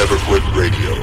Never 0.00 0.16
Quit 0.20 0.42
Radio. 0.56 0.94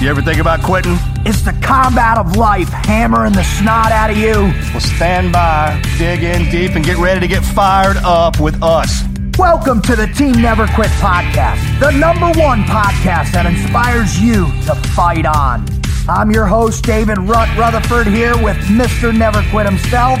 You 0.00 0.08
ever 0.08 0.22
think 0.22 0.38
about 0.38 0.62
quitting? 0.62 0.96
It's 1.26 1.42
the 1.42 1.58
combat 1.60 2.16
of 2.18 2.36
life, 2.36 2.68
hammering 2.68 3.32
the 3.32 3.42
snot 3.42 3.90
out 3.90 4.10
of 4.10 4.16
you. 4.16 4.30
Well, 4.70 4.78
stand 4.78 5.32
by, 5.32 5.82
dig 5.98 6.22
in 6.22 6.48
deep, 6.52 6.76
and 6.76 6.84
get 6.84 6.98
ready 6.98 7.18
to 7.18 7.26
get 7.26 7.44
fired 7.44 7.96
up 8.04 8.38
with 8.38 8.62
us. 8.62 9.02
Welcome 9.36 9.82
to 9.82 9.96
the 9.96 10.06
Team 10.06 10.40
Never 10.40 10.68
Quit 10.68 10.90
podcast, 11.02 11.80
the 11.80 11.90
number 11.90 12.30
one 12.38 12.62
podcast 12.62 13.32
that 13.32 13.44
inspires 13.44 14.20
you 14.20 14.44
to 14.66 14.76
fight 14.90 15.26
on. 15.26 15.66
I'm 16.08 16.30
your 16.30 16.46
host, 16.46 16.84
David 16.84 17.16
Rutt 17.16 17.48
Rutherford, 17.56 18.06
here 18.06 18.40
with 18.40 18.58
Mr. 18.68 19.16
Never 19.16 19.42
Quit 19.50 19.64
himself, 19.64 20.20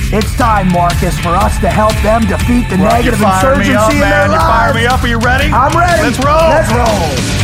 It's 0.13 0.35
time, 0.35 0.67
Marcus, 0.73 1.17
for 1.19 1.29
us 1.29 1.57
to 1.59 1.69
help 1.69 1.93
them 2.03 2.21
defeat 2.27 2.67
the 2.69 2.75
Right, 2.75 2.99
negative 2.99 3.19
you 3.19 3.25
fired 3.25 3.57
me 3.59 3.71
insurgency 3.71 3.77
up, 3.77 3.93
in 3.93 3.99
man. 3.99 4.09
their 4.11 4.25
You 4.25 4.31
lives. 4.31 4.43
fired 4.43 4.75
me 4.75 4.85
up. 4.85 5.03
Are 5.03 5.07
you 5.07 5.19
ready? 5.19 5.45
I'm 5.53 5.77
ready. 5.77 6.01
Let's 6.03 6.19
roll. 6.19 6.49
Let's 6.51 6.71
roll. 6.73 7.41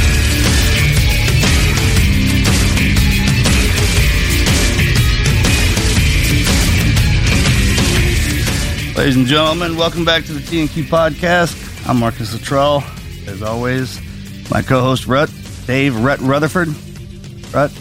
Ladies 8.97 9.15
and 9.15 9.27
gentlemen, 9.27 9.77
welcome 9.77 10.03
back 10.03 10.23
to 10.25 10.33
the 10.33 10.39
TNQ 10.39 10.85
podcast. 10.85 11.87
I'm 11.87 11.99
Marcus 11.99 12.33
Luttrell. 12.33 12.83
As 13.27 13.43
always, 13.43 14.02
my 14.49 14.63
co-host 14.63 15.05
Rut, 15.05 15.31
Dave 15.67 15.95
Rut 15.95 16.19
Rutherford. 16.19 16.69
Rut, 17.53 17.71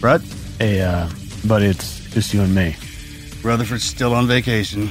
Rut, 0.00 0.22
Hey, 0.60 0.80
uh, 0.82 1.08
buddy, 1.48 1.66
it's 1.66 1.98
just 2.10 2.32
you 2.32 2.42
and 2.42 2.54
me. 2.54 2.76
Rutherford's 3.42 3.84
still 3.84 4.14
on 4.14 4.26
vacation. 4.26 4.90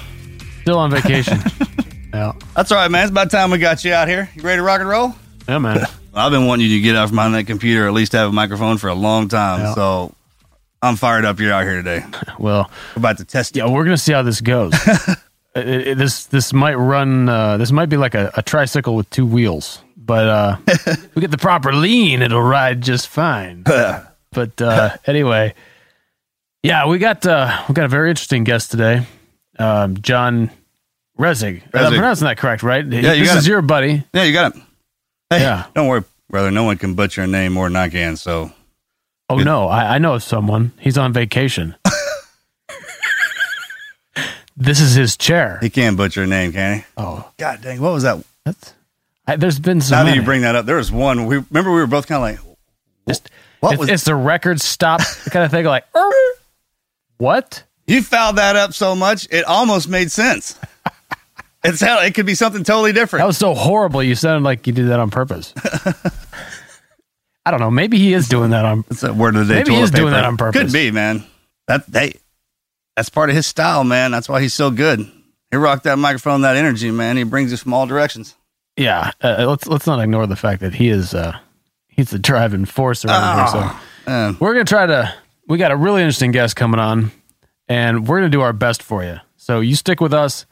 Still 0.62 0.78
on 0.78 0.92
vacation. 0.92 1.40
yeah. 2.14 2.34
That's 2.56 2.72
all 2.72 2.78
right, 2.78 2.92
man. 2.92 3.04
It's 3.04 3.12
about 3.12 3.32
time 3.32 3.52
we 3.52 3.58
got 3.58 3.84
you 3.86 3.94
out 3.94 4.08
here. 4.08 4.30
You 4.36 4.42
ready 4.42 4.58
to 4.60 4.64
rock 4.64 4.82
and 4.82 4.90
roll? 4.90 5.16
Yeah, 5.48 5.58
man. 5.60 5.86
I've 6.14 6.32
been 6.32 6.46
wanting 6.46 6.68
you 6.68 6.76
to 6.78 6.82
get 6.82 6.96
out 6.98 7.08
from 7.08 7.16
behind 7.16 7.36
that 7.36 7.46
computer, 7.48 7.86
or 7.86 7.88
at 7.88 7.94
least 7.94 8.12
have 8.12 8.30
a 8.30 8.34
microphone 8.34 8.78
for 8.78 8.90
a 8.90 8.94
long 8.94 9.30
time. 9.30 9.62
Yeah. 9.62 9.74
So 9.76 10.14
I'm 10.82 10.98
fired 10.98 11.24
up. 11.24 11.40
You're 11.40 11.54
out 11.54 11.64
here 11.64 11.78
today. 11.82 12.04
Well, 12.40 12.72
We're 12.96 13.00
about 13.02 13.18
to 13.20 13.26
test 13.26 13.56
you. 13.56 13.64
yeah, 13.64 13.70
we're 13.72 13.84
gonna 13.84 13.98
see 13.98 14.14
how 14.14 14.24
this 14.24 14.42
goes. 14.42 14.74
It- 15.56 15.88
it- 15.88 15.98
this 15.98 16.26
this 16.26 16.54
might 16.54 16.74
run. 16.76 17.30
Uh, 17.30 17.58
this 17.58 17.72
might 17.72 17.86
be 17.88 17.98
like 17.98 18.16
a, 18.16 18.32
a 18.36 18.42
tricycle 18.42 18.96
with 18.96 19.08
two 19.12 19.26
wheels, 19.28 19.82
but 19.96 20.28
uh, 20.28 20.58
if 20.68 21.14
we 21.16 21.22
get 21.22 21.30
the 21.30 21.38
proper 21.38 21.72
lean, 21.72 22.22
it'll 22.24 22.42
ride 22.42 22.82
just 22.82 23.10
fine. 23.10 23.62
but 24.32 24.60
uh, 24.62 24.98
anyway, 25.06 25.54
yeah, 26.64 26.88
we 26.88 26.98
got 27.00 27.26
uh, 27.26 27.64
we 27.68 27.74
got 27.74 27.86
a 27.86 27.90
very 27.90 28.10
interesting 28.10 28.44
guest 28.44 28.72
today, 28.72 29.06
um, 29.60 29.98
John 30.02 30.52
Resig. 31.20 31.62
I'm 31.74 31.92
pronouncing 31.94 32.26
that 32.28 32.38
correct, 32.38 32.64
right? 32.64 32.86
Yeah, 32.86 33.14
you 33.14 33.24
this 33.24 33.30
got 33.30 33.38
is 33.40 33.48
it. 33.48 33.50
your 33.50 33.62
buddy. 33.62 34.04
Yeah, 34.14 34.24
you 34.24 34.34
got 34.34 34.56
it. 34.56 34.62
Hey, 35.30 35.42
Yeah. 35.42 35.66
don't 35.74 35.88
worry, 35.88 36.04
brother. 36.30 36.52
No 36.52 36.64
one 36.64 36.78
can 36.78 36.94
butcher 36.94 37.22
a 37.24 37.28
name 37.28 37.54
more 37.54 37.68
than 37.68 37.76
I 37.76 37.90
can. 37.90 38.16
So 38.18 38.52
Oh 39.30 39.38
no, 39.38 39.68
I, 39.68 39.96
I 39.96 39.98
know 39.98 40.18
someone. 40.18 40.74
He's 40.80 40.98
on 40.98 41.14
vacation. 41.14 41.76
this 44.58 44.80
is 44.82 44.94
his 44.94 45.16
chair. 45.18 45.58
he 45.62 45.70
can't 45.70 45.96
butcher 45.98 46.24
a 46.24 46.28
name, 46.28 46.52
can 46.52 46.80
he? 46.80 46.84
Oh, 46.98 47.30
God 47.38 47.62
dang, 47.62 47.80
what 47.82 47.94
was 47.94 48.04
that? 48.04 48.24
that's. 48.46 48.74
I, 49.28 49.36
there's 49.38 49.60
been 49.60 49.80
some. 49.82 50.00
now 50.00 50.04
that 50.12 50.16
you 50.16 50.24
bring 50.24 50.42
that 50.42 50.56
up, 50.56 50.66
there 50.66 50.76
was 50.78 50.92
one. 50.92 51.26
We 51.28 51.38
remember 51.38 51.72
we 51.72 51.80
were 51.80 51.88
both 51.88 52.08
kind 52.08 52.18
of 52.38 52.46
like, 52.46 52.58
Just, 53.08 53.30
what 53.60 53.74
it's, 53.74 53.80
was- 53.80 53.90
it's 53.90 54.04
the 54.04 54.16
record 54.16 54.60
stop 54.60 55.00
kind 55.30 55.46
of 55.46 55.52
thing. 55.52 55.64
Like, 55.66 55.86
"Er, 55.96 56.12
what? 57.22 57.64
you 57.88 58.02
fouled 58.02 58.38
that 58.38 58.56
up 58.56 58.74
so 58.74 58.96
much, 58.96 59.28
it 59.32 59.46
almost 59.46 59.90
made 59.90 60.12
sense. 60.12 60.58
it 61.64 61.76
sounded, 61.76 62.06
it 62.06 62.16
could 62.16 62.26
be 62.26 62.36
something 62.36 62.64
totally 62.64 62.94
different. 62.94 63.22
That 63.22 63.28
was 63.28 63.38
so 63.38 63.54
horrible. 63.54 64.02
You 64.02 64.16
sounded 64.16 64.44
like 64.44 64.66
you 64.66 64.74
did 64.74 64.88
that 64.88 65.00
on 65.00 65.10
purpose. 65.10 65.54
I 67.46 67.52
don't 67.52 67.60
know. 67.60 67.72
Maybe 67.72 67.98
he 67.98 68.14
is 68.14 68.30
doing 68.30 68.52
that 68.52 68.66
on. 68.66 68.86
That's 68.88 69.04
a 69.04 69.14
word 69.14 69.36
of 69.36 69.48
the 69.48 69.54
day. 69.54 69.60
Maybe 69.60 69.76
he 69.76 69.82
is 69.82 69.92
doing 69.92 70.14
that 70.14 70.24
on 70.24 70.38
purpose. 70.38 70.62
Could 70.62 70.72
be, 70.72 70.92
man. 70.92 71.24
That 71.68 71.86
they, 71.88 72.16
that's 72.96 73.10
part 73.10 73.30
of 73.30 73.36
his 73.36 73.48
style, 73.48 73.84
man. 73.84 74.12
That's 74.12 74.30
why 74.30 74.42
he's 74.42 74.54
so 74.54 74.70
good. 74.70 75.12
He 75.50 75.58
rocked 75.58 75.84
that 75.84 75.98
microphone, 75.98 76.42
that 76.42 76.56
energy, 76.56 76.92
man. 76.92 77.18
He 77.18 77.24
brings 77.24 77.52
you 77.52 77.58
from 77.58 77.74
all 77.74 77.88
directions. 77.88 78.36
Yeah. 78.78 79.12
Uh, 79.22 79.46
let's 79.50 79.68
let's 79.68 79.88
not 79.88 80.00
ignore 80.00 80.28
the 80.28 80.36
fact 80.36 80.62
that 80.62 80.76
he 80.76 80.90
is. 80.90 81.14
Uh, 81.14 81.38
he's 81.90 82.12
the 82.12 82.20
driving 82.20 82.66
force 82.66 83.04
around 83.04 83.38
here. 83.38 83.48
So 83.48 83.80
Man, 84.08 84.38
we're 84.40 84.54
gonna 84.54 84.66
try 84.66 84.86
to. 84.86 85.14
We 85.52 85.58
got 85.58 85.72
a 85.72 85.76
really 85.76 86.02
interesting 86.02 86.32
guest 86.32 86.56
coming 86.56 86.80
on, 86.80 87.12
and 87.68 88.08
we're 88.08 88.20
gonna 88.20 88.30
do 88.30 88.40
our 88.40 88.54
best 88.54 88.82
for 88.82 89.04
you. 89.04 89.18
So 89.36 89.60
you 89.60 89.76
stick 89.76 90.00
with 90.00 90.14
us, 90.14 90.46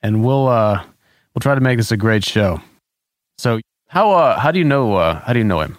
and 0.00 0.24
we'll 0.24 0.46
uh, 0.46 0.80
we'll 1.34 1.40
try 1.40 1.56
to 1.56 1.60
make 1.60 1.76
this 1.76 1.90
a 1.90 1.96
great 1.96 2.24
show. 2.24 2.60
So 3.36 3.58
how 3.88 4.12
uh, 4.12 4.38
how 4.38 4.52
do 4.52 4.60
you 4.60 4.64
know 4.64 4.94
uh, 4.94 5.18
how 5.22 5.32
do 5.32 5.40
you 5.40 5.44
know 5.44 5.58
him? 5.60 5.76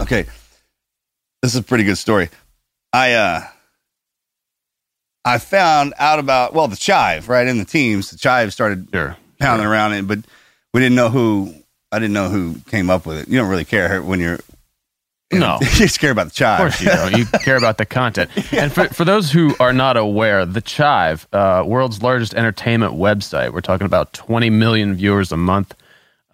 Okay. 0.00 0.24
This 1.40 1.54
is 1.54 1.56
a 1.56 1.62
pretty 1.62 1.84
good 1.84 1.96
story. 1.96 2.30
I 2.92 3.12
uh 3.12 3.42
I 5.24 5.38
found 5.38 5.94
out 5.96 6.18
about 6.18 6.52
well 6.52 6.66
the 6.66 6.74
chive, 6.74 7.28
right? 7.28 7.46
In 7.46 7.58
the 7.58 7.64
teams, 7.64 8.10
the 8.10 8.18
chive 8.18 8.52
started 8.52 8.88
Sure. 8.92 9.16
pounding 9.38 9.68
around 9.68 9.92
it, 9.92 10.08
but 10.08 10.18
we 10.72 10.80
didn't 10.80 10.96
know 10.96 11.10
who 11.10 11.54
I 11.92 12.00
didn't 12.00 12.14
know 12.14 12.28
who 12.28 12.56
came 12.66 12.90
up 12.90 13.06
with 13.06 13.18
it. 13.18 13.28
You 13.28 13.38
don't 13.38 13.48
really 13.48 13.64
care 13.64 14.02
when 14.02 14.18
you're 14.18 14.40
No. 15.40 15.58
you 15.62 15.66
just 15.68 16.00
care 16.00 16.10
about 16.10 16.26
the 16.26 16.32
chive. 16.32 16.60
Of 16.60 16.64
course 16.64 16.80
you 16.80 16.88
don't. 16.88 17.16
You 17.18 17.26
care 17.40 17.56
about 17.56 17.78
the 17.78 17.86
content. 17.86 18.30
And 18.52 18.72
for, 18.72 18.86
for 18.88 19.04
those 19.04 19.30
who 19.32 19.54
are 19.60 19.72
not 19.72 19.96
aware, 19.96 20.46
the 20.46 20.60
Chive, 20.60 21.26
uh, 21.32 21.62
world's 21.66 22.02
largest 22.02 22.34
entertainment 22.34 22.94
website, 22.94 23.52
we're 23.52 23.60
talking 23.60 23.84
about 23.86 24.12
20 24.12 24.48
million 24.50 24.94
viewers 24.94 25.32
a 25.32 25.36
month, 25.36 25.74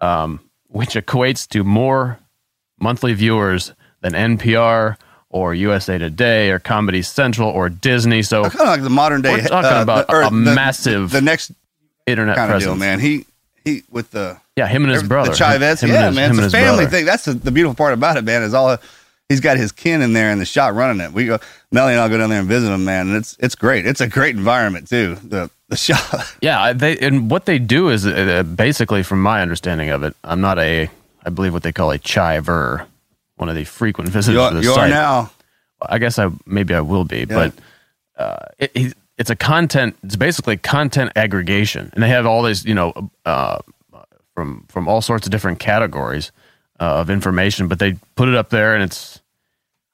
um, 0.01 0.39
which 0.67 0.89
equates 0.95 1.47
to 1.49 1.63
more 1.63 2.19
monthly 2.79 3.13
viewers 3.13 3.73
than 4.01 4.13
NPR 4.13 4.97
or 5.29 5.53
USA 5.53 5.97
Today 5.97 6.51
or 6.51 6.59
Comedy 6.59 7.01
Central 7.01 7.49
or 7.49 7.69
Disney. 7.69 8.21
So 8.21 8.43
kind 8.43 8.55
of 8.61 8.67
like 8.67 8.81
the 8.83 8.89
modern 8.89 9.21
day 9.21 9.33
We're 9.33 9.47
talking 9.47 9.77
uh, 9.77 9.81
about 9.81 10.07
the- 10.07 10.21
a 10.21 10.23
the- 10.25 10.31
massive 10.31 11.11
the, 11.11 11.21
next 11.21 11.51
internet 12.05 12.35
kind 12.35 12.51
of 12.51 12.55
presence. 12.55 12.71
deal, 12.71 12.75
man. 12.79 12.99
He 12.99 13.25
he 13.63 13.83
with 13.89 14.11
the 14.11 14.37
Yeah, 14.55 14.67
him 14.67 14.83
and 14.83 14.91
his 14.91 15.03
brother. 15.03 15.31
The 15.31 15.35
Chivettes. 15.37 15.81
Him 15.83 15.89
and 15.91 15.99
Yeah, 15.99 16.07
his- 16.07 16.15
man. 16.15 16.29
It's 16.31 16.39
a 16.53 16.57
family 16.57 16.75
brother. 16.85 16.89
thing. 16.89 17.05
That's 17.05 17.25
the, 17.25 17.33
the 17.33 17.51
beautiful 17.51 17.75
part 17.75 17.93
about 17.93 18.17
it, 18.17 18.23
man, 18.23 18.43
is 18.43 18.53
all 18.53 18.77
he's 19.29 19.39
got 19.39 19.57
his 19.57 19.71
kin 19.71 20.01
in 20.01 20.13
there 20.13 20.31
in 20.31 20.39
the 20.39 20.45
shot 20.45 20.73
running 20.75 20.99
it. 21.05 21.13
We 21.13 21.25
go 21.25 21.39
Melly 21.71 21.93
and 21.93 22.01
I'll 22.01 22.09
go 22.09 22.17
down 22.17 22.29
there 22.29 22.39
and 22.39 22.47
visit 22.47 22.71
him, 22.71 22.83
man. 22.85 23.07
And 23.07 23.17
it's 23.17 23.35
it's 23.39 23.55
great. 23.55 23.85
It's 23.85 24.01
a 24.01 24.07
great 24.07 24.35
environment 24.35 24.87
too. 24.89 25.15
The 25.23 25.49
the 25.69 25.75
shot. 25.77 26.33
Yeah, 26.41 26.73
they 26.73 26.97
and 26.97 27.29
what 27.31 27.45
they 27.45 27.59
do 27.59 27.89
is 27.89 28.05
uh, 28.05 28.43
basically, 28.43 29.03
from 29.03 29.21
my 29.21 29.41
understanding 29.41 29.89
of 29.89 30.03
it, 30.03 30.15
I'm 30.23 30.41
not 30.41 30.59
a, 30.59 30.89
I 31.25 31.29
believe 31.29 31.53
what 31.53 31.63
they 31.63 31.71
call 31.71 31.91
a 31.91 31.99
chiver, 31.99 32.85
one 33.37 33.47
of 33.49 33.55
the 33.55 33.63
frequent 33.63 34.09
visitors 34.09 34.35
You 34.35 34.39
to 34.41 34.43
are, 34.47 34.53
the 34.53 34.61
you 34.63 34.73
are 34.73 34.89
now. 34.89 35.31
I 35.81 35.97
guess 35.97 36.19
I 36.19 36.29
maybe 36.45 36.73
I 36.75 36.81
will 36.81 37.05
be, 37.05 37.25
but 37.25 37.53
uh, 38.17 38.35
it, 38.59 38.71
it, 38.75 38.93
it's 39.21 39.29
a 39.29 39.35
content. 39.35 39.95
It's 40.03 40.15
basically 40.15 40.57
content 40.57 41.11
aggregation, 41.15 41.91
and 41.93 42.01
they 42.03 42.09
have 42.09 42.25
all 42.25 42.41
these, 42.43 42.65
you 42.65 42.73
know, 42.73 43.11
uh, 43.25 43.59
from 44.33 44.65
from 44.67 44.87
all 44.87 45.01
sorts 45.01 45.27
of 45.27 45.31
different 45.31 45.59
categories 45.59 46.31
uh, 46.79 46.99
of 47.01 47.09
information. 47.11 47.67
But 47.67 47.77
they 47.79 47.93
put 48.15 48.27
it 48.27 48.35
up 48.35 48.49
there, 48.49 48.73
and 48.73 48.83
it's. 48.83 49.21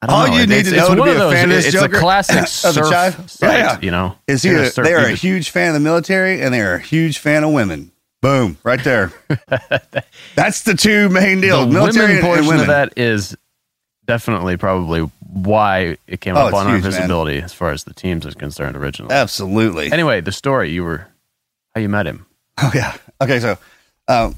I 0.02 0.06
don't 0.08 0.16
All 0.16 0.28
know, 0.28 0.34
you 0.36 0.42
it- 0.44 0.50
need 0.50 0.56
it's, 0.60 0.70
to 0.70 0.76
know 0.76 0.96
to 0.96 1.04
be 1.04 1.10
a 1.10 1.14
those. 1.16 1.34
fan 1.34 1.50
of 1.50 1.56
this 1.56 1.66
it's 1.66 1.74
Joker 1.76 1.96
a 1.98 2.00
classic 2.00 2.36
the 2.42 2.46
surf 2.46 3.30
site, 3.30 3.52
Yeah, 3.52 3.58
yeah. 3.58 3.80
you 3.82 3.92
know. 3.92 4.16
Is 4.28 4.44
he? 4.44 4.52
A, 4.52 4.70
they 4.72 4.94
are 4.94 5.06
a 5.08 5.12
huge 5.16 5.50
fan 5.50 5.70
of 5.70 5.74
the 5.74 5.80
military 5.80 6.40
and 6.42 6.54
they 6.54 6.62
are 6.62 6.76
a 6.76 6.80
huge 6.80 7.18
fan 7.18 7.44
of 7.44 7.52
women. 7.52 7.92
Boom, 8.22 8.58
right 8.64 8.84
there. 8.84 9.12
That's 10.36 10.62
the 10.64 10.76
two 10.76 11.10
main 11.10 11.42
the 11.42 11.48
deals: 11.48 11.74
military 11.74 12.06
women 12.06 12.16
and- 12.18 12.26
portion 12.26 12.40
and 12.44 12.48
women. 12.48 12.62
of 12.62 12.68
that 12.68 12.94
is 12.98 13.36
definitely 14.08 14.58
probably 14.58 15.02
why 15.32 15.98
it 16.08 16.22
came 16.22 16.36
Oh, 16.36 16.42
up 16.42 16.48
it's 16.50 16.58
on 16.58 16.68
our 16.68 16.74
huge, 16.74 16.84
man. 16.84 16.92
visibility 16.94 17.38
as 17.40 17.54
far 17.54 17.72
as 17.72 17.84
the 17.84 17.94
teams 17.94 18.26
is 18.26 18.34
concerned 18.34 18.76
originally. 18.76 19.14
Absolutely. 19.14 19.92
anyway, 19.92 20.22
the 20.22 20.32
story 20.32 20.72
you 20.72 20.84
were 20.84 21.08
how 21.76 21.82
you 21.82 21.90
met 21.90 22.08
him. 22.08 22.26
Oh 22.60 22.72
yeah. 22.74 22.96
Okay, 23.22 23.40
so 23.40 23.58
um, 24.08 24.34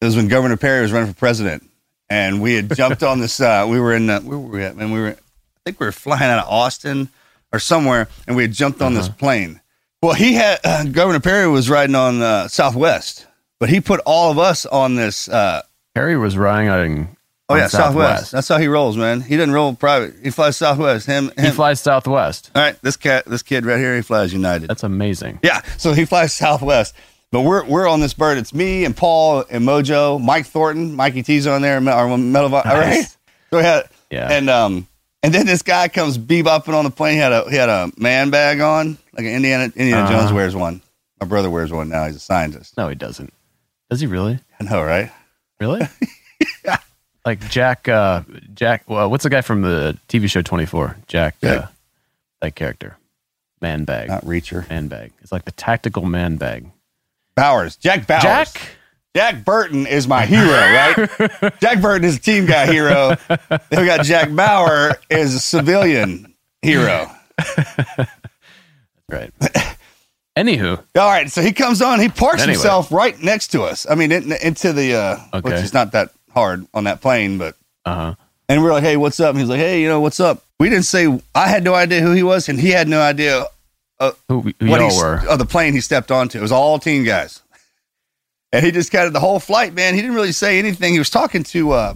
it 0.00 0.04
was 0.04 0.16
when 0.16 0.28
Governor 0.28 0.58
Perry 0.58 0.82
was 0.82 0.92
running 0.92 1.08
for 1.10 1.18
president, 1.18 1.66
and 2.10 2.42
we 2.42 2.52
had 2.54 2.74
jumped 2.76 3.02
on 3.02 3.20
this. 3.20 3.40
Uh, 3.40 3.66
we 3.70 3.80
were 3.80 3.94
in 3.94 4.10
uh, 4.10 4.20
where 4.20 4.38
were 4.38 4.48
we 4.50 4.62
at? 4.62 4.76
Man, 4.76 4.90
we 4.90 5.00
were. 5.00 5.08
I 5.08 5.60
think 5.64 5.80
we 5.80 5.86
were 5.86 5.92
flying 5.92 6.24
out 6.24 6.40
of 6.44 6.48
Austin 6.50 7.08
or 7.52 7.58
somewhere, 7.58 8.08
and 8.26 8.36
we 8.36 8.42
had 8.42 8.52
jumped 8.52 8.82
on 8.82 8.92
this 8.92 9.08
plane. 9.08 9.60
Well, 10.02 10.12
he 10.14 10.34
had 10.34 10.58
uh, 10.64 10.84
Governor 10.84 11.20
Perry 11.20 11.46
was 11.48 11.70
riding 11.70 11.94
on 11.94 12.20
uh, 12.20 12.48
Southwest, 12.48 13.26
but 13.60 13.70
he 13.70 13.80
put 13.80 14.00
all 14.04 14.30
of 14.30 14.38
us 14.38 14.66
on 14.66 14.96
this 14.96 15.28
uh, 15.28 15.62
Harry 15.94 16.16
was 16.18 16.36
riding. 16.36 17.16
Oh 17.48 17.56
yeah, 17.56 17.66
Southwest. 17.66 18.32
That's 18.32 18.48
how 18.48 18.58
he 18.58 18.66
rolls, 18.66 18.96
man. 18.96 19.20
He 19.20 19.36
doesn't 19.36 19.52
roll 19.52 19.74
private. 19.74 20.14
He 20.22 20.30
flies 20.30 20.56
Southwest. 20.56 21.06
Him, 21.06 21.30
him. 21.36 21.44
He 21.44 21.50
flies 21.50 21.80
Southwest. 21.80 22.50
All 22.54 22.62
right, 22.62 22.80
this 22.82 22.96
cat, 22.96 23.24
this 23.26 23.42
kid 23.42 23.66
right 23.66 23.78
here, 23.78 23.94
he 23.96 24.02
flies 24.02 24.32
United. 24.32 24.68
That's 24.68 24.84
amazing. 24.84 25.40
Yeah, 25.42 25.60
so 25.76 25.92
he 25.92 26.04
flies 26.04 26.32
Southwest. 26.36 26.94
But 27.30 27.42
we're 27.42 27.64
we're 27.64 27.88
on 27.88 28.00
this 28.00 28.14
bird. 28.14 28.38
It's 28.38 28.54
me 28.54 28.84
and 28.84 28.96
Paul 28.96 29.44
and 29.50 29.64
Mojo, 29.64 30.22
Mike 30.22 30.46
Thornton, 30.46 30.94
Mikey 30.94 31.22
T's 31.22 31.46
on 31.46 31.62
there, 31.62 31.76
our 31.76 32.18
metal, 32.18 32.50
nice. 32.50 32.64
right? 32.64 33.04
So 33.50 33.56
we 33.58 33.62
had, 33.62 33.88
yeah, 34.10 34.30
and 34.30 34.48
um, 34.50 34.86
and 35.22 35.32
then 35.32 35.46
this 35.46 35.62
guy 35.62 35.88
comes 35.88 36.18
bebopping 36.18 36.74
on 36.74 36.84
the 36.84 36.90
plane. 36.90 37.14
He 37.14 37.20
had 37.20 37.32
a 37.32 37.48
he 37.48 37.56
had 37.56 37.68
a 37.68 37.90
man 37.96 38.30
bag 38.30 38.60
on, 38.60 38.98
like 39.12 39.26
an 39.26 39.32
Indiana 39.32 39.64
Indiana 39.64 40.02
uh-huh. 40.02 40.20
Jones 40.20 40.32
wears 40.32 40.54
one. 40.54 40.82
My 41.20 41.26
brother 41.26 41.50
wears 41.50 41.72
one 41.72 41.88
now. 41.88 42.06
He's 42.06 42.16
a 42.16 42.20
scientist. 42.20 42.76
No, 42.76 42.88
he 42.88 42.94
doesn't. 42.94 43.32
Does 43.88 44.00
he 44.00 44.06
really? 44.06 44.38
I 44.58 44.64
know, 44.64 44.82
right? 44.82 45.10
Really? 45.60 45.86
yeah. 46.64 46.78
Like 47.24 47.48
Jack, 47.48 47.88
uh, 47.88 48.22
Jack. 48.54 48.84
Well, 48.88 49.10
what's 49.10 49.22
the 49.24 49.30
guy 49.30 49.42
from 49.42 49.62
the 49.62 49.96
TV 50.08 50.28
show 50.28 50.42
Twenty 50.42 50.66
Four? 50.66 50.96
Jack. 51.06 51.36
Yeah. 51.40 51.50
Uh, 51.50 51.66
that 52.40 52.54
character. 52.56 52.96
Man 53.60 53.84
bag. 53.84 54.08
Not 54.08 54.24
Reacher. 54.24 54.68
Man 54.68 54.88
bag. 54.88 55.12
It's 55.20 55.30
like 55.30 55.44
the 55.44 55.52
tactical 55.52 56.04
man 56.04 56.36
bag. 56.36 56.70
Bowers. 57.36 57.76
Jack 57.76 58.06
Bowers. 58.06 58.22
Jack. 58.22 58.76
Jack 59.14 59.44
Burton 59.44 59.86
is 59.86 60.08
my 60.08 60.24
hero, 60.24 60.48
right? 60.48 61.52
Jack 61.60 61.82
Burton 61.82 62.04
is 62.04 62.16
a 62.16 62.20
team 62.20 62.46
guy 62.46 62.66
hero. 62.66 63.16
Then 63.28 63.80
we 63.80 63.84
got 63.84 64.04
Jack 64.06 64.34
Bauer 64.34 64.98
is 65.10 65.34
a 65.34 65.38
civilian 65.38 66.34
hero. 66.62 67.10
right. 69.10 69.30
Anywho, 70.34 70.82
all 70.96 71.08
right. 71.08 71.30
So 71.30 71.42
he 71.42 71.52
comes 71.52 71.82
on. 71.82 72.00
He 72.00 72.08
parks 72.08 72.42
anyway. 72.42 72.54
himself 72.54 72.90
right 72.90 73.20
next 73.22 73.48
to 73.48 73.64
us. 73.64 73.86
I 73.88 73.96
mean, 73.96 74.12
in, 74.12 74.32
into 74.32 74.72
the 74.72 74.94
uh, 74.94 75.18
okay. 75.34 75.40
which 75.50 75.62
is 75.62 75.74
not 75.74 75.92
that 75.92 76.10
hard 76.32 76.66
on 76.74 76.84
that 76.84 77.00
plane, 77.00 77.38
but 77.38 77.56
uh 77.84 77.94
huh. 77.94 78.14
And 78.48 78.62
we're 78.62 78.72
like, 78.72 78.82
"Hey, 78.82 78.96
what's 78.96 79.20
up?" 79.20 79.30
And 79.30 79.38
he's 79.38 79.48
like, 79.48 79.60
"Hey, 79.60 79.80
you 79.80 79.88
know, 79.88 80.00
what's 80.00 80.20
up?" 80.20 80.44
We 80.58 80.68
didn't 80.68 80.84
say. 80.84 81.20
I 81.34 81.48
had 81.48 81.64
no 81.64 81.74
idea 81.74 82.00
who 82.00 82.12
he 82.12 82.22
was, 82.22 82.48
and 82.48 82.60
he 82.60 82.70
had 82.70 82.88
no 82.88 83.00
idea 83.00 83.46
uh, 83.98 84.12
who, 84.28 84.52
who 84.60 84.68
what 84.68 84.80
y'all 84.80 84.96
were. 84.96 85.22
Of 85.28 85.38
the 85.38 85.46
plane 85.46 85.72
he 85.72 85.80
stepped 85.80 86.10
onto. 86.10 86.38
It 86.38 86.42
was 86.42 86.52
all 86.52 86.78
team 86.78 87.04
guys, 87.04 87.42
and 88.52 88.64
he 88.64 88.72
just 88.72 88.90
kind 88.90 89.06
of 89.06 89.12
the 89.12 89.20
whole 89.20 89.40
flight, 89.40 89.74
man. 89.74 89.94
He 89.94 90.00
didn't 90.00 90.16
really 90.16 90.32
say 90.32 90.58
anything. 90.58 90.92
He 90.92 90.98
was 90.98 91.10
talking 91.10 91.44
to. 91.44 91.72
Uh, 91.72 91.94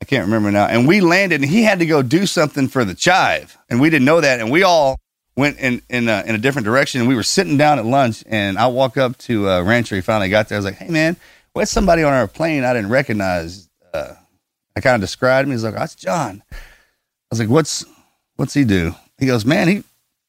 I 0.00 0.04
can't 0.04 0.24
remember 0.26 0.50
now. 0.50 0.66
And 0.66 0.86
we 0.86 1.00
landed, 1.00 1.40
and 1.40 1.50
he 1.50 1.64
had 1.64 1.80
to 1.80 1.86
go 1.86 2.02
do 2.02 2.24
something 2.24 2.68
for 2.68 2.84
the 2.84 2.94
chive, 2.94 3.58
and 3.68 3.80
we 3.80 3.90
didn't 3.90 4.04
know 4.04 4.20
that, 4.20 4.40
and 4.40 4.50
we 4.50 4.62
all 4.62 4.98
went 5.36 5.58
in 5.58 5.82
in 5.90 6.08
a, 6.08 6.22
in 6.26 6.34
a 6.34 6.38
different 6.38 6.66
direction. 6.66 7.00
And 7.00 7.08
We 7.08 7.16
were 7.16 7.22
sitting 7.22 7.56
down 7.56 7.78
at 7.78 7.84
lunch, 7.84 8.22
and 8.26 8.58
I 8.58 8.68
walk 8.68 8.96
up 8.96 9.18
to 9.18 9.48
uh, 9.50 9.62
Rancher. 9.62 9.96
He 9.96 10.00
finally 10.00 10.30
got 10.30 10.48
there. 10.48 10.56
I 10.56 10.60
was 10.60 10.64
like, 10.64 10.76
"Hey, 10.76 10.88
man, 10.88 11.16
what's 11.58 11.72
somebody 11.72 12.04
on 12.04 12.12
our 12.12 12.28
plane 12.28 12.64
I 12.64 12.72
didn't 12.72 12.90
recognize?" 12.90 13.68
Uh, 13.92 14.14
I 14.76 14.80
kind 14.80 14.94
of 14.94 15.00
described 15.00 15.48
him. 15.48 15.52
He's 15.52 15.64
like, 15.64 15.74
"That's 15.74 15.94
John." 15.94 16.42
I 16.50 16.56
was 17.30 17.40
like, 17.40 17.48
"What's 17.48 17.84
what's 18.36 18.54
he 18.54 18.64
do?" 18.64 18.94
He 19.18 19.26
goes, 19.26 19.44
"Man, 19.44 19.68
he 19.68 19.84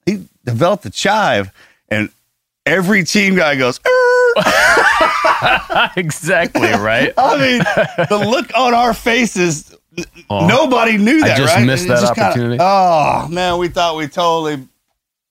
he 0.05 0.25
developed 0.43 0.83
the 0.83 0.89
chive," 0.89 1.51
and 1.87 2.09
every 2.65 3.03
team 3.03 3.35
guy 3.35 3.55
goes. 3.55 3.79
exactly 5.95 6.69
right. 6.69 7.13
I 7.17 7.37
mean, 7.37 8.07
the 8.09 8.27
look 8.27 8.51
on 8.55 8.73
our 8.73 8.93
faces. 8.93 9.75
Oh, 10.29 10.47
nobody 10.47 10.97
knew 10.97 11.21
that. 11.21 11.31
I 11.31 11.37
just 11.37 11.55
right? 11.55 11.65
missed 11.65 11.87
that 11.87 12.03
opportunity. 12.03 12.57
Kinda, 12.57 12.63
oh 12.63 13.27
man, 13.29 13.57
we 13.57 13.67
thought 13.67 13.97
we 13.97 14.07
totally 14.07 14.67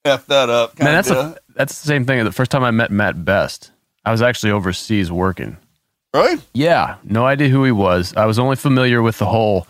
f 0.04 0.26
that 0.26 0.48
up. 0.48 0.78
Man, 0.78 0.92
that's 0.92 1.10
a, 1.10 1.36
that's 1.54 1.80
the 1.80 1.86
same 1.86 2.04
thing. 2.04 2.22
The 2.24 2.32
first 2.32 2.50
time 2.50 2.64
I 2.64 2.70
met 2.70 2.90
Matt 2.90 3.24
Best, 3.24 3.70
I 4.04 4.10
was 4.10 4.22
actually 4.22 4.52
overseas 4.52 5.10
working. 5.10 5.56
Really? 6.14 6.40
Yeah. 6.54 6.96
No 7.04 7.26
idea 7.26 7.48
who 7.48 7.64
he 7.64 7.72
was. 7.72 8.14
I 8.16 8.26
was 8.26 8.38
only 8.38 8.56
familiar 8.56 9.02
with 9.02 9.18
the 9.18 9.26
whole 9.26 9.66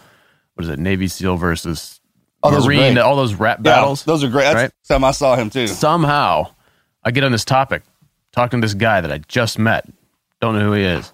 what 0.55 0.64
is 0.64 0.70
it, 0.70 0.79
Navy 0.79 1.06
SEAL 1.06 1.37
versus 1.37 2.00
oh, 2.43 2.50
Marine, 2.64 2.99
all 2.99 3.14
those 3.14 3.35
rap 3.35 3.62
battles. 3.62 4.02
Yeah, 4.02 4.12
those 4.12 4.25
are 4.25 4.29
great. 4.29 4.44
That's 4.44 4.55
right? 4.56 4.70
time 4.88 5.05
I 5.05 5.12
saw 5.12 5.37
him 5.37 5.50
too. 5.50 5.69
Somehow, 5.69 6.49
I 7.05 7.12
get 7.12 7.23
on 7.23 7.31
this 7.31 7.44
topic, 7.44 7.85
talking 8.32 8.61
to 8.61 8.64
this 8.64 8.75
guy 8.75 9.00
that 9.00 9.12
I 9.12 9.19
just 9.19 9.56
met. 9.56 9.88
Don't 10.40 10.55
know 10.55 10.64
who 10.64 10.73
he 10.73 10.82
is 10.82 11.12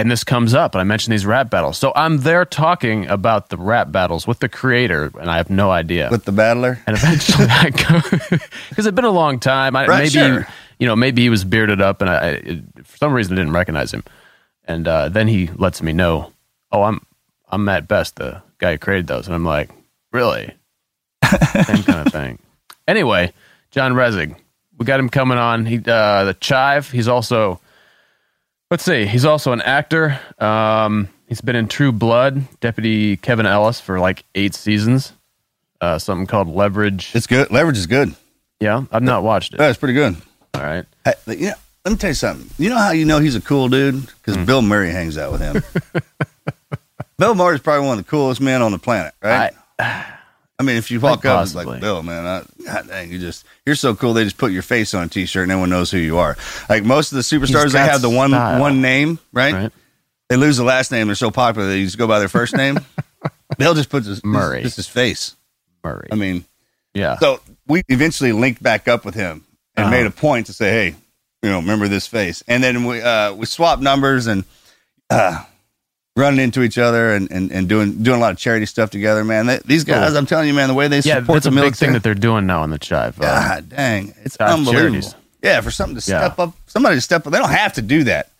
and 0.00 0.10
this 0.10 0.24
comes 0.24 0.54
up 0.54 0.74
and 0.74 0.80
i 0.80 0.84
mention 0.84 1.10
these 1.10 1.26
rap 1.26 1.50
battles 1.50 1.76
so 1.76 1.92
i'm 1.94 2.18
there 2.18 2.44
talking 2.44 3.06
about 3.06 3.50
the 3.50 3.56
rap 3.56 3.92
battles 3.92 4.26
with 4.26 4.38
the 4.38 4.48
creator 4.48 5.12
and 5.20 5.30
i 5.30 5.36
have 5.36 5.50
no 5.50 5.70
idea 5.70 6.08
with 6.10 6.24
the 6.24 6.32
battler 6.32 6.78
and 6.86 6.96
eventually 6.96 7.46
i 7.50 7.68
go 7.70 8.00
because 8.70 8.86
it's 8.86 8.94
been 8.94 9.04
a 9.04 9.10
long 9.10 9.38
time 9.38 9.76
I, 9.76 9.86
right, 9.86 9.98
maybe 9.98 10.10
sure. 10.10 10.46
you 10.78 10.86
know 10.86 10.96
maybe 10.96 11.22
he 11.22 11.28
was 11.28 11.44
bearded 11.44 11.80
up 11.82 12.00
and 12.00 12.10
i 12.10 12.28
it, 12.28 12.86
for 12.86 12.96
some 12.96 13.12
reason 13.12 13.34
i 13.34 13.36
didn't 13.36 13.52
recognize 13.52 13.92
him 13.92 14.02
and 14.64 14.86
uh, 14.86 15.08
then 15.08 15.28
he 15.28 15.48
lets 15.56 15.82
me 15.82 15.92
know 15.92 16.32
oh 16.72 16.82
i'm 16.82 17.04
i'm 17.48 17.64
matt 17.64 17.88
best 17.88 18.16
the 18.16 18.42
guy 18.58 18.72
who 18.72 18.78
created 18.78 19.06
those 19.06 19.26
and 19.26 19.34
i'm 19.34 19.44
like 19.44 19.70
really 20.12 20.52
same 21.64 21.82
kind 21.82 22.06
of 22.06 22.12
thing 22.12 22.38
anyway 22.88 23.32
john 23.70 23.92
resig 23.92 24.34
we 24.78 24.86
got 24.86 25.00
him 25.00 25.08
coming 25.08 25.38
on 25.38 25.66
he 25.66 25.76
uh, 25.86 26.24
the 26.24 26.36
chive 26.40 26.90
he's 26.90 27.08
also 27.08 27.60
Let's 28.70 28.84
see. 28.84 29.04
He's 29.04 29.24
also 29.24 29.50
an 29.50 29.60
actor. 29.62 30.20
Um, 30.38 31.08
he's 31.26 31.40
been 31.40 31.56
in 31.56 31.66
True 31.66 31.90
Blood, 31.90 32.44
Deputy 32.60 33.16
Kevin 33.16 33.44
Ellis, 33.44 33.80
for 33.80 33.98
like 33.98 34.24
eight 34.36 34.54
seasons. 34.54 35.12
Uh, 35.80 35.98
something 35.98 36.28
called 36.28 36.46
Leverage. 36.46 37.10
It's 37.12 37.26
good. 37.26 37.50
Leverage 37.50 37.78
is 37.78 37.88
good. 37.88 38.14
Yeah, 38.60 38.84
I've 38.92 39.02
not 39.02 39.24
watched 39.24 39.54
it. 39.54 39.60
Yeah, 39.60 39.70
it's 39.70 39.78
pretty 39.78 39.94
good. 39.94 40.14
All 40.54 40.62
right. 40.62 40.84
Hey, 41.04 41.14
yeah, 41.36 41.54
let 41.84 41.92
me 41.92 41.96
tell 41.96 42.10
you 42.10 42.14
something. 42.14 42.50
You 42.58 42.70
know 42.70 42.78
how 42.78 42.90
you 42.90 43.04
know 43.04 43.18
he's 43.18 43.36
a 43.36 43.40
cool 43.40 43.68
dude? 43.68 44.06
Because 44.06 44.36
mm. 44.36 44.46
Bill 44.46 44.62
Murray 44.62 44.90
hangs 44.90 45.16
out 45.16 45.32
with 45.32 45.40
him. 45.40 45.62
Bill 47.18 47.34
Murray 47.34 47.56
is 47.56 47.60
probably 47.60 47.86
one 47.86 47.98
of 47.98 48.04
the 48.04 48.10
coolest 48.10 48.40
men 48.40 48.62
on 48.62 48.72
the 48.72 48.78
planet, 48.78 49.14
right? 49.22 49.52
I, 49.78 50.14
I 50.58 50.62
mean, 50.62 50.76
if 50.76 50.90
you 50.90 51.00
walk 51.00 51.24
up, 51.24 51.42
it's 51.42 51.54
like 51.54 51.80
Bill, 51.80 52.02
man. 52.02 52.26
I, 52.26 52.42
God 52.64 52.88
dang, 52.88 53.10
you 53.10 53.18
just 53.18 53.46
you're 53.64 53.74
so 53.74 53.94
cool. 53.94 54.12
They 54.12 54.24
just 54.24 54.36
put 54.36 54.52
your 54.52 54.62
face 54.62 54.92
on 54.92 55.04
a 55.04 55.08
T-shirt, 55.08 55.44
and 55.44 55.52
everyone 55.52 55.70
knows 55.70 55.90
who 55.90 55.96
you 55.96 56.18
are. 56.18 56.36
Like 56.68 56.84
most 56.84 57.12
of 57.12 57.16
the 57.16 57.22
superstars, 57.22 57.72
they 57.72 57.78
have 57.78 58.02
the 58.02 58.10
one 58.10 58.30
style. 58.30 58.60
one 58.60 58.82
name, 58.82 59.18
right? 59.32 59.54
right? 59.54 59.72
They 60.28 60.36
lose 60.36 60.58
the 60.58 60.64
last 60.64 60.92
name. 60.92 61.06
They're 61.06 61.16
so 61.16 61.30
popular, 61.30 61.66
they 61.66 61.82
just 61.82 61.96
go 61.96 62.06
by 62.06 62.18
their 62.18 62.28
first 62.28 62.54
name. 62.54 62.78
Bill 63.58 63.74
just 63.74 63.88
puts 63.88 64.06
his 64.06 64.22
Murray, 64.22 64.62
just 64.62 64.76
his 64.76 64.86
face. 64.86 65.34
Murray. 65.82 66.08
I 66.12 66.14
mean, 66.14 66.44
yeah. 66.92 67.18
So 67.18 67.40
we 67.66 67.82
eventually 67.88 68.32
linked 68.32 68.62
back 68.62 68.86
up 68.86 69.06
with 69.06 69.14
him 69.14 69.46
and 69.76 69.86
uh-huh. 69.86 69.90
made 69.90 70.06
a 70.06 70.10
point 70.10 70.46
to 70.46 70.52
say, 70.52 70.70
hey, 70.70 70.96
you 71.42 71.50
know, 71.50 71.58
remember 71.58 71.88
this 71.88 72.06
face, 72.06 72.42
and 72.46 72.62
then 72.62 72.84
we 72.84 73.00
uh, 73.00 73.34
we 73.34 73.46
swapped 73.46 73.82
numbers 73.82 74.26
and. 74.26 74.44
Uh, 75.08 75.44
running 76.16 76.40
into 76.40 76.62
each 76.62 76.78
other 76.78 77.14
and, 77.14 77.30
and, 77.30 77.50
and 77.50 77.68
doing 77.68 78.02
doing 78.02 78.18
a 78.18 78.20
lot 78.20 78.32
of 78.32 78.38
charity 78.38 78.66
stuff 78.66 78.90
together, 78.90 79.24
man. 79.24 79.46
They, 79.46 79.58
these 79.64 79.84
guys, 79.84 80.14
I'm 80.14 80.26
telling 80.26 80.48
you, 80.48 80.54
man, 80.54 80.68
the 80.68 80.74
way 80.74 80.88
they 80.88 80.96
yeah, 80.96 81.20
support 81.20 81.36
that's 81.36 81.44
the 81.44 81.50
a 81.50 81.52
military, 81.52 81.70
big 81.70 81.76
thing 81.76 81.92
that 81.94 82.02
they're 82.02 82.14
doing 82.14 82.46
now 82.46 82.62
in 82.64 82.70
the 82.70 82.78
chive. 82.78 83.18
Uh, 83.18 83.22
God 83.22 83.68
dang, 83.68 84.14
it's 84.22 84.36
unbelievable. 84.36 84.72
Charities. 84.72 85.14
Yeah, 85.42 85.60
for 85.62 85.70
something 85.70 85.94
to 85.94 86.00
step 86.00 86.36
yeah. 86.36 86.44
up, 86.44 86.54
somebody 86.66 86.96
to 86.96 87.00
step 87.00 87.26
up. 87.26 87.32
They 87.32 87.38
don't 87.38 87.50
have 87.50 87.74
to 87.74 87.82
do 87.82 88.04
that. 88.04 88.30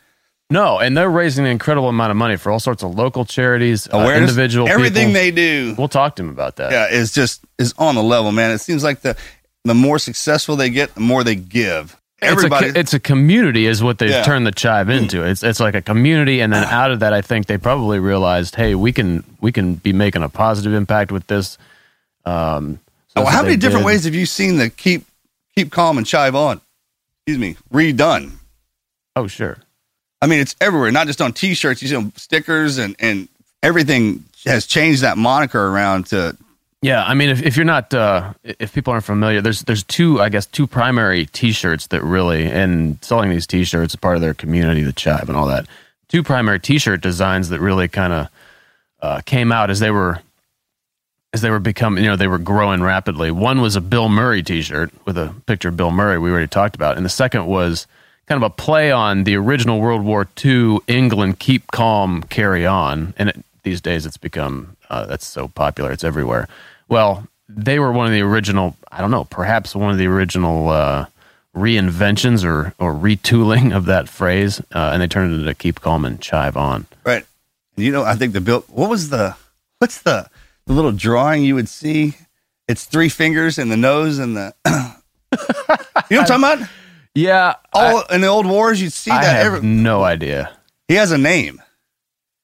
No, 0.50 0.78
and 0.78 0.96
they're 0.96 1.08
raising 1.08 1.44
an 1.44 1.50
incredible 1.52 1.88
amount 1.88 2.10
of 2.10 2.16
money 2.16 2.36
for 2.36 2.50
all 2.50 2.58
sorts 2.58 2.82
of 2.82 2.96
local 2.96 3.24
charities, 3.24 3.88
uh, 3.92 3.98
individual 4.14 4.68
everything 4.68 5.08
people. 5.08 5.12
they 5.12 5.30
do. 5.30 5.74
We'll 5.78 5.88
talk 5.88 6.16
to 6.16 6.22
them 6.22 6.30
about 6.30 6.56
that. 6.56 6.72
Yeah, 6.72 6.88
it's 6.90 7.14
just 7.14 7.44
is 7.58 7.72
on 7.78 7.94
the 7.94 8.02
level, 8.02 8.32
man. 8.32 8.50
It 8.50 8.58
seems 8.58 8.82
like 8.82 9.00
the 9.00 9.16
the 9.64 9.74
more 9.74 9.98
successful 9.98 10.56
they 10.56 10.70
get, 10.70 10.94
the 10.94 11.00
more 11.00 11.22
they 11.22 11.36
give 11.36 11.99
everybody. 12.22 12.66
It's 12.66 12.76
a, 12.76 12.80
it's 12.80 12.94
a 12.94 13.00
community, 13.00 13.66
is 13.66 13.82
what 13.82 13.98
they've 13.98 14.10
yeah. 14.10 14.22
turned 14.22 14.46
the 14.46 14.52
chive 14.52 14.88
mm. 14.88 14.98
into. 14.98 15.24
It's 15.24 15.42
it's 15.42 15.60
like 15.60 15.74
a 15.74 15.82
community, 15.82 16.40
and 16.40 16.52
then 16.52 16.64
out 16.64 16.90
of 16.90 17.00
that, 17.00 17.12
I 17.12 17.22
think 17.22 17.46
they 17.46 17.58
probably 17.58 17.98
realized, 17.98 18.54
hey, 18.54 18.74
we 18.74 18.92
can 18.92 19.24
we 19.40 19.52
can 19.52 19.74
be 19.74 19.92
making 19.92 20.22
a 20.22 20.28
positive 20.28 20.74
impact 20.74 21.12
with 21.12 21.26
this. 21.26 21.58
Um, 22.24 22.80
so 23.08 23.22
oh, 23.22 23.24
how 23.24 23.42
many 23.42 23.56
different 23.56 23.84
did. 23.84 23.86
ways 23.86 24.04
have 24.04 24.14
you 24.14 24.26
seen 24.26 24.56
the 24.56 24.70
keep 24.70 25.04
keep 25.54 25.70
calm 25.70 25.98
and 25.98 26.06
chive 26.06 26.34
on? 26.34 26.60
Excuse 27.26 27.38
me, 27.38 27.56
redone. 27.72 28.32
Oh 29.16 29.26
sure. 29.26 29.58
I 30.22 30.26
mean, 30.26 30.40
it's 30.40 30.54
everywhere, 30.60 30.92
not 30.92 31.06
just 31.06 31.22
on 31.22 31.32
T-shirts. 31.32 31.80
You 31.82 31.88
see 31.88 32.12
stickers 32.16 32.78
and 32.78 32.94
and 32.98 33.28
everything 33.62 34.24
has 34.44 34.66
changed 34.66 35.02
that 35.02 35.18
moniker 35.18 35.68
around 35.68 36.06
to 36.06 36.36
yeah, 36.82 37.04
I 37.04 37.12
mean, 37.12 37.28
if, 37.28 37.42
if 37.42 37.56
you're 37.56 37.66
not, 37.66 37.92
uh, 37.92 38.32
if 38.42 38.72
people 38.72 38.92
aren't 38.92 39.04
familiar, 39.04 39.42
there's 39.42 39.62
there's 39.62 39.84
two, 39.84 40.20
I 40.20 40.30
guess, 40.30 40.46
two 40.46 40.66
primary 40.66 41.26
T-shirts 41.26 41.88
that 41.88 42.02
really, 42.02 42.46
and 42.46 43.02
selling 43.04 43.28
these 43.28 43.46
T-shirts 43.46 43.94
part 43.96 44.16
of 44.16 44.22
their 44.22 44.32
community, 44.32 44.82
the 44.82 44.92
Chive 44.92 45.28
and 45.28 45.36
all 45.36 45.46
that. 45.48 45.66
Two 46.08 46.22
primary 46.22 46.58
T-shirt 46.58 47.02
designs 47.02 47.50
that 47.50 47.60
really 47.60 47.86
kind 47.86 48.12
of 48.14 48.28
uh, 49.02 49.20
came 49.26 49.52
out 49.52 49.68
as 49.68 49.80
they 49.80 49.90
were, 49.90 50.20
as 51.34 51.42
they 51.42 51.50
were 51.50 51.58
becoming, 51.58 52.02
you 52.02 52.08
know, 52.08 52.16
they 52.16 52.26
were 52.26 52.38
growing 52.38 52.82
rapidly. 52.82 53.30
One 53.30 53.60
was 53.60 53.76
a 53.76 53.82
Bill 53.82 54.08
Murray 54.08 54.42
T-shirt 54.42 54.90
with 55.04 55.18
a 55.18 55.34
picture 55.44 55.68
of 55.68 55.76
Bill 55.76 55.90
Murray, 55.90 56.18
we 56.18 56.30
already 56.30 56.48
talked 56.48 56.76
about, 56.76 56.96
and 56.96 57.04
the 57.04 57.10
second 57.10 57.46
was 57.46 57.86
kind 58.26 58.42
of 58.42 58.50
a 58.50 58.54
play 58.54 58.90
on 58.90 59.24
the 59.24 59.36
original 59.36 59.80
World 59.80 60.02
War 60.02 60.26
II 60.42 60.78
England 60.88 61.40
"Keep 61.40 61.72
Calm, 61.72 62.22
Carry 62.22 62.64
On," 62.64 63.12
and 63.18 63.28
it, 63.28 63.44
these 63.64 63.82
days 63.82 64.06
it's 64.06 64.16
become 64.16 64.78
uh, 64.90 65.06
that's 65.06 65.26
so 65.26 65.48
popular, 65.48 65.90
it's 65.92 66.04
everywhere 66.04 66.46
well, 66.90 67.26
they 67.48 67.78
were 67.78 67.92
one 67.92 68.06
of 68.06 68.12
the 68.12 68.20
original. 68.20 68.76
I 68.92 69.00
don't 69.00 69.10
know, 69.10 69.24
perhaps 69.24 69.74
one 69.74 69.90
of 69.90 69.96
the 69.96 70.06
original 70.06 70.68
uh, 70.68 71.06
reinventions 71.56 72.44
or 72.44 72.74
or 72.78 72.92
retooling 72.92 73.74
of 73.74 73.86
that 73.86 74.08
phrase, 74.08 74.60
uh, 74.74 74.90
and 74.92 75.00
they 75.00 75.06
turned 75.06 75.32
it 75.32 75.38
into 75.38 75.54
"keep 75.54 75.80
calm 75.80 76.04
and 76.04 76.20
chive 76.20 76.56
on." 76.56 76.86
Right. 77.06 77.24
You 77.76 77.92
know, 77.92 78.02
I 78.02 78.16
think 78.16 78.34
the 78.34 78.40
bill. 78.42 78.64
What 78.68 78.90
was 78.90 79.08
the? 79.08 79.36
What's 79.78 80.02
the 80.02 80.28
the 80.66 80.74
little 80.74 80.92
drawing 80.92 81.44
you 81.44 81.54
would 81.54 81.68
see? 81.68 82.14
It's 82.68 82.84
three 82.84 83.08
fingers 83.08 83.56
and 83.58 83.70
the 83.70 83.76
nose 83.76 84.18
and 84.18 84.36
the. 84.36 84.54
you 84.66 84.70
know 86.16 86.22
what 86.22 86.30
I'm 86.30 86.40
talking 86.40 86.58
about? 86.58 86.68
Yeah. 87.14 87.54
All 87.72 88.02
in 88.06 88.20
the 88.20 88.26
old 88.26 88.46
wars, 88.46 88.82
you'd 88.82 88.92
see 88.92 89.10
I 89.10 89.22
that. 89.22 89.36
have 89.36 89.54
Every, 89.54 89.66
no 89.68 90.02
idea. 90.02 90.56
he 90.88 90.94
has 90.94 91.10
a 91.12 91.18
name. 91.18 91.62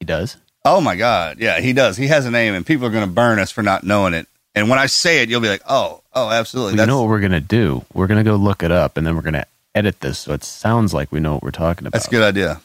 He 0.00 0.06
does. 0.06 0.36
Oh 0.66 0.80
my 0.80 0.96
God. 0.96 1.38
Yeah, 1.38 1.60
he 1.60 1.72
does. 1.72 1.96
He 1.96 2.08
has 2.08 2.26
a 2.26 2.30
name, 2.30 2.52
and 2.54 2.66
people 2.66 2.86
are 2.86 2.90
going 2.90 3.06
to 3.06 3.12
burn 3.12 3.38
us 3.38 3.50
for 3.52 3.62
not 3.62 3.84
knowing 3.84 4.14
it. 4.14 4.26
And 4.56 4.68
when 4.68 4.78
I 4.78 4.86
say 4.86 5.22
it, 5.22 5.28
you'll 5.28 5.42
be 5.42 5.48
like, 5.48 5.62
oh, 5.68 6.02
oh, 6.14 6.30
absolutely. 6.30 6.72
Well, 6.74 6.86
you 6.86 6.86
know 6.86 7.02
what 7.02 7.10
we're 7.10 7.20
gonna 7.20 7.40
do? 7.42 7.84
We're 7.92 8.06
gonna 8.06 8.24
go 8.24 8.36
look 8.36 8.62
it 8.62 8.72
up, 8.72 8.96
and 8.96 9.06
then 9.06 9.14
we're 9.14 9.20
gonna 9.22 9.44
edit 9.74 10.00
this 10.00 10.18
so 10.18 10.32
it 10.32 10.42
sounds 10.42 10.94
like 10.94 11.12
we 11.12 11.20
know 11.20 11.34
what 11.34 11.42
we're 11.42 11.50
talking 11.50 11.86
about. 11.86 11.92
That's 11.92 12.08
a 12.08 12.10
good 12.10 12.22
idea. 12.22 12.58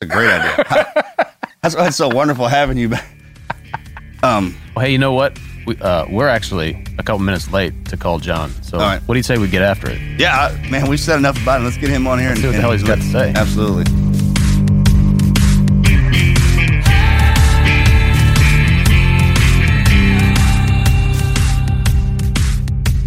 That's 0.00 0.12
a 0.12 0.14
great 0.14 0.28
idea. 0.28 1.04
that's 1.62 1.76
why 1.76 1.86
it's 1.86 1.96
so 1.96 2.08
wonderful 2.08 2.48
having 2.48 2.76
you 2.76 2.88
back. 2.88 3.08
Um, 4.24 4.56
Well, 4.74 4.84
hey, 4.86 4.90
you 4.90 4.98
know 4.98 5.12
what? 5.12 5.38
We, 5.68 5.76
uh, 5.76 6.06
we're 6.10 6.26
actually 6.26 6.84
a 6.98 7.04
couple 7.04 7.20
minutes 7.20 7.52
late 7.52 7.86
to 7.86 7.96
call 7.96 8.18
John. 8.18 8.50
So, 8.64 8.78
right. 8.78 9.00
what 9.02 9.14
do 9.14 9.18
you 9.20 9.22
say 9.22 9.38
we 9.38 9.46
get 9.46 9.62
after 9.62 9.88
it? 9.88 10.00
yeah, 10.18 10.48
I- 10.52 10.68
man, 10.68 10.88
we've 10.90 10.98
said 10.98 11.16
enough 11.16 11.40
about 11.40 11.60
it. 11.60 11.64
Let's 11.64 11.76
get 11.76 11.90
him 11.90 12.08
on 12.08 12.18
here 12.18 12.30
and 12.30 12.38
see 12.38 12.46
what 12.46 12.56
the 12.56 12.60
hell 12.60 12.72
he's 12.72 12.82
got 12.82 12.96
to 12.96 13.04
say. 13.04 13.32
Absolutely. 13.36 14.05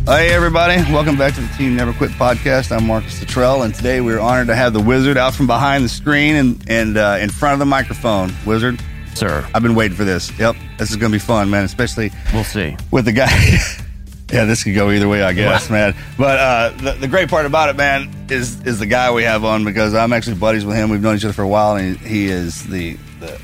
Hey 0.10 0.32
everybody, 0.32 0.78
welcome 0.92 1.18
back 1.20 1.36
to 1.36 1.42
the 1.42 1.48
Team 1.50 1.76
Never 1.76 1.94
Quit 1.94 2.10
podcast. 2.10 2.76
I'm 2.76 2.88
Marcus 2.88 3.20
Luttrell, 3.20 3.62
and 3.62 3.76
today 3.76 4.02
we're 4.02 4.20
honored 4.20 4.48
to 4.48 4.56
have 4.56 4.74
the 4.74 4.80
Wizard 4.80 5.18
out 5.18 5.36
from 5.36 5.46
behind 5.46 5.86
the 5.86 5.90
screen 5.90 6.34
and 6.34 6.66
and 6.68 6.98
uh, 6.98 7.20
in 7.22 7.30
front 7.30 7.54
of 7.54 7.60
the 7.60 7.68
microphone. 7.68 8.34
Wizard, 8.44 8.82
Sir, 9.14 9.48
I've 9.54 9.62
been 9.62 9.76
waiting 9.76 9.96
for 9.96 10.06
this. 10.06 10.32
Yep, 10.40 10.56
this 10.80 10.90
is 10.90 10.96
going 10.96 11.12
to 11.12 11.16
be 11.16 11.20
fun, 11.20 11.52
man. 11.52 11.64
Especially 11.64 12.10
we'll 12.34 12.44
see. 12.44 12.76
with 12.90 13.06
the 13.06 13.12
guy. 13.12 13.30
yeah, 14.34 14.46
this 14.46 14.64
could 14.64 14.74
go 14.74 14.90
either 14.90 15.08
way, 15.08 15.22
I 15.22 15.32
guess, 15.32 15.70
man. 15.70 15.96
But 16.18 16.40
uh, 16.40 16.70
the, 16.70 16.92
the 16.94 17.08
great 17.08 17.30
part 17.30 17.46
about 17.46 17.70
it, 17.70 17.76
man, 17.76 18.10
is 18.32 18.64
is 18.64 18.80
the 18.80 18.88
guy 18.88 19.12
we 19.12 19.22
have 19.26 19.46
on 19.46 19.64
because 19.64 19.94
I'm 19.94 20.12
actually 20.12 20.38
buddies 20.38 20.66
with 20.66 20.76
him. 20.76 20.90
We've 20.90 21.04
known 21.04 21.18
each 21.18 21.26
other 21.26 21.36
for 21.36 21.44
a 21.44 21.48
while, 21.48 21.76
and 21.76 21.96
he, 21.98 22.08
he 22.08 22.26
is 22.30 22.68
the 22.68 22.98
the 23.20 23.40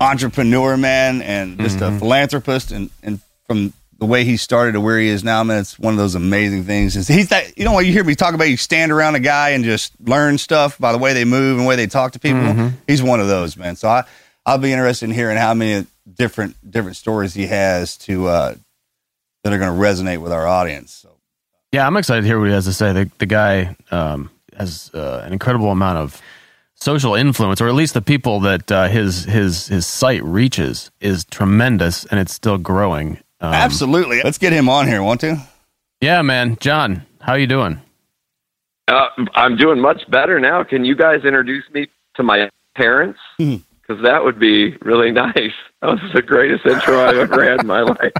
entrepreneur, 0.00 0.78
man, 0.78 1.20
and 1.20 1.60
just 1.60 1.82
a 1.82 1.92
philanthropist. 1.92 2.72
And 2.72 2.88
and 3.02 3.20
from 3.46 3.74
the 3.98 4.06
way 4.06 4.24
he 4.24 4.36
started 4.36 4.72
to 4.72 4.80
where 4.80 4.98
he 4.98 5.08
is 5.08 5.24
now, 5.24 5.42
man, 5.42 5.60
it's 5.60 5.78
one 5.78 5.94
of 5.94 5.98
those 5.98 6.14
amazing 6.14 6.64
things. 6.64 6.96
Is 6.96 7.08
he's 7.08 7.30
that 7.30 7.56
you 7.58 7.64
know 7.64 7.72
what 7.72 7.86
you 7.86 7.92
hear 7.92 8.04
me 8.04 8.14
talk 8.14 8.34
about? 8.34 8.48
You 8.48 8.56
stand 8.56 8.92
around 8.92 9.14
a 9.14 9.20
guy 9.20 9.50
and 9.50 9.64
just 9.64 9.92
learn 10.00 10.38
stuff 10.38 10.78
by 10.78 10.92
the 10.92 10.98
way 10.98 11.12
they 11.14 11.24
move 11.24 11.56
and 11.56 11.64
the 11.64 11.68
way 11.68 11.76
they 11.76 11.86
talk 11.86 12.12
to 12.12 12.18
people. 12.18 12.70
He's 12.86 13.02
one 13.02 13.20
of 13.20 13.28
those, 13.28 13.56
man. 13.56 13.76
So 13.76 13.88
I 13.88 14.04
I'll 14.44 14.58
be 14.58 14.72
interested 14.72 15.06
in 15.06 15.12
hearing 15.12 15.36
how 15.36 15.54
many 15.54 15.86
different 16.12 16.56
different 16.70 16.96
stories 16.96 17.34
he 17.34 17.46
has 17.46 17.96
to. 17.98 18.28
uh 18.28 18.54
that 19.46 19.52
are 19.52 19.58
going 19.58 19.72
to 19.72 19.80
resonate 19.80 20.20
with 20.20 20.32
our 20.32 20.44
audience. 20.44 20.90
So 20.90 21.08
Yeah, 21.70 21.86
I'm 21.86 21.96
excited 21.96 22.22
to 22.22 22.26
hear 22.26 22.40
what 22.40 22.48
he 22.48 22.52
has 22.52 22.64
to 22.64 22.72
say. 22.72 22.92
The, 22.92 23.10
the 23.18 23.26
guy 23.26 23.76
um, 23.92 24.28
has 24.58 24.90
uh, 24.92 25.22
an 25.24 25.32
incredible 25.32 25.70
amount 25.70 25.98
of 25.98 26.20
social 26.74 27.14
influence, 27.14 27.60
or 27.60 27.68
at 27.68 27.74
least 27.74 27.94
the 27.94 28.02
people 28.02 28.40
that 28.40 28.72
uh, 28.72 28.88
his 28.88 29.22
his 29.22 29.68
his 29.68 29.86
site 29.86 30.24
reaches 30.24 30.90
is 31.00 31.24
tremendous, 31.26 32.04
and 32.06 32.18
it's 32.18 32.34
still 32.34 32.58
growing. 32.58 33.20
Um, 33.48 33.54
absolutely, 33.54 34.20
let's 34.22 34.38
get 34.38 34.52
him 34.52 34.68
on 34.68 34.86
here. 34.86 35.02
Want 35.02 35.20
to? 35.22 35.36
Yeah, 36.00 36.22
man. 36.22 36.56
John, 36.60 37.04
how 37.20 37.34
you 37.34 37.46
doing? 37.46 37.80
Uh, 38.88 39.08
I'm 39.34 39.56
doing 39.56 39.80
much 39.80 40.08
better 40.10 40.38
now. 40.38 40.62
Can 40.62 40.84
you 40.84 40.94
guys 40.94 41.24
introduce 41.24 41.64
me 41.72 41.88
to 42.14 42.22
my 42.22 42.50
parents? 42.76 43.18
Because 43.38 44.02
that 44.04 44.22
would 44.24 44.38
be 44.38 44.76
really 44.82 45.10
nice. 45.26 45.52
That 45.82 45.88
was 45.90 46.00
the 46.14 46.22
greatest 46.22 46.64
intro 46.66 47.00
I've 47.04 47.16
ever 47.16 47.42
had 47.44 47.60
in 47.60 47.66
my 47.66 47.80
life. 47.82 48.12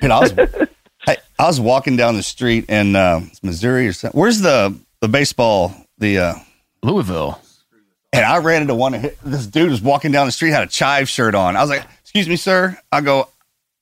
And 0.00 0.12
I 0.12 0.20
was, 0.20 0.32
I, 1.06 1.16
I 1.38 1.46
was 1.46 1.60
walking 1.60 1.96
down 1.96 2.16
the 2.16 2.22
street 2.22 2.66
in 2.68 2.94
uh, 2.96 3.20
Missouri 3.42 3.88
or 3.88 3.92
something. 3.92 4.18
Where's 4.20 4.40
the 4.40 4.78
the 5.00 5.08
baseball? 5.08 5.74
The 5.98 6.18
uh, 6.18 6.34
Louisville. 6.82 7.40
and 8.12 8.24
I 8.24 8.38
ran 8.38 8.62
into 8.62 8.74
one. 8.74 8.94
of 8.94 9.02
This 9.24 9.46
dude 9.46 9.70
was 9.70 9.80
walking 9.82 10.12
down 10.12 10.26
the 10.26 10.32
street 10.32 10.50
had 10.50 10.62
a 10.64 10.70
chive 10.70 11.08
shirt 11.08 11.34
on. 11.34 11.56
I 11.56 11.60
was 11.60 11.70
like, 11.70 11.84
"Excuse 12.02 12.28
me, 12.28 12.36
sir." 12.36 12.78
I 12.92 13.00
go, 13.00 13.28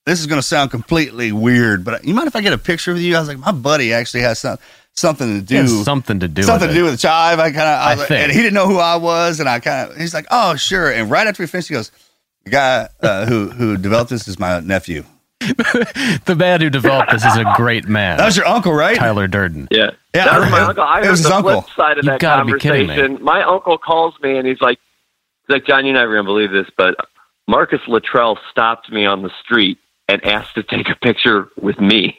"This 0.06 0.20
is 0.20 0.26
going 0.26 0.40
to 0.40 0.46
sound 0.46 0.70
completely 0.70 1.32
weird, 1.32 1.84
but 1.84 2.04
you 2.04 2.14
mind 2.14 2.28
if 2.28 2.36
I 2.36 2.40
get 2.40 2.52
a 2.52 2.58
picture 2.58 2.92
with 2.92 3.02
you?" 3.02 3.16
I 3.16 3.20
was 3.20 3.28
like, 3.28 3.38
"My 3.38 3.52
buddy 3.52 3.92
actually 3.92 4.20
has 4.22 4.38
some, 4.38 4.58
something 4.94 5.40
to 5.40 5.44
do." 5.46 5.56
It 5.56 5.62
has 5.62 5.84
something 5.84 6.20
to 6.20 6.28
do 6.28 6.42
something 6.42 6.68
with 6.68 6.76
to 6.76 6.80
do 6.82 6.84
with 6.84 7.00
chive. 7.00 7.38
I 7.38 7.50
kind 7.50 7.60
of, 7.60 7.64
I 7.80 7.94
like, 7.94 8.08
think. 8.08 8.22
and 8.24 8.32
he 8.32 8.38
didn't 8.38 8.54
know 8.54 8.66
who 8.68 8.78
I 8.78 8.96
was, 8.96 9.40
and 9.40 9.48
I 9.48 9.60
kind 9.60 9.90
of, 9.90 9.96
he's 9.96 10.14
like, 10.14 10.26
"Oh, 10.30 10.56
sure." 10.56 10.90
And 10.90 11.10
right 11.10 11.26
after 11.26 11.42
we 11.42 11.46
finished, 11.46 11.68
he 11.68 11.74
goes, 11.74 11.90
"The 12.44 12.50
guy 12.50 12.88
uh, 13.02 13.26
who 13.26 13.48
who 13.50 13.76
developed 13.76 14.10
this 14.10 14.26
is 14.28 14.38
my 14.38 14.60
nephew." 14.60 15.04
the 15.40 16.36
man 16.38 16.60
who 16.60 16.68
developed 16.68 17.10
this 17.12 17.24
is 17.24 17.34
a 17.36 17.44
great 17.56 17.88
man. 17.88 18.18
That 18.18 18.26
was 18.26 18.36
your 18.36 18.46
uncle, 18.46 18.74
right? 18.74 18.96
Tyler 18.96 19.26
Durden. 19.26 19.68
Yeah. 19.70 19.92
Yeah, 20.14 20.26
that 20.26 20.40
was 20.40 20.50
my 20.50 20.60
uncle. 20.60 20.82
I 20.84 20.98
it 21.00 21.04
heard 21.04 21.10
was 21.12 21.22
the 21.22 21.30
his 21.30 21.40
flip 21.40 21.56
uncle. 21.56 21.70
side 21.74 21.98
of 21.98 22.04
You 22.04 22.10
that 22.10 22.20
gotta 22.20 22.44
be 22.44 22.58
kidding 22.58 22.88
me. 22.88 22.94
conversation. 22.94 23.24
My 23.24 23.42
uncle 23.42 23.78
calls 23.78 24.14
me 24.22 24.36
and 24.36 24.46
he's 24.46 24.60
like, 24.60 24.78
he's 25.46 25.54
like, 25.54 25.64
John, 25.66 25.86
you're 25.86 25.94
never 25.94 26.12
going 26.12 26.24
to 26.26 26.28
believe 26.28 26.50
this, 26.50 26.66
but 26.76 26.94
Marcus 27.48 27.80
Luttrell 27.88 28.38
stopped 28.50 28.92
me 28.92 29.06
on 29.06 29.22
the 29.22 29.30
street 29.42 29.78
and 30.10 30.24
asked 30.24 30.54
to 30.56 30.62
take 30.62 30.88
a 30.88 30.96
picture 30.96 31.48
with 31.60 31.78
me. 31.80 32.16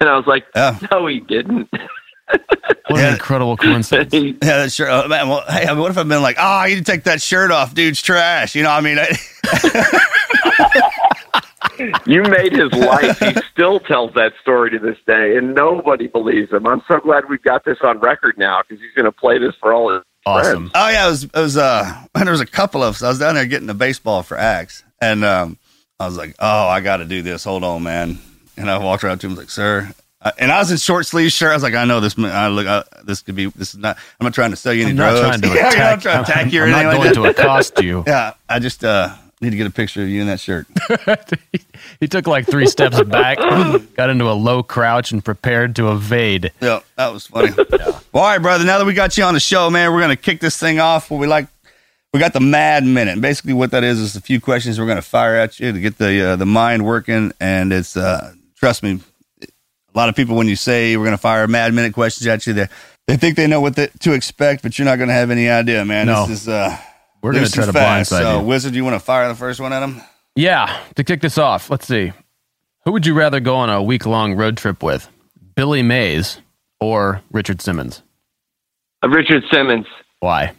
And 0.00 0.08
I 0.08 0.16
was 0.16 0.26
like, 0.26 0.44
Yeah. 0.54 0.78
no, 0.90 1.06
he 1.06 1.20
didn't. 1.20 1.68
What 1.72 3.00
Yeah. 3.00 3.08
an 3.08 3.12
incredible 3.14 3.56
coincidence. 3.56 4.12
Yeah, 4.14 4.32
that's 4.40 4.74
sure. 4.74 4.88
Oh, 4.90 5.08
man, 5.08 5.28
well, 5.28 5.42
hey, 5.48 5.66
I 5.66 5.70
mean, 5.72 5.78
what 5.80 5.90
if 5.90 5.98
I've 5.98 6.08
been 6.08 6.22
like, 6.22 6.36
oh, 6.38 6.64
you 6.64 6.76
need 6.76 6.84
to 6.86 6.92
take 6.92 7.04
that 7.04 7.20
shirt 7.20 7.50
off, 7.50 7.74
dude's 7.74 8.00
trash. 8.02 8.54
You 8.54 8.62
know, 8.62 8.70
I 8.70 8.80
mean, 8.80 8.98
I, 8.98 9.08
You 12.06 12.22
made 12.24 12.52
his 12.52 12.70
life. 12.72 13.18
He 13.20 13.34
still 13.52 13.80
tells 13.80 14.12
that 14.14 14.32
story 14.42 14.70
to 14.70 14.78
this 14.78 14.98
day, 15.06 15.36
and 15.36 15.54
nobody 15.54 16.08
believes 16.08 16.52
him. 16.52 16.66
I'm 16.66 16.82
so 16.86 16.98
glad 17.00 17.24
we've 17.30 17.42
got 17.42 17.64
this 17.64 17.78
on 17.82 17.98
record 18.00 18.36
now 18.36 18.60
because 18.62 18.82
he's 18.82 18.92
going 18.94 19.06
to 19.06 19.12
play 19.12 19.38
this 19.38 19.54
for 19.60 19.72
all 19.72 19.90
his 19.94 20.02
Awesome. 20.26 20.68
friends. 20.68 20.70
oh 20.74 20.88
yeah, 20.90 21.06
it 21.06 21.10
was, 21.10 21.24
it 21.24 21.34
was, 21.34 21.56
uh, 21.56 22.04
and 22.14 22.24
there 22.26 22.32
was 22.32 22.42
a 22.42 22.46
couple 22.46 22.82
of 22.82 22.96
us. 22.96 23.02
I 23.02 23.08
was 23.08 23.18
down 23.18 23.34
there 23.34 23.46
getting 23.46 23.70
a 23.70 23.74
baseball 23.74 24.22
for 24.22 24.36
Axe, 24.36 24.84
and 25.00 25.24
um, 25.24 25.56
I 26.00 26.06
was 26.06 26.16
like, 26.16 26.34
oh, 26.38 26.66
I 26.66 26.80
got 26.80 26.96
to 26.96 27.04
do 27.04 27.20
this. 27.22 27.44
Hold 27.44 27.62
on, 27.62 27.82
man. 27.82 28.18
And 28.56 28.70
I 28.70 28.78
walked 28.78 29.04
around 29.04 29.18
to 29.18 29.26
him, 29.26 29.32
I 29.32 29.34
was 29.34 29.38
like, 29.38 29.50
sir. 29.50 29.92
And 30.38 30.50
I 30.50 30.58
was 30.58 30.70
in 30.70 30.76
short 30.76 31.06
sleeve 31.06 31.30
shirt. 31.32 31.50
I 31.50 31.54
was 31.54 31.62
like, 31.62 31.74
I 31.74 31.84
know 31.84 32.00
this. 32.00 32.18
man- 32.18 32.34
I 32.34 32.48
look. 32.48 32.66
Uh, 32.66 32.82
this 33.04 33.22
could 33.22 33.34
be. 33.36 33.46
This 33.46 33.72
is 33.74 33.78
not. 33.78 33.96
I'm 34.20 34.24
not 34.24 34.34
trying 34.34 34.50
to 34.50 34.56
sell 34.56 34.72
you 34.74 34.82
any 34.82 34.90
I'm 34.90 34.96
not 34.96 35.10
drugs. 35.12 35.40
trying 35.40 35.40
to 35.40 35.48
Yeah, 35.56 35.68
I'm 35.68 35.78
not 35.78 36.02
trying 36.02 36.24
to 36.24 36.30
attack 36.30 36.52
you 36.52 36.60
or 36.62 36.64
I'm 36.64 36.70
not 36.72 36.84
like 36.84 36.96
going 36.96 37.08
that. 37.08 37.14
to 37.36 37.42
accost 37.42 37.82
you. 37.82 38.04
Yeah, 38.06 38.34
I 38.46 38.58
just 38.58 38.84
uh, 38.84 39.14
need 39.40 39.50
to 39.50 39.56
get 39.56 39.66
a 39.66 39.70
picture 39.70 40.02
of 40.02 40.08
you 40.10 40.20
in 40.20 40.26
that 40.26 40.40
shirt. 40.40 40.66
he 42.00 42.06
took 42.06 42.26
like 42.26 42.46
three 42.46 42.66
steps 42.66 43.02
back, 43.04 43.38
got 43.38 44.10
into 44.10 44.28
a 44.28 44.32
low 44.36 44.62
crouch, 44.62 45.10
and 45.12 45.24
prepared 45.24 45.74
to 45.76 45.90
evade. 45.90 46.52
Yeah, 46.60 46.80
that 46.96 47.12
was 47.14 47.26
funny. 47.26 47.52
Well, 47.56 47.94
all 48.14 48.22
right, 48.24 48.38
brother. 48.38 48.64
Now 48.64 48.76
that 48.78 48.84
we 48.86 48.92
got 48.92 49.16
you 49.16 49.24
on 49.24 49.32
the 49.34 49.40
show, 49.40 49.70
man, 49.70 49.90
we're 49.92 50.00
gonna 50.02 50.16
kick 50.16 50.40
this 50.40 50.58
thing 50.58 50.80
off. 50.80 51.10
What 51.10 51.18
we 51.18 51.26
like, 51.28 51.46
we 52.12 52.20
got 52.20 52.32
the 52.32 52.40
Mad 52.40 52.84
Minute. 52.84 53.20
Basically, 53.20 53.52
what 53.52 53.70
that 53.72 53.84
is 53.84 54.00
is 54.00 54.16
a 54.16 54.20
few 54.20 54.40
questions 54.40 54.78
we're 54.78 54.86
gonna 54.86 55.02
fire 55.02 55.36
at 55.36 55.58
you 55.60 55.72
to 55.72 55.80
get 55.80 55.98
the 55.98 56.30
uh, 56.30 56.36
the 56.36 56.46
mind 56.46 56.84
working. 56.84 57.32
And 57.40 57.72
it's 57.72 57.96
uh, 57.96 58.34
trust 58.56 58.82
me, 58.82 59.00
a 59.42 59.46
lot 59.94 60.08
of 60.08 60.16
people 60.16 60.36
when 60.36 60.48
you 60.48 60.56
say 60.56 60.96
we're 60.96 61.04
gonna 61.04 61.18
fire 61.18 61.46
Mad 61.46 61.72
Minute 61.74 61.94
questions 61.94 62.26
at 62.26 62.46
you, 62.46 62.52
they 62.52 62.66
they 63.06 63.16
think 63.16 63.36
they 63.36 63.46
know 63.46 63.60
what 63.60 63.76
the, 63.76 63.88
to 64.00 64.12
expect, 64.12 64.62
but 64.62 64.78
you're 64.78 64.86
not 64.86 64.98
gonna 64.98 65.12
have 65.12 65.30
any 65.30 65.48
idea, 65.48 65.84
man. 65.84 66.06
No. 66.06 66.26
This 66.26 66.42
is 66.42 66.48
uh, 66.48 66.76
We're 67.22 67.32
going 67.32 67.44
to 67.44 67.50
try 67.52 67.64
and 67.64 67.72
to 67.72 67.78
fast. 67.78 68.12
blindside 68.12 68.22
So, 68.22 68.40
you. 68.40 68.46
Wizard, 68.46 68.74
you 68.74 68.84
want 68.84 68.94
to 68.94 69.00
fire 69.00 69.28
the 69.28 69.34
first 69.34 69.60
one 69.60 69.72
at 69.72 69.82
him? 69.82 70.00
Yeah, 70.36 70.80
to 70.94 71.04
kick 71.04 71.20
this 71.20 71.36
off, 71.38 71.70
let's 71.70 71.86
see. 71.86 72.12
Who 72.84 72.92
would 72.92 73.04
you 73.04 73.14
rather 73.14 73.40
go 73.40 73.56
on 73.56 73.68
a 73.68 73.82
week 73.82 74.06
long 74.06 74.34
road 74.36 74.56
trip 74.56 74.82
with? 74.82 75.08
Billy 75.56 75.82
Mays 75.82 76.38
or 76.80 77.20
Richard 77.30 77.60
Simmons? 77.60 78.02
Uh, 79.02 79.08
Richard 79.10 79.42
Simmons, 79.52 79.86
Why? 80.20 80.52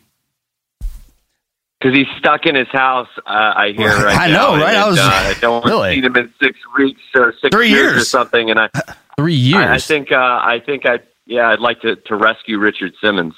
Because 1.82 1.98
he's 1.98 2.08
stuck 2.20 2.46
in 2.46 2.54
his 2.56 2.68
house. 2.68 3.08
Uh, 3.26 3.30
I 3.56 3.74
hear 3.76 3.88
Right. 3.88 4.06
right 4.06 4.18
I 4.20 4.28
now, 4.28 4.56
know, 4.56 4.62
right? 4.62 4.76
and, 4.76 4.78
I 4.78 4.88
was- 4.90 5.00
uh, 5.00 5.02
I 5.04 5.34
don't 5.42 5.66
Really? 5.66 5.96
see 5.96 6.02
him 6.02 6.16
in 6.16 6.32
six 6.42 6.58
weeks 6.78 7.02
or 7.16 7.34
six 7.42 7.54
Three 7.56 7.70
years, 7.70 8.02
or 8.02 8.06
something. 8.06 8.50
And 8.52 8.60
I, 8.60 8.70
Three 9.18 9.34
years. 9.34 9.66
I, 9.66 9.74
I 9.76 9.78
think, 9.80 10.12
uh, 10.12 10.16
I 10.16 10.62
think 10.66 10.86
I, 10.86 11.00
yeah, 11.26 11.50
I'd 11.50 11.60
like 11.60 11.82
to 11.82 11.96
to 11.96 12.16
rescue 12.16 12.58
Richard 12.60 12.94
Simmons. 13.02 13.34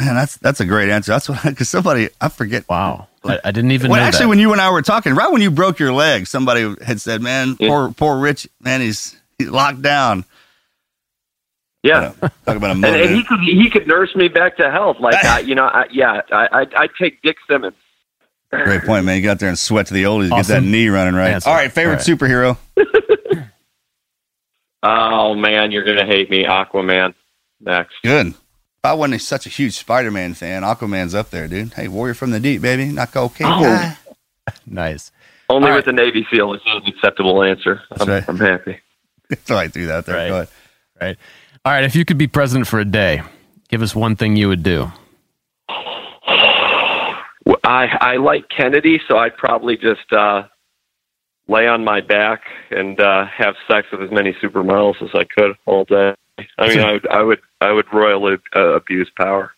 Man, 0.00 0.14
that's 0.16 0.36
that's 0.38 0.58
a 0.60 0.64
great 0.66 0.88
answer. 0.90 1.12
That's 1.12 1.28
what 1.28 1.42
because 1.44 1.68
somebody 1.68 2.08
I 2.20 2.28
forget. 2.28 2.68
wow. 2.68 3.06
I, 3.24 3.38
I 3.44 3.50
didn't 3.52 3.70
even 3.70 3.90
Well, 3.90 4.00
know 4.00 4.06
actually, 4.06 4.24
that. 4.24 4.28
when 4.30 4.38
you 4.40 4.52
and 4.52 4.60
I 4.60 4.70
were 4.70 4.82
talking, 4.82 5.14
right 5.14 5.30
when 5.32 5.40
you 5.40 5.50
broke 5.52 5.78
your 5.78 5.92
leg, 5.92 6.26
somebody 6.26 6.74
had 6.84 7.00
said, 7.00 7.22
"Man, 7.22 7.56
Yeah. 7.60 7.68
poor 7.68 7.92
poor 7.92 8.18
Rich, 8.18 8.48
man, 8.60 8.80
he's 8.80 9.16
he's 9.38 9.48
locked 9.50 9.82
down." 9.82 10.24
Yeah. 11.84 12.12
Talk 12.46 12.56
about 12.56 12.70
a 12.70 12.72
And, 12.72 12.84
and 12.84 13.14
he 13.14 13.22
could 13.22 13.40
he 13.40 13.70
could 13.70 13.86
nurse 13.86 14.16
me 14.16 14.28
back 14.28 14.56
to 14.56 14.70
health, 14.70 14.96
like 15.00 15.22
I, 15.22 15.40
you 15.40 15.54
know, 15.54 15.66
I, 15.66 15.86
yeah. 15.92 16.22
I 16.32 16.48
I 16.62 16.66
I'd 16.76 16.90
take 16.98 17.20
Dick 17.22 17.36
Simmons. 17.48 17.76
Great 18.50 18.82
point, 18.82 19.04
man. 19.04 19.16
You 19.16 19.22
got 19.22 19.38
there 19.38 19.48
and 19.48 19.58
sweat 19.58 19.86
to 19.88 19.94
the 19.94 20.04
oldies, 20.04 20.30
get 20.30 20.46
that 20.46 20.62
knee 20.62 20.88
running 20.88 21.14
right. 21.14 21.32
Answer. 21.34 21.50
All 21.50 21.56
right, 21.56 21.70
favorite 21.70 22.08
All 22.08 22.16
superhero. 22.16 22.56
Oh 24.86 25.34
man, 25.34 25.72
you're 25.72 25.84
gonna 25.84 26.04
hate 26.04 26.28
me, 26.28 26.44
Aquaman. 26.44 27.14
Next. 27.58 27.94
Good. 28.02 28.28
If 28.28 28.34
I 28.84 28.92
wasn't 28.92 29.22
such 29.22 29.46
a 29.46 29.48
huge 29.48 29.72
Spider-Man 29.78 30.34
fan, 30.34 30.62
Aquaman's 30.62 31.14
up 31.14 31.30
there, 31.30 31.48
dude. 31.48 31.72
Hey, 31.72 31.88
Warrior 31.88 32.12
from 32.12 32.32
the 32.32 32.38
Deep, 32.40 32.60
baby, 32.60 32.92
not 32.92 33.16
okay 33.16 33.44
Oh. 33.46 33.62
guy. 33.62 33.96
nice. 34.66 35.10
Only 35.48 35.70
All 35.70 35.76
with 35.76 35.86
the 35.86 35.92
Navy 35.92 36.26
SEAL 36.30 36.52
is 36.52 36.60
an 36.66 36.82
acceptable 36.86 37.42
answer. 37.42 37.80
I'm, 37.98 38.06
right. 38.06 38.24
I'm 38.28 38.36
happy. 38.36 38.78
So 39.46 39.56
I 39.56 39.68
threw 39.68 39.86
that 39.86 40.04
there. 40.04 40.16
Right. 40.16 40.28
Go 40.28 40.34
ahead. 40.34 40.48
Right. 41.00 41.16
All 41.64 41.72
right. 41.72 41.84
If 41.84 41.96
you 41.96 42.04
could 42.04 42.18
be 42.18 42.26
president 42.26 42.66
for 42.66 42.78
a 42.78 42.84
day, 42.84 43.22
give 43.68 43.82
us 43.82 43.94
one 43.94 44.16
thing 44.16 44.36
you 44.36 44.48
would 44.48 44.62
do. 44.62 44.92
Well, 47.46 47.56
I 47.62 47.86
I 48.00 48.16
like 48.16 48.48
Kennedy, 48.48 49.00
so 49.06 49.18
I'd 49.18 49.36
probably 49.36 49.76
just 49.76 50.10
uh, 50.12 50.44
lay 51.48 51.66
on 51.66 51.84
my 51.84 52.00
back 52.00 52.42
and 52.70 52.98
uh, 52.98 53.26
have 53.26 53.54
sex 53.68 53.86
with 53.92 54.02
as 54.02 54.10
many 54.10 54.32
supermodels 54.42 55.02
as 55.02 55.10
I 55.14 55.24
could 55.24 55.56
all 55.66 55.84
day. 55.84 56.14
I 56.58 56.68
mean, 56.68 56.80
I 56.80 56.92
would 56.92 57.06
I 57.08 57.22
would 57.22 57.40
I 57.60 57.72
would 57.72 57.86
royally 57.92 58.36
uh, 58.56 58.74
abuse 58.74 59.10
power. 59.16 59.52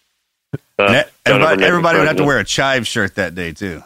Uh, 0.78 1.02
And 1.24 1.42
everybody, 1.42 1.64
everybody 1.64 1.98
would 1.98 2.06
have 2.08 2.16
to 2.16 2.24
wear 2.24 2.38
a 2.38 2.44
chive 2.44 2.86
shirt 2.86 3.14
that 3.16 3.34
day 3.34 3.52
too. 3.52 3.82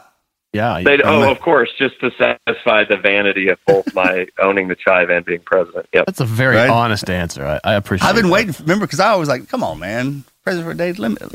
Yeah. 0.53 0.81
They'd, 0.83 1.01
oh, 1.03 1.23
a- 1.23 1.31
of 1.31 1.39
course, 1.39 1.69
just 1.77 1.99
to 2.01 2.11
satisfy 2.17 2.83
the 2.83 2.97
vanity 2.97 3.47
of 3.49 3.57
both 3.65 3.93
my 3.95 4.27
owning 4.39 4.67
the 4.67 4.75
chive 4.75 5.09
and 5.09 5.23
being 5.25 5.39
president. 5.39 5.87
Yep. 5.93 6.05
That's 6.07 6.19
a 6.19 6.25
very 6.25 6.57
Right. 6.57 6.69
honest 6.69 7.09
answer. 7.09 7.45
I, 7.45 7.59
I 7.63 7.73
appreciate 7.75 8.07
I've 8.09 8.15
been 8.15 8.25
that. 8.25 8.31
waiting. 8.31 8.55
Remember, 8.59 8.85
because 8.85 8.99
I 8.99 9.15
was 9.15 9.29
like, 9.29 9.47
"Come 9.47 9.63
on, 9.63 9.79
man, 9.79 10.23
president 10.43 10.67
for 10.67 10.71
a 10.71 10.77
day 10.77 10.91
limit." 10.93 11.31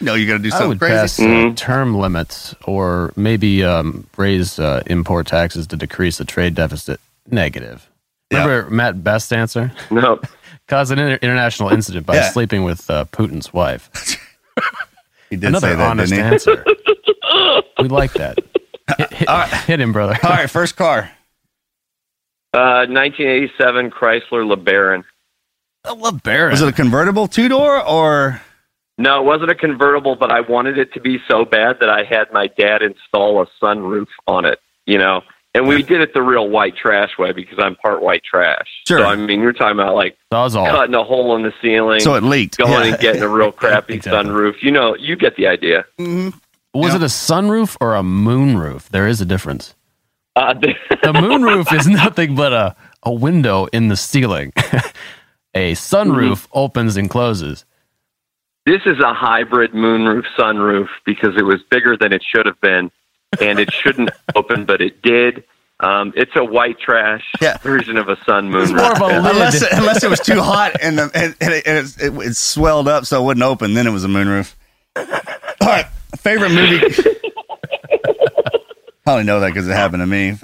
no, 0.00 0.14
you 0.16 0.26
got 0.26 0.34
to 0.34 0.38
do 0.40 0.48
I 0.48 0.50
something 0.50 0.68
would 0.70 0.78
crazy. 0.78 0.94
pass 0.94 1.18
uh, 1.20 1.22
Mhm. 1.22 1.56
term 1.56 1.94
limits 1.94 2.54
or 2.66 3.12
maybe 3.16 3.64
um, 3.64 4.06
raise 4.18 4.58
uh, 4.58 4.82
import 4.86 5.26
taxes 5.26 5.66
to 5.68 5.76
decrease 5.76 6.18
the 6.18 6.24
trade 6.26 6.54
deficit. 6.54 7.00
Negative. 7.30 7.88
Yeah. 8.30 8.44
Remember 8.44 8.70
Matt 8.70 9.02
Best's 9.04 9.32
answer? 9.32 9.72
No. 9.90 10.20
Cause 10.68 10.90
an 10.90 10.98
inter- 10.98 11.18
international 11.22 11.68
incident 11.70 12.04
by 12.06 12.14
Yeah. 12.16 12.30
sleeping 12.30 12.62
with 12.64 12.88
uh, 12.90 13.04
Putin's 13.06 13.52
wife. 13.52 13.90
He 15.30 15.36
did 15.36 15.48
Another 15.48 15.68
say 15.70 15.74
that, 15.76 15.90
honest 15.90 16.12
didn't 16.12 16.26
he? 16.26 16.32
answer. 16.34 16.64
We 17.82 17.88
like 17.88 18.12
that. 18.14 18.38
Hit, 18.98 19.12
hit- 19.12 19.28
hit 19.66 19.80
him, 19.80 19.92
brother. 19.92 20.18
All 20.22 20.30
right, 20.30 20.50
first 20.50 20.76
car. 20.76 21.10
Uh, 22.52 22.84
1987 22.88 23.90
Chrysler 23.90 24.44
LeBaron. 24.54 25.04
I 25.84 25.94
love 25.94 26.22
Baron. 26.22 26.50
Was 26.50 26.60
it 26.62 26.68
a 26.68 26.72
convertible 26.72 27.26
two 27.26 27.48
door 27.48 27.82
or? 27.82 28.40
No, 28.98 29.20
it 29.20 29.24
wasn't 29.24 29.50
a 29.50 29.54
convertible, 29.54 30.16
but 30.16 30.30
I 30.30 30.40
wanted 30.42 30.78
it 30.78 30.92
to 30.94 31.00
be 31.00 31.18
so 31.28 31.44
bad 31.44 31.78
that 31.80 31.88
I 31.88 32.04
had 32.04 32.30
my 32.32 32.48
dad 32.48 32.82
install 32.82 33.40
a 33.42 33.46
sunroof 33.62 34.06
on 34.26 34.44
it. 34.44 34.58
You 34.84 34.98
know, 34.98 35.22
and 35.54 35.66
we 35.66 35.82
did 35.82 36.00
it 36.02 36.12
the 36.12 36.22
real 36.22 36.48
white 36.50 36.76
trash 36.76 37.10
way 37.18 37.32
because 37.32 37.58
I'm 37.58 37.76
part 37.76 38.02
white 38.02 38.22
trash. 38.24 38.68
Sure. 38.86 38.98
So 38.98 39.04
I 39.06 39.16
mean, 39.16 39.40
you're 39.40 39.52
talking 39.54 39.78
about 39.78 39.94
like 39.94 40.18
that 40.30 40.50
cutting 40.52 40.94
a 40.94 41.04
hole 41.04 41.34
in 41.36 41.42
the 41.42 41.52
ceiling, 41.62 42.00
So 42.00 42.14
it 42.16 42.22
leaked. 42.22 42.58
going 42.58 42.70
Yeah. 42.72 42.84
and 42.92 42.98
getting 43.00 43.22
a 43.22 43.28
real 43.28 43.52
crappy 43.52 43.94
Exactly. 43.94 44.30
sunroof. 44.30 44.62
You 44.62 44.72
know, 44.72 44.94
you 44.96 45.16
get 45.16 45.36
the 45.36 45.46
idea. 45.46 45.84
Was 46.74 46.90
Yeah. 46.92 46.96
it 46.96 47.02
a 47.02 47.06
sunroof 47.06 47.76
or 47.80 47.94
a 47.96 48.02
moonroof? 48.02 48.88
There 48.88 49.06
is 49.06 49.20
a 49.20 49.24
difference. 49.26 49.74
Uh, 50.36 50.54
The 51.02 51.12
moonroof 51.12 51.72
is 51.78 51.86
nothing 51.86 52.34
but 52.34 52.52
a, 52.52 52.74
a 53.02 53.12
window 53.12 53.66
in 53.66 53.88
the 53.88 53.96
ceiling. 53.96 54.52
a 55.54 55.72
sunroof 55.74 56.46
opens 56.52 56.96
and 56.96 57.10
closes. 57.10 57.64
this 58.64 58.80
is 58.86 58.98
a 59.00 59.12
hybrid 59.12 59.72
moonroof 59.72 60.24
sunroof 60.38 60.88
because 61.04 61.36
it 61.36 61.42
was 61.42 61.60
bigger 61.70 61.96
than 61.96 62.12
it 62.12 62.22
should 62.24 62.46
have 62.46 62.60
been, 62.60 62.90
and 63.40 63.58
it 63.58 63.72
shouldn't 63.72 64.10
open, 64.36 64.64
but 64.64 64.80
it 64.80 65.02
did. 65.02 65.44
Um, 65.80 66.12
it's 66.16 66.30
a 66.36 66.44
white 66.44 66.78
trash 66.78 67.24
Yeah. 67.40 67.58
version 67.58 67.96
of 67.98 68.08
a 68.08 68.16
sun 68.24 68.50
moonroof. 68.50 68.62
It's 68.62 68.72
more 68.72 68.92
of 68.92 69.02
a 69.02 69.06
Yeah. 69.14 69.20
lid. 69.20 69.32
unless 69.32 69.62
it, 69.62 69.68
unless 69.72 70.04
it 70.04 70.08
was 70.10 70.20
too 70.20 70.40
hot 70.40 70.72
and 70.80 70.96
the, 70.98 71.10
and, 71.12 71.34
and 71.40 71.52
it, 71.52 71.66
it, 71.66 71.96
it, 72.00 72.26
it 72.28 72.36
swelled 72.36 72.86
up 72.88 73.04
so 73.04 73.20
it 73.20 73.26
wouldn't 73.26 73.42
open. 73.44 73.74
Then 73.74 73.86
it 73.88 73.90
was 73.90 74.04
a 74.04 74.08
moonroof. 74.08 74.54
All 74.96 75.04
right, 75.68 75.86
favorite 76.16 76.50
movie. 76.50 76.86
I 79.06 79.12
only 79.12 79.24
know 79.24 79.40
that 79.40 79.48
because 79.48 79.66
it 79.68 79.72
happened 79.72 80.02
to 80.02 80.06
me. 80.06 80.36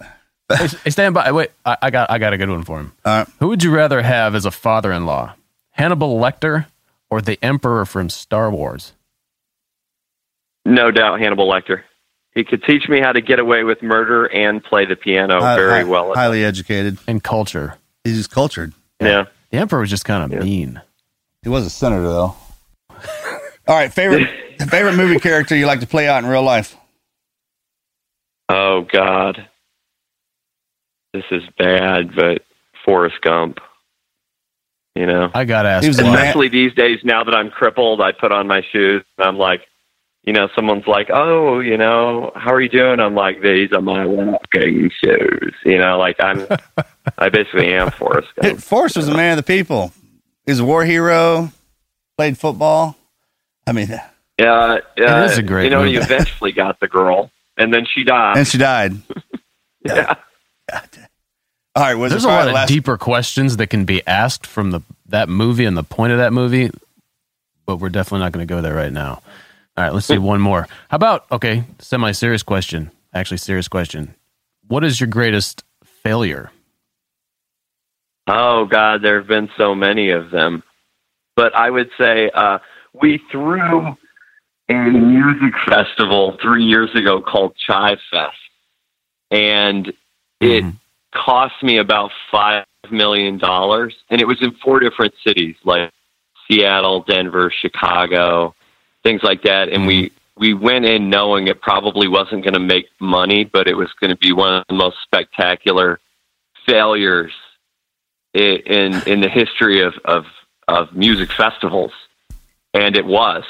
Hey, 0.51 0.67
hey, 0.85 0.91
stand 0.91 1.15
by. 1.15 1.31
Wait, 1.33 1.51
I, 1.65 1.77
I 1.83 1.91
got 1.91 2.11
I 2.11 2.19
got 2.19 2.33
a 2.33 2.39
good 2.39 2.51
one 2.51 2.65
for 2.65 2.79
him. 2.81 2.93
All 3.05 3.19
right. 3.19 3.29
Who 3.39 3.49
would 3.49 3.63
you 3.63 3.71
rather 3.75 4.03
have 4.03 4.35
as 4.35 4.45
a 4.47 4.51
father-in-law, 4.51 5.35
Hannibal 5.71 6.19
Lecter 6.19 6.67
or 7.11 7.21
the 7.21 7.39
Emperor 7.43 7.85
from 7.85 8.09
Star 8.09 8.51
Wars? 8.51 8.93
No 10.65 10.91
doubt, 10.91 11.21
Hannibal 11.21 11.49
Lecter. 11.49 11.83
He 12.35 12.45
could 12.45 12.63
teach 12.65 12.89
me 12.89 13.01
how 13.01 13.13
to 13.13 13.21
get 13.21 13.39
away 13.39 13.65
with 13.65 13.83
murder 13.83 14.27
and 14.27 14.63
play 14.63 14.85
the 14.87 14.97
piano 14.97 15.41
Hi- 15.41 15.57
very 15.57 15.83
hi- 15.83 15.85
well. 15.85 16.15
highly 16.15 16.45
educated. 16.45 16.99
And 17.07 17.23
culture. 17.23 17.75
He's 18.05 18.17
just 18.17 18.31
cultured. 18.31 18.73
yeah. 19.01 19.27
The 19.51 19.57
Emperor 19.59 19.81
was 19.81 19.91
just 19.91 20.05
kind 20.05 20.25
of 20.25 20.33
Yeah. 20.39 20.45
mean. 20.45 20.81
He 21.43 21.49
was 21.49 21.65
a 21.65 21.71
senator 21.71 22.03
though. 22.03 22.35
All 22.91 22.97
right, 23.77 23.93
favorite 23.93 24.29
favorite 24.67 24.97
movie 24.97 25.19
character 25.19 25.57
you 25.57 25.67
like 25.67 25.81
to 25.81 25.87
play 25.87 26.09
out 26.09 26.23
in 26.23 26.29
real 26.29 26.43
life? 26.43 26.77
Oh 28.49 28.87
God, 28.91 29.47
this 31.13 31.25
is 31.31 31.43
bad, 31.59 32.15
but 32.15 32.43
Forrest 32.85 33.21
Gump. 33.23 33.59
You 34.95 35.07
know, 35.07 35.31
I 35.33 35.45
got 35.45 35.67
asked. 35.67 35.85
He 35.85 35.89
was 35.89 35.99
a 35.99 36.03
man- 36.03 36.15
especially 36.15 36.49
these 36.49 36.75
days 36.75 36.99
now 37.05 37.23
that 37.25 37.35
I'm 37.35 37.51
crippled, 37.51 38.01
I 38.01 38.13
put 38.13 38.33
on 38.33 38.49
my 38.49 38.63
shoes 38.73 39.05
and 39.17 39.29
I'm 39.29 39.39
like, 39.39 39.63
you 40.25 40.33
know, 40.33 40.49
someone's 40.57 40.87
like, 40.87 41.09
oh, 41.11 41.61
you 41.61 41.77
know, 41.77 42.33
how 42.35 42.53
are 42.53 42.61
you 42.61 42.69
doing? 42.69 42.99
I'm 42.99 43.15
like, 43.15 43.41
these 43.41 43.73
are 43.73 43.81
my 43.81 44.05
walking 44.05 44.91
shoes. 45.03 45.55
You 45.65 45.79
know, 45.79 45.99
like 45.99 46.17
I'm, 46.21 46.47
I 47.17 47.29
basically 47.29 47.73
am 47.73 47.91
Forrest 47.93 48.29
Gump. 48.41 48.61
Forrest 48.61 48.97
was 48.97 49.09
a 49.09 49.15
man 49.15 49.39
of 49.39 49.45
the 49.45 49.55
people. 49.55 49.93
He's 50.47 50.59
a 50.59 50.65
war 50.65 50.85
hero. 50.85 51.53
Played 52.17 52.37
football. 52.37 52.97
I 53.67 53.73
mean, 53.73 53.89
Yeah, 54.39 54.79
yeah. 54.97 55.25
It 55.25 55.31
is 55.33 55.39
a 55.39 55.43
great 55.43 55.65
You 55.65 55.71
know, 55.71 55.79
movie. 55.81 55.93
he 55.93 55.97
eventually 55.99 56.53
got 56.53 56.79
the 56.81 56.87
girl, 56.89 57.31
and 57.57 57.73
then 57.75 57.87
she 57.93 58.05
died. 58.05 58.37
and 58.39 58.47
she 58.47 58.59
died. 58.59 58.93
yeah. 59.85 60.15
All 61.75 61.85
right, 61.85 61.95
was 61.95 62.11
There's 62.13 62.25
a 62.25 62.29
lot 62.29 62.49
of 62.49 62.55
last? 62.55 62.69
deeper 62.69 62.97
questions 62.97 63.57
that 63.59 63.69
can 63.69 63.85
be 63.85 64.05
asked 64.07 64.47
from 64.47 64.71
the 64.73 64.81
that 65.07 65.29
movie 65.29 65.65
and 65.65 65.77
the 65.77 65.83
point 65.85 66.13
of 66.13 66.19
that 66.19 66.33
movie, 66.33 66.71
but 67.67 67.77
we're 67.77 67.89
definitely 67.89 68.25
not 68.25 68.33
going 68.33 68.47
to 68.47 68.53
go 68.53 68.61
there 68.61 68.75
right 68.75 68.93
now. 68.93 69.23
All 69.77 69.85
right, 69.85 69.93
let's 69.93 70.07
see 70.07 70.19
one 70.19 70.41
more. 70.41 70.67
How 70.89 70.97
about 70.97 71.27
okay, 71.31 71.65
semi-serious 71.79 72.43
question. 72.43 72.91
Actually, 73.15 73.39
serious 73.39 73.69
question. 73.69 74.15
What 74.67 74.85
is 74.85 75.01
your 75.01 75.07
greatest 75.09 75.63
failure? 75.85 76.51
Oh 78.27 78.67
God, 78.67 79.03
there 79.03 79.19
have 79.19 79.29
been 79.29 79.49
so 79.57 79.75
many 79.75 80.11
of 80.11 80.31
them. 80.31 80.63
But 81.37 81.55
I 81.55 81.71
would 81.71 81.91
say 81.97 82.31
uh, 82.35 82.59
we 83.01 83.21
threw 83.31 83.97
a 84.69 84.75
music 84.91 85.55
festival 85.67 86.37
three 86.43 86.65
years 86.65 86.95
ago 86.95 87.21
called 87.21 87.57
Chive 87.57 87.99
Fest, 88.11 88.37
and 89.31 89.89
it 90.41 90.65
Mhm. 90.65 90.77
cost 91.13 91.63
me 91.63 91.79
about 91.79 92.13
five 92.31 92.65
million 92.91 93.39
dollars, 93.39 93.95
and 94.11 94.21
it 94.21 94.27
was 94.27 94.41
in 94.43 94.53
four 94.53 94.79
different 94.81 95.15
cities 95.27 95.57
like 95.65 95.91
Seattle, 96.47 97.01
Denver, 97.01 97.51
Chicago, 97.51 98.55
things 99.03 99.23
like 99.23 99.43
that. 99.43 99.69
And 99.69 99.87
we 99.87 100.13
we 100.37 100.55
went 100.55 100.85
in 100.85 101.11
knowing 101.11 101.49
it 101.49 101.61
probably 101.61 102.07
wasn't 102.07 102.45
going 102.45 102.55
to 102.55 102.61
make 102.61 102.89
money, 103.01 103.43
but 103.43 103.67
it 103.67 103.77
was 103.77 103.93
going 103.95 104.11
to 104.11 104.17
be 104.17 104.33
one 104.33 104.55
of 104.55 104.65
the 104.69 104.75
most 104.75 104.97
spectacular 105.03 105.99
failures 106.65 107.33
i- 108.37 108.63
in 108.67 109.03
in 109.07 109.21
the 109.21 109.29
history 109.29 109.81
of 109.81 109.95
of 110.05 110.27
of 110.69 110.93
music 110.95 111.33
festivals, 111.33 111.93
and 112.75 112.97
it 112.97 113.05
was. 113.07 113.45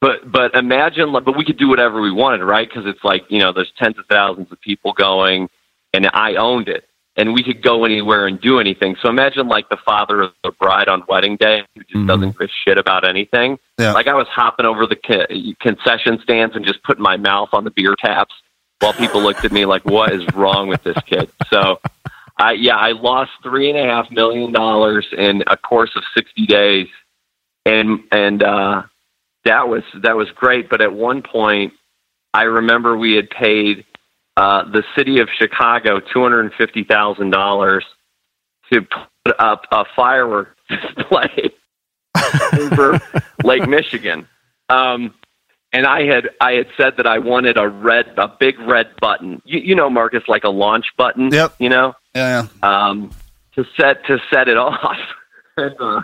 But 0.00 0.30
but 0.30 0.54
imagine, 0.54 1.12
like, 1.12 1.24
but 1.24 1.36
we 1.36 1.44
could 1.44 1.58
do 1.58 1.68
whatever 1.68 2.00
we 2.00 2.12
wanted, 2.12 2.44
right? 2.44 2.68
Because 2.68 2.84
it's 2.86 3.02
like 3.02 3.24
you 3.28 3.40
know, 3.40 3.52
there's 3.52 3.72
tens 3.78 3.98
of 3.98 4.04
thousands 4.06 4.52
of 4.52 4.60
people 4.60 4.92
going, 4.92 5.48
and 5.94 6.08
I 6.12 6.34
owned 6.34 6.68
it, 6.68 6.84
and 7.16 7.32
we 7.32 7.42
could 7.42 7.62
go 7.62 7.84
anywhere 7.84 8.26
and 8.26 8.38
do 8.40 8.60
anything. 8.60 8.96
So 9.00 9.08
imagine 9.08 9.48
like 9.48 9.68
the 9.70 9.78
father 9.84 10.20
of 10.20 10.32
the 10.44 10.50
bride 10.52 10.88
on 10.88 11.02
wedding 11.08 11.36
day 11.36 11.62
who 11.74 11.82
just 11.82 11.94
Mhm. 11.94 12.08
doesn't 12.08 12.38
give 12.38 12.48
a 12.48 12.52
shit 12.66 12.76
about 12.78 13.08
anything. 13.08 13.58
Yeah. 13.78 13.92
Like 13.92 14.06
I 14.06 14.14
was 14.14 14.28
hopping 14.28 14.66
over 14.66 14.86
the 14.86 14.96
co- 14.96 15.26
concession 15.60 16.20
stands 16.22 16.54
and 16.56 16.64
just 16.66 16.82
putting 16.82 17.02
my 17.02 17.16
mouth 17.16 17.48
on 17.54 17.64
the 17.64 17.70
beer 17.70 17.94
taps 17.98 18.34
while 18.80 18.92
people 18.92 19.22
looked 19.22 19.46
at 19.46 19.52
me 19.52 19.64
like, 19.64 19.84
"What 19.86 20.12
is 20.12 20.26
wrong 20.34 20.68
with 20.68 20.82
this 20.82 20.98
kid?" 21.06 21.30
So. 21.50 21.80
I 22.38 22.52
yeah, 22.52 22.76
I 22.76 22.92
lost 22.92 23.30
three 23.42 23.70
and 23.70 23.78
a 23.78 23.84
half 23.90 24.10
million 24.10 24.52
dollars 24.52 25.06
in 25.16 25.42
a 25.46 25.56
course 25.56 25.96
of 25.96 26.02
sixty 26.14 26.44
days, 26.44 26.86
and 27.64 28.00
and 28.12 28.42
uh, 28.42 28.82
that 29.46 29.68
was 29.68 29.82
that 30.02 30.16
was 30.16 30.28
great. 30.34 30.68
But 30.68 30.80
at 30.80 30.92
one 30.92 31.22
point, 31.22 31.72
I 32.34 32.42
remember 32.42 32.96
we 32.96 33.14
had 33.14 33.30
paid 33.30 33.84
uh, 34.36 34.70
the 34.70 34.84
city 34.96 35.20
of 35.20 35.28
Chicago 35.38 36.00
two 36.00 36.22
hundred 36.22 36.40
and 36.42 36.52
fifty 36.54 36.84
thousand 36.84 37.30
dollars 37.30 37.84
to 38.72 38.82
put 38.82 39.34
up 39.40 39.62
a 39.72 39.84
fireworks 39.96 40.50
display 40.68 41.50
over 42.60 43.00
Lake 43.44 43.66
Michigan. 43.68 44.28
Um, 44.68 45.14
and 45.72 45.86
I 45.86 46.02
had 46.06 46.30
I 46.40 46.52
had 46.52 46.66
said 46.76 46.94
that 46.96 47.06
I 47.06 47.18
wanted 47.18 47.56
a 47.58 47.68
red 47.68 48.06
a 48.16 48.28
big 48.28 48.58
red 48.60 48.88
button. 49.00 49.42
You, 49.44 49.60
you 49.60 49.74
know, 49.74 49.90
Marcus, 49.90 50.22
like 50.28 50.44
a 50.44 50.48
launch 50.50 50.86
button. 50.96 51.30
Yep. 51.32 51.54
You 51.58 51.68
know, 51.68 51.94
Yeah, 52.14 52.46
um, 52.62 53.10
to 53.54 53.64
set 53.78 54.04
to 54.06 54.18
set 54.32 54.48
it 54.48 54.56
off. 54.68 54.96
and 55.56 55.74
uh, 55.80 56.00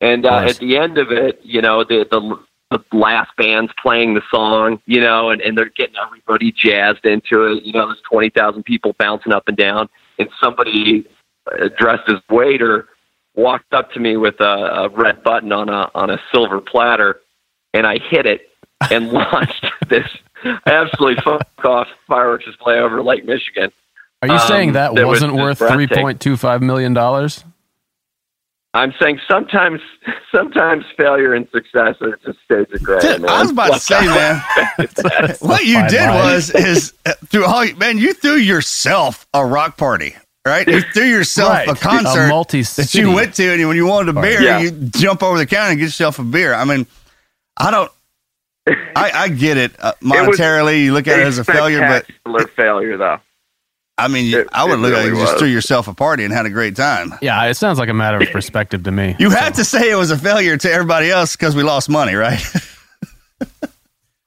and 0.00 0.26
uh, 0.26 0.40
Nice. 0.42 0.54
at 0.54 0.58
the 0.60 0.76
end 0.78 0.98
of 0.98 1.10
it, 1.12 1.40
you 1.42 1.60
know, 1.62 1.84
the 1.84 2.06
the 2.10 2.38
the 2.72 2.96
last 2.96 3.30
band's 3.36 3.72
playing 3.80 4.14
the 4.14 4.22
song, 4.30 4.80
you 4.86 5.00
know, 5.00 5.30
and, 5.30 5.40
and 5.40 5.56
they're 5.56 5.70
getting 5.76 5.96
everybody 6.04 6.52
jazzed 6.52 7.04
into 7.04 7.44
it. 7.44 7.64
You 7.64 7.72
know, 7.72 7.86
there's 7.86 8.02
20,000 8.10 8.62
people 8.64 8.94
bouncing 8.98 9.32
up 9.32 9.48
and 9.48 9.56
down, 9.56 9.88
and 10.18 10.28
somebody 10.42 11.06
uh, 11.46 11.68
dressed 11.78 12.08
as 12.08 12.16
waiter 12.30 12.88
walked 13.34 13.72
up 13.72 13.92
to 13.92 14.00
me 14.00 14.16
with 14.16 14.40
a, 14.40 14.44
a 14.44 14.88
red 14.90 15.22
button 15.22 15.52
on 15.52 15.68
a 15.68 15.90
on 15.94 16.10
a 16.10 16.18
silver 16.32 16.60
platter, 16.60 17.20
and 17.72 17.86
I 17.86 17.98
hit 17.98 18.26
it 18.26 18.48
and 18.90 19.08
launched 19.12 19.66
this 19.88 20.06
absolutely 20.66 21.22
fuck 21.22 21.46
off 21.64 21.88
fireworks 22.06 22.44
display 22.44 22.78
over 22.78 23.02
Lake 23.02 23.24
Michigan. 23.24 23.70
Are 24.22 24.28
you 24.28 24.34
um, 24.34 24.48
saying 24.48 24.72
that, 24.72 24.94
that 24.94 25.06
wasn't 25.06 25.34
was 25.34 25.60
worth 25.60 25.72
three 25.72 25.86
point 25.86 26.20
two 26.20 26.36
five 26.36 26.62
million 26.62 26.94
dollars? 26.94 27.44
I'm 28.74 28.94
saying 29.00 29.20
sometimes, 29.28 29.80
sometimes 30.34 30.84
failure 30.96 31.34
and 31.34 31.48
success 31.50 31.96
are 32.00 32.18
just 32.24 32.38
states 32.44 32.72
of 32.72 32.82
credit. 32.82 33.20
Man. 33.20 33.30
I 33.30 33.42
was 33.42 33.50
about 33.50 33.74
to 33.74 33.80
say, 33.80 34.00
man, 34.06 34.42
what 35.40 35.64
you 35.64 35.86
did 35.88 36.08
was 36.08 36.50
is 36.50 36.94
uh, 37.04 37.12
through 37.26 37.44
all 37.44 37.66
man, 37.74 37.98
you 37.98 38.14
threw 38.14 38.36
yourself 38.36 39.26
a 39.34 39.44
rock 39.44 39.76
party. 39.76 40.14
Right, 40.44 40.66
you 40.66 40.80
threw 40.80 41.04
yourself 41.04 41.52
right. 41.52 41.68
a 41.68 41.74
concert 41.76 42.28
a 42.28 42.62
that 42.82 42.94
you 42.94 43.12
went 43.12 43.36
to, 43.36 43.52
and 43.52 43.68
when 43.68 43.76
you 43.76 43.86
wanted 43.86 44.16
a 44.16 44.20
beer, 44.20 44.42
yeah. 44.42 44.58
you 44.58 44.72
jump 44.72 45.22
over 45.22 45.38
the 45.38 45.46
counter 45.46 45.70
and 45.70 45.78
get 45.78 45.84
yourself 45.84 46.18
a 46.18 46.24
beer. 46.24 46.52
I 46.52 46.64
mean, 46.64 46.84
I 47.56 47.70
don't, 47.70 47.92
I, 48.66 49.10
I 49.14 49.28
get 49.28 49.56
it 49.56 49.72
uh, 49.78 49.92
monetarily. 50.02 50.80
It 50.80 50.84
you 50.86 50.92
look 50.94 51.06
at 51.06 51.20
it 51.20 51.28
as 51.28 51.38
a 51.38 51.44
failure, 51.44 52.02
but 52.24 52.50
failure 52.50 52.96
though. 52.96 53.20
I 53.98 54.08
mean, 54.08 54.34
it, 54.34 54.48
I 54.52 54.64
would 54.64 54.78
look 54.78 54.92
really 54.92 55.02
at 55.02 55.12
it, 55.12 55.14
you 55.14 55.24
just 55.24 55.38
threw 55.38 55.48
yourself 55.48 55.86
a 55.86 55.94
party 55.94 56.24
and 56.24 56.32
had 56.32 56.46
a 56.46 56.50
great 56.50 56.74
time. 56.76 57.14
Yeah, 57.20 57.44
it 57.44 57.54
sounds 57.54 57.78
like 57.78 57.88
a 57.88 57.94
matter 57.94 58.18
of 58.18 58.30
perspective 58.30 58.84
to 58.84 58.92
me. 58.92 59.14
You 59.18 59.30
so. 59.30 59.36
had 59.36 59.54
to 59.54 59.64
say 59.64 59.90
it 59.90 59.96
was 59.96 60.10
a 60.10 60.18
failure 60.18 60.56
to 60.56 60.72
everybody 60.72 61.10
else 61.10 61.36
because 61.36 61.54
we 61.54 61.62
lost 61.62 61.88
money, 61.88 62.14
right? 62.14 62.42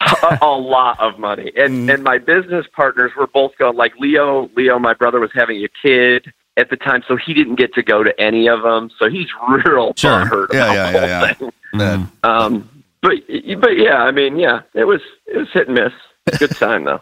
a, 0.01 0.38
a, 0.41 0.45
lot 0.45 0.99
of 0.99 1.19
money, 1.19 1.51
and 1.56 1.89
mm. 1.89 1.93
and 1.93 2.04
my 2.04 2.17
business 2.17 2.65
partners 2.73 3.12
were 3.17 3.28
both 3.28 3.58
going. 3.58 3.75
Like 3.75 3.93
Leo, 3.99 4.49
Leo, 4.56 4.78
my 4.80 4.93
brother 4.93 5.19
was 5.19 5.32
having 5.34 5.63
a 5.63 5.69
kid 5.82 6.32
at 6.58 6.69
the 6.69 6.78
time, 6.78 7.04
so 7.08 7.17
he 7.17 7.34
didn't 7.34 7.56
get 7.56 7.73
to 7.73 7.84
go 7.84 8.04
to 8.04 8.19
any 8.21 8.47
of 8.47 8.62
them. 8.62 8.89
So 8.99 9.10
he's 9.10 9.28
real 9.65 9.93
sure. 9.95 10.25
hurt 10.25 10.54
yeah, 10.54 10.65
about 10.65 10.73
yeah, 10.73 10.91
the 10.91 10.99
whole 10.99 11.08
yeah, 11.08 11.34
thing. 11.34 11.51
Yeah. 11.73 12.06
Um, 12.23 12.84
but 13.01 13.13
but 13.60 13.78
yeah, 13.78 13.97
I 13.97 14.12
mean, 14.12 14.38
yeah, 14.38 14.62
it 14.73 14.86
was 14.86 15.01
it 15.25 15.38
was 15.38 15.47
hit 15.51 15.67
and 15.67 15.75
miss. 15.75 16.39
Good 16.39 16.51
time 16.51 16.86
though. 16.86 17.01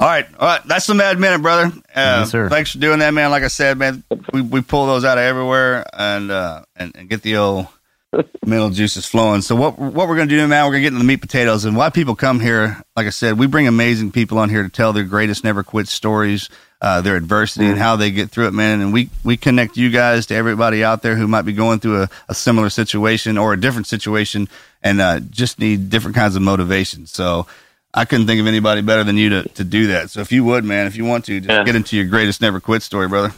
All 0.00 0.06
right, 0.06 0.26
all 0.38 0.46
right. 0.46 0.62
That's 0.64 0.86
the 0.86 0.94
Mad 0.94 1.18
Minute, 1.18 1.42
brother. 1.42 1.72
Uh, 1.92 2.20
yes, 2.20 2.30
sir. 2.30 2.48
Thanks 2.48 2.70
for 2.70 2.78
doing 2.78 3.00
that, 3.00 3.12
man. 3.12 3.32
Like 3.32 3.42
I 3.42 3.48
said, 3.48 3.78
man, 3.78 4.04
we, 4.32 4.42
we 4.42 4.60
pull 4.60 4.86
those 4.86 5.04
out 5.04 5.18
of 5.18 5.24
everywhere 5.24 5.84
and 5.92 6.30
uh, 6.30 6.62
and, 6.76 6.94
and 6.94 7.08
get 7.08 7.22
the 7.22 7.36
old 7.36 7.66
mental 8.46 8.70
juices 8.70 9.06
flowing. 9.06 9.42
So 9.42 9.56
what 9.56 9.76
what 9.76 10.06
we're 10.06 10.14
gonna 10.14 10.28
do 10.28 10.46
now? 10.46 10.66
We're 10.66 10.74
gonna 10.74 10.82
get 10.82 10.88
into 10.88 11.00
the 11.00 11.04
meat 11.04 11.20
potatoes 11.20 11.64
and 11.64 11.76
why 11.76 11.90
people 11.90 12.14
come 12.14 12.38
here. 12.38 12.80
Like 12.94 13.08
I 13.08 13.10
said, 13.10 13.40
we 13.40 13.48
bring 13.48 13.66
amazing 13.66 14.12
people 14.12 14.38
on 14.38 14.50
here 14.50 14.62
to 14.62 14.68
tell 14.68 14.92
their 14.92 15.02
greatest 15.02 15.42
never 15.42 15.64
quit 15.64 15.88
stories, 15.88 16.48
uh, 16.80 17.00
their 17.00 17.16
adversity, 17.16 17.64
mm-hmm. 17.64 17.72
and 17.72 17.80
how 17.80 17.96
they 17.96 18.12
get 18.12 18.30
through 18.30 18.46
it, 18.46 18.54
man. 18.54 18.80
And 18.80 18.92
we 18.92 19.10
we 19.24 19.36
connect 19.36 19.76
you 19.76 19.90
guys 19.90 20.26
to 20.26 20.34
everybody 20.36 20.84
out 20.84 21.02
there 21.02 21.16
who 21.16 21.26
might 21.26 21.42
be 21.42 21.54
going 21.54 21.80
through 21.80 22.02
a, 22.02 22.10
a 22.28 22.36
similar 22.36 22.70
situation 22.70 23.36
or 23.36 23.52
a 23.52 23.60
different 23.60 23.88
situation 23.88 24.48
and 24.80 25.00
uh, 25.00 25.18
just 25.18 25.58
need 25.58 25.90
different 25.90 26.14
kinds 26.14 26.36
of 26.36 26.42
motivation. 26.42 27.06
So 27.06 27.48
I 27.94 28.04
couldn't 28.04 28.26
think 28.26 28.40
of 28.40 28.46
anybody 28.46 28.82
better 28.82 29.04
than 29.04 29.16
you 29.16 29.30
to, 29.30 29.42
to 29.48 29.64
do 29.64 29.88
that. 29.88 30.10
So 30.10 30.20
if 30.20 30.30
you 30.30 30.44
would, 30.44 30.64
man, 30.64 30.86
if 30.86 30.96
you 30.96 31.04
want 31.04 31.24
to, 31.26 31.40
just 31.40 31.50
yeah. 31.50 31.64
get 31.64 31.74
into 31.74 31.96
your 31.96 32.06
greatest 32.06 32.40
never 32.40 32.60
quit 32.60 32.82
story, 32.82 33.08
brother. 33.08 33.32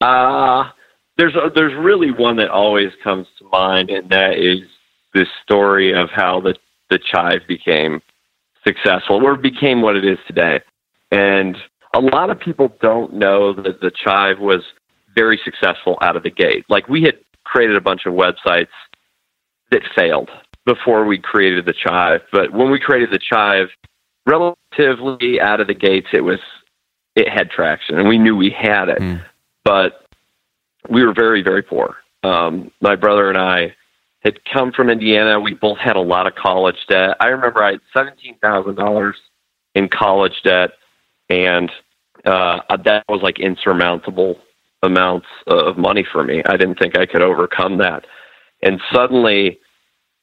Uh 0.00 0.70
there's 1.16 1.34
a, 1.34 1.50
there's 1.54 1.74
really 1.74 2.10
one 2.10 2.36
that 2.36 2.50
always 2.50 2.90
comes 3.02 3.26
to 3.38 3.44
mind, 3.48 3.90
and 3.90 4.10
that 4.10 4.34
is 4.38 4.60
this 5.14 5.28
story 5.42 5.94
of 5.94 6.10
how 6.10 6.40
the 6.40 6.54
the 6.90 6.98
chive 6.98 7.40
became 7.48 8.00
successful 8.64 9.24
or 9.24 9.36
became 9.36 9.82
what 9.82 9.96
it 9.96 10.04
is 10.04 10.18
today. 10.26 10.60
And 11.10 11.56
a 11.94 12.00
lot 12.00 12.30
of 12.30 12.38
people 12.38 12.72
don't 12.80 13.14
know 13.14 13.52
that 13.52 13.80
the 13.80 13.90
chive 13.90 14.38
was 14.38 14.62
very 15.14 15.40
successful 15.44 15.98
out 16.00 16.16
of 16.16 16.22
the 16.22 16.30
gate. 16.30 16.64
Like 16.68 16.88
we 16.88 17.02
had 17.02 17.18
created 17.44 17.76
a 17.76 17.80
bunch 17.80 18.06
of 18.06 18.12
websites 18.12 18.68
that 19.70 19.82
failed 19.96 20.30
before 20.66 21.06
we 21.06 21.16
created 21.16 21.64
the 21.64 21.72
chive. 21.72 22.20
But 22.32 22.52
when 22.52 22.70
we 22.70 22.78
created 22.78 23.10
the 23.10 23.18
chive, 23.18 23.68
relatively 24.26 25.40
out 25.40 25.60
of 25.60 25.68
the 25.68 25.74
gates, 25.74 26.08
it 26.12 26.22
was 26.22 26.40
it 27.14 27.28
had 27.28 27.50
traction, 27.50 27.98
and 27.98 28.08
we 28.08 28.18
knew 28.18 28.36
we 28.36 28.50
had 28.50 28.88
it. 28.90 28.98
Mm. 28.98 29.24
But 29.64 30.06
we 30.90 31.04
were 31.04 31.14
very, 31.14 31.42
very 31.42 31.62
poor. 31.62 31.96
Um, 32.22 32.70
my 32.80 32.94
brother 32.96 33.28
and 33.28 33.38
I 33.38 33.74
had 34.20 34.44
come 34.44 34.72
from 34.72 34.90
Indiana. 34.90 35.40
We 35.40 35.54
both 35.54 35.78
had 35.78 35.96
a 35.96 36.00
lot 36.00 36.26
of 36.26 36.34
college 36.34 36.76
debt. 36.88 37.16
I 37.20 37.28
remember 37.28 37.62
I 37.62 37.72
had 37.72 37.80
seventeen 37.96 38.36
thousand 38.42 38.74
dollars 38.74 39.16
in 39.74 39.88
college 39.88 40.42
debt, 40.44 40.70
and 41.30 41.70
uh, 42.24 42.60
that 42.84 43.04
was 43.08 43.22
like 43.22 43.38
insurmountable 43.38 44.38
amounts 44.82 45.26
of 45.46 45.78
money 45.78 46.04
for 46.12 46.22
me. 46.24 46.42
I 46.44 46.56
didn't 46.56 46.78
think 46.78 46.98
I 46.98 47.06
could 47.06 47.22
overcome 47.22 47.78
that. 47.78 48.04
And 48.62 48.80
suddenly, 48.92 49.58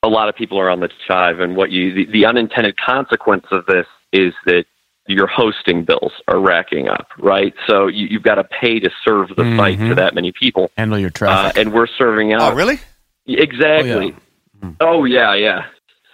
a 0.03 0.09
lot 0.09 0.29
of 0.29 0.35
people 0.35 0.59
are 0.59 0.69
on 0.69 0.81
the 0.81 0.89
chive, 1.07 1.39
and 1.39 1.55
what 1.55 1.71
you 1.71 1.93
the, 1.93 2.05
the 2.11 2.25
unintended 2.25 2.75
consequence 2.77 3.45
of 3.51 3.65
this 3.65 3.87
is 4.11 4.33
that 4.45 4.65
your 5.07 5.27
hosting 5.27 5.83
bills 5.83 6.11
are 6.27 6.39
racking 6.39 6.87
up, 6.87 7.07
right? 7.17 7.53
So 7.67 7.87
you, 7.87 8.17
have 8.17 8.23
got 8.23 8.35
to 8.35 8.43
pay 8.43 8.79
to 8.79 8.89
serve 9.03 9.29
the 9.29 9.43
mm-hmm. 9.43 9.57
site 9.57 9.79
to 9.79 9.95
that 9.95 10.13
many 10.13 10.31
people. 10.31 10.71
Handle 10.77 10.99
your 10.99 11.09
traffic, 11.09 11.57
uh, 11.57 11.61
and 11.61 11.73
we're 11.73 11.87
serving 11.87 12.33
out. 12.33 12.53
Oh, 12.53 12.55
really? 12.55 12.79
Exactly. 13.25 14.15
Oh, 14.61 14.61
yeah. 14.61 14.71
Oh, 14.79 15.03
yeah, 15.05 15.35
yeah. 15.35 15.65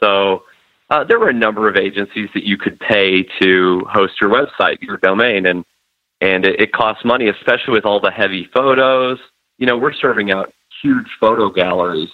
So 0.01 0.43
uh, 0.89 1.03
there 1.03 1.19
were 1.19 1.29
a 1.29 1.33
number 1.33 1.67
of 1.67 1.75
agencies 1.75 2.29
that 2.33 2.43
you 2.43 2.57
could 2.57 2.79
pay 2.79 3.23
to 3.41 3.85
host 3.89 4.13
your 4.21 4.29
website, 4.29 4.81
your 4.81 4.97
domain, 4.97 5.45
and 5.45 5.65
and 6.21 6.45
it, 6.45 6.59
it 6.59 6.71
costs 6.73 7.05
money, 7.05 7.29
especially 7.29 7.73
with 7.73 7.85
all 7.85 7.99
the 7.99 8.11
heavy 8.11 8.49
photos. 8.53 9.19
You 9.57 9.67
know, 9.67 9.77
we're 9.77 9.93
serving 9.93 10.31
out 10.31 10.53
huge 10.81 11.07
photo 11.19 11.49
galleries 11.49 12.09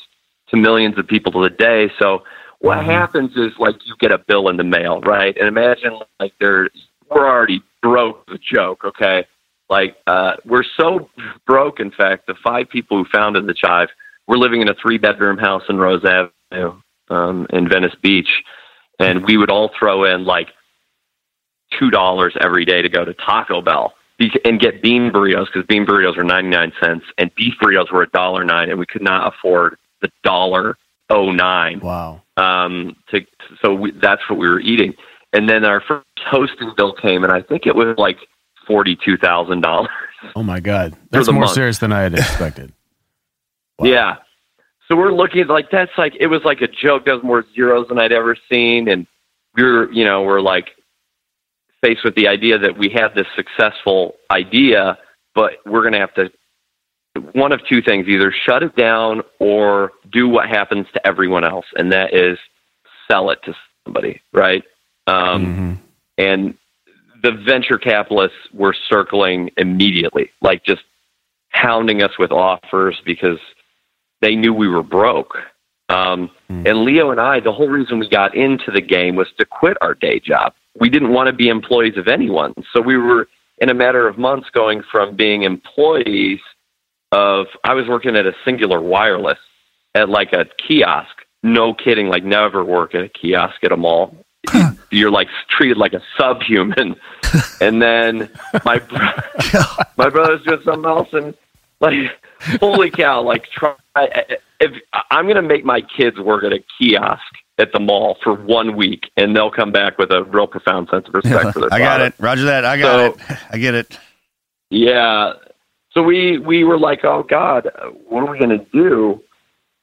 to 0.49 0.57
millions 0.57 0.97
of 0.97 1.07
people 1.07 1.43
a 1.43 1.49
day. 1.49 1.91
So 1.99 2.23
what 2.59 2.77
mm-hmm. 2.79 2.89
happens 2.89 3.31
is 3.35 3.51
like 3.59 3.75
you 3.85 3.95
get 3.99 4.11
a 4.11 4.17
bill 4.17 4.49
in 4.49 4.57
the 4.57 4.63
mail, 4.63 5.01
right? 5.01 5.35
And 5.37 5.47
imagine 5.47 5.99
like 6.19 6.33
they're 6.39 6.69
we're 7.09 7.27
already 7.27 7.63
broke 7.81 8.25
the 8.27 8.39
joke, 8.39 8.83
okay? 8.83 9.25
Like 9.69 9.97
uh 10.07 10.33
we're 10.45 10.63
so 10.77 11.09
broke 11.45 11.79
in 11.79 11.91
fact, 11.91 12.27
the 12.27 12.35
five 12.43 12.69
people 12.69 12.97
who 12.97 13.05
founded 13.11 13.47
the 13.47 13.53
chive, 13.53 13.89
we're 14.27 14.37
living 14.37 14.61
in 14.61 14.69
a 14.69 14.75
three 14.75 14.97
bedroom 14.97 15.37
house 15.37 15.63
in 15.69 15.77
Rose 15.77 16.03
Avenue, 16.03 16.79
um, 17.09 17.47
in 17.51 17.69
Venice 17.69 17.95
Beach. 18.01 18.43
And 18.99 19.25
we 19.25 19.37
would 19.37 19.51
all 19.51 19.71
throw 19.77 20.05
in 20.05 20.25
like 20.25 20.47
two 21.77 21.89
dollars 21.89 22.35
every 22.41 22.65
day 22.65 22.81
to 22.81 22.89
go 22.89 23.03
to 23.03 23.13
Taco 23.13 23.61
Bell 23.61 23.93
and 24.45 24.59
get 24.59 24.81
bean 24.81 25.11
burritos 25.11 25.47
because 25.47 25.65
bean 25.67 25.85
burritos 25.85 26.15
were 26.15 26.23
99 26.23 26.71
cents 26.81 27.05
and 27.17 27.33
beef 27.35 27.53
burritos 27.61 27.91
were 27.91 28.03
a 28.03 28.09
dollar 28.09 28.45
nine 28.45 28.69
and 28.69 28.79
we 28.79 28.85
could 28.85 29.01
not 29.01 29.33
afford 29.33 29.77
the 30.01 30.09
dollar 30.23 30.77
oh 31.09 31.31
nine. 31.31 31.79
Wow. 31.79 32.21
Um, 32.37 32.95
to, 33.11 33.21
so 33.61 33.73
we, 33.73 33.91
that's 33.91 34.21
what 34.29 34.39
we 34.39 34.47
were 34.47 34.59
eating. 34.59 34.93
And 35.33 35.49
then 35.49 35.65
our 35.65 35.81
first 35.81 36.05
hosting 36.25 36.71
bill 36.77 36.93
came, 36.93 37.23
and 37.23 37.31
I 37.31 37.41
think 37.41 37.65
it 37.65 37.75
was 37.75 37.95
like 37.97 38.17
forty 38.67 38.95
two 38.95 39.17
thousand 39.17 39.61
dollars. 39.61 39.89
Oh 40.35 40.43
my 40.43 40.59
god, 40.59 40.95
that's 41.11 41.29
more 41.29 41.41
month. 41.41 41.53
serious 41.53 41.79
than 41.79 41.91
I 41.91 42.01
had 42.01 42.13
expected. 42.17 42.73
Wow. 43.77 43.87
Yeah. 43.87 44.15
So 44.87 44.95
we're 44.95 45.13
looking 45.13 45.41
at 45.41 45.47
like 45.47 45.71
that's 45.71 45.91
like 45.97 46.15
it 46.19 46.27
was 46.27 46.41
like 46.45 46.61
a 46.61 46.67
joke. 46.67 47.05
That 47.05 47.15
was 47.15 47.23
more 47.23 47.43
zeros 47.53 47.87
than 47.89 47.99
I'd 47.99 48.11
ever 48.11 48.37
seen, 48.51 48.87
and 48.87 49.05
we 49.55 49.63
were 49.63 49.91
you 49.91 50.05
know 50.05 50.23
we're 50.23 50.41
like 50.41 50.69
faced 51.81 52.03
with 52.03 52.15
the 52.15 52.27
idea 52.27 52.57
that 52.57 52.77
we 52.77 52.89
had 52.89 53.09
this 53.15 53.27
successful 53.35 54.15
idea, 54.31 54.97
but 55.33 55.53
we're 55.65 55.81
going 55.81 55.93
to 55.93 55.99
have 55.99 56.13
to 56.15 56.31
one 57.33 57.51
of 57.51 57.65
two 57.67 57.81
things 57.81 58.07
either 58.07 58.31
shut 58.31 58.63
it 58.63 58.75
down 58.75 59.21
or 59.39 59.91
do 60.11 60.27
what 60.27 60.49
happens 60.49 60.87
to 60.93 61.07
everyone 61.07 61.43
else, 61.43 61.65
and 61.75 61.91
that 61.91 62.13
is 62.13 62.37
sell 63.09 63.29
it 63.29 63.39
to 63.43 63.55
somebody, 63.85 64.21
right? 64.33 64.63
Um, 65.07 65.45
mm-hmm. 65.45 65.73
And 66.17 66.55
the 67.23 67.31
venture 67.31 67.77
capitalists 67.77 68.37
were 68.53 68.75
circling 68.89 69.51
immediately, 69.57 70.29
like 70.41 70.63
just 70.63 70.83
hounding 71.49 72.03
us 72.03 72.11
with 72.19 72.31
offers 72.31 73.01
because 73.05 73.39
they 74.21 74.35
knew 74.35 74.53
we 74.53 74.67
were 74.67 74.83
broke. 74.83 75.35
Um, 75.89 76.29
mm-hmm. 76.49 76.67
And 76.67 76.83
Leo 76.83 77.11
and 77.11 77.19
I, 77.19 77.39
the 77.39 77.51
whole 77.51 77.69
reason 77.69 77.99
we 77.99 78.09
got 78.09 78.35
into 78.35 78.71
the 78.71 78.81
game 78.81 79.15
was 79.15 79.27
to 79.37 79.45
quit 79.45 79.77
our 79.81 79.93
day 79.93 80.19
job. 80.19 80.53
We 80.79 80.89
didn't 80.89 81.13
want 81.13 81.27
to 81.27 81.33
be 81.33 81.47
employees 81.47 81.97
of 81.97 82.07
anyone. 82.07 82.53
So 82.73 82.81
we 82.81 82.97
were, 82.97 83.27
in 83.59 83.69
a 83.69 83.73
matter 83.73 84.07
of 84.07 84.17
months, 84.17 84.49
going 84.51 84.83
from 84.91 85.15
being 85.15 85.43
employees 85.43 86.39
of 87.15 87.47
I 87.63 87.73
was 87.73 87.87
working 87.87 88.15
at 88.17 88.25
a 88.25 88.33
Cingular 88.45 88.81
Wireless 88.81 89.39
at 89.95 90.09
like 90.09 90.33
a 90.33 90.45
kiosk. 90.67 91.15
No 91.41 91.73
kidding, 91.73 92.07
like 92.07 92.23
never 92.23 92.63
work 92.63 92.93
at 92.93 93.03
a 93.03 93.09
kiosk 93.09 93.63
at 93.63 93.71
a 93.71 93.77
mall. 93.77 94.17
You're 94.91 95.11
like 95.11 95.27
treated 95.49 95.77
like 95.77 95.93
a 95.93 96.01
subhuman. 96.17 96.95
and 97.61 97.81
then 97.81 98.29
my 98.65 98.79
bro- 98.79 99.53
my 99.97 100.09
brother's 100.09 100.43
doing 100.43 100.61
something 100.65 100.85
else, 100.85 101.09
and 101.13 101.33
like 101.79 101.93
holy 102.59 102.91
cow! 102.91 103.21
Like 103.21 103.45
try 103.49 103.75
if 104.59 104.71
I'm 105.09 105.25
going 105.25 105.35
to 105.35 105.41
make 105.41 105.63
my 105.63 105.81
kids 105.81 106.19
work 106.19 106.43
at 106.43 106.51
a 106.51 106.63
kiosk 106.77 107.23
at 107.57 107.71
the 107.71 107.79
mall 107.79 108.17
for 108.23 108.33
one 108.33 108.75
week, 108.75 109.09
and 109.15 109.35
they'll 109.35 109.51
come 109.51 109.71
back 109.71 109.97
with 109.97 110.11
a 110.11 110.23
real 110.23 110.47
profound 110.47 110.89
sense 110.89 111.07
of 111.07 111.13
respect 111.13 111.53
for 111.53 111.61
their. 111.61 111.73
I 111.73 111.79
got 111.79 112.01
it. 112.01 112.13
Roger 112.19 112.45
that. 112.45 112.65
I 112.65 112.77
got 112.77 113.17
so, 113.17 113.33
it. 113.33 113.37
I 113.51 113.57
get 113.57 113.73
it. 113.75 113.99
Yeah. 114.69 115.33
So 115.95 116.03
we 116.03 116.37
we 116.39 116.63
were 116.63 116.77
like, 116.77 117.05
oh 117.05 117.23
God, 117.23 117.69
what 118.07 118.21
are 118.21 118.31
we 118.31 118.37
going 118.37 118.59
to 118.59 118.65
do 118.73 119.23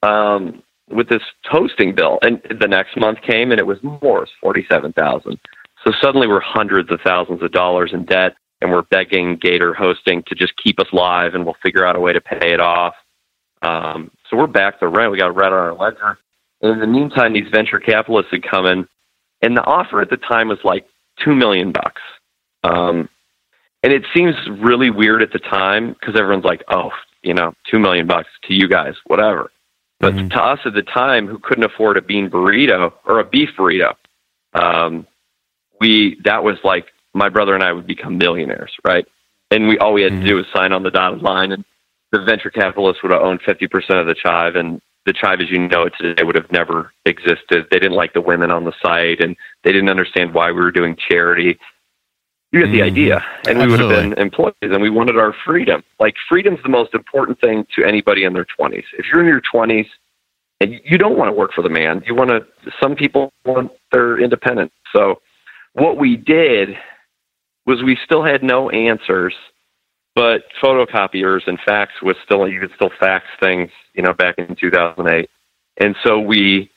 um, 0.07 0.61
with 0.89 1.09
this 1.09 1.23
toasting 1.51 1.95
bill? 1.95 2.19
And 2.21 2.41
the 2.59 2.67
next 2.67 2.95
month 2.97 3.19
came, 3.21 3.51
and 3.51 3.59
it 3.59 3.65
was 3.65 3.81
more, 3.81 4.27
forty 4.39 4.65
seven 4.69 4.93
thousand. 4.93 5.39
So 5.83 5.91
suddenly 6.01 6.27
we're 6.27 6.39
hundreds 6.39 6.91
of 6.91 6.99
thousands 7.03 7.41
of 7.41 7.51
dollars 7.51 7.91
in 7.93 8.05
debt, 8.05 8.35
and 8.61 8.71
we're 8.71 8.83
begging 8.83 9.37
Gator 9.37 9.73
Hosting 9.73 10.23
to 10.27 10.35
just 10.35 10.53
keep 10.63 10.79
us 10.79 10.87
live, 10.93 11.33
and 11.33 11.45
we'll 11.45 11.57
figure 11.63 11.85
out 11.85 11.95
a 11.95 11.99
way 11.99 12.13
to 12.13 12.21
pay 12.21 12.53
it 12.53 12.59
off. 12.59 12.93
Um, 13.63 14.11
so 14.29 14.37
we're 14.37 14.47
back 14.47 14.79
to 14.79 14.87
rent. 14.87 15.11
We 15.11 15.17
got 15.17 15.35
rent 15.35 15.53
on 15.53 15.59
our 15.59 15.73
ledger. 15.73 16.19
And 16.61 16.73
in 16.73 16.79
the 16.79 16.87
meantime, 16.87 17.33
these 17.33 17.49
venture 17.51 17.79
capitalists 17.79 18.31
had 18.31 18.43
come 18.43 18.65
in, 18.65 18.87
and 19.41 19.57
the 19.57 19.63
offer 19.63 19.99
at 19.99 20.09
the 20.09 20.17
time 20.17 20.47
was 20.47 20.59
like 20.63 20.85
two 21.23 21.33
million 21.33 21.71
bucks. 21.71 22.01
Um, 22.63 23.09
and 23.83 23.93
it 23.93 24.03
seems 24.13 24.35
really 24.59 24.89
weird 24.89 25.21
at 25.21 25.31
the 25.31 25.39
time 25.39 25.93
because 25.93 26.19
everyone's 26.19 26.45
like, 26.45 26.63
"Oh, 26.69 26.91
you 27.21 27.33
know, 27.33 27.53
two 27.69 27.79
million 27.79 28.07
bucks 28.07 28.29
to 28.47 28.53
you 28.53 28.67
guys, 28.67 28.95
whatever." 29.05 29.51
But 29.99 30.15
mm-hmm. 30.15 30.29
to 30.29 30.43
us 30.43 30.59
at 30.65 30.73
the 30.73 30.81
time, 30.81 31.27
who 31.27 31.39
couldn't 31.39 31.63
afford 31.63 31.97
a 31.97 32.01
bean 32.01 32.29
burrito 32.29 32.91
or 33.05 33.19
a 33.19 33.23
beef 33.23 33.49
burrito, 33.57 33.93
um, 34.53 35.05
we 35.79 36.17
that 36.23 36.43
was 36.43 36.57
like 36.63 36.87
my 37.13 37.29
brother 37.29 37.53
and 37.53 37.63
I 37.63 37.73
would 37.73 37.87
become 37.87 38.17
millionaires, 38.17 38.73
right? 38.85 39.05
And 39.51 39.67
we 39.67 39.77
all 39.77 39.93
we 39.93 40.01
had 40.01 40.13
mm-hmm. 40.13 40.21
to 40.21 40.27
do 40.27 40.35
was 40.35 40.45
sign 40.55 40.71
on 40.71 40.83
the 40.83 40.91
dotted 40.91 41.21
line, 41.21 41.51
and 41.51 41.63
the 42.11 42.21
venture 42.23 42.49
capitalists 42.49 43.03
would 43.03 43.11
have 43.11 43.21
owned 43.21 43.41
fifty 43.45 43.67
percent 43.67 43.99
of 43.99 44.07
the 44.07 44.15
Chive, 44.15 44.55
and 44.55 44.81
the 45.05 45.13
tribe 45.13 45.39
as 45.41 45.49
you 45.49 45.59
know 45.59 45.83
it 45.83 45.93
today 45.99 46.23
would 46.23 46.35
have 46.35 46.51
never 46.51 46.93
existed. 47.05 47.65
They 47.69 47.79
didn't 47.79 47.97
like 47.97 48.13
the 48.13 48.21
women 48.21 48.51
on 48.51 48.63
the 48.63 48.73
site 48.81 49.21
and 49.21 49.35
they 49.63 49.71
didn't 49.71 49.89
understand 49.89 50.33
why 50.33 50.51
we 50.51 50.61
were 50.61 50.71
doing 50.71 50.95
charity. 50.95 51.59
You 52.53 52.65
get 52.65 52.71
the 52.71 52.79
mm, 52.79 52.85
idea. 52.85 53.25
And 53.47 53.57
absolutely. 53.57 53.65
we 53.65 53.71
would 53.71 53.79
have 53.79 53.89
been 53.89 54.19
employees 54.19 54.53
and 54.61 54.81
we 54.81 54.91
wanted 54.91 55.17
our 55.17 55.33
freedom. 55.43 55.83
Like 55.99 56.13
freedom's 56.29 56.59
the 56.61 56.69
most 56.69 56.93
important 56.93 57.41
thing 57.41 57.65
to 57.75 57.83
anybody 57.83 58.23
in 58.23 58.33
their 58.33 58.45
20s. 58.45 58.83
If 58.97 59.07
you're 59.11 59.21
in 59.21 59.27
your 59.27 59.41
20s 59.41 59.87
and 60.61 60.79
you 60.85 60.99
don't 60.99 61.17
want 61.17 61.29
to 61.29 61.33
work 61.33 61.51
for 61.53 61.63
the 61.63 61.69
man, 61.69 62.03
you 62.05 62.13
want 62.13 62.29
to, 62.29 62.45
some 62.81 62.95
people 62.95 63.33
want 63.43 63.71
their 63.91 64.19
independence. 64.19 64.71
So 64.95 65.19
what 65.73 65.97
we 65.97 66.15
did 66.15 66.69
was 67.65 67.81
we 67.81 67.97
still 68.05 68.23
had 68.23 68.43
no 68.43 68.69
answers 68.69 69.33
but 70.15 70.43
photocopiers 70.61 71.41
and 71.47 71.57
fax 71.65 71.91
was 72.01 72.15
still 72.23 72.47
you 72.47 72.59
could 72.59 72.71
still 72.75 72.91
fax 72.99 73.25
things 73.41 73.71
you 73.93 74.03
know 74.03 74.13
back 74.13 74.35
in 74.37 74.55
2008 74.55 75.29
and 75.77 75.95
so 76.03 76.19
we 76.19 76.69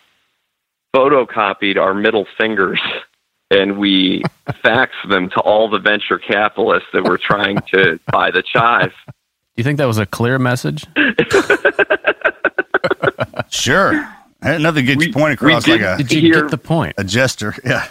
photocopied 0.94 1.76
our 1.76 1.92
middle 1.92 2.26
fingers 2.38 2.80
and 3.50 3.78
we 3.78 4.22
faxed 4.64 5.08
them 5.08 5.30
to 5.30 5.40
all 5.40 5.68
the 5.68 5.78
venture 5.78 6.18
capitalists 6.18 6.88
that 6.92 7.04
were 7.04 7.18
trying 7.18 7.58
to 7.72 7.98
buy 8.12 8.30
the 8.30 8.42
chive. 8.42 8.92
Do 9.06 9.12
you 9.56 9.64
think 9.64 9.78
that 9.78 9.86
was 9.86 9.98
a 9.98 10.06
clear 10.06 10.38
message? 10.38 10.84
Sure. 13.48 14.08
Another 14.42 14.82
good 14.82 15.00
your 15.00 15.12
point 15.12 15.34
across 15.34 15.64
did, 15.64 15.80
like 15.80 16.00
a 16.00 16.02
did 16.02 16.12
you 16.12 16.20
hear, 16.20 16.42
get 16.42 16.50
the 16.50 16.58
point? 16.58 16.94
a 16.98 17.04
gesture 17.04 17.54
yeah. 17.64 17.88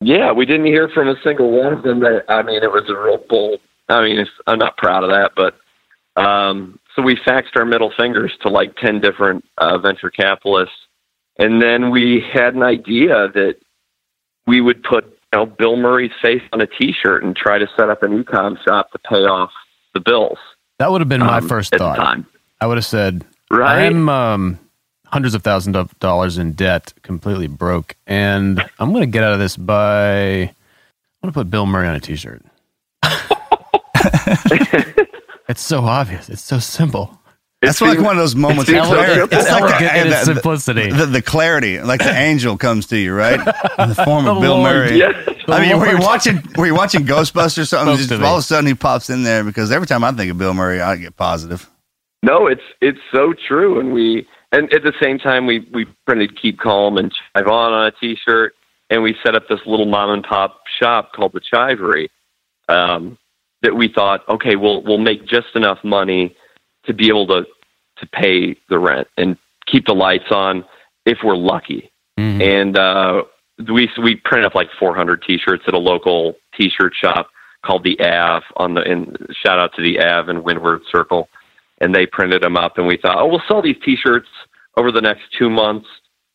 Yeah 0.00 0.32
we 0.32 0.46
didn't 0.46 0.66
hear 0.66 0.88
from 0.88 1.08
a 1.08 1.16
single 1.22 1.50
one 1.50 1.72
of 1.72 1.82
them 1.82 2.00
that 2.00 2.24
i 2.28 2.42
mean 2.42 2.62
it 2.62 2.70
was 2.70 2.88
a 2.88 2.96
real 2.96 3.18
bold 3.28 3.60
I 3.88 4.02
mean, 4.02 4.26
I'm 4.46 4.58
not 4.58 4.76
proud 4.76 5.04
of 5.04 5.10
that, 5.10 5.32
but 5.36 6.20
um, 6.20 6.78
so 6.94 7.02
we 7.02 7.16
faxed 7.16 7.56
our 7.56 7.64
middle 7.64 7.92
fingers 7.96 8.32
to 8.42 8.48
like 8.48 8.76
10 8.76 9.00
different 9.00 9.44
uh, 9.58 9.78
venture 9.78 10.10
capitalists. 10.10 10.74
And 11.38 11.60
then 11.60 11.90
we 11.90 12.24
had 12.32 12.54
an 12.54 12.62
idea 12.62 13.28
that 13.34 13.56
we 14.46 14.60
would 14.60 14.82
put 14.82 15.04
you 15.04 15.40
know, 15.40 15.46
Bill 15.46 15.76
Murray's 15.76 16.12
face 16.22 16.42
on 16.52 16.60
a 16.60 16.66
t 16.66 16.92
shirt 16.92 17.24
and 17.24 17.34
try 17.36 17.58
to 17.58 17.66
set 17.76 17.90
up 17.90 18.02
an 18.02 18.22
ecom 18.22 18.62
shop 18.64 18.92
to 18.92 18.98
pay 18.98 19.24
off 19.24 19.50
the 19.94 20.00
bills. 20.00 20.38
That 20.78 20.90
would 20.90 21.00
have 21.00 21.08
been 21.08 21.20
my 21.20 21.38
um, 21.38 21.48
first 21.48 21.74
thought. 21.74 21.98
I 22.60 22.66
would 22.66 22.76
have 22.76 22.86
said, 22.86 23.24
right? 23.50 23.86
I'm 23.86 24.08
um, 24.08 24.58
hundreds 25.06 25.34
of 25.34 25.42
thousands 25.42 25.76
of 25.76 25.98
dollars 25.98 26.38
in 26.38 26.52
debt, 26.52 26.92
completely 27.02 27.46
broke, 27.46 27.96
and 28.06 28.64
I'm 28.78 28.92
going 28.92 29.02
to 29.02 29.10
get 29.10 29.24
out 29.24 29.32
of 29.32 29.38
this 29.38 29.56
by 29.56 30.50
I'm 31.24 31.30
going 31.30 31.32
to 31.32 31.32
put 31.32 31.50
Bill 31.50 31.66
Murray 31.66 31.88
on 31.88 31.94
a 31.94 32.00
t 32.00 32.16
shirt. 32.16 32.42
it's 35.48 35.62
so 35.62 35.84
obvious. 35.84 36.28
It's 36.28 36.42
so 36.42 36.58
simple. 36.58 37.20
That's 37.64 37.80
like 37.80 37.98
one 37.98 38.16
of 38.16 38.22
those 38.22 38.34
moments 38.36 38.70
of 38.70 38.84
clarity. 38.84 39.36
It's, 39.36 39.50
like 39.50 39.78
the, 39.78 40.10
the, 40.10 40.24
simplicity. 40.24 40.90
The, 40.90 41.06
the, 41.06 41.22
clarity, 41.22 41.80
like 41.80 42.00
the 42.00 42.14
angel 42.14 42.56
comes 42.56 42.86
to 42.86 42.96
you, 42.96 43.14
right? 43.14 43.38
In 43.78 43.88
the 43.88 44.02
form 44.04 44.26
of 44.26 44.36
the 44.36 44.40
Bill 44.40 44.58
Lord, 44.58 44.74
Murray. 44.74 44.98
Yes. 44.98 45.28
I 45.48 45.60
mean, 45.60 45.78
were 45.78 45.90
you 45.90 45.98
watching? 45.98 46.42
Were 46.56 46.66
you 46.66 46.74
watching 46.74 47.04
Ghostbusters? 47.04 47.58
Or 47.58 47.64
something? 47.64 47.96
Just, 47.96 48.12
all 48.12 48.36
of 48.36 48.40
a 48.40 48.42
sudden, 48.42 48.66
he 48.66 48.74
pops 48.74 49.10
in 49.10 49.22
there 49.22 49.44
because 49.44 49.70
every 49.70 49.86
time 49.86 50.04
I 50.04 50.12
think 50.12 50.30
of 50.30 50.38
Bill 50.38 50.54
Murray, 50.54 50.80
I 50.80 50.96
get 50.96 51.16
positive. 51.16 51.68
No, 52.22 52.46
it's 52.46 52.62
it's 52.80 52.98
so 53.12 53.34
true, 53.46 53.78
and 53.80 53.92
we 53.92 54.26
and 54.52 54.72
at 54.72 54.82
the 54.82 54.94
same 55.00 55.18
time 55.18 55.46
we 55.46 55.68
we 55.72 55.86
printed 56.06 56.40
"Keep 56.40 56.58
Calm" 56.58 56.96
and 56.96 57.12
"Chive 57.12 57.46
On" 57.46 57.72
on 57.72 57.86
a 57.86 57.90
T-shirt, 57.92 58.54
and 58.88 59.02
we 59.02 59.14
set 59.24 59.34
up 59.34 59.48
this 59.48 59.60
little 59.66 59.86
mom 59.86 60.10
and 60.10 60.24
pop 60.24 60.62
shop 60.80 61.12
called 61.12 61.32
the 61.32 61.40
Chivery. 61.40 62.08
Um, 62.68 63.18
that 63.64 63.74
we 63.74 63.88
thought, 63.88 64.20
okay, 64.28 64.56
we'll 64.56 64.82
we'll 64.82 64.98
make 64.98 65.26
just 65.26 65.48
enough 65.54 65.78
money 65.82 66.36
to 66.86 66.92
be 66.92 67.08
able 67.08 67.26
to 67.26 67.44
to 68.04 68.10
pay 68.18 68.56
the 68.68 68.78
rent 68.78 69.08
and 69.16 69.36
keep 69.66 69.86
the 69.86 69.94
lights 69.94 70.30
on 70.30 70.64
if 71.06 71.18
we're 71.24 71.36
lucky. 71.36 71.90
Mm-hmm. 72.18 72.42
And 72.42 72.78
uh, 72.78 73.22
we 73.58 73.90
we 74.02 74.16
printed 74.16 74.46
up 74.46 74.54
like 74.54 74.68
400 74.78 75.22
T-shirts 75.26 75.64
at 75.66 75.74
a 75.74 75.78
local 75.78 76.34
T-shirt 76.58 76.92
shop 76.94 77.28
called 77.64 77.84
the 77.84 77.98
Av 78.00 78.42
on 78.56 78.74
the 78.74 78.82
and 78.82 79.16
shout 79.44 79.58
out 79.58 79.72
to 79.76 79.82
the 79.82 80.00
Av 80.00 80.28
in 80.28 80.42
Windward 80.42 80.82
Circle, 80.90 81.28
and 81.80 81.94
they 81.94 82.06
printed 82.06 82.42
them 82.42 82.56
up, 82.56 82.78
and 82.78 82.86
we 82.86 82.96
thought, 82.96 83.18
oh, 83.18 83.26
we'll 83.26 83.42
sell 83.48 83.62
these 83.62 83.76
T-shirts 83.84 84.28
over 84.76 84.92
the 84.92 85.00
next 85.00 85.22
two 85.38 85.50
months, 85.50 85.86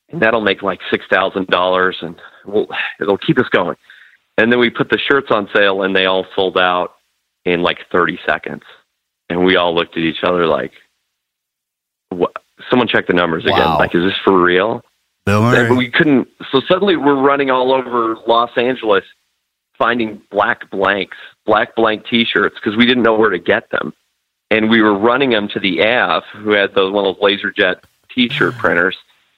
and 0.09 0.21
that'll 0.21 0.41
make 0.41 0.61
like 0.61 0.79
six 0.91 1.05
thousand 1.11 1.47
dollars, 1.47 1.97
and 2.01 2.15
we'll, 2.45 2.67
it'll 2.99 3.17
keep 3.17 3.37
us 3.37 3.49
going. 3.51 3.75
And 4.37 4.51
then 4.51 4.59
we 4.59 4.69
put 4.69 4.89
the 4.89 4.97
shirts 4.97 5.27
on 5.31 5.49
sale, 5.53 5.83
and 5.83 5.93
they 5.93 6.05
all 6.05 6.25
sold 6.33 6.57
out 6.57 6.93
in 7.43 7.61
like 7.61 7.79
30 7.91 8.19
seconds. 8.25 8.63
And 9.29 9.43
we 9.43 9.57
all 9.57 9.75
looked 9.75 9.97
at 9.97 10.03
each 10.03 10.23
other 10.23 10.45
like, 10.45 10.71
what? 12.09 12.31
Someone 12.69 12.87
check 12.87 13.07
the 13.07 13.13
numbers 13.13 13.45
wow. 13.45 13.55
again. 13.55 13.77
Like, 13.77 13.95
is 13.95 14.03
this 14.03 14.17
for 14.23 14.41
real? 14.41 14.83
Bill 15.25 15.41
Murray. 15.41 15.75
we 15.75 15.89
couldn't. 15.89 16.27
So 16.51 16.61
suddenly 16.67 16.95
we're 16.95 17.21
running 17.21 17.49
all 17.51 17.73
over 17.73 18.17
Los 18.27 18.51
Angeles 18.57 19.03
finding 19.77 20.21
black 20.29 20.69
blanks, 20.69 21.17
black 21.45 21.75
blank 21.75 22.05
T-shirts 22.07 22.55
because 22.55 22.77
we 22.77 22.85
didn't 22.85 23.03
know 23.03 23.15
where 23.15 23.29
to 23.29 23.39
get 23.39 23.69
them, 23.71 23.93
and 24.51 24.69
we 24.69 24.81
were 24.81 24.97
running 24.97 25.29
them 25.29 25.47
to 25.49 25.59
the 25.59 25.79
AF, 25.79 26.23
who 26.33 26.51
had 26.51 26.75
those 26.75 26.91
one 26.91 27.05
of 27.05 27.15
those 27.15 27.39
LaserJet 27.39 27.81
T-shirt 28.13 28.53
printers, 28.57 28.97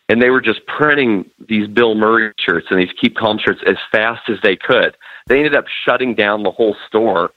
and 0.09 0.21
they 0.21 0.29
were 0.29 0.41
just 0.41 0.65
printing 0.65 1.29
these 1.47 1.67
Bill 1.67 1.95
Murray 1.95 2.33
shirts 2.37 2.67
and 2.69 2.79
these 2.79 2.93
Keep 2.99 3.15
Calm 3.15 3.37
shirts 3.37 3.61
as 3.65 3.77
fast 3.91 4.29
as 4.29 4.37
they 4.43 4.55
could. 4.55 4.95
They 5.27 5.37
ended 5.37 5.55
up 5.55 5.65
shutting 5.85 6.15
down 6.15 6.43
the 6.43 6.51
whole 6.51 6.75
store 6.87 7.31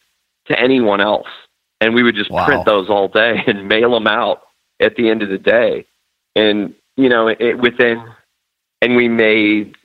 to 0.47 0.59
anyone 0.59 1.01
else. 1.01 1.29
And 1.81 1.95
we 1.95 2.03
would 2.03 2.15
just 2.15 2.31
wow. 2.31 2.47
print 2.47 2.65
those 2.65 2.89
all 2.89 3.09
day 3.09 3.43
and 3.47 3.69
mail 3.69 3.93
them 3.93 4.07
out 4.07 4.44
at 4.81 4.97
the 4.97 5.11
end 5.11 5.23
of 5.23 5.29
the 5.29 5.39
day. 5.39 5.87
And, 6.37 6.75
you 6.97 7.09
know, 7.09 7.29
it, 7.29 7.59
within, 7.59 8.05
and 8.83 8.97
we 8.97 9.09
made 9.09 9.77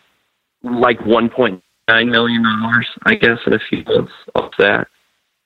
like 0.63 0.99
$1.9 0.99 1.61
million, 2.11 2.45
I 3.05 3.15
guess, 3.15 3.39
in 3.45 3.53
a 3.53 3.59
few 3.59 3.83
months 3.85 4.13
of 4.35 4.51
that 4.57 4.87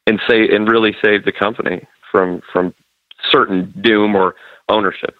and 0.07 0.19
say, 0.27 0.47
and 0.49 0.67
really 0.67 0.95
saved 1.03 1.25
the 1.25 1.31
company 1.31 1.85
from, 2.11 2.41
from 2.51 2.73
certain 3.31 3.73
doom 3.81 4.15
or 4.15 4.35
ownership. 4.69 5.15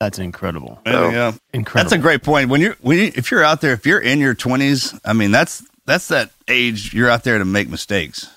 That's 0.00 0.18
incredible. 0.18 0.80
So, 0.86 1.10
yeah, 1.10 1.32
incredible. 1.52 1.90
That's 1.90 1.92
a 1.92 2.02
great 2.02 2.22
point. 2.22 2.50
When 2.50 2.60
you're 2.60 2.76
when 2.80 2.98
you, 2.98 3.12
if 3.14 3.30
you're 3.30 3.44
out 3.44 3.60
there, 3.60 3.72
if 3.72 3.86
you're 3.86 4.00
in 4.00 4.18
your 4.18 4.34
20s, 4.34 5.00
I 5.04 5.12
mean 5.12 5.30
that's 5.30 5.62
that's 5.86 6.08
that 6.08 6.30
age 6.48 6.92
you're 6.92 7.08
out 7.08 7.24
there 7.24 7.38
to 7.38 7.44
make 7.44 7.68
mistakes. 7.68 8.28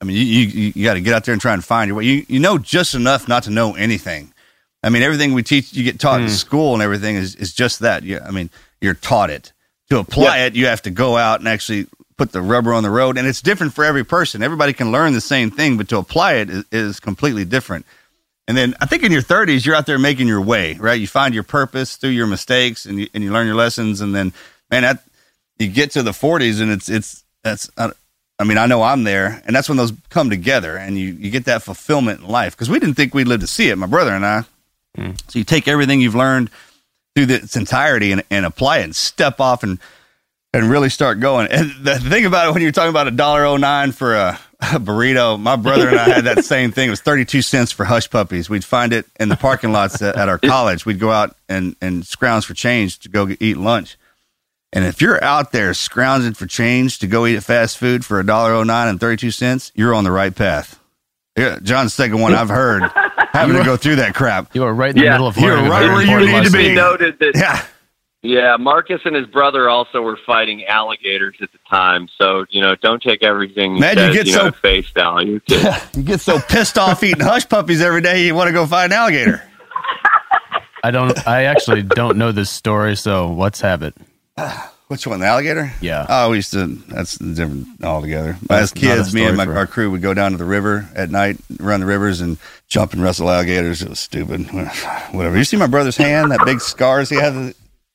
I 0.00 0.04
mean, 0.06 0.16
you 0.16 0.22
you, 0.22 0.72
you 0.74 0.84
got 0.84 0.94
to 0.94 1.00
get 1.00 1.12
out 1.12 1.24
there 1.24 1.32
and 1.32 1.42
try 1.42 1.52
and 1.52 1.62
find 1.62 1.88
your 1.88 1.96
way. 1.96 2.04
You 2.04 2.24
you 2.28 2.40
know 2.40 2.58
just 2.58 2.94
enough 2.94 3.28
not 3.28 3.42
to 3.44 3.50
know 3.50 3.74
anything. 3.74 4.32
I 4.82 4.88
mean, 4.88 5.02
everything 5.02 5.34
we 5.34 5.42
teach, 5.42 5.72
you 5.72 5.84
get 5.84 6.00
taught 6.00 6.20
mm. 6.20 6.24
in 6.24 6.28
hmm. 6.28 6.34
school 6.34 6.74
and 6.74 6.82
everything 6.82 7.16
is, 7.16 7.34
is 7.34 7.52
just 7.52 7.80
that. 7.80 8.02
Yeah, 8.02 8.24
I 8.26 8.30
mean, 8.30 8.50
you're 8.80 8.94
taught 8.94 9.30
it. 9.30 9.52
To 9.90 9.98
apply 9.98 10.38
it, 10.40 10.54
you 10.54 10.66
have 10.66 10.82
to 10.82 10.90
go 10.90 11.16
out 11.16 11.40
and 11.40 11.48
actually 11.48 11.86
put 12.16 12.30
the 12.30 12.40
rubber 12.40 12.72
on 12.72 12.84
the 12.84 12.90
road, 12.90 13.18
and 13.18 13.26
it's 13.26 13.42
different 13.42 13.74
for 13.74 13.84
every 13.84 14.04
person. 14.04 14.42
Everybody 14.42 14.72
can 14.72 14.92
learn 14.92 15.14
the 15.14 15.20
same 15.20 15.50
thing, 15.50 15.76
but 15.76 15.88
to 15.88 15.98
apply 15.98 16.34
it 16.34 16.50
is, 16.50 16.64
is 16.70 17.00
completely 17.00 17.44
different. 17.44 17.86
And 18.46 18.56
then 18.56 18.74
I 18.80 18.86
think 18.86 19.02
in 19.02 19.10
your 19.10 19.22
30s, 19.22 19.66
you're 19.66 19.74
out 19.74 19.86
there 19.86 19.98
making 19.98 20.28
your 20.28 20.40
way, 20.40 20.74
right? 20.74 21.00
You 21.00 21.08
find 21.08 21.34
your 21.34 21.42
purpose 21.42 21.96
through 21.96 22.10
your 22.10 22.26
mistakes, 22.26 22.86
and 22.86 23.00
you, 23.00 23.08
and 23.14 23.24
you 23.24 23.32
learn 23.32 23.46
your 23.46 23.56
lessons. 23.56 24.00
And 24.00 24.14
then, 24.14 24.32
man, 24.70 24.82
that 24.82 25.02
you 25.58 25.68
get 25.68 25.92
to 25.92 26.02
the 26.02 26.12
40s, 26.12 26.60
and 26.60 26.70
it's 26.70 26.88
it's 26.88 27.24
that's 27.42 27.70
I 27.76 28.44
mean, 28.44 28.58
I 28.58 28.66
know 28.66 28.82
I'm 28.82 29.04
there, 29.04 29.42
and 29.44 29.54
that's 29.54 29.68
when 29.68 29.76
those 29.76 29.92
come 30.08 30.30
together, 30.30 30.76
and 30.76 30.98
you 30.98 31.12
you 31.12 31.30
get 31.30 31.46
that 31.46 31.62
fulfillment 31.62 32.20
in 32.20 32.28
life 32.28 32.54
because 32.54 32.70
we 32.70 32.78
didn't 32.78 32.94
think 32.94 33.14
we'd 33.14 33.28
live 33.28 33.40
to 33.40 33.46
see 33.46 33.70
it, 33.70 33.76
my 33.76 33.86
brother 33.86 34.12
and 34.12 34.24
I. 34.24 34.44
Mm. 34.96 35.20
So 35.30 35.38
you 35.38 35.44
take 35.44 35.68
everything 35.68 36.00
you've 36.00 36.14
learned 36.14 36.50
through 37.14 37.26
the, 37.26 37.34
its 37.36 37.56
entirety 37.56 38.12
and, 38.12 38.22
and 38.30 38.46
apply 38.46 38.78
it 38.78 38.84
and 38.84 38.96
step 38.96 39.40
off 39.40 39.62
and 39.62 39.78
and 40.52 40.68
really 40.68 40.88
start 40.88 41.20
going. 41.20 41.48
And 41.50 41.70
the 41.84 41.98
thing 41.98 42.26
about 42.26 42.48
it, 42.48 42.52
when 42.52 42.62
you're 42.62 42.72
talking 42.72 42.90
about 42.90 43.06
a 43.06 43.12
dollar 43.12 43.44
oh 43.44 43.56
nine 43.56 43.92
for 43.92 44.16
a, 44.16 44.38
a 44.60 44.80
burrito, 44.80 45.38
my 45.38 45.56
brother 45.56 45.88
and 45.88 45.98
I 45.98 46.08
had 46.08 46.24
that 46.24 46.44
same 46.44 46.72
thing. 46.72 46.88
It 46.88 46.90
was 46.90 47.00
32 47.00 47.42
cents 47.42 47.70
for 47.70 47.84
hush 47.84 48.10
puppies. 48.10 48.50
We'd 48.50 48.64
find 48.64 48.92
it 48.92 49.06
in 49.20 49.28
the 49.28 49.36
parking 49.36 49.70
lots 49.72 50.02
at, 50.02 50.16
at 50.16 50.28
our 50.28 50.38
college. 50.44 50.84
We'd 50.84 50.98
go 50.98 51.10
out 51.12 51.36
and, 51.48 51.76
and 51.80 52.04
scrounge 52.04 52.46
for 52.46 52.54
change 52.54 52.98
to 53.00 53.08
go 53.08 53.28
eat 53.38 53.58
lunch. 53.58 53.96
And 54.72 54.84
if 54.84 55.00
you're 55.00 55.22
out 55.22 55.52
there 55.52 55.74
scrounging 55.74 56.34
for 56.34 56.46
change 56.46 57.00
to 57.00 57.06
go 57.06 57.26
eat 57.26 57.36
at 57.36 57.44
fast 57.44 57.78
food 57.78 58.04
for 58.04 58.20
a 58.20 58.26
dollar 58.26 58.52
oh 58.52 58.62
nine 58.62 58.88
and 58.88 59.00
32 59.00 59.30
cents, 59.30 59.72
you're 59.74 59.94
on 59.94 60.04
the 60.04 60.12
right 60.12 60.34
path. 60.34 60.78
Yeah, 61.36 61.58
John's 61.62 61.94
second 61.94 62.20
one 62.20 62.34
I've 62.34 62.48
heard 62.48 62.82
having 63.40 63.56
to 63.56 63.64
go 63.64 63.76
through 63.76 63.96
that 63.96 64.14
crap. 64.14 64.54
You 64.54 64.64
are 64.64 64.72
right 64.74 64.90
in 64.90 64.96
the 64.96 65.02
Yeah, 65.04 65.12
middle 65.12 65.26
of 65.28 65.36
you're 65.36 65.56
right 65.56 65.88
where 65.92 66.02
you 66.20 66.26
need 66.32 66.44
to 66.44 66.50
be. 66.52 66.68
Be 66.70 66.74
noted 66.74 67.18
that 67.20 67.32
Yeah. 67.36 67.64
Yeah, 68.22 68.56
Marcus 68.58 69.00
and 69.06 69.16
his 69.16 69.26
brother 69.28 69.70
also 69.70 70.02
were 70.02 70.18
fighting 70.26 70.66
alligators 70.66 71.36
at 71.40 71.50
the 71.52 71.58
time. 71.70 72.06
So, 72.20 72.44
you 72.50 72.60
know, 72.60 72.74
don't 72.76 73.02
take 73.02 73.22
everything 73.22 73.80
Man, 73.80 73.96
you 73.96 74.12
get 74.12 74.26
you 74.26 74.32
so- 74.34 74.42
know, 74.42 74.46
at 74.48 74.56
face 74.56 74.90
value. 74.90 75.40
You 75.48 76.02
get 76.02 76.20
so 76.20 76.38
pissed 76.38 76.76
off 76.76 77.02
eating 77.02 77.24
hush 77.24 77.48
puppies 77.48 77.80
every 77.80 78.02
day, 78.02 78.26
you 78.26 78.34
want 78.34 78.48
to 78.48 78.52
go 78.52 78.66
find 78.66 78.92
an 78.92 78.98
alligator. 78.98 79.42
I 80.84 80.90
don't. 80.90 81.26
I 81.26 81.44
actually 81.44 81.82
don't 81.82 82.16
know 82.18 82.32
this 82.32 82.48
story. 82.50 82.96
So 82.96 83.32
let's 83.32 83.60
have 83.62 83.82
it. 83.82 83.94
Which 84.90 85.06
one, 85.06 85.20
the 85.20 85.26
alligator? 85.26 85.72
Yeah. 85.80 86.04
Oh, 86.08 86.30
we 86.30 86.38
used 86.38 86.50
to. 86.50 86.66
That's 86.88 87.16
different 87.16 87.84
altogether. 87.84 88.36
That's 88.48 88.62
As 88.62 88.72
kids, 88.72 89.14
me 89.14 89.24
and 89.24 89.36
my, 89.36 89.46
our 89.46 89.68
crew 89.68 89.88
would 89.92 90.02
go 90.02 90.14
down 90.14 90.32
to 90.32 90.36
the 90.36 90.44
river 90.44 90.88
at 90.96 91.10
night, 91.10 91.36
run 91.60 91.78
the 91.78 91.86
rivers, 91.86 92.20
and 92.20 92.38
jump 92.66 92.92
and 92.92 93.00
wrestle 93.00 93.30
alligators. 93.30 93.82
It 93.82 93.88
was 93.88 94.00
stupid. 94.00 94.46
Whatever. 95.12 95.38
You 95.38 95.44
see 95.44 95.56
my 95.56 95.68
brother's 95.68 95.96
hand, 95.96 96.32
that 96.32 96.44
big 96.44 96.60
scars 96.60 97.08
he 97.08 97.14
had. 97.14 97.54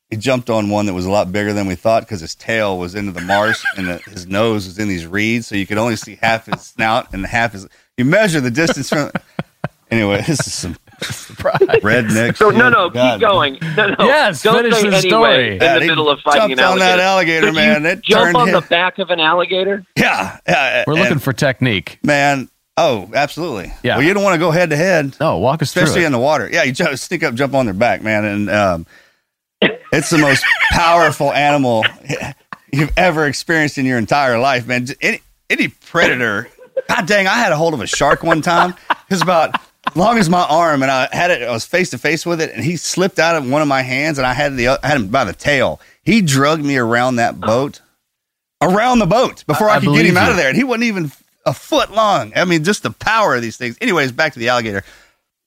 He 0.10 0.16
jumped 0.16 0.50
on 0.50 0.70
one 0.70 0.86
that 0.86 0.94
was 0.94 1.06
a 1.06 1.12
lot 1.12 1.34
bigger 1.34 1.52
than 1.52 1.68
we 1.68 1.76
thought 1.76 2.04
because 2.04 2.22
his 2.22 2.34
tail 2.34 2.78
was 2.80 2.96
into 2.96 3.12
the 3.12 3.20
marsh 3.20 3.62
and 3.76 3.90
the, 3.90 3.98
his 3.98 4.26
nose 4.26 4.66
was 4.66 4.80
in 4.80 4.88
these 4.88 5.06
reeds, 5.06 5.48
so 5.48 5.56
you 5.56 5.68
could 5.68 5.78
only 5.78 5.98
see 5.98 6.18
half 6.22 6.46
his 6.46 6.62
snout 6.62 7.14
and 7.14 7.26
half 7.26 7.52
his. 7.52 7.68
You 7.98 8.06
measure 8.06 8.40
the 8.40 8.52
distance 8.52 8.88
from. 8.88 9.12
Anyway, 9.92 10.22
this 10.28 10.48
is 10.48 10.54
some 10.54 10.78
redneck. 11.00 12.38
So, 12.38 12.50
no, 12.50 12.70
no, 12.70 12.90
God. 12.90 13.20
keep 13.20 13.28
going. 13.28 13.58
No, 13.76 13.88
no. 13.90 13.96
Yes, 14.06 14.42
don't 14.44 14.64
finish 14.64 14.76
say 14.76 14.82
the 14.90 14.96
anyway 14.98 15.10
story. 15.10 15.56
in 15.58 15.62
Yeah, 15.62 15.80
the 15.80 15.88
middle 15.88 16.10
of 16.10 16.20
fighting 16.22 16.52
an 16.54 16.58
jumped 16.58 16.64
on 16.74 16.80
that 16.80 17.00
alligator, 17.00 17.48
Could 17.48 17.56
man. 17.56 17.86
It 17.86 18.02
jump 18.02 18.36
on 18.36 18.48
him- 18.50 18.56
the 18.56 18.62
back 18.62 19.00
of 19.00 19.10
an 19.10 19.20
alligator? 19.20 19.84
Yeah, 19.98 20.38
yeah. 20.48 20.84
We're 20.88 20.94
looking 20.96 21.20
for 21.20 21.34
technique. 21.34 22.00
man. 22.04 22.50
Oh, 22.78 23.10
absolutely. 23.14 23.72
Yeah. 23.84 23.96
Well, 23.96 24.06
you 24.06 24.14
don't 24.14 24.24
want 24.24 24.34
to 24.34 24.40
go 24.40 24.52
head 24.52 24.70
to 24.72 24.76
head, 24.76 25.16
No, 25.22 25.38
walk 25.38 25.62
us 25.62 25.70
especially 25.70 25.94
through 25.94 26.04
it. 26.04 26.06
in 26.08 26.12
the 26.12 26.20
water. 26.20 26.50
Yeah, 26.52 26.64
you 26.64 26.74
just 26.74 27.06
sneak 27.06 27.24
up, 27.24 27.34
jump 27.34 27.54
on 27.54 27.64
their 27.66 27.74
back, 27.74 28.02
man, 28.04 28.26
and 28.26 28.50
um, 28.50 28.86
it's 29.94 30.10
the 30.10 30.18
most 30.18 30.44
powerful 30.72 31.32
animal 31.32 31.86
you've 32.74 32.92
ever 32.98 33.28
experienced 33.28 33.78
in 33.78 33.86
your 33.86 33.98
entire 33.98 34.38
life, 34.40 34.68
man. 34.68 34.88
Any 35.02 35.22
any 35.50 35.70
predator. 35.70 36.50
God 36.90 37.08
dang, 37.08 37.28
I 37.28 37.36
had 37.36 37.54
a 37.54 37.56
hold 37.56 37.74
of 37.74 37.80
a 37.80 37.88
shark 37.88 38.24
one 38.24 38.42
time. 38.42 38.72
It 38.90 38.98
was 39.10 39.22
about 39.22 39.56
as 39.56 39.62
long 39.94 40.18
as 40.18 40.30
my 40.30 40.44
arm, 40.44 40.82
and 40.82 40.92
I 40.92 41.08
had 41.12 41.32
it. 41.32 41.44
I 41.44 41.52
was 41.52 41.66
face 41.66 41.90
to 41.92 41.98
face 41.98 42.26
with 42.26 42.42
it, 42.42 42.52
and 42.54 42.64
he 42.64 42.78
slipped 42.78 43.20
out 43.20 43.36
of 43.36 43.50
one 43.50 43.62
of 43.62 43.68
my 43.68 43.82
hands, 43.82 44.18
and 44.18 44.26
I 44.26 44.34
had 44.34 44.56
the 44.58 44.68
I 44.70 44.78
had 44.84 44.98
him 44.98 45.08
by 45.08 45.24
the 45.24 45.34
tail. 45.34 45.80
He 46.04 46.22
drugged 46.22 46.64
me 46.64 46.78
around 46.78 47.18
that 47.18 47.40
boat, 47.40 47.82
around 48.62 49.00
the 49.00 49.06
boat 49.06 49.46
before 49.46 49.70
I, 49.70 49.76
I 49.76 49.80
could 49.80 49.88
get 49.88 50.06
him 50.06 50.14
believe 50.14 50.18
out 50.18 50.32
of 50.32 50.38
there, 50.38 50.50
and 50.50 50.58
he 50.58 50.64
wasn't 50.64 50.86
even 50.86 51.12
a 51.46 51.54
foot 51.54 51.92
long. 51.92 52.34
I 52.36 52.46
mean, 52.46 52.64
just 52.64 52.84
the 52.84 52.92
power 52.92 53.36
of 53.36 53.42
these 53.42 53.58
things. 53.58 53.78
Anyways, 53.82 54.12
back 54.12 54.34
to 54.34 54.40
the 54.40 54.50
alligator. 54.50 54.84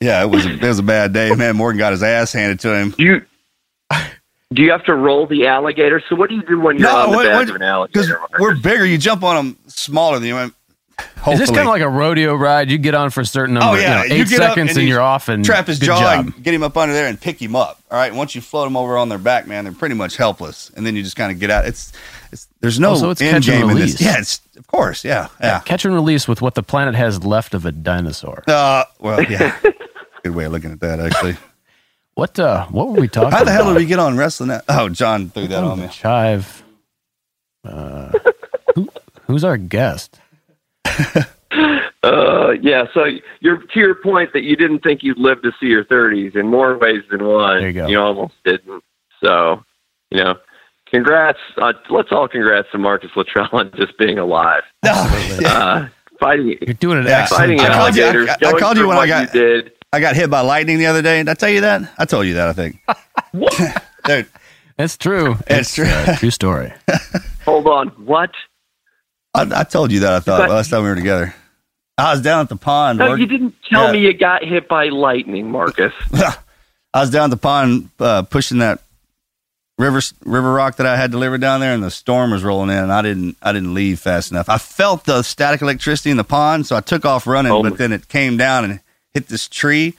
Yeah, 0.00 0.22
it 0.22 0.26
was 0.26 0.46
a, 0.46 0.50
it 0.50 0.62
was 0.62 0.78
a 0.78 0.84
bad 0.84 1.12
day, 1.12 1.34
man. 1.34 1.56
Morgan 1.56 1.78
got 1.78 1.92
his 1.92 2.02
ass 2.02 2.32
handed 2.32 2.60
to 2.60 2.74
him. 2.74 2.90
Do 2.90 3.02
you 3.02 3.26
do 4.54 4.62
you 4.62 4.70
have 4.70 4.84
to 4.84 4.94
roll 4.94 5.26
the 5.26 5.46
alligator? 5.46 6.02
So 6.08 6.16
what 6.16 6.30
do 6.30 6.36
you 6.36 6.42
do 6.42 6.58
when 6.60 6.78
you're 6.78 6.88
on 6.88 7.10
the 7.10 7.18
back 7.18 7.48
of 7.48 7.56
an 7.56 7.62
alligator? 7.62 8.18
Because 8.18 8.40
we're 8.40 8.54
bigger. 8.56 8.86
You 8.86 8.96
jump 8.96 9.22
on 9.22 9.36
them 9.36 9.58
smaller 9.66 10.18
than 10.18 10.28
you. 10.28 10.54
Is 11.30 11.38
this 11.38 11.50
kind 11.50 11.60
of 11.62 11.66
like 11.66 11.82
a 11.82 11.88
rodeo 11.88 12.34
ride? 12.34 12.70
You 12.70 12.78
get 12.78 12.94
on 12.94 13.10
for 13.10 13.20
a 13.20 13.26
certain 13.26 13.54
number, 13.54 13.76
Oh 13.76 13.80
yeah, 13.80 14.02
you 14.04 14.08
know, 14.08 14.14
eight 14.14 14.20
up 14.22 14.28
seconds, 14.28 14.70
and, 14.76 14.82
you 14.82 14.88
you're 14.94 15.00
off, 15.00 15.28
and 15.28 15.44
trap 15.44 15.66
his 15.66 15.78
jaw, 15.78 16.00
job. 16.00 16.26
and 16.26 16.42
get 16.42 16.54
him 16.54 16.62
up 16.62 16.76
under 16.76 16.94
there, 16.94 17.06
and 17.06 17.20
pick 17.20 17.40
him 17.40 17.54
up. 17.54 17.80
All 17.90 17.98
right. 17.98 18.14
Once 18.14 18.34
you 18.34 18.40
float 18.40 18.66
him 18.66 18.76
over 18.76 18.96
on 18.96 19.08
their 19.08 19.18
back, 19.18 19.46
man, 19.46 19.64
they're 19.64 19.72
pretty 19.74 19.94
much 19.94 20.16
helpless, 20.16 20.70
and 20.76 20.86
then 20.86 20.96
you 20.96 21.02
just 21.02 21.16
kind 21.16 21.30
of 21.30 21.38
get 21.38 21.50
out. 21.50 21.66
It's, 21.66 21.92
it's 22.32 22.48
there's 22.60 22.80
no 22.80 22.92
Oh, 22.92 22.94
so 22.96 23.10
it's 23.10 23.20
end 23.20 23.36
and 23.36 23.44
game 23.44 23.70
in 23.70 23.76
this. 23.76 24.00
Yeah, 24.00 24.18
it's 24.18 24.40
of 24.56 24.66
course, 24.66 25.04
yeah, 25.04 25.28
yeah. 25.40 25.60
Catch 25.60 25.84
and 25.84 25.94
release 25.94 26.26
with 26.26 26.40
what 26.40 26.54
the 26.54 26.62
planet 26.62 26.94
has 26.94 27.22
left 27.24 27.52
of 27.54 27.66
a 27.66 27.72
dinosaur. 27.72 28.42
Uh, 28.46 28.84
well, 28.98 29.22
yeah. 29.22 29.56
Good 30.24 30.34
way 30.34 30.44
of 30.46 30.52
looking 30.52 30.72
at 30.72 30.80
that, 30.80 31.00
actually. 31.00 31.36
What 32.14 32.36
uh, 32.36 32.66
what 32.66 32.88
were 32.88 33.00
we 33.00 33.06
talking 33.06 33.30
How 33.30 33.44
the 33.44 33.52
hell 33.52 33.62
about? 33.62 33.74
did 33.74 33.78
we 33.78 33.86
get 33.86 34.00
on 34.00 34.16
wrestling? 34.16 34.48
That? 34.48 34.64
Oh, 34.68 34.88
John 34.88 35.30
threw 35.30 35.46
that 35.46 35.62
Oh, 35.62 35.68
on 35.70 35.78
me. 35.82 35.86
Chive. 35.86 36.64
Uh, 37.64 38.10
who, 38.74 38.88
who's 39.28 39.44
our 39.44 39.56
guest? 39.56 40.18
Uh, 42.04 42.52
yeah. 42.62 42.84
So 42.94 43.04
you're 43.40 43.58
to 43.58 43.80
your 43.80 43.96
point 43.96 44.32
that 44.32 44.42
you 44.44 44.54
didn't 44.56 44.80
think 44.80 45.02
you'd 45.02 45.18
live 45.18 45.42
to 45.42 45.50
see 45.60 45.66
your 45.66 45.84
30s 45.84 46.36
in 46.36 46.46
more 46.46 46.78
ways 46.78 47.02
than 47.10 47.24
one. 47.26 47.58
There 47.60 47.70
you 47.88 47.96
go. 47.96 48.06
almost 48.06 48.34
didn't. 48.44 48.84
So, 49.22 49.64
you 50.10 50.22
know, 50.22 50.36
congrats. 50.88 51.38
Uh, 51.60 51.72
let's 51.90 52.08
all 52.12 52.28
congrats 52.28 52.68
to 52.72 52.78
Marcus 52.78 53.10
Luttrell 53.16 53.48
on 53.52 53.72
just 53.76 53.98
being 53.98 54.18
alive. 54.18 54.62
Oh, 54.86 55.38
yeah. 55.40 55.48
Uh, 55.52 55.88
fighting, 56.20 56.56
You're 56.62 56.74
doing 56.74 56.98
an 56.98 57.06
Yeah. 57.06 57.22
excellent 57.22 57.58
fighting 57.58 57.60
I 57.60 57.74
called 57.74 57.96
you- 57.96 58.04
I- 58.28 58.48
I 58.48 58.58
called 58.58 58.78
you 58.78 58.88
when 58.88 58.96
I 58.96 59.06
got- 59.06 59.34
you 59.34 59.40
did. 59.40 59.72
I 59.92 60.00
got 60.00 60.14
hit 60.16 60.30
by 60.30 60.40
lightning 60.40 60.78
the 60.78 60.86
other 60.86 61.02
day. 61.02 61.18
Did 61.18 61.28
I 61.28 61.34
tell 61.34 61.50
you 61.50 61.62
that? 61.62 61.82
I 61.98 62.04
told 62.04 62.26
you 62.26 62.34
that. 62.34 62.48
I 62.48 62.52
think. 62.52 62.80
Dude, 64.04 64.26
It's 64.78 64.96
true. 64.96 65.36
It's 65.48 65.74
true. 65.74 65.86
a 65.88 66.16
true 66.16 66.30
story. 66.30 66.72
Hold 67.44 67.66
on. 67.66 67.88
What? 68.04 68.30
I, 69.38 69.60
I 69.60 69.64
told 69.64 69.92
you 69.92 70.00
that. 70.00 70.12
I 70.12 70.20
thought 70.20 70.40
But- 70.40 70.50
last 70.50 70.70
time 70.70 70.82
we 70.82 70.88
were 70.88 70.94
together. 70.96 71.34
I 71.96 72.12
was 72.12 72.20
down 72.22 72.40
at 72.40 72.48
the 72.48 72.56
pond. 72.56 72.98
No, 73.00 73.10
work- 73.10 73.18
you 73.20 73.26
didn't 73.26 73.54
tell 73.68 73.86
Yeah. 73.86 73.92
me 73.92 73.98
you 74.06 74.12
got 74.14 74.44
hit 74.44 74.68
by 74.68 74.88
lightning, 74.88 75.50
Marcus. 75.50 75.92
I 76.14 77.00
was 77.00 77.10
down 77.10 77.24
at 77.24 77.30
the 77.30 77.36
pond 77.36 77.90
uh, 77.98 78.22
pushing 78.22 78.58
that 78.58 78.80
river 79.78 80.00
river 80.24 80.52
rock 80.52 80.76
that 80.76 80.86
I 80.86 80.96
had 80.96 81.10
delivered 81.10 81.40
down 81.40 81.60
there, 81.60 81.72
and 81.74 81.82
the 81.82 81.90
storm 81.90 82.30
was 82.30 82.42
rolling 82.44 82.70
in, 82.70 82.82
and 82.84 82.92
I 82.92 83.02
didn't 83.02 83.36
I 83.42 83.52
didn't 83.52 83.74
leave 83.74 83.98
fast 84.00 84.30
enough. 84.30 84.48
I 84.48 84.58
felt 84.58 85.04
the 85.04 85.22
static 85.22 85.60
electricity 85.60 86.10
in 86.10 86.16
the 86.16 86.24
pond, 86.24 86.66
so 86.66 86.76
I 86.76 86.80
took 86.80 87.04
off 87.04 87.26
running, 87.26 87.50
Oh, 87.52 87.62
but 87.62 87.78
then 87.78 87.92
it 87.92 88.08
came 88.08 88.36
down 88.36 88.64
and 88.64 88.80
hit 89.12 89.26
this 89.28 89.48
tree. 89.48 89.94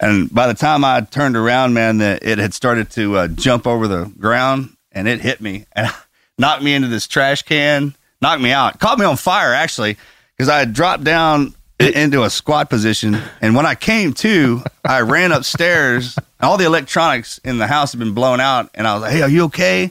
And 0.00 0.32
by 0.34 0.46
the 0.48 0.54
time 0.54 0.84
I 0.84 1.02
turned 1.02 1.36
around, 1.36 1.74
man, 1.74 1.98
the, 1.98 2.18
it 2.28 2.38
had 2.38 2.54
started 2.54 2.90
to 2.92 3.16
uh, 3.18 3.28
jump 3.28 3.66
over 3.66 3.86
the 3.86 4.10
ground, 4.18 4.74
and 4.90 5.06
it 5.06 5.20
hit 5.20 5.40
me 5.40 5.66
and 5.72 5.92
knocked 6.38 6.62
me 6.62 6.74
into 6.74 6.88
this 6.88 7.06
trash 7.06 7.42
can, 7.42 7.94
knocked 8.22 8.40
me 8.40 8.52
out, 8.52 8.78
caught 8.78 8.98
me 8.98 9.04
on 9.04 9.16
fire 9.16 9.52
actually, 9.52 9.98
because 10.36 10.48
I 10.48 10.58
had 10.60 10.72
dropped 10.72 11.04
down 11.04 11.54
into 11.78 12.22
a 12.22 12.30
squat 12.30 12.70
position, 12.70 13.18
and 13.40 13.56
when 13.56 13.66
I 13.66 13.74
came 13.74 14.12
to, 14.14 14.62
I 14.84 15.00
ran 15.00 15.32
upstairs. 15.32 16.16
and 16.16 16.48
All 16.48 16.56
the 16.56 16.64
electronics 16.64 17.38
in 17.44 17.58
the 17.58 17.66
house 17.66 17.92
had 17.92 17.98
been 17.98 18.14
blown 18.14 18.40
out, 18.40 18.70
and 18.74 18.86
I 18.86 18.94
was 18.94 19.02
like, 19.02 19.12
"Hey, 19.12 19.22
are 19.22 19.28
you 19.28 19.44
okay?" 19.44 19.90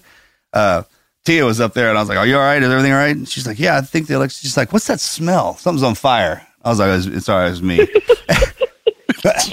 Uh, 0.53 0.83
Tia 1.25 1.45
was 1.45 1.59
up 1.59 1.73
there, 1.73 1.89
and 1.89 1.97
I 1.97 2.01
was 2.01 2.07
like, 2.09 2.17
"Are 2.17 2.25
you 2.25 2.35
all 2.37 2.41
right? 2.41 2.63
Is 2.63 2.69
everything 2.69 2.93
all 2.93 2.97
right?" 2.97 3.15
And 3.15 3.27
she's 3.27 3.45
like, 3.45 3.59
"Yeah, 3.59 3.77
I 3.77 3.81
think 3.81 4.07
the 4.07 4.15
elect." 4.15 4.33
She's 4.33 4.55
like, 4.55 4.71
"What's 4.71 4.87
that 4.87 5.01
smell? 5.01 5.57
Something's 5.57 5.83
on 5.83 5.95
fire." 5.95 6.47
I 6.63 6.69
was 6.69 6.79
like, 6.79 6.89
"It's, 6.97 7.05
it's 7.07 7.29
all 7.29 7.37
right, 7.39 7.51
it's 7.51 7.61
me." 7.61 7.79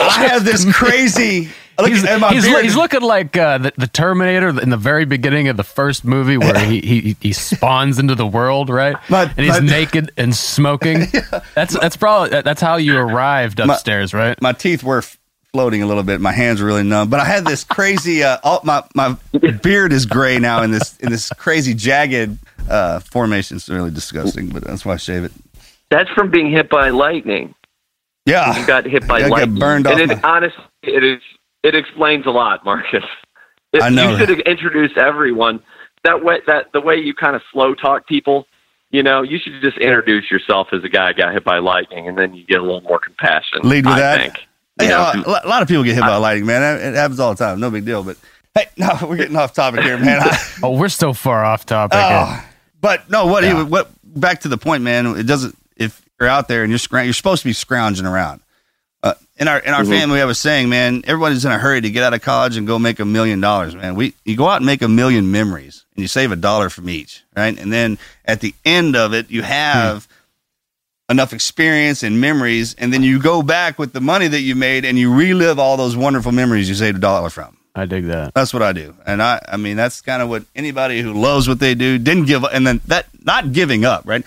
I 0.01 0.29
have 0.29 0.45
this 0.45 0.65
crazy. 0.73 1.51
Look 1.79 1.89
He's, 1.91 2.05
at 2.05 2.21
my 2.21 2.33
he's, 2.33 2.45
beard. 2.45 2.65
he's 2.65 2.75
looking 2.77 3.03
like 3.03 3.37
uh, 3.37 3.59
the, 3.59 3.73
the 3.77 3.87
Terminator 3.87 4.49
in 4.61 4.71
the 4.71 4.77
very 4.77 5.05
beginning 5.05 5.47
of 5.49 5.57
the 5.57 5.63
first 5.63 6.05
movie 6.05 6.37
where 6.37 6.59
he, 6.59 6.81
he, 6.81 7.17
he 7.21 7.33
spawns 7.33 7.99
into 8.01 8.15
the 8.17 8.27
world, 8.27 8.69
right? 8.69 8.97
My- 9.09 9.23
and 9.37 9.39
he's 9.47 9.61
my- 9.61 9.67
naked 9.69 10.11
and 10.17 10.35
smoking. 10.35 11.05
That's 11.55 11.79
that's 11.79 11.97
probably 11.97 12.41
that's 12.43 12.61
how 12.61 12.77
you 12.77 12.97
arrived 12.99 13.61
upstairs, 13.61 14.13
right? 14.15 14.41
my 14.43 14.53
teeth 14.53 14.83
were 14.83 15.03
floating 15.53 15.83
a 15.83 15.87
little 15.87 16.03
bit. 16.03 16.21
My 16.21 16.33
hands 16.33 16.61
were 16.61 16.67
really 16.67 16.83
numb, 16.83 17.11
but 17.11 17.21
I 17.21 17.25
had 17.25 17.45
this 17.45 17.65
crazy. 17.65 18.23
Uh, 18.23 18.39
all, 18.43 18.61
my 18.65 18.83
my 18.95 19.17
beard 19.63 19.93
is 19.93 20.05
gray 20.07 20.39
now 20.39 20.63
in 20.63 20.71
this 20.73 20.97
in 20.99 21.11
this 21.11 21.31
crazy 21.39 21.75
jagged 21.75 22.39
uh, 22.69 23.01
formation. 23.01 23.57
It's 23.57 23.69
really 23.69 23.91
disgusting, 23.91 24.49
but 24.51 24.65
that's 24.65 24.85
why 24.85 24.95
I 24.95 24.97
shave 24.97 25.25
it. 25.25 25.33
That's 25.91 26.11
from 26.11 26.31
being 26.31 26.51
hit 26.51 26.69
by 26.69 26.91
lightning. 26.91 27.55
Yeah, 28.27 28.59
You 28.61 28.67
got 28.67 28.85
hit 28.85 29.07
by 29.09 29.17
I 29.17 29.21
got 29.23 29.31
lightning. 29.31 29.59
burned 29.59 29.87
and 29.87 30.11
off 30.13 30.19
it, 30.19 30.23
my- 30.23 30.29
honestly, 30.29 30.65
it 30.83 31.03
is 31.05 31.23
it 31.63 31.75
explains 31.75 32.27
a 32.27 32.31
lot, 32.31 32.65
Marcus. 32.65 33.05
It- 33.73 33.83
I 33.83 33.89
know 33.91 34.11
You 34.17 34.19
should 34.27 34.41
introduce 34.41 34.93
everyone 34.97 35.61
that 36.05 36.25
way. 36.25 36.41
That 36.47 36.73
the 36.73 36.81
way 36.81 36.97
you 36.97 37.15
kind 37.15 37.37
of 37.37 37.43
slow 37.53 37.75
talk 37.75 38.07
people. 38.07 38.47
You 38.91 39.03
know, 39.03 39.21
you 39.21 39.39
should 39.39 39.61
just 39.61 39.77
introduce 39.77 40.31
yourself 40.31 40.69
as 40.73 40.83
a 40.83 40.89
guy 40.89 41.09
who 41.09 41.19
got 41.19 41.35
hit 41.35 41.45
by 41.45 41.59
lightning, 41.59 42.09
and 42.09 42.17
then 42.17 42.33
you 42.33 42.47
get 42.47 42.59
a 42.59 42.63
little 42.63 42.81
more 42.81 42.99
compassion. 42.99 43.59
Lead 43.63 43.85
with 43.85 43.95
I 43.97 43.99
that? 44.01 44.21
Think. 44.23 44.35
You 44.81 44.87
Yeah, 44.89 45.13
know? 45.15 45.23
a 45.27 45.31
lot- 45.31 45.45
a 45.45 45.49
lot 45.49 45.61
of 45.63 45.69
people 45.69 45.85
get 45.85 45.95
hit 45.95 46.01
by 46.01 46.17
lightning, 46.17 46.47
man. 46.47 46.63
It 46.81 46.95
happens 46.97 47.21
all 47.21 47.35
the 47.35 47.45
time. 47.45 47.61
No 47.61 47.71
big 47.71 47.85
deal. 47.85 48.03
But 48.03 48.17
hey, 48.55 48.69
no, 48.79 48.99
we're 49.03 49.17
getting 49.17 49.37
off 49.37 49.53
topic 49.53 49.83
here, 49.83 49.99
man. 49.99 50.23
I, 50.23 50.39
Oh, 50.63 50.71
we're 50.79 50.89
so 50.89 51.13
far 51.13 51.45
off 51.45 51.67
topic. 51.67 51.99
oh, 52.01 52.33
eh? 52.39 52.41
but 52.81 53.11
no, 53.11 53.27
what 53.27 53.45
he 53.45 53.53
what 53.53 53.91
back 54.03 54.41
to 54.41 54.49
the 54.49 54.57
point, 54.57 54.83
man. 54.83 55.07
It 55.19 55.25
doesn't. 55.25 55.55
If 55.77 56.01
you're 56.19 56.31
out 56.31 56.49
there 56.49 56.63
and 56.63 56.71
you're 56.71 56.79
scroung- 56.79 57.05
you're 57.05 57.13
supposed 57.13 57.43
to 57.43 57.49
be 57.49 57.53
scrounging 57.53 58.07
around. 58.07 58.41
Uh, 59.03 59.15
in 59.37 59.47
our 59.47 59.59
in 59.61 59.73
our 59.73 59.85
Mhm. 59.85 59.89
family, 59.91 60.15
we 60.15 60.19
have 60.19 60.29
a 60.29 60.35
saying, 60.35 60.69
man. 60.69 61.03
Everybody's 61.07 61.45
in 61.45 61.53
a 61.53 61.59
hurry 61.59 61.81
to 61.81 61.91
get 61.91 62.03
out 62.03 62.15
of 62.15 62.21
college 62.23 62.57
and 62.57 62.67
go 62.67 62.79
make 62.81 62.99
a 62.99 63.05
million 63.05 63.41
dollars, 63.41 63.75
man. 63.77 63.95
We 63.95 64.15
you 64.25 64.37
go 64.37 64.49
out 64.49 64.57
and 64.57 64.67
make 64.67 64.83
a 64.83 64.89
million 64.89 65.31
memories, 65.31 65.85
and 65.95 66.03
you 66.03 66.09
save 66.09 66.33
a 66.33 66.37
dollar 66.37 66.69
from 66.69 66.89
each, 66.91 67.23
right? 67.37 67.57
And 67.57 67.73
then 67.73 67.99
at 68.25 68.41
the 68.41 68.55
end 68.65 68.97
of 68.97 69.15
it, 69.15 69.31
you 69.31 69.43
have 69.43 70.09
enough 71.09 71.33
experience 71.33 72.03
and 72.03 72.21
memories, 72.21 72.75
and 72.77 72.93
then 72.93 73.03
you 73.03 73.19
go 73.21 73.41
back 73.43 73.79
with 73.79 73.93
the 73.93 74.01
money 74.01 74.27
that 74.29 74.41
you 74.41 74.55
made, 74.57 74.85
and 74.85 74.99
you 74.99 75.13
relive 75.15 75.59
all 75.59 75.77
those 75.77 75.97
wonderful 75.97 76.33
memories 76.33 76.69
you 76.69 76.75
saved 76.75 76.97
a 76.99 77.01
dollar 77.01 77.31
from. 77.31 77.57
I 77.77 77.87
dig 77.87 78.07
that. 78.09 78.35
That's 78.35 78.53
what 78.53 78.63
I 78.65 78.73
do, 78.73 78.95
and 79.07 79.23
I, 79.23 79.41
I 79.49 79.57
mean, 79.57 79.77
that's 79.77 80.01
kind 80.01 80.21
of 80.21 80.29
what 80.29 80.43
anybody 80.57 81.01
who 81.01 81.13
loves 81.15 81.47
what 81.49 81.61
they 81.61 81.77
do 81.77 81.99
didn't 81.99 82.25
give, 82.25 82.45
up, 82.45 82.51
and 82.53 82.67
then 82.67 82.81
that 82.89 83.07
not 83.25 83.53
giving 83.53 83.85
up, 83.85 84.03
right? 84.05 84.25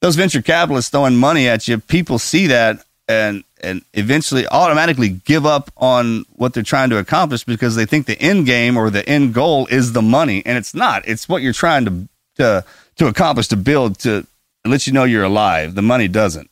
Those 0.00 0.16
venture 0.16 0.40
capitalists 0.40 0.90
throwing 0.90 1.16
money 1.16 1.46
at 1.46 1.68
you, 1.68 1.78
people 1.78 2.18
see 2.18 2.46
that 2.46 2.82
and 3.06 3.44
and 3.60 3.82
eventually 3.94 4.46
automatically 4.46 5.08
give 5.08 5.46
up 5.46 5.70
on 5.76 6.24
what 6.36 6.54
they're 6.54 6.62
trying 6.62 6.90
to 6.90 6.98
accomplish 6.98 7.44
because 7.44 7.76
they 7.76 7.86
think 7.86 8.06
the 8.06 8.20
end 8.20 8.46
game 8.46 8.76
or 8.76 8.90
the 8.90 9.06
end 9.08 9.34
goal 9.34 9.66
is 9.66 9.92
the 9.92 10.02
money, 10.02 10.42
and 10.46 10.56
it's 10.58 10.74
not. 10.74 11.06
It's 11.06 11.28
what 11.28 11.42
you're 11.42 11.52
trying 11.52 11.84
to 11.84 12.08
to 12.36 12.64
to 12.96 13.06
accomplish 13.06 13.48
to 13.48 13.56
build 13.56 13.98
to 14.00 14.26
let 14.64 14.86
you 14.86 14.92
know 14.92 15.04
you're 15.04 15.24
alive. 15.24 15.74
The 15.74 15.82
money 15.82 16.08
doesn't. 16.08 16.50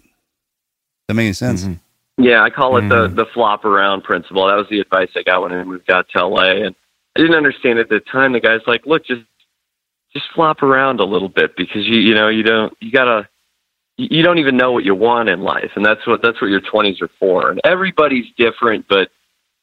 That 1.08 1.14
make 1.14 1.24
any 1.24 1.32
sense? 1.32 1.64
Mhm. 1.64 1.78
Yeah, 2.18 2.42
I 2.42 2.50
call 2.50 2.76
it 2.78 2.88
the 2.88 3.08
Mhm. 3.08 3.14
the 3.16 3.26
flop 3.26 3.64
around 3.64 4.02
principle. 4.02 4.46
That 4.46 4.56
was 4.56 4.68
the 4.68 4.80
advice 4.80 5.08
I 5.16 5.22
got 5.22 5.42
when 5.42 5.52
I 5.52 5.62
moved 5.64 5.90
out 5.90 6.08
to 6.10 6.18
LA, 6.24 6.62
and 6.64 6.74
I 7.16 7.20
didn't 7.20 7.36
understand 7.36 7.78
at 7.78 7.88
the 7.88 8.00
time. 8.00 8.32
The 8.32 8.40
guy's 8.40 8.66
like, 8.66 8.86
"Look, 8.86 9.06
just 9.06 9.22
just 10.12 10.26
flop 10.34 10.62
around 10.62 10.98
a 11.00 11.04
little 11.04 11.28
bit 11.28 11.56
because 11.56 11.84
you 11.86 12.00
you 12.00 12.14
know 12.14 12.28
you 12.28 12.42
don't 12.42 12.76
you 12.80 12.90
gotta 12.90 13.28
you 13.96 14.22
don't 14.22 14.38
even 14.38 14.56
know 14.56 14.72
what 14.72 14.84
you 14.84 14.94
want 14.94 15.28
in 15.28 15.40
life, 15.40 15.70
and 15.74 15.84
that's 15.84 16.06
what 16.06 16.22
that's 16.22 16.40
what 16.40 16.48
your 16.48 16.60
twenties 16.60 17.00
are 17.00 17.10
for. 17.18 17.50
And 17.50 17.60
everybody's 17.64 18.26
different, 18.36 18.86
but 18.88 19.10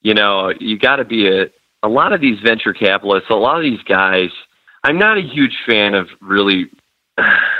you 0.01 0.13
know 0.13 0.51
you 0.59 0.77
got 0.77 0.97
to 0.97 1.05
be 1.05 1.27
a 1.27 1.45
a 1.83 1.89
lot 1.89 2.13
of 2.13 2.21
these 2.21 2.39
venture 2.39 2.73
capitalists, 2.73 3.29
a 3.29 3.35
lot 3.35 3.57
of 3.57 3.63
these 3.63 3.83
guys. 3.83 4.29
I'm 4.83 4.97
not 4.97 5.17
a 5.17 5.21
huge 5.21 5.57
fan 5.67 5.93
of 5.93 6.07
really 6.21 6.69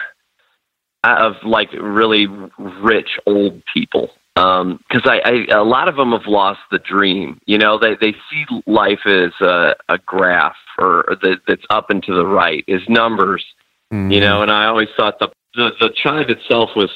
of 1.03 1.33
like 1.43 1.71
really 1.73 2.27
rich 2.57 3.19
old 3.25 3.61
people 3.73 4.09
um, 4.35 4.79
because 4.89 5.03
I, 5.05 5.19
I 5.51 5.57
a 5.59 5.63
lot 5.63 5.87
of 5.87 5.95
them 5.95 6.11
have 6.11 6.25
lost 6.25 6.61
the 6.71 6.79
dream. 6.79 7.39
You 7.45 7.57
know, 7.57 7.77
they 7.77 7.95
they 7.99 8.15
see 8.31 8.45
life 8.65 9.05
as 9.05 9.31
a, 9.41 9.75
a 9.89 9.97
graph 9.99 10.55
or, 10.77 11.09
or 11.09 11.15
that, 11.21 11.41
that's 11.47 11.65
up 11.69 11.89
and 11.89 12.01
to 12.03 12.13
the 12.13 12.25
right, 12.25 12.63
is 12.67 12.81
numbers. 12.89 13.45
You 13.91 13.97
mm-hmm. 13.97 14.19
know, 14.21 14.41
and 14.41 14.51
I 14.51 14.65
always 14.65 14.87
thought 14.97 15.19
the, 15.19 15.29
the 15.55 15.71
the 15.79 15.89
chive 15.95 16.29
itself 16.29 16.71
was 16.75 16.89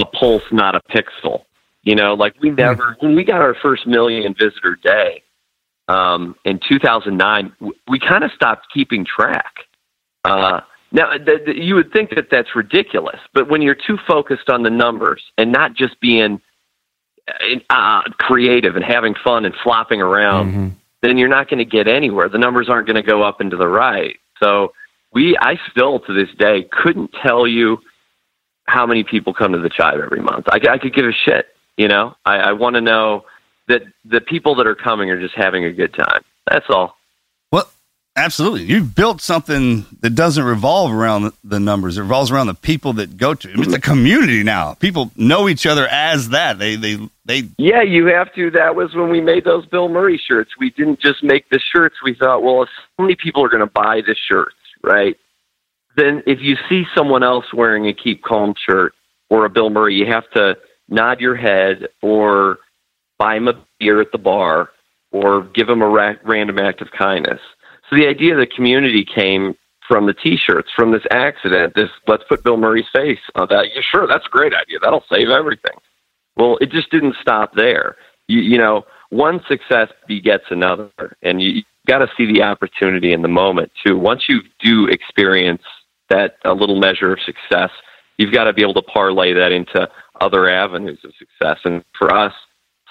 a 0.00 0.04
pulse, 0.06 0.42
not 0.52 0.74
a 0.74 0.80
pixel. 0.90 1.42
You 1.84 1.94
know, 1.96 2.14
like 2.14 2.34
we 2.40 2.50
never 2.50 2.96
when 3.00 3.14
we 3.16 3.24
got 3.24 3.40
our 3.40 3.54
first 3.60 3.86
million 3.86 4.34
visitor 4.38 4.76
day 4.82 5.22
um, 5.88 6.36
in 6.44 6.60
2009, 6.68 7.52
w- 7.60 7.78
we 7.88 7.98
kind 7.98 8.22
of 8.24 8.30
stopped 8.32 8.66
keeping 8.72 9.04
track. 9.04 9.52
Uh, 10.24 10.60
now, 10.92 11.10
th- 11.16 11.44
th- 11.44 11.56
you 11.56 11.74
would 11.74 11.92
think 11.92 12.10
that 12.14 12.28
that's 12.30 12.54
ridiculous, 12.54 13.18
but 13.34 13.48
when 13.50 13.62
you're 13.62 13.74
too 13.74 13.98
focused 14.06 14.48
on 14.48 14.62
the 14.62 14.70
numbers 14.70 15.22
and 15.38 15.50
not 15.50 15.74
just 15.74 15.98
being 16.00 16.40
uh, 17.70 18.02
creative 18.18 18.76
and 18.76 18.84
having 18.84 19.14
fun 19.24 19.44
and 19.44 19.54
flopping 19.62 20.00
around, 20.00 20.52
Mhm. 20.52 20.72
then 21.02 21.18
you're 21.18 21.28
not 21.28 21.48
going 21.48 21.58
to 21.58 21.64
get 21.64 21.88
anywhere. 21.88 22.28
The 22.28 22.38
numbers 22.38 22.68
aren't 22.68 22.86
going 22.86 22.96
to 22.96 23.02
go 23.02 23.22
up 23.22 23.40
and 23.40 23.50
to 23.50 23.56
the 23.56 23.66
right. 23.68 24.16
So 24.42 24.72
we, 25.12 25.36
I 25.40 25.58
still 25.70 26.00
to 26.00 26.12
this 26.12 26.30
day 26.38 26.64
couldn't 26.70 27.12
tell 27.22 27.46
you 27.46 27.78
how 28.66 28.86
many 28.86 29.04
people 29.04 29.34
come 29.34 29.52
to 29.52 29.58
the 29.58 29.68
Chive 29.70 30.00
every 30.00 30.20
month. 30.20 30.46
I, 30.48 30.58
I 30.70 30.78
could 30.78 30.94
give 30.94 31.04
a 31.06 31.12
shit. 31.12 31.46
You 31.76 31.88
know, 31.88 32.14
I, 32.24 32.36
I 32.36 32.52
want 32.52 32.74
to 32.74 32.80
know 32.80 33.24
that 33.68 33.82
the 34.04 34.20
people 34.20 34.54
that 34.56 34.66
are 34.66 34.74
coming 34.74 35.10
are 35.10 35.20
just 35.20 35.34
having 35.34 35.64
a 35.64 35.72
good 35.72 35.94
time. 35.94 36.22
That's 36.50 36.66
all. 36.68 36.96
Well, 37.50 37.68
absolutely. 38.14 38.64
You've 38.64 38.94
built 38.94 39.20
something 39.22 39.86
that 40.00 40.10
doesn't 40.10 40.44
revolve 40.44 40.92
around 40.92 41.32
the- 41.42 41.60
numbers. 41.60 41.96
It 41.96 42.02
revolves 42.02 42.30
around 42.30 42.48
the 42.48 42.54
people 42.54 42.92
that 42.94 43.16
go 43.16 43.32
to. 43.34 43.50
it. 43.50 43.58
It's 43.58 43.72
a 43.72 43.80
community 43.80 44.42
now. 44.42 44.74
People 44.74 45.12
know 45.16 45.48
each 45.48 45.64
other 45.66 45.86
as 45.86 46.30
that. 46.30 46.58
They 46.58 46.76
they 46.76 46.98
they. 47.24 47.48
Yeah, 47.56 47.82
you 47.82 48.06
have 48.06 48.34
to. 48.34 48.50
That 48.50 48.74
was 48.74 48.94
when 48.94 49.08
we 49.08 49.20
made 49.20 49.44
those 49.44 49.64
Bill 49.66 49.88
Murray 49.88 50.20
shirts. 50.22 50.50
We 50.58 50.70
didn't 50.70 51.00
just 51.00 51.22
make 51.22 51.48
the 51.50 51.58
shirts. 51.72 51.96
We 52.04 52.14
thought, 52.14 52.42
well, 52.42 52.64
if 52.64 52.68
so 52.96 53.02
many 53.04 53.16
people 53.16 53.44
are 53.44 53.48
going 53.48 53.60
to 53.66 53.72
buy 53.72 54.02
the 54.06 54.16
shirts, 54.28 54.56
right? 54.82 55.16
Then 55.96 56.22
if 56.26 56.40
you 56.40 56.56
see 56.68 56.84
someone 56.94 57.22
else 57.22 57.46
wearing 57.52 57.86
a 57.86 57.92
Keep 57.92 58.22
Calm 58.22 58.54
shirt 58.68 58.94
or 59.30 59.44
a 59.44 59.50
Bill 59.50 59.70
Murray, 59.70 59.94
you 59.94 60.06
have 60.06 60.28
to 60.34 60.56
nod 60.88 61.20
your 61.20 61.36
head 61.36 61.88
or 62.02 62.58
buy 63.18 63.36
him 63.36 63.48
a 63.48 63.54
beer 63.78 64.00
at 64.00 64.12
the 64.12 64.18
bar 64.18 64.70
or 65.10 65.42
give 65.54 65.68
him 65.68 65.82
a 65.82 65.88
ra- 65.88 66.14
random 66.24 66.58
act 66.58 66.80
of 66.80 66.88
kindness. 66.90 67.40
So 67.88 67.96
the 67.96 68.06
idea 68.06 68.32
of 68.32 68.40
the 68.40 68.46
community 68.46 69.04
came 69.04 69.54
from 69.86 70.06
the 70.06 70.14
T-shirts, 70.14 70.70
from 70.74 70.92
this 70.92 71.02
accident. 71.10 71.74
This 71.74 71.90
let's 72.06 72.22
put 72.28 72.42
Bill 72.42 72.56
Murray's 72.56 72.86
face 72.94 73.18
on 73.34 73.48
that. 73.50 73.66
Yeah, 73.74 73.82
sure, 73.90 74.06
that's 74.06 74.26
a 74.26 74.30
great 74.30 74.54
idea. 74.54 74.78
That'll 74.82 75.04
save 75.10 75.28
everything. 75.28 75.74
Well, 76.36 76.56
it 76.60 76.70
just 76.70 76.90
didn't 76.90 77.16
stop 77.20 77.54
there. 77.54 77.96
You, 78.28 78.40
you 78.40 78.58
know, 78.58 78.84
one 79.10 79.40
success 79.46 79.88
begets 80.08 80.44
another, 80.50 80.90
and 81.22 81.42
you, 81.42 81.50
you 81.50 81.62
got 81.86 81.98
to 81.98 82.08
see 82.16 82.32
the 82.32 82.42
opportunity 82.42 83.12
in 83.12 83.20
the 83.20 83.28
moment 83.28 83.70
too. 83.84 83.98
Once 83.98 84.22
you 84.28 84.40
do 84.60 84.86
experience 84.86 85.62
that 86.12 86.36
a 86.44 86.52
little 86.52 86.78
measure 86.78 87.12
of 87.12 87.18
success, 87.24 87.70
you've 88.18 88.32
got 88.32 88.44
to 88.44 88.52
be 88.52 88.62
able 88.62 88.74
to 88.74 88.82
parlay 88.82 89.32
that 89.32 89.50
into 89.50 89.88
other 90.20 90.48
avenues 90.48 90.98
of 91.04 91.12
success. 91.18 91.58
And 91.64 91.82
for 91.98 92.14
us, 92.14 92.32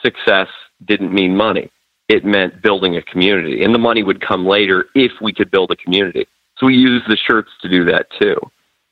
success 0.04 0.48
didn't 0.86 1.14
mean 1.14 1.36
money; 1.36 1.70
it 2.10 2.26
meant 2.26 2.62
building 2.62 2.98
a 2.98 3.02
community, 3.02 3.64
and 3.64 3.74
the 3.74 3.80
money 3.80 4.04
would 4.04 4.26
come 4.26 4.46
later 4.46 4.86
if 4.96 5.12
we 5.22 5.34
could 5.34 5.52
build 5.52 5.72
a 5.72 5.76
community. 5.76 6.26
So 6.58 6.66
we 6.66 6.76
used 6.76 7.06
the 7.08 7.18
shirts 7.18 7.52
to 7.62 7.70
do 7.70 7.86
that 7.86 8.08
too, 8.20 8.38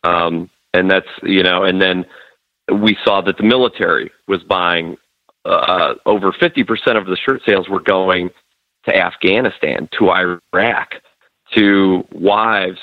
um, 0.04 0.50
and 0.74 0.90
that's 0.90 1.10
you 1.24 1.44
know, 1.44 1.64
and 1.64 1.82
then 1.82 2.06
we 2.82 2.98
saw 3.04 3.22
that 3.22 3.38
the 3.38 3.44
military 3.44 4.12
was 4.28 4.44
buying 4.44 4.96
uh, 5.46 5.96
over 6.06 6.32
50% 6.32 6.68
of 6.98 7.08
the 7.08 7.18
shirt 7.26 7.42
sales 7.48 7.68
were 7.68 7.82
going 7.82 8.30
to 8.86 8.96
Afghanistan, 8.96 9.90
to 9.98 10.10
Iraq, 10.12 10.90
to 11.56 12.04
wives 12.12 12.80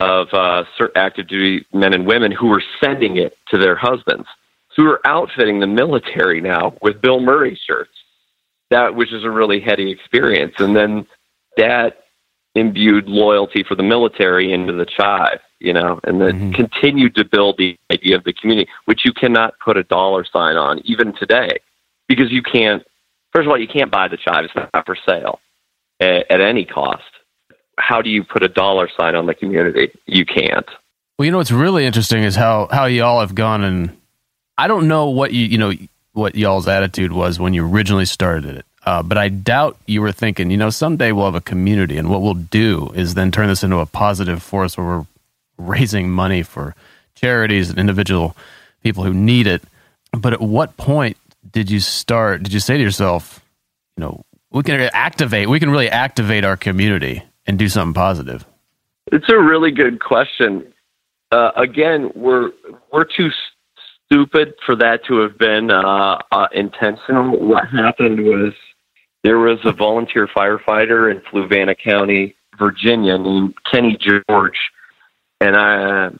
of 0.00 0.28
uh, 0.32 0.64
active 0.96 1.28
duty 1.28 1.66
men 1.72 1.94
and 1.94 2.06
women 2.06 2.32
who 2.32 2.48
were 2.48 2.62
sending 2.82 3.16
it 3.16 3.36
to 3.48 3.58
their 3.58 3.76
husbands. 3.76 4.26
So 4.74 4.82
we 4.82 4.88
were 4.88 5.00
outfitting 5.04 5.60
the 5.60 5.66
military 5.66 6.40
now 6.40 6.76
with 6.82 7.00
Bill 7.00 7.20
Murray 7.20 7.58
shirts, 7.66 7.92
that 8.70 8.94
which 8.96 9.12
is 9.12 9.24
a 9.24 9.30
really 9.30 9.60
heady 9.60 9.90
experience. 9.90 10.54
And 10.58 10.74
then 10.74 11.06
that 11.56 12.04
imbued 12.56 13.08
loyalty 13.08 13.64
for 13.66 13.74
the 13.74 13.82
military 13.82 14.52
into 14.52 14.72
the 14.72 14.86
chive, 14.86 15.40
you 15.60 15.72
know, 15.72 16.00
and 16.04 16.20
then 16.20 16.52
Mhm. 16.52 16.54
continued 16.54 17.14
to 17.16 17.24
build 17.24 17.56
the 17.56 17.76
idea 17.92 18.16
of 18.16 18.24
the 18.24 18.32
community, 18.32 18.70
which 18.84 19.04
you 19.04 19.12
cannot 19.12 19.58
put 19.58 19.76
a 19.76 19.84
dollar 19.84 20.24
sign 20.24 20.56
on 20.56 20.80
even 20.84 21.12
today, 21.14 21.58
because 22.08 22.30
you 22.30 22.42
can't. 22.42 22.84
First 23.32 23.46
of 23.46 23.50
all, 23.50 23.58
you 23.58 23.66
can't 23.66 23.90
buy 23.90 24.08
the 24.08 24.16
chive; 24.16 24.44
it's 24.44 24.54
not 24.54 24.86
for 24.86 24.96
sale 25.08 25.40
at, 26.00 26.30
at 26.30 26.40
any 26.40 26.64
cost. 26.64 27.02
How 27.78 28.02
do 28.02 28.10
you 28.10 28.24
put 28.24 28.42
a 28.42 28.48
dollar 28.48 28.88
sign 28.96 29.14
on 29.14 29.26
the 29.26 29.34
community? 29.34 29.90
You 30.06 30.24
can't. 30.24 30.68
Well, 31.18 31.26
you 31.26 31.32
know 31.32 31.38
what's 31.38 31.52
really 31.52 31.86
interesting 31.86 32.22
is 32.24 32.34
how 32.34 32.68
how 32.70 32.86
y'all 32.86 33.20
have 33.20 33.34
gone 33.34 33.62
and 33.62 33.96
I 34.56 34.68
don't 34.68 34.88
know 34.88 35.10
what 35.10 35.32
you 35.32 35.46
you 35.46 35.58
know 35.58 35.72
what 36.12 36.34
y'all's 36.36 36.68
attitude 36.68 37.12
was 37.12 37.38
when 37.38 37.54
you 37.54 37.66
originally 37.66 38.04
started 38.04 38.56
it. 38.56 38.66
Uh, 38.84 39.02
but 39.02 39.16
I 39.16 39.28
doubt 39.28 39.78
you 39.86 40.02
were 40.02 40.12
thinking, 40.12 40.50
you 40.50 40.56
know, 40.56 40.70
someday 40.70 41.10
we'll 41.10 41.24
have 41.24 41.34
a 41.34 41.40
community, 41.40 41.96
and 41.96 42.10
what 42.10 42.22
we'll 42.22 42.34
do 42.34 42.92
is 42.94 43.14
then 43.14 43.30
turn 43.30 43.48
this 43.48 43.64
into 43.64 43.78
a 43.78 43.86
positive 43.86 44.42
force 44.42 44.76
where 44.76 44.86
we're 44.86 45.06
raising 45.56 46.10
money 46.10 46.42
for 46.42 46.74
charities 47.14 47.70
and 47.70 47.78
individual 47.78 48.36
people 48.82 49.04
who 49.04 49.14
need 49.14 49.46
it. 49.46 49.62
But 50.12 50.34
at 50.34 50.40
what 50.40 50.76
point 50.76 51.16
did 51.50 51.70
you 51.70 51.80
start? 51.80 52.42
Did 52.42 52.52
you 52.52 52.60
say 52.60 52.76
to 52.76 52.82
yourself, 52.82 53.40
you 53.96 54.02
know, 54.02 54.22
we 54.50 54.62
can 54.62 54.80
activate, 54.92 55.48
we 55.48 55.58
can 55.58 55.70
really 55.70 55.88
activate 55.88 56.44
our 56.44 56.56
community 56.56 57.22
and 57.46 57.58
do 57.58 57.68
something 57.68 57.94
positive? 57.94 58.46
It's 59.12 59.28
a 59.28 59.38
really 59.38 59.70
good 59.70 60.00
question. 60.00 60.72
Uh, 61.30 61.50
again, 61.56 62.10
we're 62.14 62.50
we're 62.92 63.04
too 63.04 63.30
stupid 64.06 64.54
for 64.64 64.76
that 64.76 65.04
to 65.06 65.18
have 65.18 65.38
been 65.38 65.70
uh, 65.70 66.18
uh, 66.30 66.48
intentional. 66.52 67.38
What 67.38 67.68
happened 67.68 68.20
was 68.24 68.52
there 69.22 69.38
was 69.38 69.58
a 69.64 69.72
volunteer 69.72 70.26
firefighter 70.28 71.10
in 71.10 71.20
Fluvanna 71.22 71.76
County, 71.76 72.36
Virginia, 72.58 73.18
named 73.18 73.54
Kenny 73.70 73.98
George, 73.98 74.58
and 75.40 75.56
I. 75.56 76.10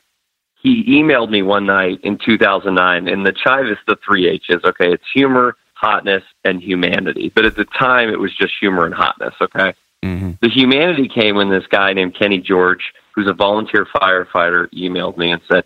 He 0.62 0.82
emailed 0.84 1.30
me 1.30 1.42
one 1.42 1.66
night 1.66 2.00
in 2.02 2.16
2009, 2.24 3.06
and 3.06 3.26
the 3.26 3.32
chive 3.32 3.66
is 3.66 3.76
the 3.86 3.98
three 4.02 4.28
H's. 4.28 4.64
Okay, 4.64 4.92
it's 4.92 5.04
humor, 5.12 5.56
hotness, 5.74 6.22
and 6.42 6.62
humanity. 6.62 7.30
But 7.34 7.44
at 7.44 7.54
the 7.54 7.66
time, 7.66 8.08
it 8.08 8.18
was 8.18 8.34
just 8.34 8.54
humor 8.58 8.86
and 8.86 8.94
hotness. 8.94 9.34
Okay, 9.42 9.74
Mm-hmm. 10.04 10.32
the 10.42 10.50
humanity 10.50 11.08
came 11.08 11.36
when 11.36 11.48
this 11.48 11.66
guy 11.70 11.92
named 11.94 12.14
Kenny 12.18 12.38
George, 12.38 12.92
who's 13.14 13.26
a 13.26 13.32
volunteer 13.32 13.86
firefighter, 13.96 14.68
emailed 14.74 15.16
me 15.16 15.30
and 15.30 15.40
said, 15.50 15.64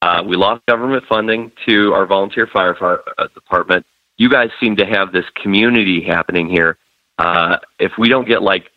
Uh, 0.00 0.22
we 0.24 0.36
lost 0.36 0.64
government 0.66 1.04
funding 1.08 1.50
to 1.66 1.92
our 1.92 2.06
volunteer 2.06 2.46
fire 2.46 2.76
uh, 3.18 3.26
department. 3.34 3.84
You 4.16 4.28
guys 4.28 4.50
seem 4.60 4.76
to 4.76 4.86
have 4.86 5.12
this 5.12 5.24
community 5.42 6.02
happening 6.02 6.48
here. 6.48 6.78
Uh, 7.18 7.56
if 7.78 7.92
we 7.98 8.08
don't 8.08 8.28
get 8.28 8.42
like 8.42 8.70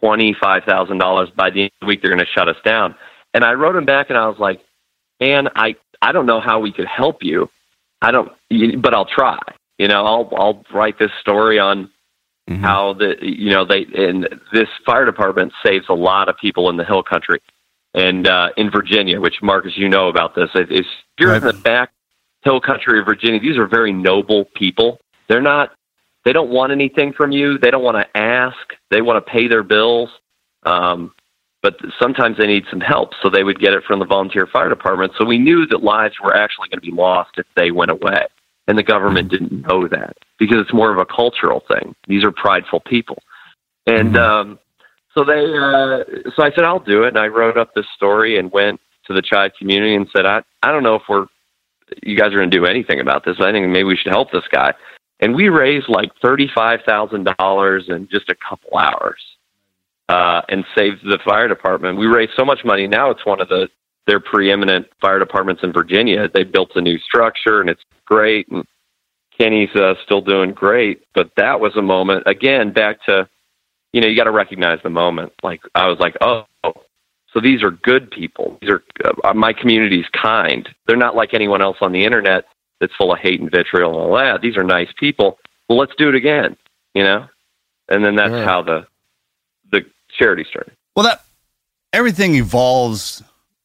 twenty-five 0.00 0.64
thousand 0.64 0.98
dollars 0.98 1.28
by 1.36 1.50
the 1.50 1.62
end 1.62 1.70
of 1.80 1.80
the 1.80 1.86
week, 1.86 2.00
they're 2.02 2.10
going 2.10 2.24
to 2.24 2.32
shut 2.32 2.48
us 2.48 2.56
down. 2.64 2.94
And 3.34 3.44
I 3.44 3.52
wrote 3.52 3.76
him 3.76 3.84
back, 3.84 4.10
and 4.10 4.18
I 4.18 4.26
was 4.28 4.38
like, 4.38 4.60
"Man, 5.20 5.48
I 5.54 5.76
I 6.00 6.12
don't 6.12 6.26
know 6.26 6.40
how 6.40 6.60
we 6.60 6.72
could 6.72 6.86
help 6.86 7.22
you. 7.22 7.48
I 8.00 8.10
don't, 8.10 8.32
but 8.82 8.94
I'll 8.94 9.06
try. 9.06 9.38
You 9.78 9.88
know, 9.88 10.04
I'll 10.04 10.30
I'll 10.36 10.64
write 10.72 10.98
this 10.98 11.10
story 11.20 11.58
on 11.58 11.90
mm-hmm. 12.48 12.62
how 12.62 12.94
the 12.94 13.16
you 13.20 13.50
know 13.50 13.64
they 13.64 13.86
and 13.94 14.28
this 14.52 14.68
fire 14.84 15.04
department 15.04 15.52
saves 15.64 15.86
a 15.88 15.94
lot 15.94 16.28
of 16.28 16.36
people 16.38 16.70
in 16.70 16.76
the 16.76 16.84
hill 16.84 17.02
country 17.02 17.40
and 17.94 18.26
uh, 18.26 18.50
in 18.56 18.70
Virginia, 18.70 19.20
which 19.20 19.36
Marcus, 19.42 19.72
you 19.76 19.88
know 19.88 20.08
about 20.08 20.34
this. 20.34 20.48
If 20.54 20.86
you're 21.18 21.30
right. 21.30 21.42
in 21.42 21.46
the 21.46 21.52
back 21.52 21.92
hill 22.42 22.60
country 22.60 22.98
of 22.98 23.04
Virginia, 23.04 23.40
these 23.40 23.58
are 23.58 23.66
very 23.66 23.92
noble 23.92 24.46
people. 24.56 24.98
They're 25.28 25.42
not. 25.42 25.72
They 26.24 26.32
don't 26.32 26.50
want 26.50 26.72
anything 26.72 27.12
from 27.12 27.32
you. 27.32 27.58
They 27.58 27.70
don't 27.70 27.82
want 27.82 27.96
to 27.96 28.16
ask. 28.16 28.56
They 28.90 29.02
want 29.02 29.24
to 29.24 29.30
pay 29.30 29.48
their 29.48 29.64
bills. 29.64 30.08
Um, 30.62 31.12
but 31.62 31.76
sometimes 32.00 32.38
they 32.38 32.46
need 32.46 32.64
some 32.70 32.80
help, 32.80 33.10
so 33.22 33.30
they 33.30 33.44
would 33.44 33.60
get 33.60 33.72
it 33.72 33.84
from 33.84 33.98
the 34.00 34.04
volunteer 34.04 34.46
fire 34.46 34.68
department. 34.68 35.12
So 35.18 35.24
we 35.24 35.38
knew 35.38 35.66
that 35.66 35.82
lives 35.82 36.14
were 36.22 36.34
actually 36.34 36.68
going 36.68 36.80
to 36.80 36.90
be 36.90 36.92
lost 36.92 37.30
if 37.38 37.46
they 37.56 37.70
went 37.70 37.90
away, 37.90 38.26
and 38.72 38.78
the 38.78 38.82
government 38.82 39.30
didn't 39.30 39.52
know 39.52 39.86
that 39.86 40.16
because 40.38 40.56
it's 40.58 40.72
more 40.72 40.90
of 40.90 40.96
a 40.96 41.04
cultural 41.04 41.62
thing. 41.68 41.94
These 42.08 42.24
are 42.24 42.32
prideful 42.32 42.80
people, 42.80 43.22
and 43.86 44.14
mm-hmm. 44.14 44.16
um, 44.16 44.58
so 45.14 45.24
they. 45.24 45.44
Uh, 45.44 46.30
so 46.34 46.42
I 46.42 46.50
said 46.54 46.64
I'll 46.64 46.78
do 46.78 47.02
it, 47.02 47.08
and 47.08 47.18
I 47.18 47.26
wrote 47.26 47.58
up 47.58 47.74
this 47.74 47.84
story 47.94 48.38
and 48.38 48.50
went 48.50 48.80
to 49.08 49.12
the 49.12 49.20
chive 49.20 49.50
community 49.58 49.94
and 49.94 50.08
said 50.10 50.24
I 50.24 50.42
I 50.62 50.72
don't 50.72 50.82
know 50.82 50.94
if 50.94 51.02
we're 51.06 51.26
you 52.02 52.16
guys 52.16 52.28
are 52.28 52.38
going 52.38 52.50
to 52.50 52.56
do 52.56 52.64
anything 52.64 52.98
about 52.98 53.26
this. 53.26 53.36
I 53.40 53.52
think 53.52 53.68
maybe 53.68 53.84
we 53.84 53.96
should 53.98 54.10
help 54.10 54.32
this 54.32 54.48
guy. 54.50 54.72
And 55.20 55.34
we 55.34 55.50
raised 55.50 55.90
like 55.90 56.10
thirty 56.22 56.48
five 56.54 56.80
thousand 56.86 57.28
dollars 57.38 57.90
in 57.90 58.08
just 58.10 58.30
a 58.30 58.34
couple 58.34 58.78
hours 58.78 59.20
uh, 60.08 60.40
and 60.48 60.64
saved 60.74 61.00
the 61.04 61.18
fire 61.22 61.46
department. 61.46 61.98
We 61.98 62.06
raised 62.06 62.32
so 62.36 62.46
much 62.46 62.60
money. 62.64 62.86
Now 62.88 63.10
it's 63.10 63.26
one 63.26 63.42
of 63.42 63.50
the 63.50 63.68
their 64.06 64.20
preeminent 64.20 64.86
fire 65.00 65.18
departments 65.18 65.62
in 65.62 65.72
Virginia. 65.72 66.28
They 66.32 66.44
built 66.44 66.70
a 66.74 66.80
new 66.80 66.98
structure 66.98 67.60
and 67.60 67.70
it's 67.70 67.82
great. 68.04 68.48
And 68.48 68.64
Kenny's 69.36 69.74
uh, 69.74 69.94
still 70.04 70.20
doing 70.20 70.52
great. 70.52 71.02
But 71.14 71.30
that 71.36 71.60
was 71.60 71.76
a 71.76 71.82
moment 71.82 72.24
again 72.26 72.72
back 72.72 73.04
to 73.06 73.28
you 73.92 74.00
know 74.00 74.08
you 74.08 74.16
got 74.16 74.24
to 74.24 74.30
recognize 74.30 74.78
the 74.82 74.90
moment. 74.90 75.32
Like 75.42 75.60
I 75.74 75.88
was 75.88 75.98
like, 75.98 76.16
oh, 76.20 76.44
so 76.64 77.40
these 77.40 77.62
are 77.62 77.70
good 77.70 78.10
people. 78.10 78.58
These 78.60 78.70
are 78.70 78.82
uh, 79.24 79.34
my 79.34 79.52
community's 79.52 80.06
kind. 80.12 80.68
They're 80.86 80.96
not 80.96 81.16
like 81.16 81.34
anyone 81.34 81.62
else 81.62 81.78
on 81.80 81.92
the 81.92 82.04
internet 82.04 82.44
that's 82.80 82.94
full 82.96 83.12
of 83.12 83.18
hate 83.20 83.40
and 83.40 83.50
vitriol 83.50 83.90
and 83.92 84.10
all 84.10 84.16
that. 84.16 84.42
These 84.42 84.56
are 84.56 84.64
nice 84.64 84.88
people. 84.98 85.38
Well, 85.68 85.78
let's 85.78 85.94
do 85.96 86.08
it 86.08 86.14
again. 86.14 86.56
You 86.94 87.04
know, 87.04 87.26
and 87.88 88.04
then 88.04 88.16
that's 88.16 88.32
yeah. 88.32 88.44
how 88.44 88.62
the 88.62 88.86
the 89.70 89.84
charity 90.18 90.44
started. 90.48 90.74
Well, 90.94 91.04
that 91.06 91.24
everything 91.92 92.34
evolves 92.34 93.22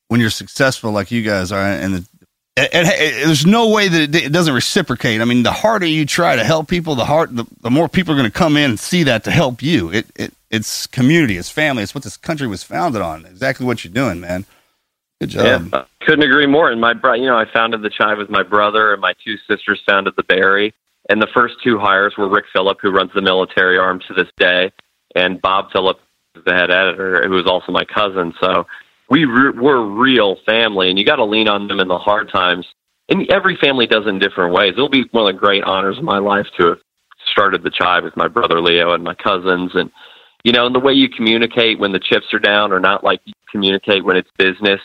when 0.07 0.19
you're 0.19 0.29
successful, 0.29 0.91
like 0.91 1.11
you 1.11 1.21
guys 1.21 1.51
are, 1.51 1.61
and 1.61 1.95
the, 1.95 2.07
there's 2.55 3.45
no 3.45 3.69
way 3.69 3.87
that 3.87 4.15
it, 4.15 4.31
doesn't 4.31 4.53
reciprocate. 4.53 5.21
I 5.21 5.25
mean, 5.25 5.43
the 5.43 5.51
harder 5.51 5.85
you 5.85 6.05
try 6.05 6.35
to 6.35 6.43
help 6.43 6.67
people, 6.67 6.95
the 6.95 7.05
hard, 7.05 7.35
the, 7.35 7.45
the 7.61 7.69
more 7.69 7.87
people 7.87 8.13
are 8.13 8.17
going 8.17 8.29
to 8.29 8.37
come 8.37 8.57
in 8.57 8.71
and 8.71 8.79
see 8.79 9.03
that 9.03 9.23
to 9.25 9.31
help 9.31 9.61
you. 9.61 9.91
It, 9.91 10.07
it, 10.15 10.33
it's 10.49 10.87
community, 10.87 11.37
it's 11.37 11.49
family, 11.49 11.83
it's 11.83 11.93
what 11.93 12.03
this 12.03 12.17
country 12.17 12.47
was 12.47 12.63
founded 12.63 13.01
on. 13.01 13.25
Exactly 13.25 13.65
what 13.65 13.83
you're 13.83 13.93
doing, 13.93 14.19
man. 14.19 14.45
Good 15.19 15.29
job. 15.29 15.69
Yeah, 15.71 15.79
uh, 15.79 15.85
couldn't 16.01 16.23
agree 16.23 16.47
more. 16.47 16.71
And 16.71 16.79
my, 16.79 16.93
brother, 16.93 17.17
you 17.17 17.25
know, 17.25 17.37
I 17.37 17.45
founded 17.51 17.81
the 17.81 17.89
Chive 17.89 18.17
with 18.17 18.29
my 18.29 18.43
brother, 18.43 18.93
and 18.93 19.01
my 19.01 19.13
two 19.23 19.35
sisters 19.47 19.81
founded 19.85 20.15
the 20.15 20.23
Berry. 20.23 20.73
And 21.09 21.21
the 21.21 21.27
first 21.33 21.55
two 21.63 21.79
hires 21.79 22.15
were 22.17 22.27
Rick 22.29 22.45
Phillip, 22.51 22.79
who 22.81 22.91
runs 22.91 23.11
the 23.13 23.21
military 23.21 23.77
arm 23.77 24.01
to 24.07 24.13
this 24.13 24.27
day, 24.37 24.71
and 25.15 25.41
Bob 25.41 25.71
Phillip, 25.71 25.99
the 26.45 26.53
head 26.53 26.69
editor, 26.69 27.27
who 27.27 27.33
was 27.33 27.47
also 27.47 27.71
my 27.71 27.85
cousin. 27.85 28.33
So 28.39 28.67
we 29.09 29.25
re- 29.25 29.51
we're 29.51 29.83
real 29.83 30.37
family, 30.45 30.89
and 30.89 30.99
you 30.99 31.05
got 31.05 31.17
to 31.17 31.25
lean 31.25 31.47
on 31.47 31.67
them 31.67 31.79
in 31.79 31.87
the 31.87 31.97
hard 31.97 32.29
times. 32.31 32.65
And 33.09 33.29
every 33.31 33.55
family 33.55 33.87
does 33.87 34.05
in 34.05 34.19
different 34.19 34.53
ways. 34.53 34.73
It'll 34.73 34.89
be 34.89 35.05
one 35.11 35.27
of 35.27 35.33
the 35.33 35.39
great 35.39 35.63
honors 35.63 35.97
of 35.97 36.03
my 36.03 36.17
life 36.17 36.47
to 36.59 36.67
have 36.67 36.79
started 37.31 37.63
the 37.63 37.69
chive 37.69 38.03
with 38.03 38.17
my 38.17 38.27
brother 38.27 38.61
Leo 38.61 38.93
and 38.93 39.03
my 39.03 39.15
cousins, 39.15 39.71
and 39.73 39.91
you 40.43 40.51
know, 40.51 40.65
and 40.65 40.75
the 40.75 40.79
way 40.79 40.93
you 40.93 41.09
communicate 41.09 41.79
when 41.79 41.91
the 41.91 41.99
chips 41.99 42.33
are 42.33 42.39
down, 42.39 42.71
or 42.71 42.79
not 42.79 43.03
like 43.03 43.21
you 43.25 43.33
communicate 43.51 44.03
when 44.03 44.17
it's 44.17 44.29
business. 44.37 44.81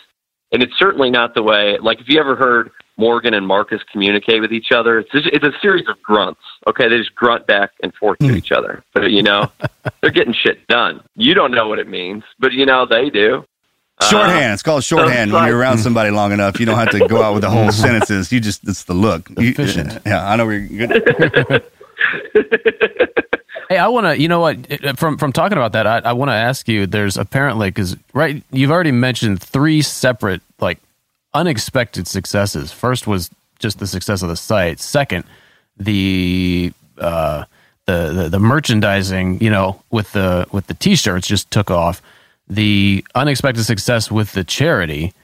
And 0.52 0.62
it's 0.62 0.78
certainly 0.78 1.10
not 1.10 1.34
the 1.34 1.42
way. 1.42 1.78
Like 1.80 2.00
if 2.00 2.08
you 2.08 2.20
ever 2.20 2.36
heard 2.36 2.70
Morgan 2.96 3.34
and 3.34 3.46
Marcus 3.46 3.80
communicate 3.90 4.40
with 4.40 4.52
each 4.52 4.70
other. 4.72 4.98
It's 4.98 5.10
just, 5.10 5.26
it's 5.26 5.44
a 5.44 5.52
series 5.60 5.88
of 5.88 6.00
grunts. 6.02 6.40
Okay, 6.66 6.88
they 6.88 6.98
just 6.98 7.14
grunt 7.14 7.46
back 7.46 7.70
and 7.82 7.92
forth 7.94 8.18
to 8.18 8.28
hmm. 8.28 8.36
each 8.36 8.52
other. 8.52 8.84
But 8.92 9.10
you 9.10 9.22
know, 9.22 9.50
they're 10.00 10.10
getting 10.10 10.34
shit 10.34 10.66
done. 10.66 11.02
You 11.16 11.34
don't 11.34 11.52
know 11.52 11.68
what 11.68 11.78
it 11.78 11.88
means, 11.88 12.22
but 12.38 12.52
you 12.52 12.66
know 12.66 12.86
they 12.86 13.10
do. 13.10 13.44
Shorthand. 14.00 14.50
Uh, 14.50 14.54
it's 14.54 14.62
called 14.62 14.84
shorthand. 14.84 15.30
So 15.30 15.36
when 15.36 15.46
you're 15.48 15.58
around 15.58 15.78
somebody 15.78 16.10
long 16.10 16.32
enough, 16.32 16.58
you 16.58 16.66
don't 16.66 16.78
have 16.78 16.90
to 16.90 17.06
go 17.06 17.22
out 17.22 17.34
with 17.34 17.42
the 17.42 17.50
whole 17.50 17.70
sentences. 17.72 18.32
You 18.32 18.40
just 18.40 18.66
it's 18.66 18.84
the 18.84 18.94
look. 18.94 19.28
You, 19.38 19.54
yeah, 20.06 20.28
I 20.28 20.36
know 20.36 20.46
where 20.46 20.58
you're 20.58 20.86
good. 20.88 21.62
hey, 23.68 23.78
I 23.78 23.88
want 23.88 24.06
to. 24.06 24.18
You 24.20 24.28
know 24.28 24.40
what? 24.40 24.98
From 24.98 25.18
from 25.18 25.32
talking 25.32 25.58
about 25.58 25.72
that, 25.72 25.86
I, 25.86 25.98
I 25.98 26.12
want 26.14 26.30
to 26.30 26.34
ask 26.34 26.66
you. 26.68 26.86
There's 26.86 27.16
apparently 27.16 27.68
because 27.68 27.96
right, 28.12 28.42
you've 28.50 28.70
already 28.70 28.92
mentioned 28.92 29.42
three 29.42 29.82
separate 29.82 30.42
like 30.58 30.78
unexpected 31.34 32.08
successes. 32.08 32.72
First 32.72 33.06
was 33.06 33.30
just 33.58 33.78
the 33.78 33.86
success 33.86 34.22
of 34.22 34.28
the 34.28 34.36
site. 34.36 34.80
Second, 34.80 35.24
the 35.76 36.72
uh, 36.98 37.44
the, 37.86 38.12
the, 38.12 38.28
the 38.30 38.38
merchandising, 38.38 39.40
you 39.40 39.50
know, 39.50 39.82
with 39.90 40.12
the 40.12 40.46
with 40.52 40.66
the 40.66 40.74
t-shirts 40.74 41.26
just 41.26 41.50
took 41.50 41.70
off. 41.70 42.02
The 42.52 43.04
unexpected 43.14 43.64
success 43.64 44.10
with 44.10 44.32
the 44.32 44.44
charity. 44.44 45.14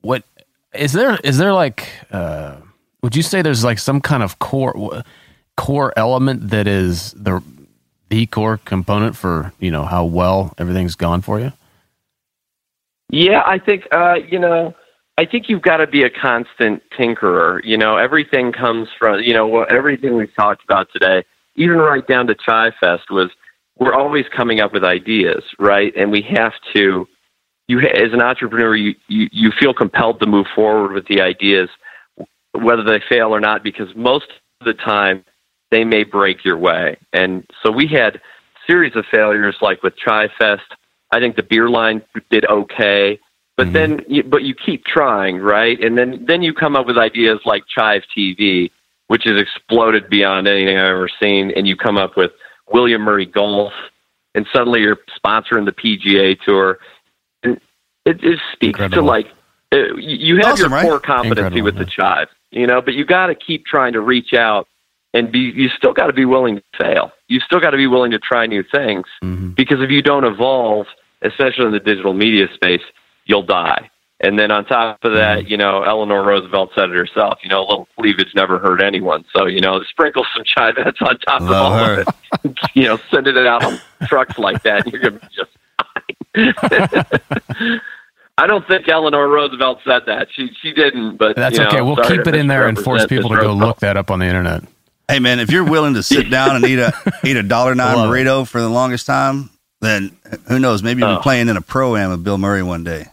What 0.00 0.22
is 0.74 0.92
there? 0.92 1.18
Is 1.22 1.36
there 1.38 1.52
like? 1.52 1.88
Uh, 2.10 2.56
would 3.02 3.14
you 3.14 3.22
say 3.22 3.42
there's 3.42 3.64
like 3.64 3.78
some 3.78 4.00
kind 4.00 4.22
of 4.22 4.38
core 4.38 5.02
core 5.56 5.92
element 5.96 6.50
that 6.50 6.66
is 6.66 7.12
the 7.12 7.42
the 8.08 8.26
core 8.26 8.58
component 8.64 9.16
for 9.16 9.52
you 9.58 9.70
know 9.70 9.84
how 9.84 10.04
well 10.04 10.54
everything's 10.56 10.94
gone 10.94 11.20
for 11.20 11.40
you? 11.40 11.52
Yeah, 13.10 13.42
I 13.44 13.58
think 13.58 13.86
uh, 13.92 14.14
you 14.14 14.38
know 14.38 14.74
I 15.18 15.24
think 15.24 15.48
you've 15.48 15.62
got 15.62 15.78
to 15.78 15.86
be 15.86 16.02
a 16.02 16.10
constant 16.10 16.82
tinkerer. 16.98 17.60
You 17.64 17.78
know, 17.78 17.96
everything 17.96 18.52
comes 18.52 18.88
from, 18.98 19.20
you 19.20 19.32
know, 19.32 19.62
everything 19.64 20.14
we've 20.16 20.34
talked 20.34 20.62
about 20.62 20.88
today, 20.92 21.24
even 21.54 21.78
right 21.78 22.06
down 22.06 22.26
to 22.26 22.34
Chive 22.34 22.74
Fest, 22.78 23.10
was 23.10 23.30
we're 23.78 23.94
always 23.94 24.24
coming 24.34 24.60
up 24.60 24.72
with 24.72 24.84
ideas, 24.84 25.42
right? 25.58 25.92
And 25.96 26.10
we 26.10 26.22
have 26.22 26.52
to, 26.74 27.06
you 27.68 27.80
as 27.80 28.12
an 28.12 28.22
entrepreneur, 28.22 28.74
you, 28.74 28.94
you, 29.08 29.28
you 29.32 29.52
feel 29.58 29.74
compelled 29.74 30.20
to 30.20 30.26
move 30.26 30.46
forward 30.54 30.92
with 30.92 31.06
the 31.08 31.20
ideas, 31.20 31.68
whether 32.52 32.84
they 32.84 33.02
fail 33.08 33.34
or 33.34 33.40
not, 33.40 33.62
because 33.62 33.88
most 33.94 34.26
of 34.60 34.66
the 34.66 34.74
time 34.74 35.24
they 35.70 35.84
may 35.84 36.04
break 36.04 36.44
your 36.44 36.56
way. 36.56 36.96
And 37.12 37.44
so 37.62 37.70
we 37.70 37.86
had 37.86 38.20
series 38.66 38.96
of 38.96 39.04
failures 39.10 39.56
like 39.60 39.82
with 39.82 39.94
Chive 39.96 40.30
Fest. 40.38 40.62
I 41.12 41.20
think 41.20 41.36
the 41.36 41.42
beer 41.42 41.68
line 41.68 42.02
did 42.30 42.44
okay 42.46 43.20
but 43.56 43.68
mm-hmm. 43.68 43.72
then, 43.72 44.00
you, 44.06 44.22
but 44.22 44.42
you 44.42 44.54
keep 44.54 44.84
trying, 44.84 45.38
right? 45.38 45.82
And 45.82 45.96
then, 45.96 46.24
then 46.26 46.42
you 46.42 46.52
come 46.52 46.76
up 46.76 46.86
with 46.86 46.98
ideas 46.98 47.40
like 47.44 47.64
Chive 47.66 48.02
TV, 48.16 48.70
which 49.08 49.22
has 49.24 49.40
exploded 49.40 50.10
beyond 50.10 50.46
anything 50.46 50.76
I've 50.76 50.90
ever 50.90 51.08
seen. 51.22 51.52
And 51.56 51.66
you 51.66 51.76
come 51.76 51.96
up 51.96 52.16
with 52.16 52.32
William 52.72 53.02
Murray 53.02 53.26
Golf, 53.26 53.72
and 54.34 54.46
suddenly 54.52 54.80
you're 54.80 54.98
sponsoring 55.24 55.64
the 55.64 55.72
PGA 55.72 56.38
Tour. 56.40 56.78
And 57.42 57.60
it, 58.04 58.22
it 58.22 58.38
speaks 58.52 58.78
Incredible. 58.78 59.02
to 59.02 59.06
like 59.06 59.26
uh, 59.72 59.96
you 59.96 60.36
have 60.36 60.54
awesome, 60.54 60.72
your 60.72 60.82
core 60.82 61.00
competency 61.00 61.40
Incredible, 61.40 61.62
with 61.64 61.76
the 61.76 61.86
Chive, 61.86 62.28
you 62.50 62.66
know, 62.66 62.80
but 62.80 62.94
you 62.94 63.04
got 63.04 63.26
to 63.26 63.34
keep 63.34 63.66
trying 63.66 63.92
to 63.94 64.00
reach 64.00 64.32
out 64.34 64.68
and 65.14 65.32
be. 65.32 65.52
You 65.54 65.68
still 65.68 65.92
got 65.92 66.06
to 66.06 66.12
be 66.12 66.24
willing 66.24 66.56
to 66.56 66.62
fail. 66.78 67.12
You 67.28 67.40
still 67.40 67.60
got 67.60 67.70
to 67.70 67.76
be 67.76 67.86
willing 67.86 68.12
to 68.12 68.18
try 68.18 68.46
new 68.46 68.62
things 68.62 69.06
mm-hmm. 69.22 69.50
because 69.50 69.80
if 69.80 69.90
you 69.90 70.02
don't 70.02 70.24
evolve, 70.24 70.86
especially 71.22 71.66
in 71.66 71.72
the 71.72 71.80
digital 71.80 72.14
media 72.14 72.46
space 72.54 72.82
you'll 73.26 73.42
die. 73.42 73.90
And 74.20 74.38
then 74.38 74.50
on 74.50 74.64
top 74.64 75.04
of 75.04 75.12
that, 75.12 75.40
mm-hmm. 75.40 75.48
you 75.48 75.56
know, 75.58 75.82
Eleanor 75.82 76.24
Roosevelt 76.24 76.70
said 76.74 76.88
it 76.88 76.96
herself, 76.96 77.38
you 77.42 77.50
know, 77.50 77.60
a 77.60 77.66
little 77.68 77.88
cleavage 77.98 78.34
never 78.34 78.58
hurt 78.58 78.80
anyone. 78.80 79.26
So, 79.34 79.44
you 79.46 79.60
know, 79.60 79.82
sprinkle 79.90 80.24
some 80.34 80.44
chivettes 80.44 81.02
on 81.02 81.18
top 81.18 81.42
Love 81.42 81.50
of 81.50 81.56
all 81.56 81.72
her. 81.72 82.00
of 82.00 82.08
it. 82.44 82.56
you 82.74 82.84
know, 82.84 82.98
send 83.10 83.26
it 83.26 83.36
out 83.36 83.62
on 83.62 83.78
trucks 84.06 84.38
like 84.38 84.62
that, 84.62 84.86
you're 84.86 85.02
going 85.02 85.18
to 85.18 85.20
be 85.20 85.28
just 85.34 85.50
fine. 87.62 87.80
I 88.38 88.46
don't 88.46 88.66
think 88.68 88.88
Eleanor 88.88 89.28
Roosevelt 89.28 89.80
said 89.86 90.02
that. 90.06 90.28
She 90.30 90.50
she 90.60 90.72
didn't, 90.74 91.16
but 91.16 91.36
that's 91.36 91.58
okay. 91.58 91.78
Know, 91.78 91.86
we'll 91.86 92.04
keep 92.04 92.26
it 92.26 92.34
in 92.34 92.48
there 92.48 92.68
and 92.68 92.78
force 92.78 93.06
people 93.06 93.30
to 93.30 93.36
go 93.36 93.54
look 93.54 93.78
that 93.80 93.96
up 93.96 94.10
on 94.10 94.18
the 94.18 94.26
internet. 94.26 94.62
Hey 95.08 95.20
man, 95.20 95.40
if 95.40 95.50
you're 95.50 95.64
willing 95.64 95.94
to 95.94 96.02
sit 96.02 96.28
down 96.28 96.56
and 96.56 96.64
eat 96.66 96.78
a 96.78 96.92
eat 97.24 97.36
a 97.36 97.42
dollar 97.42 97.74
nine 97.74 97.96
burrito 97.96 98.42
it. 98.42 98.48
for 98.48 98.60
the 98.60 98.68
longest 98.68 99.06
time, 99.06 99.48
then 99.80 100.14
who 100.48 100.58
knows? 100.58 100.82
Maybe 100.82 101.00
you'll 101.00 101.14
be 101.14 101.18
oh. 101.18 101.22
playing 101.22 101.48
in 101.48 101.56
a 101.56 101.62
pro 101.62 101.96
am 101.96 102.10
with 102.10 102.24
Bill 102.24 102.36
Murray 102.36 102.62
one 102.62 102.84
day. 102.84 103.06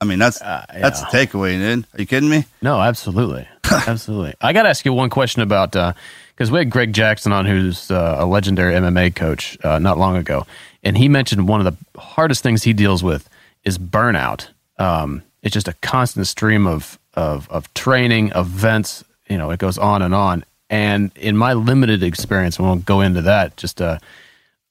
I 0.00 0.06
mean, 0.06 0.18
that's 0.18 0.40
uh, 0.40 0.64
yeah. 0.72 0.80
that's 0.80 1.00
the 1.00 1.06
takeaway, 1.06 1.58
dude. 1.58 1.84
Are 1.94 2.00
you 2.00 2.06
kidding 2.06 2.30
me? 2.30 2.46
No, 2.62 2.80
absolutely, 2.80 3.46
absolutely. 3.64 4.34
I 4.40 4.52
got 4.52 4.62
to 4.62 4.70
ask 4.70 4.84
you 4.84 4.94
one 4.94 5.10
question 5.10 5.42
about 5.42 5.72
because 5.72 6.50
uh, 6.50 6.52
we 6.52 6.60
had 6.60 6.70
Greg 6.70 6.92
Jackson 6.94 7.32
on, 7.32 7.44
who's 7.44 7.90
uh, 7.90 8.16
a 8.18 8.24
legendary 8.24 8.74
MMA 8.74 9.14
coach, 9.14 9.58
uh, 9.62 9.78
not 9.78 9.98
long 9.98 10.16
ago, 10.16 10.46
and 10.82 10.96
he 10.96 11.08
mentioned 11.08 11.48
one 11.48 11.64
of 11.64 11.66
the 11.66 12.00
hardest 12.00 12.42
things 12.42 12.62
he 12.62 12.72
deals 12.72 13.04
with 13.04 13.28
is 13.64 13.76
burnout. 13.78 14.48
Um, 14.78 15.22
it's 15.42 15.52
just 15.52 15.68
a 15.68 15.74
constant 15.82 16.26
stream 16.26 16.66
of 16.66 16.98
of 17.14 17.50
of 17.50 17.72
training, 17.74 18.32
events. 18.34 19.04
You 19.28 19.36
know, 19.36 19.50
it 19.50 19.58
goes 19.58 19.78
on 19.78 20.02
and 20.02 20.14
on. 20.14 20.44
And 20.70 21.10
in 21.16 21.36
my 21.36 21.52
limited 21.52 22.02
experience, 22.02 22.58
we 22.58 22.64
won't 22.64 22.84
go 22.84 23.00
into 23.00 23.22
that. 23.22 23.56
Just 23.56 23.82
uh, 23.82 23.98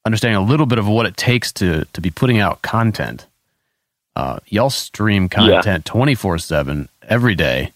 understanding 0.06 0.38
a 0.38 0.46
little 0.46 0.66
bit 0.66 0.80
of 0.80 0.88
what 0.88 1.06
it 1.06 1.18
takes 1.18 1.52
to 1.54 1.86
to 1.94 2.02
be 2.02 2.10
putting 2.10 2.40
out 2.40 2.62
content. 2.62 3.28
Uh, 4.20 4.38
y'all 4.48 4.70
stream 4.70 5.30
content 5.30 5.86
twenty 5.86 6.14
four 6.14 6.38
seven 6.38 6.90
every 7.08 7.36
day. 7.36 7.72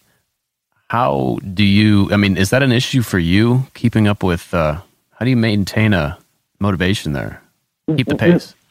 How 0.89 1.39
do 1.53 1.63
you? 1.63 2.11
I 2.11 2.17
mean, 2.17 2.35
is 2.35 2.49
that 2.49 2.61
an 2.61 2.73
issue 2.73 3.01
for 3.01 3.17
you? 3.17 3.67
Keeping 3.73 4.09
up 4.09 4.23
with? 4.23 4.53
Uh, 4.53 4.81
how 5.11 5.23
do 5.23 5.29
you 5.29 5.37
maintain 5.37 5.93
a 5.93 6.17
motivation 6.59 7.13
there? 7.13 7.41
Keep 7.95 8.07
the 8.07 8.15
pace. 8.15 8.55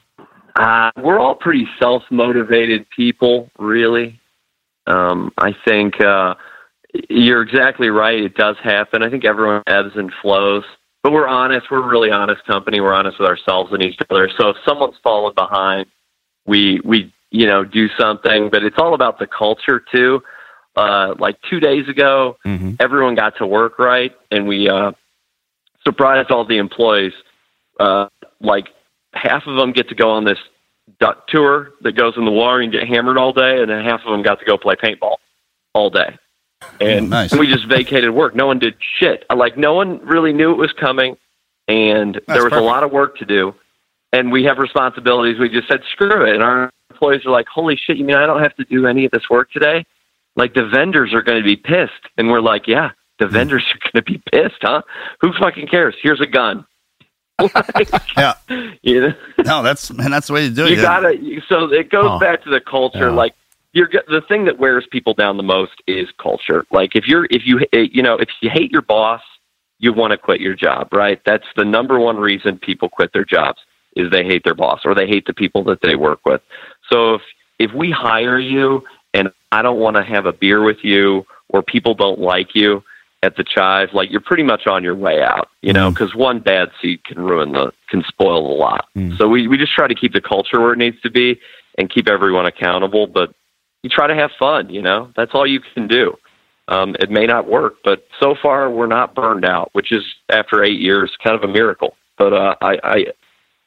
Uh, 0.54 0.90
we're 0.98 1.18
all 1.18 1.34
pretty 1.34 1.66
self 1.80 2.02
motivated 2.10 2.86
people, 2.94 3.48
really. 3.58 4.20
Um, 4.86 5.32
I 5.38 5.54
think 5.64 5.98
uh, 5.98 6.34
you're 7.08 7.40
exactly 7.40 7.88
right. 7.88 8.22
It 8.22 8.34
does 8.34 8.56
happen. 8.62 9.02
I 9.02 9.08
think 9.08 9.24
everyone 9.24 9.62
ebbs 9.66 9.92
and 9.94 10.12
flows, 10.20 10.64
but 11.02 11.10
we're 11.10 11.26
honest. 11.26 11.70
We're 11.70 11.82
a 11.82 11.88
really 11.88 12.10
honest 12.10 12.44
company. 12.44 12.82
We're 12.82 12.92
honest 12.92 13.18
with 13.18 13.30
ourselves 13.30 13.72
and 13.72 13.82
each 13.82 13.98
other. 14.10 14.28
So 14.36 14.50
if 14.50 14.56
someone's 14.62 14.96
fallen 15.02 15.32
behind, 15.34 15.86
we 16.44 16.82
we 16.84 17.10
you 17.32 17.46
know 17.46 17.64
do 17.64 17.88
something. 17.98 18.50
But 18.50 18.62
it's 18.62 18.78
all 18.78 18.94
about 18.94 19.18
the 19.18 19.26
culture 19.26 19.82
too. 19.92 20.22
Uh, 20.76 21.14
like 21.18 21.36
two 21.50 21.60
days 21.60 21.88
ago, 21.88 22.38
mm-hmm. 22.46 22.74
everyone 22.80 23.14
got 23.14 23.36
to 23.38 23.46
work 23.46 23.78
right, 23.78 24.12
and 24.30 24.46
we 24.46 24.68
uh, 24.68 24.92
surprised 25.84 26.30
all 26.30 26.44
the 26.44 26.58
employees. 26.58 27.12
Uh, 27.80 28.08
like 28.40 28.68
half 29.12 29.46
of 29.46 29.56
them 29.56 29.72
get 29.72 29.88
to 29.88 29.94
go 29.94 30.10
on 30.10 30.24
this 30.24 30.38
duck 31.00 31.26
tour 31.28 31.72
that 31.82 31.92
goes 31.92 32.14
in 32.16 32.24
the 32.24 32.30
water 32.30 32.60
and 32.60 32.72
get 32.72 32.86
hammered 32.86 33.18
all 33.18 33.32
day, 33.32 33.60
and 33.60 33.70
then 33.70 33.84
half 33.84 34.00
of 34.04 34.12
them 34.12 34.22
got 34.22 34.38
to 34.38 34.44
go 34.44 34.56
play 34.56 34.76
paintball 34.76 35.16
all 35.74 35.90
day. 35.90 36.16
And 36.80 37.10
nice. 37.10 37.34
we 37.34 37.48
just 37.48 37.66
vacated 37.66 38.10
work. 38.10 38.34
No 38.34 38.46
one 38.46 38.58
did 38.58 38.76
shit. 38.98 39.24
Like 39.34 39.56
no 39.56 39.74
one 39.74 39.98
really 40.06 40.32
knew 40.32 40.52
it 40.52 40.58
was 40.58 40.72
coming, 40.72 41.16
and 41.68 42.14
That's 42.14 42.26
there 42.26 42.44
was 42.44 42.52
perfect. 42.52 42.62
a 42.62 42.64
lot 42.64 42.84
of 42.84 42.92
work 42.92 43.16
to 43.18 43.24
do. 43.24 43.54
And 44.12 44.30
we 44.30 44.44
have 44.44 44.58
responsibilities. 44.58 45.38
We 45.38 45.48
just 45.48 45.68
said 45.68 45.80
screw 45.90 46.26
it, 46.26 46.34
and 46.34 46.42
our 46.42 46.70
employees 46.90 47.24
are 47.24 47.30
like, 47.30 47.46
"Holy 47.48 47.76
shit! 47.76 47.96
You 47.96 48.04
mean 48.04 48.16
I 48.16 48.26
don't 48.26 48.42
have 48.42 48.54
to 48.56 48.64
do 48.64 48.86
any 48.86 49.06
of 49.06 49.10
this 49.10 49.28
work 49.30 49.50
today?" 49.50 49.84
Like 50.36 50.54
the 50.54 50.66
vendors 50.66 51.14
are 51.14 51.22
going 51.22 51.42
to 51.42 51.44
be 51.44 51.56
pissed, 51.56 52.08
and 52.18 52.28
we're 52.28 52.42
like, 52.42 52.66
"Yeah, 52.66 52.90
the 53.18 53.26
hmm. 53.26 53.32
vendors 53.32 53.64
are 53.72 53.90
going 53.90 54.04
to 54.04 54.12
be 54.12 54.22
pissed, 54.30 54.60
huh? 54.60 54.82
Who 55.20 55.32
fucking 55.32 55.68
cares? 55.68 55.94
Here's 56.02 56.20
a 56.20 56.26
gun 56.26 56.66
like, 57.54 57.90
yeah. 58.16 58.34
You 58.82 59.00
know? 59.00 59.14
No, 59.44 59.62
that's 59.62 59.90
man, 59.92 60.10
that's 60.10 60.26
the 60.26 60.32
way 60.32 60.48
to 60.48 60.54
do 60.54 60.66
it. 60.66 60.70
You 60.70 60.76
gotta. 60.76 61.18
So 61.48 61.72
it 61.72 61.90
goes 61.90 62.06
oh. 62.08 62.18
back 62.18 62.42
to 62.44 62.50
the 62.50 62.60
culture. 62.60 63.08
Yeah. 63.08 63.14
Like 63.14 63.34
you're 63.72 63.88
the 63.88 64.22
thing 64.28 64.44
that 64.44 64.58
wears 64.58 64.86
people 64.90 65.14
down 65.14 65.36
the 65.36 65.42
most 65.42 65.72
is 65.86 66.08
culture. 66.22 66.64
Like 66.70 66.94
if 66.94 67.06
you're 67.06 67.26
if 67.30 67.42
you 67.44 67.60
eh, 67.72 67.86
you 67.90 68.02
know 68.02 68.16
if 68.16 68.28
you 68.40 68.50
hate 68.50 68.70
your 68.70 68.82
boss, 68.82 69.22
you 69.78 69.92
want 69.92 70.12
to 70.12 70.18
quit 70.18 70.40
your 70.40 70.54
job, 70.54 70.88
right? 70.92 71.20
That's 71.24 71.46
the 71.56 71.64
number 71.64 71.98
one 71.98 72.16
reason 72.16 72.58
people 72.58 72.88
quit 72.88 73.12
their 73.12 73.24
jobs 73.24 73.60
is 73.96 74.10
they 74.10 74.24
hate 74.24 74.44
their 74.44 74.54
boss 74.54 74.80
or 74.84 74.94
they 74.94 75.06
hate 75.06 75.26
the 75.26 75.34
people 75.34 75.64
that 75.64 75.80
they 75.82 75.96
work 75.96 76.20
with. 76.24 76.40
So 76.90 77.14
if 77.14 77.22
if 77.58 77.72
we 77.72 77.90
hire 77.90 78.38
you 78.38 78.82
and 79.14 79.30
I 79.52 79.62
don't 79.62 79.78
want 79.78 79.96
to 79.96 80.02
have 80.02 80.26
a 80.26 80.32
beer 80.32 80.62
with 80.62 80.78
you 80.82 81.26
or 81.48 81.62
people 81.62 81.94
don't 81.94 82.18
like 82.18 82.54
you, 82.54 82.82
at 83.22 83.36
the 83.36 83.44
chive, 83.44 83.90
like 83.92 84.10
you're 84.10 84.20
pretty 84.20 84.42
much 84.42 84.66
on 84.66 84.82
your 84.82 84.96
way 84.96 85.22
out, 85.22 85.48
you 85.60 85.72
know, 85.72 85.90
because 85.90 86.12
mm. 86.12 86.16
one 86.16 86.40
bad 86.40 86.70
seed 86.80 87.04
can 87.04 87.18
ruin 87.20 87.52
the, 87.52 87.72
can 87.88 88.02
spoil 88.08 88.52
a 88.52 88.56
lot. 88.56 88.86
Mm. 88.96 89.16
So 89.16 89.28
we, 89.28 89.46
we 89.46 89.56
just 89.56 89.72
try 89.72 89.86
to 89.86 89.94
keep 89.94 90.12
the 90.12 90.20
culture 90.20 90.60
where 90.60 90.72
it 90.72 90.78
needs 90.78 91.00
to 91.02 91.10
be 91.10 91.40
and 91.78 91.88
keep 91.88 92.08
everyone 92.08 92.46
accountable, 92.46 93.06
but 93.06 93.32
you 93.82 93.90
try 93.90 94.06
to 94.08 94.14
have 94.14 94.30
fun, 94.38 94.70
you 94.70 94.82
know, 94.82 95.12
that's 95.16 95.32
all 95.34 95.46
you 95.46 95.60
can 95.74 95.86
do. 95.86 96.16
Um, 96.68 96.96
it 97.00 97.10
may 97.10 97.26
not 97.26 97.48
work, 97.48 97.74
but 97.84 98.06
so 98.20 98.34
far 98.40 98.70
we're 98.70 98.86
not 98.86 99.14
burned 99.14 99.44
out, 99.44 99.70
which 99.72 99.92
is 99.92 100.04
after 100.28 100.62
eight 100.62 100.80
years, 100.80 101.12
kind 101.22 101.36
of 101.36 101.48
a 101.48 101.52
miracle. 101.52 101.96
But 102.18 102.32
uh, 102.32 102.54
I, 102.60 102.78
I, 102.82 103.04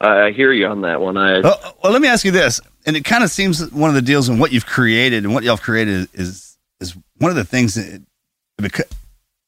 I 0.01 0.31
hear 0.31 0.51
you 0.51 0.67
on 0.67 0.81
that 0.81 0.99
one. 1.01 1.17
I, 1.17 1.39
well, 1.39 1.77
well, 1.83 1.93
let 1.93 2.01
me 2.01 2.07
ask 2.07 2.25
you 2.25 2.31
this, 2.31 2.59
and 2.85 2.95
it 2.95 3.05
kind 3.05 3.23
of 3.23 3.31
seems 3.31 3.71
one 3.71 3.89
of 3.89 3.95
the 3.95 4.01
deals 4.01 4.29
in 4.29 4.39
what 4.39 4.51
you've 4.51 4.65
created 4.65 5.23
and 5.23 5.33
what 5.33 5.43
y'all 5.43 5.57
created 5.57 6.09
is 6.13 6.57
is 6.79 6.95
one 7.17 7.31
of 7.31 7.37
the 7.37 7.45
things 7.45 7.75
that 7.75 8.01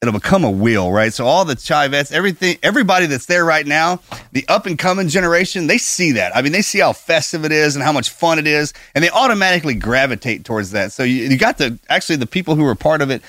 it'll 0.01 0.13
become 0.13 0.43
a 0.43 0.51
wheel, 0.51 0.91
right? 0.91 1.11
So 1.13 1.25
all 1.25 1.43
the 1.43 1.55
Chivettes, 1.55 2.11
everything, 2.11 2.57
everybody 2.61 3.07
that's 3.07 3.25
there 3.25 3.43
right 3.43 3.65
now, 3.65 3.99
the 4.31 4.45
up 4.47 4.65
and 4.65 4.77
coming 4.77 5.07
generation, 5.07 5.67
they 5.67 5.77
see 5.77 6.13
that. 6.13 6.35
I 6.35 6.41
mean, 6.41 6.51
they 6.51 6.61
see 6.61 6.79
how 6.79 6.93
festive 6.93 7.45
it 7.45 7.51
is 7.51 7.75
and 7.75 7.83
how 7.83 7.91
much 7.91 8.09
fun 8.09 8.39
it 8.39 8.47
is, 8.47 8.73
and 8.95 9.03
they 9.03 9.09
automatically 9.09 9.73
gravitate 9.73 10.45
towards 10.45 10.71
that. 10.71 10.91
So 10.91 11.03
you, 11.03 11.25
you 11.25 11.37
got 11.37 11.57
the 11.57 11.77
actually 11.89 12.17
the 12.17 12.27
people 12.27 12.55
who 12.55 12.63
were 12.63 12.75
part 12.75 13.01
of 13.01 13.09
it, 13.09 13.21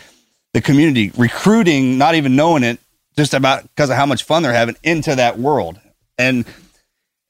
the 0.53 0.61
community 0.61 1.11
recruiting, 1.17 1.99
not 1.99 2.15
even 2.15 2.37
knowing 2.37 2.63
it, 2.63 2.79
just 3.17 3.35
about 3.35 3.63
because 3.63 3.91
of 3.91 3.97
how 3.97 4.07
much 4.07 4.23
fun 4.23 4.43
they're 4.43 4.53
having 4.53 4.77
into 4.83 5.15
that 5.17 5.39
world, 5.39 5.81
and 6.19 6.45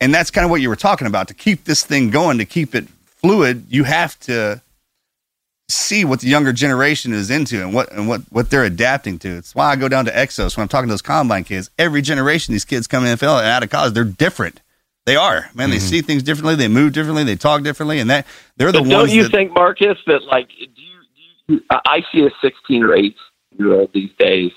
and 0.01 0.15
that's 0.15 0.31
kind 0.31 0.45
of 0.45 0.51
what 0.51 0.61
you 0.61 0.69
were 0.69 0.77
talking 0.77 1.07
about. 1.07 1.29
To 1.29 1.35
keep 1.35 1.65
this 1.65 1.85
thing 1.85 2.11
going, 2.11 2.39
to 2.39 2.45
keep 2.45 2.75
it 2.75 2.89
fluid, 3.07 3.67
you 3.69 3.85
have 3.85 4.19
to 4.21 4.63
see 5.69 6.05
what 6.05 6.21
the 6.21 6.29
younger 6.29 6.53
generation 6.53 7.13
is 7.13 7.31
into 7.31 7.63
and 7.63 7.75
what 7.75 7.93
and 7.93 8.09
what 8.09 8.23
what 8.31 8.51
they're 8.51 8.65
adapting 8.65 9.19
to. 9.21 9.37
It's 9.37 9.55
why 9.55 9.71
I 9.71 9.77
go 9.77 9.89
down 9.89 10.05
to 10.07 10.13
Exos 10.13 10.57
when 10.57 10.63
I'm 10.63 10.69
talking 10.69 10.89
to 10.89 10.93
those 10.93 11.03
combine 11.03 11.45
kids. 11.45 11.71
Every 11.79 12.03
generation, 12.03 12.53
these 12.53 12.65
kids 12.65 12.87
come 12.87 13.05
in 13.05 13.11
and 13.11 13.23
out 13.23 13.63
of 13.63 13.71
college, 13.71 13.95
they're 13.95 14.05
different. 14.05 14.61
They 15.07 15.17
are 15.17 15.51
man. 15.55 15.69
Mm-hmm. 15.69 15.71
They 15.71 15.79
see 15.79 16.03
things 16.03 16.23
differently. 16.23 16.55
They 16.55 16.69
move 16.69 16.93
differently. 16.93 17.25
They 17.25 17.37
talk 17.37 17.63
differently, 17.63 17.99
and 17.99 18.11
that 18.11 18.27
they're 18.57 18.73
the 18.73 18.81
but 18.81 18.89
ones. 18.89 19.09
Don't 19.09 19.11
you 19.11 19.23
that, 19.25 19.33
think, 19.33 19.53
Marcus, 19.53 19.99
that 20.07 20.23
like 20.25 20.49
do 20.49 20.55
you, 20.65 20.69
do 21.47 21.55
you, 21.55 21.61
I 21.71 22.05
see 22.13 22.27
a 22.27 22.31
16 22.43 22.83
or 22.85 22.95
18 22.95 23.15
year 23.59 23.73
old 23.73 23.91
these 23.95 24.11
days, 24.19 24.53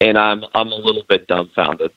and 0.00 0.18
I'm 0.18 0.44
I'm 0.54 0.72
a 0.72 0.76
little 0.76 1.04
bit 1.08 1.28
dumbfounded. 1.28 1.92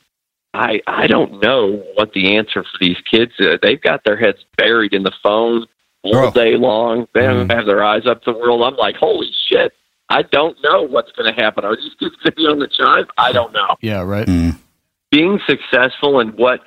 I 0.54 0.82
I 0.88 1.08
don't 1.08 1.42
know 1.42 1.84
what 1.96 2.14
the 2.14 2.36
answer 2.36 2.64
for 2.64 2.78
these 2.80 2.98
kids 3.10 3.34
is. 3.40 3.60
They've 3.62 3.82
got 3.82 4.04
their 4.04 4.18
heads 4.18 4.40
buried 4.58 4.94
in 4.94 5.04
the 5.04 5.14
phone 5.22 5.68
all 6.04 6.32
day 6.32 6.56
long. 6.56 7.08
They 7.14 7.22
mm. 7.22 7.52
have 7.54 7.66
their 7.66 7.84
eyes 7.84 8.06
up 8.08 8.24
to 8.24 8.34
the 8.34 8.38
world. 8.38 8.62
I'm 8.64 8.76
like, 8.76 8.96
holy 8.96 9.30
shit! 9.48 9.74
I 10.10 10.24
don't 10.24 10.58
know 10.64 10.82
what's 10.82 11.12
going 11.12 11.34
to 11.34 11.42
happen. 11.42 11.66
Are 11.66 11.76
these 11.76 11.94
kids 12.00 12.16
going 12.16 12.26
to 12.26 12.32
be 12.32 12.44
on 12.44 12.60
the 12.60 12.68
chive? 12.68 13.06
I 13.18 13.32
don't 13.32 13.54
know. 13.54 13.76
Yeah, 13.82 14.02
right. 14.02 14.28
Mm. 14.28 14.58
Being 15.12 15.40
successful 15.48 16.20
and 16.20 16.34
what 16.36 16.62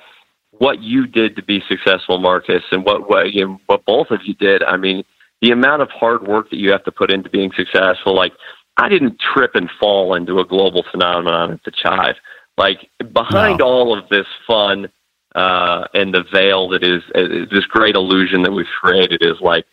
what 0.51 0.81
you 0.81 1.07
did 1.07 1.35
to 1.35 1.43
be 1.43 1.61
successful, 1.67 2.19
Marcus, 2.19 2.63
and 2.71 2.85
what 2.85 3.09
what 3.09 3.33
you 3.33 3.45
know, 3.45 3.61
what 3.65 3.85
both 3.85 4.11
of 4.11 4.21
you 4.23 4.33
did. 4.35 4.63
I 4.63 4.77
mean, 4.77 5.03
the 5.41 5.51
amount 5.51 5.81
of 5.81 5.89
hard 5.89 6.25
work 6.25 6.49
that 6.51 6.57
you 6.57 6.71
have 6.71 6.85
to 6.85 6.91
put 6.91 7.11
into 7.11 7.29
being 7.29 7.51
successful. 7.55 8.15
Like, 8.15 8.31
I 8.77 8.87
didn't 8.87 9.19
trip 9.19 9.51
and 9.55 9.69
fall 9.79 10.15
into 10.15 10.39
a 10.39 10.45
global 10.45 10.85
phenomenon 10.89 11.51
at 11.51 11.63
the 11.65 11.71
chive. 11.71 12.15
Like 12.57 12.89
behind 13.11 13.59
no. 13.59 13.65
all 13.65 13.97
of 13.97 14.07
this 14.09 14.27
fun 14.45 14.89
uh, 15.35 15.85
and 15.93 16.13
the 16.13 16.23
veil 16.31 16.69
that 16.69 16.83
is 16.83 17.01
uh, 17.15 17.45
this 17.51 17.65
great 17.65 17.95
illusion 17.95 18.43
that 18.43 18.51
we've 18.51 18.65
created 18.81 19.23
is 19.23 19.39
like 19.41 19.65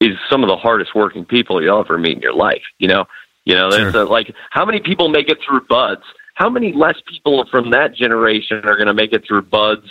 is 0.00 0.16
some 0.30 0.42
of 0.42 0.48
the 0.48 0.56
hardest 0.56 0.94
working 0.94 1.24
people 1.24 1.62
you'll 1.62 1.80
ever 1.80 1.98
meet 1.98 2.16
in 2.16 2.22
your 2.22 2.34
life. 2.34 2.62
You 2.78 2.88
know, 2.88 3.04
you 3.44 3.54
know, 3.54 3.70
there's 3.70 3.92
sure. 3.92 4.02
a, 4.02 4.04
like 4.04 4.34
how 4.50 4.64
many 4.64 4.80
people 4.80 5.08
make 5.08 5.28
it 5.28 5.38
through 5.46 5.62
BUD/S? 5.68 6.04
How 6.34 6.48
many 6.48 6.72
less 6.72 6.96
people 7.06 7.44
from 7.50 7.70
that 7.70 7.94
generation 7.94 8.58
are 8.64 8.76
going 8.76 8.86
to 8.86 8.94
make 8.94 9.12
it 9.12 9.24
through 9.26 9.42
BUD/S? 9.42 9.88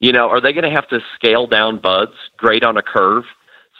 You 0.00 0.12
know, 0.12 0.28
are 0.28 0.40
they 0.40 0.52
going 0.52 0.64
to 0.64 0.70
have 0.70 0.88
to 0.88 1.00
scale 1.14 1.46
down 1.46 1.78
BUD/S, 1.78 2.14
grade 2.36 2.64
on 2.64 2.76
a 2.76 2.82
curve? 2.82 3.24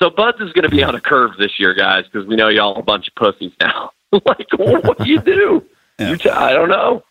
So 0.00 0.10
BUD/S 0.10 0.40
is 0.40 0.52
going 0.52 0.64
to 0.64 0.70
be 0.70 0.82
on 0.82 0.94
a 0.94 1.00
curve 1.00 1.32
this 1.38 1.58
year, 1.58 1.74
guys, 1.74 2.04
because 2.10 2.26
we 2.26 2.36
know 2.36 2.48
y'all 2.48 2.78
a 2.78 2.82
bunch 2.82 3.08
of 3.08 3.14
pussies 3.14 3.52
now. 3.60 3.92
like, 4.12 4.48
what 4.58 4.98
do 4.98 5.08
you 5.08 5.20
do? 5.20 5.64
Yeah. 5.98 6.08
You 6.08 6.16
t- 6.16 6.30
I 6.30 6.54
don't 6.54 6.70
know. 6.70 7.04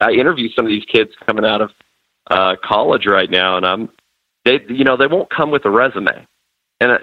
I 0.00 0.12
interview 0.12 0.48
some 0.54 0.64
of 0.64 0.70
these 0.70 0.84
kids 0.84 1.10
coming 1.26 1.44
out 1.44 1.60
of 1.60 1.70
uh, 2.30 2.56
college 2.62 3.06
right 3.06 3.30
now, 3.30 3.56
and 3.56 3.66
I'm 3.66 3.88
they 4.44 4.60
you 4.68 4.84
know 4.84 4.96
they 4.96 5.06
won't 5.06 5.30
come 5.30 5.50
with 5.50 5.64
a 5.64 5.70
resume, 5.70 6.26
and 6.80 6.92
uh, 6.92 6.98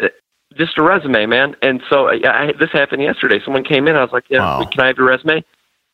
just 0.57 0.77
a 0.77 0.83
resume, 0.83 1.25
man. 1.25 1.55
And 1.61 1.81
so 1.89 2.07
I, 2.07 2.19
I, 2.25 2.51
this 2.59 2.71
happened 2.71 3.01
yesterday. 3.01 3.39
Someone 3.43 3.63
came 3.63 3.87
in. 3.87 3.95
I 3.95 4.01
was 4.01 4.11
like, 4.11 4.25
"Yeah, 4.29 4.39
wow. 4.39 4.65
can 4.65 4.81
I 4.81 4.87
have 4.87 4.97
your 4.97 5.07
resume?" 5.07 5.43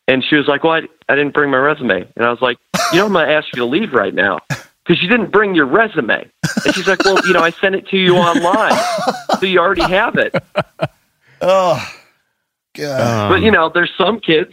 And 0.08 0.24
she 0.24 0.36
was 0.36 0.48
like, 0.48 0.64
"Well, 0.64 0.74
I, 0.74 0.82
I 1.10 1.16
didn't 1.16 1.34
bring 1.34 1.50
my 1.52 1.58
resume." 1.58 2.08
And 2.16 2.26
I 2.26 2.30
was 2.30 2.42
like, 2.42 2.58
"You 2.92 3.00
know, 3.00 3.06
I'm 3.06 3.14
going 3.14 3.28
to 3.28 3.34
ask 3.34 3.48
you 3.54 3.60
to 3.60 3.66
leave 3.66 3.94
right 3.94 4.14
now 4.14 4.40
because 4.50 5.02
you 5.02 5.10
didn't 5.10 5.32
bring 5.32 5.56
your 5.56 5.66
resume." 5.66 6.30
And 6.66 6.76
she's 6.76 6.88
like, 6.88 7.04
"Well, 7.04 7.26
you 7.26 7.34
know, 7.34 7.42
I 7.42 7.52
sent 7.52 7.76
it 7.76 7.88
to 7.90 7.98
you 7.98 8.18
online, 8.18 8.80
so 9.40 9.46
you 9.46 9.60
already 9.60 9.84
have 9.84 10.16
it." 10.16 10.36
Oh, 11.44 11.84
God. 12.76 13.30
But 13.30 13.42
you 13.42 13.50
know, 13.50 13.72
there's 13.74 13.90
some 13.98 14.20
kids 14.20 14.52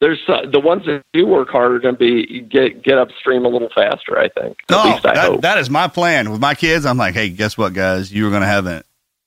there's 0.00 0.20
uh, 0.28 0.46
the 0.50 0.60
ones 0.60 0.84
that 0.86 1.02
do 1.12 1.26
work 1.26 1.48
hard 1.50 1.72
are 1.72 1.78
going 1.78 1.94
to 1.94 1.98
be 1.98 2.40
get 2.40 2.82
get 2.82 2.98
upstream 2.98 3.44
a 3.44 3.48
little 3.48 3.68
faster. 3.74 4.18
I 4.18 4.28
think. 4.28 4.58
At 4.70 4.84
least 4.84 5.06
I 5.06 5.14
that, 5.14 5.24
hope. 5.26 5.40
that 5.42 5.58
is 5.58 5.68
my 5.68 5.88
plan 5.88 6.30
with 6.30 6.40
my 6.40 6.54
kids. 6.54 6.86
I'm 6.86 6.96
like, 6.96 7.14
hey, 7.14 7.28
guess 7.28 7.56
what, 7.58 7.74
guys? 7.74 8.12
You 8.12 8.26
are 8.26 8.30
going 8.30 8.42
to 8.42 8.48
have 8.48 8.66
an 8.66 8.82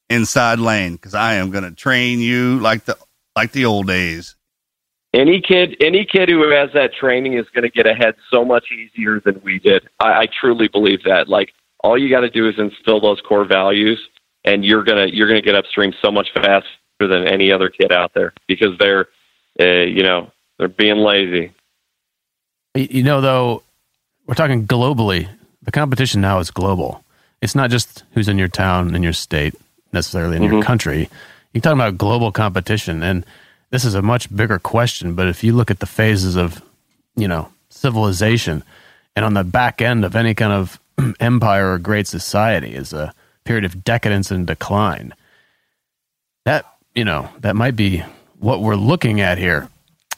inside 0.09 0.59
lane 0.59 0.93
because 0.93 1.13
I 1.13 1.36
am 1.36 1.51
going 1.51 1.63
to 1.63 1.71
train 1.71 2.19
you 2.19 2.59
like 2.59 2.86
the 2.86 2.97
like 3.36 3.51
the 3.51 3.65
old 3.65 3.88
days. 3.88 4.36
Any 5.13 5.41
kid, 5.41 5.78
any 5.80 6.05
kid 6.05 6.28
who 6.28 6.49
has 6.49 6.71
that 6.74 6.91
training 6.95 7.34
is 7.34 7.45
going 7.53 7.63
to 7.63 7.69
get 7.69 7.86
ahead 7.86 8.15
so 8.32 8.43
much 8.43 8.71
easier 8.71 9.19
than 9.19 9.39
we 9.43 9.59
did. 9.59 9.88
I, 9.99 10.21
I 10.21 10.28
truly 10.41 10.67
believe 10.67 11.03
that. 11.03 11.30
Like 11.30 11.53
all 11.84 11.99
you 11.99 12.09
got 12.09 12.21
to 12.21 12.32
do 12.32 12.49
is 12.49 12.55
instill 12.57 12.99
those 12.99 13.21
core 13.21 13.45
values, 13.45 13.99
and 14.43 14.65
you're 14.65 14.84
gonna 14.84 15.05
you're 15.05 15.28
gonna 15.28 15.41
get 15.41 15.53
upstream 15.53 15.93
so 16.01 16.11
much 16.11 16.30
faster 16.34 16.65
than 16.99 17.28
any 17.28 17.51
other 17.51 17.69
kid 17.69 17.91
out 17.91 18.13
there 18.15 18.34
because 18.47 18.76
they're, 18.80 19.07
uh, 19.59 19.84
you 19.84 20.01
know, 20.01 20.32
they're 20.58 20.68
being 20.68 20.97
lazy. 20.97 21.51
You 22.76 23.04
know, 23.04 23.22
though, 23.22 23.64
we're 24.26 24.36
talking 24.36 24.66
globally. 24.66 25.28
The 25.62 25.72
competition 25.72 26.22
now 26.22 26.39
is 26.39 26.51
global. 26.51 27.04
It's 27.41 27.56
not 27.56 27.70
just 27.70 28.04
who's 28.14 28.28
in 28.28 28.38
your 28.38 28.47
town, 28.47 28.95
in 28.95 29.04
your 29.04 29.14
state, 29.14 29.56
necessarily 29.91 30.38
in 30.38 30.43
mm-hmm. 30.43 30.54
your 30.54 30.64
country. 30.64 31.10
You're 31.54 31.62
talking 31.62 31.80
about 31.80 31.97
global 31.97 32.32
competition, 32.32 33.04
and 33.04 33.26
this 33.70 33.86
is 33.86 33.95
a 33.95 34.01
much 34.01 34.34
bigger 34.36 34.60
question. 34.60 35.14
But 35.14 35.28
if 35.28 35.43
you 35.43 35.54
look 35.54 35.70
at 35.70 35.80
the 35.80 35.86
phases 35.86 36.36
of, 36.36 36.62
you 37.16 37.28
know, 37.28 37.51
civilization, 37.70 38.64
and 39.16 39.26
on 39.26 39.34
the 39.34 39.43
back 39.43 39.82
end 39.82 40.06
of 40.06 40.16
any 40.16 40.34
kind 40.34 40.54
of 40.54 40.80
empire 41.20 41.74
or 41.74 41.78
great 41.78 42.08
society 42.08 42.74
is 42.74 42.93
a 42.93 43.14
period 43.43 43.66
of 43.66 43.84
decadence 43.84 44.32
and 44.32 44.47
decline. 44.47 45.14
That 46.45 46.66
you 46.95 47.06
know 47.06 47.30
that 47.39 47.56
might 47.56 47.76
be 47.76 48.04
what 48.39 48.62
we're 48.62 48.76
looking 48.76 49.22
at 49.22 49.38
here, 49.38 49.70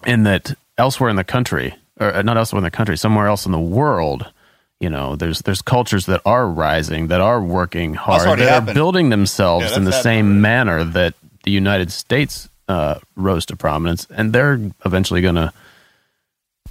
in 0.05 0.23
that 0.23 0.55
elsewhere 0.77 1.09
in 1.09 1.15
the 1.15 1.23
country, 1.23 1.75
or 1.99 2.23
not 2.23 2.37
elsewhere 2.37 2.59
in 2.59 2.63
the 2.63 2.71
country, 2.71 2.97
somewhere 2.97 3.27
else 3.27 3.45
in 3.45 3.51
the 3.51 3.59
world, 3.59 4.31
you 4.79 4.89
know, 4.89 5.15
there's 5.15 5.39
there's 5.41 5.61
cultures 5.61 6.05
that 6.07 6.21
are 6.25 6.47
rising, 6.47 7.07
that 7.07 7.21
are 7.21 7.41
working 7.41 7.93
hard, 7.93 8.39
that 8.39 8.39
happened. 8.39 8.69
are 8.69 8.73
building 8.73 9.09
themselves 9.09 9.71
yeah, 9.71 9.77
in 9.77 9.83
the 9.85 9.91
happened. 9.91 10.03
same 10.03 10.41
manner 10.41 10.83
that 10.83 11.13
the 11.43 11.51
United 11.51 11.91
States 11.91 12.49
uh, 12.67 12.99
rose 13.15 13.45
to 13.47 13.55
prominence, 13.55 14.07
and 14.09 14.33
they're 14.33 14.59
eventually 14.85 15.21
going 15.21 15.35
to, 15.35 15.53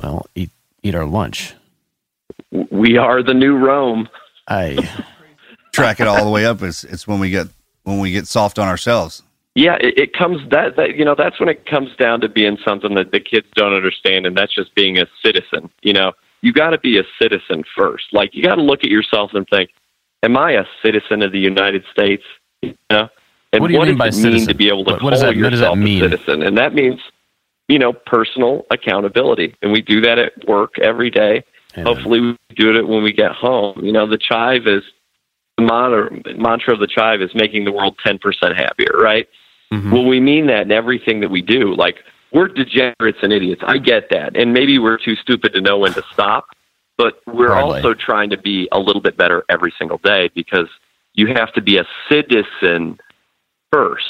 well, 0.03 0.27
eat 0.35 0.51
eat 0.83 0.95
our 0.95 1.07
lunch. 1.07 1.55
We 2.71 2.99
are 2.99 3.23
the 3.23 3.35
new 3.35 3.57
Rome. 3.57 4.09
I 4.47 4.89
track 5.73 6.01
it 6.01 6.07
all 6.07 6.25
the 6.25 6.31
way 6.31 6.45
up. 6.47 6.63
It's 6.63 6.85
it's 6.85 7.07
when 7.07 7.19
we 7.21 7.31
get 7.31 7.49
when 7.85 8.01
we 8.01 8.13
get 8.13 8.27
soft 8.27 8.59
on 8.59 8.69
ourselves. 8.69 9.23
Yeah, 9.55 9.77
it, 9.81 9.99
it 9.99 10.13
comes 10.13 10.41
that 10.51 10.77
that 10.77 10.97
you 10.97 11.05
know 11.05 11.15
that's 11.17 11.39
when 11.39 11.49
it 11.49 11.65
comes 11.67 11.95
down 11.97 12.21
to 12.23 12.29
being 12.29 12.59
something 12.65 12.95
that 12.95 13.13
the 13.13 13.21
kids 13.21 13.47
don't 13.55 13.73
understand, 13.73 14.27
and 14.27 14.37
that's 14.37 14.55
just 14.55 14.75
being 14.75 14.99
a 14.99 15.07
citizen. 15.25 15.71
You 15.83 15.93
know, 15.93 16.13
you 16.43 16.53
got 16.53 16.71
to 16.71 16.79
be 16.79 16.99
a 16.99 17.05
citizen 17.21 17.63
first. 17.77 18.07
Like 18.13 18.35
you 18.35 18.43
got 18.43 18.57
to 18.57 18.63
look 18.63 18.81
at 18.83 18.91
yourself 18.91 19.31
and 19.35 19.47
think, 19.49 19.71
"Am 20.25 20.37
I 20.37 20.53
a 20.53 20.65
citizen 20.85 21.23
of 21.23 21.31
the 21.31 21.39
United 21.39 21.85
States?" 21.93 22.25
You 22.63 22.75
know, 22.91 23.09
and 23.53 23.61
what 23.61 23.69
do 23.69 23.75
you 23.75 23.79
what 23.79 23.89
mean 23.89 23.99
by 23.99 24.09
it 24.09 24.15
citizen? 24.15 24.33
mean 24.33 24.47
to 24.49 24.55
be 24.55 24.69
able 24.69 24.85
to 24.85 24.93
what, 24.93 25.01
call 25.01 25.11
what 25.11 25.21
that, 25.21 25.37
yourself 25.37 25.79
a 25.79 26.01
citizen? 26.01 26.43
And 26.43 26.59
that 26.59 26.75
means, 26.75 27.01
you 27.69 27.79
know, 27.79 27.93
personal 27.93 28.67
accountability, 28.73 29.55
and 29.63 29.71
we 29.71 29.83
do 29.83 30.01
that 30.01 30.19
at 30.19 30.33
work 30.49 30.79
every 30.81 31.11
day. 31.11 31.45
Hopefully, 31.77 32.21
we 32.21 32.37
do 32.57 32.77
it 32.77 32.87
when 32.87 33.03
we 33.03 33.13
get 33.13 33.33
home. 33.33 33.85
You 33.85 33.93
know, 33.93 34.09
the 34.09 34.19
chive 34.19 34.67
is 34.67 34.83
the 35.57 35.65
mantra 36.37 36.75
of 36.75 36.81
the 36.81 36.87
chive 36.87 37.21
is 37.21 37.31
making 37.35 37.65
the 37.65 37.73
world 37.73 37.97
10% 38.05 38.21
happier, 38.57 38.97
right? 38.99 39.29
Mm-hmm. 39.75 39.91
Well, 39.91 40.05
we 40.05 40.21
mean 40.21 40.47
that 40.47 40.63
in 40.63 40.73
everything 40.73 41.21
that 41.21 41.31
we 41.31 41.43
do. 41.43 41.75
Like, 41.75 41.97
we're 42.33 42.49
degenerates 42.49 43.19
and 43.23 43.33
idiots. 43.33 43.63
I 43.65 43.79
get 43.79 44.11
that. 44.11 44.37
And 44.37 44.53
maybe 44.53 44.79
we're 44.79 44.99
too 44.99 45.17
stupid 45.17 45.53
to 45.55 45.61
know 45.61 45.79
when 45.79 45.93
to 45.95 46.03
stop, 46.13 46.47
but 46.97 47.21
we're 47.27 47.53
Hardly. 47.53 47.77
also 47.77 47.95
trying 47.95 48.31
to 48.31 48.39
be 48.39 48.69
a 48.73 48.79
little 48.79 49.03
bit 49.03 49.17
better 49.17 49.45
every 49.49 49.73
single 49.79 49.99
day 49.99 50.31
because 50.35 50.69
you 51.13 51.29
have 51.29 51.53
to 51.55 51.63
be 51.63 51.79
a 51.79 51.85
citizen 52.09 52.99
first. 53.73 54.05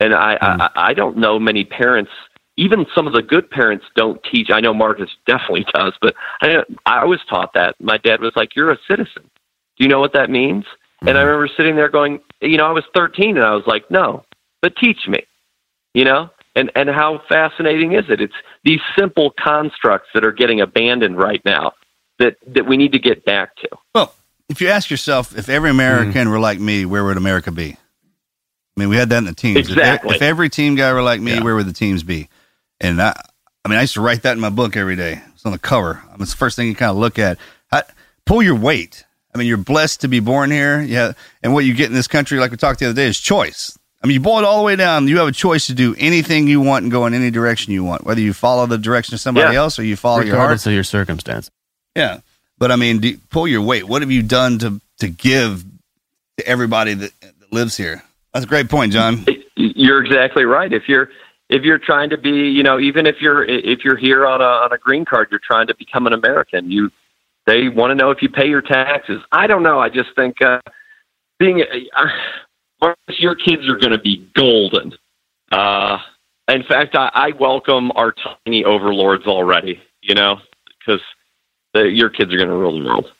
And 0.00 0.14
I, 0.14 0.36
mm. 0.36 0.60
I, 0.60 0.70
I 0.74 0.94
don't 0.94 1.16
know 1.16 1.38
many 1.38 1.64
parents 1.64 2.10
even 2.56 2.86
some 2.94 3.06
of 3.06 3.12
the 3.12 3.22
good 3.22 3.50
parents 3.50 3.84
don't 3.96 4.22
teach. 4.30 4.48
I 4.50 4.60
know 4.60 4.72
Marcus 4.72 5.10
definitely 5.26 5.66
does, 5.74 5.92
but 6.00 6.14
I, 6.40 6.62
I 6.86 7.04
was 7.04 7.20
taught 7.28 7.52
that. 7.54 7.74
My 7.80 7.98
dad 7.98 8.20
was 8.20 8.32
like, 8.36 8.54
"You're 8.54 8.70
a 8.70 8.78
citizen. 8.88 9.30
Do 9.76 9.84
you 9.84 9.88
know 9.88 10.00
what 10.00 10.12
that 10.12 10.30
means?" 10.30 10.64
Mm-hmm. 10.64 11.08
And 11.08 11.18
I 11.18 11.22
mm-hmm. 11.22 11.30
remember 11.30 11.54
sitting 11.56 11.76
there 11.76 11.88
going, 11.88 12.20
you 12.40 12.56
know, 12.56 12.66
I 12.66 12.72
was 12.72 12.84
13 12.94 13.36
and 13.36 13.44
I 13.44 13.54
was 13.54 13.66
like, 13.66 13.90
"No, 13.90 14.24
but 14.64 14.74
teach 14.76 15.06
me." 15.06 15.20
You 15.92 16.04
know, 16.04 16.30
and 16.56 16.72
and 16.74 16.88
how 16.88 17.20
fascinating 17.28 17.92
is 17.92 18.04
it? 18.08 18.20
It's 18.20 18.34
these 18.64 18.80
simple 18.98 19.32
constructs 19.38 20.08
that 20.14 20.24
are 20.24 20.32
getting 20.32 20.60
abandoned 20.60 21.18
right 21.18 21.44
now 21.44 21.72
that 22.18 22.36
that 22.54 22.66
we 22.66 22.76
need 22.76 22.92
to 22.92 22.98
get 22.98 23.24
back 23.24 23.54
to. 23.56 23.68
Well, 23.94 24.14
if 24.48 24.60
you 24.60 24.68
ask 24.68 24.90
yourself, 24.90 25.36
if 25.36 25.48
every 25.48 25.70
American 25.70 26.12
mm-hmm. 26.12 26.30
were 26.30 26.40
like 26.40 26.58
me, 26.58 26.84
where 26.84 27.04
would 27.04 27.16
America 27.16 27.52
be? 27.52 27.76
I 28.76 28.80
mean, 28.80 28.88
we 28.88 28.96
had 28.96 29.08
that 29.10 29.18
in 29.18 29.24
the 29.24 29.34
teams. 29.34 29.58
Exactly. 29.58 30.10
If, 30.10 30.16
if 30.16 30.22
every 30.22 30.48
team 30.48 30.74
guy 30.74 30.92
were 30.92 31.02
like 31.02 31.20
me, 31.20 31.34
yeah. 31.34 31.42
where 31.42 31.54
would 31.54 31.66
the 31.66 31.72
teams 31.72 32.02
be? 32.02 32.28
And 32.80 33.00
I, 33.00 33.14
I 33.64 33.68
mean, 33.68 33.78
I 33.78 33.82
used 33.82 33.94
to 33.94 34.00
write 34.00 34.22
that 34.22 34.32
in 34.32 34.40
my 34.40 34.50
book 34.50 34.76
every 34.76 34.96
day. 34.96 35.22
It's 35.32 35.46
on 35.46 35.52
the 35.52 35.58
cover. 35.58 36.02
I 36.04 36.12
mean, 36.12 36.22
it's 36.22 36.32
the 36.32 36.38
first 36.38 36.56
thing 36.56 36.66
you 36.66 36.74
kind 36.74 36.90
of 36.90 36.96
look 36.96 37.18
at. 37.18 37.38
I, 37.70 37.84
pull 38.26 38.42
your 38.42 38.56
weight. 38.56 39.04
I 39.32 39.38
mean, 39.38 39.46
you're 39.46 39.56
blessed 39.56 40.00
to 40.02 40.08
be 40.08 40.20
born 40.20 40.50
here. 40.50 40.82
Yeah. 40.82 41.12
And 41.42 41.54
what 41.54 41.64
you 41.64 41.74
get 41.74 41.86
in 41.86 41.94
this 41.94 42.08
country, 42.08 42.38
like 42.38 42.50
we 42.50 42.56
talked 42.56 42.80
the 42.80 42.86
other 42.86 42.94
day, 42.94 43.06
is 43.06 43.20
choice. 43.20 43.78
I 44.04 44.06
mean, 44.06 44.14
you 44.16 44.20
boil 44.20 44.40
it 44.40 44.44
all 44.44 44.58
the 44.58 44.64
way 44.64 44.76
down. 44.76 45.08
You 45.08 45.16
have 45.18 45.28
a 45.28 45.32
choice 45.32 45.68
to 45.68 45.74
do 45.74 45.94
anything 45.98 46.46
you 46.46 46.60
want 46.60 46.82
and 46.82 46.92
go 46.92 47.06
in 47.06 47.14
any 47.14 47.30
direction 47.30 47.72
you 47.72 47.82
want, 47.82 48.04
whether 48.04 48.20
you 48.20 48.34
follow 48.34 48.66
the 48.66 48.76
direction 48.76 49.14
of 49.14 49.20
somebody 49.20 49.54
yeah. 49.54 49.58
else 49.58 49.78
or 49.78 49.82
you 49.82 49.96
follow 49.96 50.18
Regardless 50.18 50.28
your 50.28 50.36
heart. 50.36 50.46
Regardless 50.46 50.66
of 50.66 50.72
your 50.74 50.84
circumstance. 50.84 51.50
Yeah. 51.96 52.20
But 52.58 52.70
I 52.70 52.76
mean, 52.76 52.98
do, 52.98 53.16
pull 53.30 53.48
your 53.48 53.62
weight. 53.62 53.84
What 53.84 54.02
have 54.02 54.10
you 54.10 54.22
done 54.22 54.58
to, 54.58 54.78
to 54.98 55.08
give 55.08 55.64
to 56.36 56.46
everybody 56.46 56.92
that, 56.92 57.18
that 57.20 57.50
lives 57.50 57.78
here? 57.78 58.02
That's 58.34 58.44
a 58.44 58.48
great 58.48 58.68
point, 58.68 58.92
John. 58.92 59.24
You're 59.56 60.04
exactly 60.04 60.44
right. 60.44 60.70
If 60.70 60.86
you're, 60.86 61.08
if 61.48 61.62
you're 61.62 61.78
trying 61.78 62.10
to 62.10 62.18
be, 62.18 62.50
you 62.50 62.62
know, 62.62 62.78
even 62.78 63.06
if 63.06 63.22
you're 63.22 63.44
if 63.44 63.84
you're 63.84 63.96
here 63.96 64.26
on 64.26 64.40
a 64.40 64.44
on 64.44 64.72
a 64.72 64.78
green 64.78 65.04
card, 65.04 65.28
you're 65.30 65.40
trying 65.40 65.66
to 65.68 65.74
become 65.74 66.06
an 66.06 66.12
American. 66.12 66.70
You 66.70 66.90
they 67.46 67.68
want 67.68 67.90
to 67.90 67.94
know 67.94 68.10
if 68.10 68.22
you 68.22 68.28
pay 68.28 68.48
your 68.48 68.62
taxes. 68.62 69.22
I 69.30 69.46
don't 69.46 69.62
know. 69.62 69.78
I 69.78 69.88
just 69.88 70.14
think 70.16 70.40
uh, 70.42 70.60
being 71.38 71.62
uh, 71.62 72.06
your 73.08 73.34
kids 73.34 73.68
are 73.68 73.76
going 73.76 73.92
to 73.92 73.98
be 73.98 74.28
golden. 74.34 74.92
Uh, 75.50 75.98
in 76.48 76.62
fact, 76.64 76.94
I, 76.94 77.10
I 77.12 77.32
welcome 77.38 77.92
our 77.94 78.12
tiny 78.44 78.64
overlords 78.64 79.26
already. 79.26 79.80
You 80.02 80.14
know, 80.14 80.38
because 80.78 81.00
your 81.74 82.10
kids 82.10 82.32
are 82.32 82.36
going 82.36 82.48
to 82.48 82.54
rule 82.54 82.78
the 82.78 82.84
world. 82.84 83.10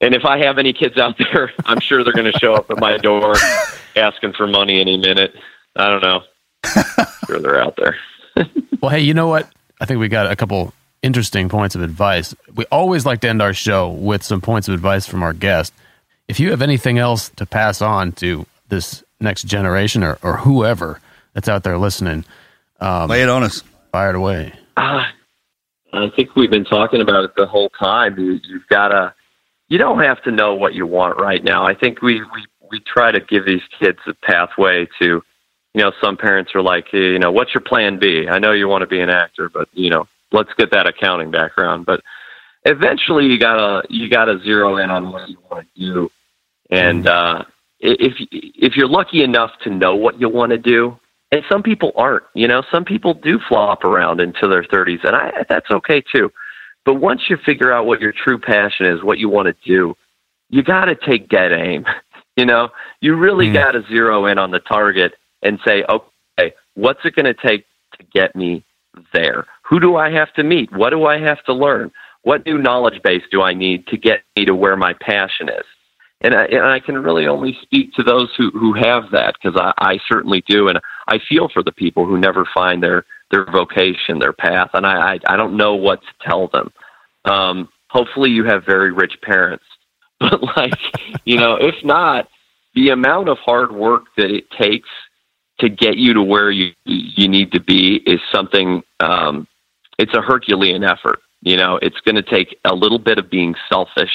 And 0.00 0.14
if 0.14 0.24
I 0.24 0.44
have 0.44 0.58
any 0.58 0.72
kids 0.72 0.98
out 0.98 1.16
there, 1.32 1.52
I'm 1.64 1.80
sure 1.80 2.04
they're 2.04 2.12
going 2.12 2.32
to 2.32 2.38
show 2.38 2.54
up 2.54 2.70
at 2.70 2.78
my 2.78 2.96
door 2.96 3.34
asking 3.96 4.32
for 4.34 4.46
money 4.46 4.80
any 4.80 4.96
minute. 4.96 5.34
I 5.74 5.88
don't 5.88 6.02
know 6.02 6.22
sure 7.26 7.40
they're 7.40 7.62
out 7.62 7.76
there. 7.76 7.96
well, 8.80 8.90
hey, 8.90 9.00
you 9.00 9.14
know 9.14 9.28
what? 9.28 9.50
I 9.80 9.84
think 9.84 10.00
we 10.00 10.08
got 10.08 10.30
a 10.30 10.36
couple 10.36 10.72
interesting 11.02 11.48
points 11.48 11.74
of 11.74 11.82
advice. 11.82 12.34
We 12.54 12.64
always 12.66 13.06
like 13.06 13.20
to 13.20 13.28
end 13.28 13.42
our 13.42 13.52
show 13.52 13.90
with 13.90 14.22
some 14.22 14.40
points 14.40 14.68
of 14.68 14.74
advice 14.74 15.06
from 15.06 15.22
our 15.22 15.32
guest. 15.32 15.72
If 16.28 16.40
you 16.40 16.50
have 16.50 16.62
anything 16.62 16.98
else 16.98 17.28
to 17.30 17.46
pass 17.46 17.80
on 17.80 18.12
to 18.12 18.46
this 18.68 19.04
next 19.20 19.44
generation 19.44 20.02
or, 20.02 20.18
or 20.22 20.38
whoever 20.38 21.00
that's 21.34 21.48
out 21.48 21.62
there 21.62 21.78
listening, 21.78 22.24
um, 22.80 23.08
lay 23.08 23.22
it 23.22 23.28
on 23.28 23.42
us. 23.42 23.62
Fire 23.92 24.10
it 24.10 24.16
away. 24.16 24.52
Uh, 24.76 25.04
I 25.92 26.10
think 26.14 26.34
we've 26.36 26.50
been 26.50 26.64
talking 26.64 27.00
about 27.00 27.24
it 27.24 27.30
the 27.36 27.46
whole 27.46 27.70
time. 27.70 28.18
You, 28.18 28.40
you've 28.44 28.66
got 28.68 28.88
to. 28.88 29.14
You 29.68 29.78
don't 29.78 30.00
have 30.00 30.22
to 30.22 30.30
know 30.30 30.54
what 30.54 30.74
you 30.74 30.86
want 30.86 31.18
right 31.18 31.42
now. 31.42 31.64
I 31.64 31.74
think 31.74 32.02
we 32.02 32.20
we 32.20 32.46
we 32.70 32.80
try 32.80 33.10
to 33.10 33.20
give 33.20 33.46
these 33.46 33.62
kids 33.80 33.98
a 34.06 34.14
pathway 34.14 34.86
to 35.00 35.22
you 35.76 35.82
know, 35.82 35.92
some 36.02 36.16
parents 36.16 36.52
are 36.54 36.62
like, 36.62 36.86
hey, 36.90 37.12
you 37.12 37.18
know, 37.18 37.30
what's 37.30 37.52
your 37.52 37.60
plan 37.60 37.98
B? 37.98 38.26
I 38.30 38.38
know 38.38 38.52
you 38.52 38.66
want 38.66 38.80
to 38.80 38.86
be 38.86 38.98
an 38.98 39.10
actor, 39.10 39.50
but 39.50 39.68
you 39.74 39.90
know, 39.90 40.08
let's 40.32 40.48
get 40.56 40.70
that 40.70 40.86
accounting 40.86 41.30
background. 41.30 41.84
But 41.84 42.00
eventually, 42.64 43.26
you 43.26 43.38
gotta 43.38 43.86
you 43.90 44.08
gotta 44.08 44.40
zero 44.42 44.78
in 44.78 44.88
on 44.88 45.12
what 45.12 45.28
you 45.28 45.36
want 45.50 45.68
to 45.74 45.80
do, 45.80 46.10
and 46.70 47.04
mm-hmm. 47.04 47.40
uh, 47.40 47.44
if 47.80 48.14
if 48.30 48.76
you're 48.76 48.88
lucky 48.88 49.22
enough 49.22 49.50
to 49.64 49.70
know 49.70 49.94
what 49.94 50.20
you 50.20 50.28
want 50.28 50.50
to 50.50 50.58
do, 50.58 50.98
and 51.32 51.42
some 51.50 51.62
people 51.62 51.92
aren't, 51.96 52.24
you 52.34 52.48
know, 52.48 52.62
some 52.72 52.84
people 52.84 53.14
do 53.14 53.38
flop 53.48 53.84
around 53.84 54.20
into 54.20 54.46
their 54.48 54.62
30s, 54.62 55.04
and 55.04 55.16
I 55.16 55.44
that's 55.48 55.70
okay 55.70 56.02
too. 56.14 56.30
But 56.84 56.94
once 56.94 57.22
you 57.28 57.36
figure 57.44 57.72
out 57.72 57.86
what 57.86 58.00
your 58.00 58.12
true 58.12 58.38
passion 58.38 58.86
is, 58.86 59.02
what 59.02 59.18
you 59.18 59.28
want 59.28 59.48
to 59.48 59.56
do, 59.66 59.96
you 60.48 60.62
got 60.62 60.86
to 60.86 60.94
take 60.94 61.28
dead 61.28 61.52
aim. 61.52 61.84
You 62.38 62.44
know, 62.44 62.68
you 63.00 63.16
really 63.16 63.46
mm. 63.46 63.54
got 63.54 63.70
to 63.72 63.82
zero 63.88 64.26
in 64.26 64.36
on 64.36 64.50
the 64.50 64.58
target 64.58 65.14
and 65.42 65.58
say, 65.66 65.84
okay, 65.88 66.52
what's 66.74 67.00
it 67.06 67.14
going 67.14 67.24
to 67.24 67.32
take 67.32 67.64
to 67.96 68.04
get 68.12 68.36
me 68.36 68.62
there? 69.14 69.46
Who 69.62 69.80
do 69.80 69.96
I 69.96 70.10
have 70.10 70.34
to 70.34 70.44
meet? 70.44 70.70
What 70.70 70.90
do 70.90 71.06
I 71.06 71.18
have 71.18 71.42
to 71.44 71.54
learn? 71.54 71.92
What 72.24 72.44
new 72.44 72.58
knowledge 72.58 73.02
base 73.02 73.22
do 73.30 73.40
I 73.40 73.54
need 73.54 73.86
to 73.86 73.96
get 73.96 74.22
me 74.36 74.44
to 74.44 74.54
where 74.54 74.76
my 74.76 74.92
passion 75.00 75.48
is? 75.48 75.64
And 76.22 76.34
I, 76.34 76.44
and 76.46 76.64
I 76.64 76.80
can 76.80 76.96
really 77.02 77.26
only 77.26 77.56
speak 77.62 77.92
to 77.94 78.02
those 78.02 78.30
who, 78.36 78.50
who 78.50 78.72
have 78.72 79.10
that 79.12 79.34
because 79.40 79.60
I, 79.60 79.72
I 79.78 79.98
certainly 80.08 80.42
do. 80.48 80.68
And 80.68 80.80
I 81.08 81.18
feel 81.28 81.48
for 81.48 81.62
the 81.62 81.72
people 81.72 82.06
who 82.06 82.18
never 82.18 82.48
find 82.54 82.82
their, 82.82 83.04
their 83.30 83.44
vocation, 83.44 84.18
their 84.18 84.32
path. 84.32 84.70
And 84.72 84.86
I, 84.86 85.14
I, 85.14 85.18
I 85.28 85.36
don't 85.36 85.56
know 85.56 85.74
what 85.74 86.00
to 86.00 86.28
tell 86.28 86.48
them. 86.48 86.72
Um, 87.26 87.68
hopefully 87.88 88.30
you 88.30 88.44
have 88.44 88.64
very 88.64 88.92
rich 88.92 89.14
parents, 89.22 89.64
but 90.20 90.42
like, 90.56 90.72
you 91.24 91.36
know, 91.36 91.56
if 91.56 91.74
not, 91.84 92.28
the 92.74 92.90
amount 92.90 93.28
of 93.28 93.38
hard 93.38 93.72
work 93.72 94.04
that 94.16 94.30
it 94.30 94.50
takes 94.50 94.88
to 95.58 95.68
get 95.68 95.96
you 95.96 96.12
to 96.14 96.22
where 96.22 96.50
you 96.50 96.72
you 96.84 97.28
need 97.28 97.52
to 97.52 97.60
be 97.60 97.96
is 98.06 98.20
something. 98.32 98.82
Um, 99.00 99.48
it's 99.98 100.14
a 100.14 100.20
Herculean 100.20 100.84
effort. 100.84 101.20
You 101.40 101.56
know, 101.56 101.78
it's 101.80 101.98
going 102.00 102.16
to 102.16 102.22
take 102.22 102.58
a 102.64 102.74
little 102.74 102.98
bit 102.98 103.18
of 103.18 103.30
being 103.30 103.54
selfish, 103.70 104.12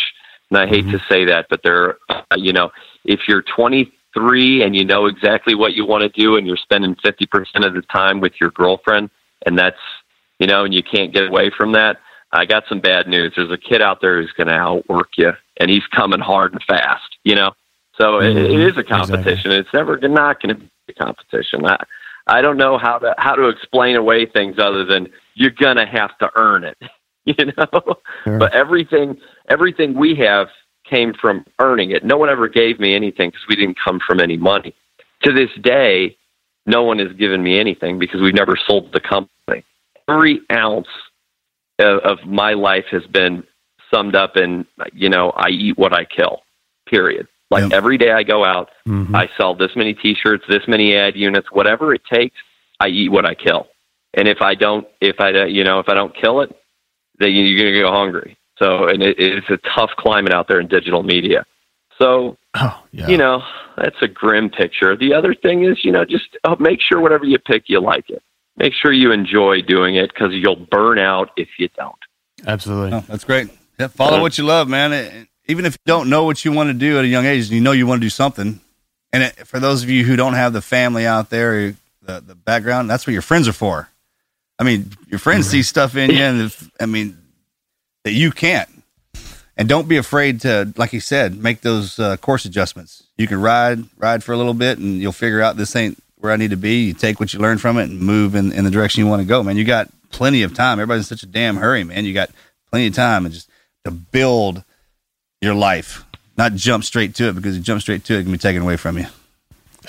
and 0.52 0.60
I 0.60 0.68
hate 0.68 0.86
Mm-hmm. 0.86 0.98
to 0.98 1.04
say 1.10 1.26
that, 1.26 1.48
but 1.50 1.62
there, 1.64 1.98
uh, 2.10 2.22
you 2.36 2.54
know, 2.54 2.72
if 3.06 3.22
you're 3.28 3.44
23 3.56 4.64
and 4.64 4.76
you 4.76 4.86
know 4.86 5.06
exactly 5.06 5.56
what 5.56 5.74
you 5.74 5.86
want 5.86 6.02
to 6.04 6.10
do, 6.10 6.36
and 6.36 6.46
you're 6.46 6.58
spending 6.58 6.96
50 7.04 7.26
percent 7.26 7.66
of 7.66 7.74
the 7.74 7.82
time 7.84 8.20
with 8.20 8.34
your 8.40 8.52
girlfriend, 8.52 9.10
and 9.46 9.58
that's 9.58 9.80
you 10.40 10.48
know, 10.48 10.66
and 10.66 10.74
you 10.74 10.84
can't 10.84 11.14
get 11.14 11.28
away 11.28 11.52
from 11.56 11.72
that. 11.74 11.98
I 12.34 12.46
got 12.46 12.64
some 12.68 12.80
bad 12.80 13.08
news. 13.08 13.34
There's 13.36 13.52
a 13.52 13.58
kid 13.58 13.82
out 13.82 14.00
there 14.02 14.22
who's 14.22 14.32
going 14.32 14.48
to 14.48 14.54
outwork 14.54 15.10
you, 15.18 15.32
and 15.60 15.70
he's 15.70 15.86
coming 15.88 16.20
hard 16.20 16.54
and 16.54 16.64
fast. 16.64 17.18
You 17.24 17.36
know, 17.36 17.52
so 17.98 18.20
it, 18.20 18.36
it 18.36 18.60
is 18.60 18.78
a 18.78 18.84
competition. 18.84 19.52
It's 19.52 19.74
never 19.74 19.98
not 19.98 20.42
going 20.42 20.56
to 20.56 20.62
be 20.62 20.70
a 20.90 20.94
competition. 20.94 21.66
I, 21.66 21.84
I 22.28 22.42
don't 22.42 22.58
know 22.58 22.78
how 22.78 22.98
to 22.98 23.14
how 23.18 23.36
to 23.36 23.48
explain 23.50 23.96
away 23.96 24.26
things 24.26 24.58
other 24.60 24.86
than 24.86 25.10
you're 25.36 25.52
going 25.52 25.78
to 25.78 25.86
have 25.86 26.18
to 26.20 26.30
earn 26.36 26.64
it. 26.64 26.78
You 27.26 27.36
know, 27.58 27.96
Sure. 28.24 28.40
but 28.40 28.54
everything 28.56 29.18
everything 29.50 29.94
we 29.98 30.16
have 30.16 30.48
came 30.90 31.14
from 31.14 31.46
earning 31.60 31.92
it. 31.92 32.04
No 32.04 32.18
one 32.18 32.30
ever 32.30 32.48
gave 32.48 32.80
me 32.80 32.96
anything 32.96 33.30
because 33.30 33.46
we 33.48 33.56
didn't 33.56 33.78
come 33.84 34.00
from 34.06 34.20
any 34.20 34.38
money. 34.38 34.74
To 35.24 35.32
this 35.32 35.50
day, 35.62 36.18
no 36.66 36.82
one 36.84 37.00
has 37.00 37.12
given 37.14 37.44
me 37.44 37.60
anything 37.60 38.00
because 38.00 38.22
we've 38.22 38.34
never 38.34 38.58
sold 38.68 38.92
the 38.92 39.00
company. 39.00 39.64
Every 40.10 40.42
ounce 40.52 40.88
of, 41.80 42.00
of 42.00 42.18
my 42.26 42.54
life 42.54 42.86
has 42.92 43.04
been 43.06 43.44
summed 43.94 44.16
up 44.16 44.36
in, 44.36 44.66
you 44.94 45.10
know, 45.10 45.32
I 45.36 45.50
eat 45.50 45.78
what 45.78 45.94
I 45.94 46.06
kill, 46.06 46.42
period. 46.88 47.28
Like 47.52 47.64
Yep. 47.64 47.74
every 47.74 47.98
day 47.98 48.12
I 48.12 48.24
go 48.24 48.44
out, 48.44 48.70
Mhm. 48.88 49.16
I 49.16 49.30
sell 49.38 49.54
this 49.54 49.76
many 49.76 49.94
T-shirts, 49.94 50.44
this 50.50 50.68
many 50.68 50.96
ad 50.96 51.16
units, 51.16 51.52
whatever 51.52 51.94
it 51.94 52.02
takes. 52.12 52.36
I 52.80 52.88
eat 52.88 53.10
what 53.12 53.26
I 53.26 53.36
kill, 53.36 53.68
and 54.16 54.28
if 54.28 54.42
I 54.42 54.56
don't, 54.56 54.88
if 55.02 55.20
I, 55.22 55.32
don't- 55.32 55.52
you 55.52 55.64
know, 55.64 55.80
if 55.80 55.88
I 55.88 55.94
don't 55.94 56.16
kill 56.16 56.42
it, 56.42 56.56
then 57.22 57.32
you- 57.32 57.44
you're 57.46 57.60
going 57.60 57.74
to 57.74 57.82
go 57.82 57.92
hungry. 57.92 58.38
So, 58.60 58.88
and 58.88 59.02
it, 59.02 59.16
it's 59.20 59.50
a 59.50 59.58
tough 59.76 59.92
climate 59.98 60.34
out 60.34 60.48
there 60.48 60.60
in 60.60 60.68
digital 60.68 61.02
media. 61.04 61.46
So, 61.98 62.38
Oh, 62.56 62.84
yeah. 62.92 63.08
you 63.08 63.18
know, 63.18 63.42
that's 63.78 63.96
a 64.02 64.08
grim 64.08 64.50
picture. 64.50 64.96
The 64.96 65.14
other 65.14 65.34
thing 65.34 65.64
is, 65.66 65.84
you 65.84 65.92
know, 65.92 66.04
just 66.06 66.26
uh, 66.44 66.56
make 66.60 66.80
sure 66.82 67.00
whatever 67.00 67.26
you 67.26 67.40
pick, 67.40 67.64
you 67.68 67.80
like 67.80 68.10
it. 68.10 68.22
Make 68.58 68.74
sure 68.74 68.92
you 68.92 69.12
enjoy 69.12 69.62
doing 69.62 69.96
it 69.96 70.14
because 70.14 70.32
you'll 70.34 70.56
burn 70.70 71.00
out 71.00 71.30
if 71.38 71.48
you 71.58 71.70
don't. 71.78 71.96
Absolutely. 72.46 72.98
Oh, 72.98 73.04
that's 73.08 73.24
great. 73.24 73.50
Yeah, 73.80 73.88
follow 73.88 74.22
what 74.22 74.38
you 74.38 74.44
love, 74.44 74.68
man. 74.68 74.94
It- 74.94 75.28
even 75.48 75.66
if 75.66 75.74
you 75.74 75.80
don't 75.86 76.10
know 76.10 76.24
what 76.24 76.46
you 76.46 76.52
want 76.52 76.70
to 76.70 76.74
do 76.74 76.98
at 77.00 77.04
a 77.04 77.08
young 77.08 77.26
age, 77.26 77.50
you 77.50 77.60
know 77.62 77.72
you 77.72 77.86
want 77.88 78.00
to 78.00 78.06
do 78.06 78.10
something. 78.12 78.62
And 79.12 79.24
it, 79.24 79.48
for 79.48 79.60
those 79.60 79.84
of 79.84 79.90
you 79.90 80.06
who 80.06 80.16
don't 80.16 80.34
have 80.36 80.54
the 80.54 80.62
family 80.62 81.06
out 81.06 81.30
there, 81.30 81.76
the, 82.02 82.22
the 82.22 82.36
background, 82.36 82.90
that's 82.90 83.06
what 83.06 83.14
your 83.14 83.22
friends 83.24 83.48
are 83.48 83.54
for. 83.54 83.90
I 84.62 84.64
mean, 84.64 84.92
your 85.10 85.18
friends 85.18 85.48
see 85.50 85.64
stuff 85.64 85.96
in 85.96 86.12
you, 86.12 86.22
and 86.22 86.42
if, 86.44 86.70
I 86.80 86.86
mean, 86.86 87.18
that 88.04 88.12
you 88.12 88.30
can't. 88.30 88.70
And 89.58 89.68
don't 89.68 89.88
be 89.88 89.98
afraid 89.98 90.42
to, 90.42 90.72
like 90.78 90.94
you 90.94 91.00
said, 91.00 91.36
make 91.36 91.62
those 91.62 91.98
uh, 91.98 92.16
course 92.18 92.46
adjustments. 92.46 93.02
You 93.18 93.26
can 93.26 93.42
ride, 93.42 93.80
ride 93.98 94.24
for 94.24 94.34
a 94.34 94.38
little 94.38 94.54
bit, 94.54 94.78
and 94.78 95.02
you'll 95.02 95.14
figure 95.14 95.42
out 95.42 95.58
this 95.58 95.76
ain't 95.76 95.98
where 96.18 96.32
I 96.32 96.36
need 96.36 96.52
to 96.52 96.58
be. 96.58 96.84
You 96.84 96.94
take 96.94 97.20
what 97.20 97.34
you 97.34 97.40
learn 97.40 97.58
from 97.58 97.80
it 97.80 97.90
and 97.90 98.00
move 98.00 98.36
in, 98.36 98.52
in 98.52 98.64
the 98.64 98.70
direction 98.70 99.04
you 99.04 99.10
want 99.10 99.24
to 99.24 99.28
go, 99.28 99.42
man. 99.42 99.58
You 99.58 99.66
got 99.66 99.90
plenty 100.12 100.44
of 100.44 100.54
time. 100.54 100.74
Everybody's 100.74 101.12
in 101.12 101.18
such 101.18 101.24
a 101.24 101.32
damn 101.32 101.58
hurry, 101.58 101.84
man. 101.84 102.06
You 102.06 102.14
got 102.14 102.30
plenty 102.70 102.86
of 102.86 102.94
time 102.94 103.26
and 103.26 103.34
just 103.34 103.50
to 103.84 103.90
build 103.90 104.64
your 105.42 105.56
life, 105.56 106.06
not 106.38 106.54
jump 106.54 106.84
straight 106.84 107.16
to 107.16 107.30
it 107.30 107.34
because 107.34 107.58
you 107.58 107.64
jump 107.64 107.82
straight 107.82 108.04
to 108.06 108.14
it, 108.14 108.20
it 108.20 108.24
can 108.24 108.32
be 108.32 108.38
taken 108.38 108.62
away 108.62 108.78
from 108.78 109.00
you. 109.00 109.08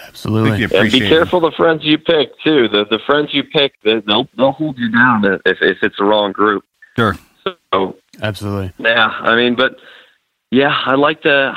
I 0.01 0.07
Absolutely. 0.09 0.51
And 0.51 0.59
be 0.59 0.65
appreciate 0.77 1.03
it. 1.03 1.09
careful 1.09 1.41
the 1.41 1.51
friends 1.53 1.83
you 1.85 1.99
pick 1.99 2.31
too. 2.43 2.69
The 2.69 2.85
the 2.91 2.99
friends 3.07 3.31
you 3.33 3.45
pick, 3.45 3.75
they- 3.83 4.01
they'll 4.01 4.29
they'll 4.37 4.53
hold 4.53 4.79
you 4.79 4.91
down 4.91 5.25
if 5.25 5.59
if 5.61 5.79
it's 5.83 5.97
the 5.99 6.05
wrong 6.05 6.33
group. 6.33 6.65
Sure. 6.97 7.17
So 7.75 7.97
Absolutely. 8.23 8.73
yeah, 8.79 9.07
I 9.09 9.35
mean, 9.37 9.55
but 9.57 9.77
yeah, 10.51 10.75
I 10.87 10.95
like 10.95 11.23
the. 11.23 11.53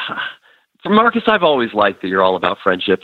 For 0.83 0.89
Marcus, 0.89 1.23
I've 1.27 1.43
always 1.43 1.73
liked 1.73 2.01
that 2.01 2.07
you're 2.09 2.21
all 2.23 2.36
about 2.36 2.57
friendship. 2.63 3.01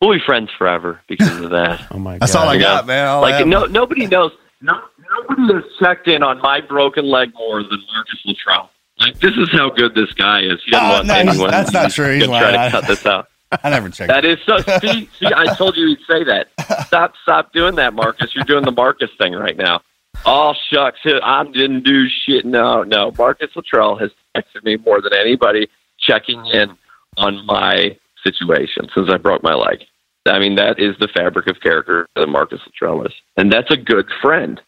We'll 0.00 0.12
be 0.12 0.20
friends 0.24 0.50
forever 0.58 1.00
because 1.08 1.40
of 1.40 1.50
that. 1.50 1.86
Oh 1.92 1.98
my 1.98 2.12
god. 2.14 2.20
That's 2.22 2.34
all 2.34 2.48
I 2.48 2.54
Yeah. 2.54 2.60
got, 2.60 2.86
man. 2.86 3.06
All 3.08 3.20
like 3.22 3.34
have. 3.36 3.46
no, 3.46 3.64
nobody 3.66 4.06
knows. 4.06 4.32
No, 4.60 4.80
nobody 5.28 5.54
has 5.54 5.64
checked 5.80 6.08
in 6.08 6.22
on 6.22 6.40
my 6.40 6.60
broken 6.60 7.04
leg 7.04 7.32
more 7.34 7.62
than 7.62 7.80
Marcus 7.92 8.18
Luttrell. 8.24 8.70
Like 8.98 9.18
this 9.20 9.32
is 9.36 9.50
how 9.50 9.70
good 9.70 9.94
this 9.94 10.12
guy 10.12 10.40
is. 10.42 10.60
He 10.64 10.70
doesn't 10.72 10.86
Oh, 10.88 10.92
want 10.92 11.06
no, 11.06 11.14
he's- 11.14 11.28
anyone. 11.28 11.50
that's 11.50 11.72
not 11.72 11.90
true. 11.90 12.14
He's 12.14 12.24
to 12.24 12.28
try 12.28 12.52
to 12.52 12.70
cut 12.70 12.86
this 12.86 13.04
out. 13.06 13.28
I 13.62 13.70
never 13.70 13.88
checked. 13.90 14.08
That 14.08 14.24
is 14.24 14.38
so. 14.46 14.58
See, 14.80 15.08
see, 15.18 15.26
I 15.34 15.54
told 15.56 15.76
you 15.76 15.88
he'd 15.88 15.98
say 16.08 16.24
that. 16.24 16.48
Stop, 16.86 17.14
stop 17.22 17.52
doing 17.52 17.74
that, 17.76 17.94
Marcus. 17.94 18.34
You're 18.34 18.44
doing 18.44 18.64
the 18.64 18.72
Marcus 18.72 19.10
thing 19.18 19.34
right 19.34 19.56
now. 19.56 19.82
Oh 20.24 20.54
shucks, 20.72 21.00
I 21.04 21.44
didn't 21.44 21.84
do 21.84 22.06
shit. 22.08 22.44
No, 22.44 22.82
no. 22.82 23.12
Marcus 23.16 23.50
Luttrell 23.56 23.96
has 23.96 24.10
texted 24.36 24.62
me 24.62 24.76
more 24.76 25.00
than 25.00 25.14
anybody, 25.14 25.68
checking 25.98 26.44
in 26.46 26.76
on 27.16 27.44
my 27.46 27.96
situation 28.24 28.88
since 28.94 29.08
I 29.10 29.16
broke 29.16 29.42
my 29.42 29.54
leg. 29.54 29.80
I 30.26 30.38
mean, 30.38 30.54
that 30.56 30.78
is 30.78 30.94
the 31.00 31.08
fabric 31.08 31.48
of 31.48 31.60
character 31.60 32.06
that 32.14 32.28
Marcus 32.28 32.60
Luttrell 32.66 33.04
is, 33.04 33.12
and 33.36 33.52
that's 33.52 33.70
a 33.70 33.76
good 33.76 34.06
friend. 34.20 34.60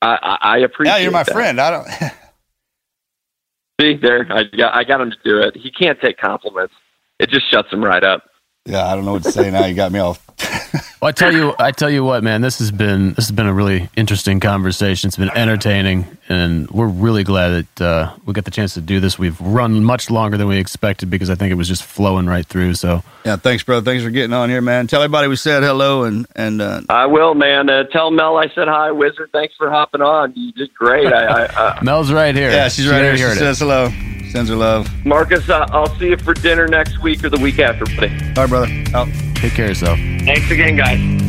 I, 0.00 0.18
I, 0.22 0.38
I 0.40 0.58
appreciate. 0.58 0.94
yeah, 0.94 1.02
you're 1.02 1.10
my 1.10 1.24
that. 1.24 1.32
friend. 1.32 1.60
I 1.60 1.70
don't. 1.70 1.88
See 3.80 3.96
there, 4.00 4.26
I 4.30 4.44
got, 4.44 4.74
I 4.74 4.84
got 4.84 5.00
him 5.00 5.10
to 5.10 5.16
do 5.24 5.38
it. 5.40 5.56
He 5.56 5.70
can't 5.70 6.00
take 6.00 6.16
compliments. 6.16 6.72
It 7.18 7.30
just 7.30 7.50
shuts 7.50 7.70
them 7.70 7.82
right 7.82 8.04
up. 8.04 8.24
yeah, 8.66 8.86
I 8.86 8.94
don't 8.94 9.04
know 9.04 9.12
what 9.12 9.22
to 9.24 9.32
say 9.32 9.50
now. 9.50 9.64
You 9.66 9.74
got 9.74 9.92
me 9.92 9.98
off. 10.00 10.22
Well, 11.02 11.10
I 11.10 11.12
tell 11.12 11.32
you, 11.32 11.54
I 11.58 11.72
tell 11.72 11.90
you 11.90 12.02
what, 12.04 12.24
man. 12.24 12.40
This 12.40 12.58
has 12.58 12.70
been 12.72 13.08
this 13.12 13.26
has 13.26 13.32
been 13.32 13.46
a 13.46 13.52
really 13.52 13.90
interesting 13.96 14.40
conversation. 14.40 15.08
It's 15.08 15.18
been 15.18 15.28
entertaining, 15.36 16.06
and 16.28 16.68
we're 16.70 16.86
really 16.88 17.24
glad 17.24 17.66
that 17.76 17.80
uh, 17.84 18.12
we 18.24 18.32
got 18.32 18.44
the 18.44 18.50
chance 18.50 18.74
to 18.74 18.80
do 18.80 19.00
this. 19.00 19.18
We've 19.18 19.40
run 19.40 19.84
much 19.84 20.10
longer 20.10 20.36
than 20.36 20.48
we 20.48 20.58
expected 20.58 21.08
because 21.10 21.30
I 21.30 21.34
think 21.34 21.52
it 21.52 21.54
was 21.54 21.68
just 21.68 21.82
flowing 21.84 22.26
right 22.26 22.44
through. 22.46 22.74
So, 22.74 23.02
Yeah, 23.24 23.36
thanks, 23.36 23.62
bro. 23.62 23.80
Thanks 23.80 24.02
for 24.04 24.10
getting 24.10 24.32
on 24.32 24.48
here, 24.50 24.60
man. 24.60 24.86
Tell 24.86 25.02
everybody 25.02 25.28
we 25.28 25.36
said 25.36 25.62
hello 25.62 26.04
and 26.04 26.26
and 26.36 26.60
uh, 26.60 26.80
I 26.88 27.06
will, 27.06 27.34
man. 27.34 27.70
Uh, 27.70 27.84
tell 27.84 28.10
Mel 28.10 28.36
I 28.36 28.48
said 28.54 28.68
hi, 28.68 28.90
Wizard. 28.90 29.30
Thanks 29.32 29.54
for 29.56 29.70
hopping 29.70 30.02
on. 30.02 30.32
You 30.34 30.52
did 30.52 30.74
great. 30.74 31.12
I, 31.12 31.24
I, 31.24 31.44
uh, 31.46 31.80
Mel's 31.82 32.12
right 32.12 32.34
here. 32.34 32.50
yeah, 32.50 32.68
she's 32.68 32.84
She 32.86 32.90
right 32.90 33.02
here. 33.02 33.16
She 33.16 33.22
heard 33.22 33.36
it. 33.36 33.40
says 33.40 33.58
hello. 33.58 33.90
Sends 34.30 34.50
her 34.50 34.56
love. 34.56 34.88
Marcus, 35.06 35.48
uh, 35.48 35.66
I'll 35.70 35.94
see 35.98 36.08
you 36.08 36.16
for 36.16 36.34
dinner 36.34 36.66
next 36.66 37.00
week 37.00 37.22
or 37.24 37.30
the 37.30 37.38
week 37.38 37.58
after, 37.60 37.84
buddy. 37.94 38.08
All 38.36 38.42
right, 38.44 38.48
brother. 38.48 38.84
Out. 38.94 39.08
Take 39.36 39.52
care 39.52 39.66
of 39.66 39.70
yourself. 39.70 39.98
Thanks 39.98 40.50
again, 40.50 40.76
guys. 40.76 41.25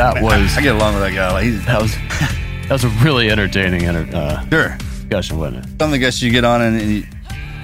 That 0.00 0.22
was 0.22 0.56
I 0.56 0.62
get 0.62 0.74
along 0.74 0.94
with 0.94 1.02
that 1.02 1.14
guy. 1.14 1.30
Like, 1.32 1.44
he's 1.44 1.64
that 1.66 1.80
was 1.80 1.94
that 2.68 2.70
was 2.70 2.84
a 2.84 2.88
really 3.04 3.30
entertaining 3.30 3.84
enter, 3.84 4.08
uh, 4.16 4.48
sure. 4.48 4.76
discussion, 4.78 5.38
wasn't 5.38 5.64
it? 5.64 5.68
Some 5.78 5.88
of 5.88 5.90
the 5.92 5.98
guests 5.98 6.22
you 6.22 6.30
get 6.30 6.44
on, 6.44 6.62
and, 6.62 6.80
and 6.80 6.90
you, 6.90 7.04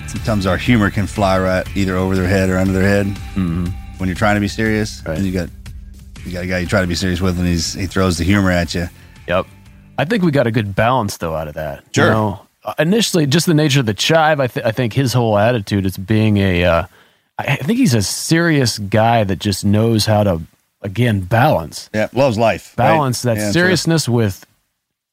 sometimes 0.07 0.47
our 0.47 0.57
humor 0.57 0.91
can 0.91 1.07
fly 1.07 1.39
right 1.39 1.67
either 1.77 1.97
over 1.97 2.15
their 2.15 2.29
head 2.29 2.51
or 2.51 2.59
under 2.59 2.73
their 2.73 2.83
head 2.89 3.07
Mm-hmm. 3.07 3.67
when 3.99 4.09
you're 4.09 4.17
trying 4.17 4.35
to 4.37 4.41
be 4.41 4.49
serious. 4.49 5.03
Right. 5.07 5.17
And 5.17 5.27
you 5.27 5.33
got 5.33 5.49
you 6.25 6.33
got 6.33 6.45
a 6.45 6.47
guy 6.47 6.59
you 6.59 6.67
try 6.67 6.81
to 6.81 6.87
be 6.87 6.95
serious 6.95 7.21
with, 7.21 7.39
and 7.39 7.47
he's 7.47 7.73
he 7.75 7.87
throws 7.87 8.19
the 8.19 8.25
humor 8.25 8.51
at 8.51 8.75
you. 8.75 8.87
Yep. 9.29 9.47
I 9.99 10.05
think 10.05 10.23
we 10.23 10.31
got 10.31 10.47
a 10.47 10.51
good 10.51 10.75
balance 10.75 11.17
though 11.17 11.35
out 11.35 11.49
of 11.49 11.55
that. 11.55 11.79
You 11.95 12.03
Sure. 12.03 12.11
know, 12.11 12.47
uh, 12.65 12.75
initially, 12.79 13.27
just 13.27 13.47
the 13.47 13.55
nature 13.55 13.81
of 13.81 13.87
the 13.87 13.95
chive. 13.95 14.41
I, 14.41 14.47
th- 14.49 14.67
I 14.67 14.73
think 14.73 14.93
his 14.93 15.13
whole 15.13 15.39
attitude 15.39 15.87
is 15.87 15.97
being 15.97 16.37
a. 16.37 16.65
Uh, 16.65 16.87
I 17.39 17.57
think 17.57 17.79
he's 17.79 17.95
a 17.95 18.03
serious 18.03 18.79
guy 18.79 19.23
that 19.25 19.39
just 19.39 19.65
knows 19.65 20.05
how 20.07 20.23
to 20.25 20.41
again 20.87 21.21
balance 21.21 21.91
Yeah, 21.93 22.09
loves 22.13 22.39
life. 22.39 22.75
right? 22.79 22.85
balance 22.89 23.23
that 23.23 23.37
Yeah, 23.37 23.51
seriousness 23.51 24.09
with 24.09 24.47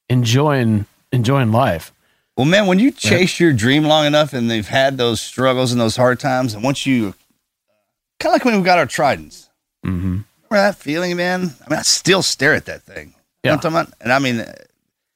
enjoying 0.10 0.86
enjoying 1.12 1.52
life. 1.52 1.92
Well, 2.38 2.46
man, 2.46 2.66
when 2.68 2.80
you 2.80 2.92
chase 2.92 3.40
your 3.40 3.54
dream 3.54 3.84
long 3.84 4.06
enough, 4.08 4.34
and 4.34 4.50
they've 4.50 4.68
had 4.68 4.98
those 4.98 5.22
struggles 5.22 5.72
and 5.72 5.80
those 5.80 5.96
hard 5.96 6.20
times, 6.20 6.54
and 6.56 6.64
once 6.64 6.86
you 6.86 7.14
kind 8.20 8.32
of 8.32 8.34
like 8.34 8.46
when 8.46 8.58
we 8.58 8.64
got 8.64 8.80
our 8.80 8.88
tridents. 8.88 9.50
Mm-hmm. 9.86 10.22
Remember 10.50 10.68
that 10.68 10.76
feeling, 10.76 11.16
man? 11.18 11.54
I 11.66 11.70
mean, 11.70 11.80
I 11.80 11.84
still 11.84 12.24
stare 12.24 12.54
at 12.54 12.66
that 12.66 12.82
thing. 12.84 13.08
You 13.44 13.52
know 13.52 13.52
Yeah. 13.52 13.52
what 13.52 13.66
I'm 13.66 13.72
talking 13.74 13.78
about? 13.88 13.94
And 14.02 14.12
I 14.14 14.20
mean, 14.20 14.38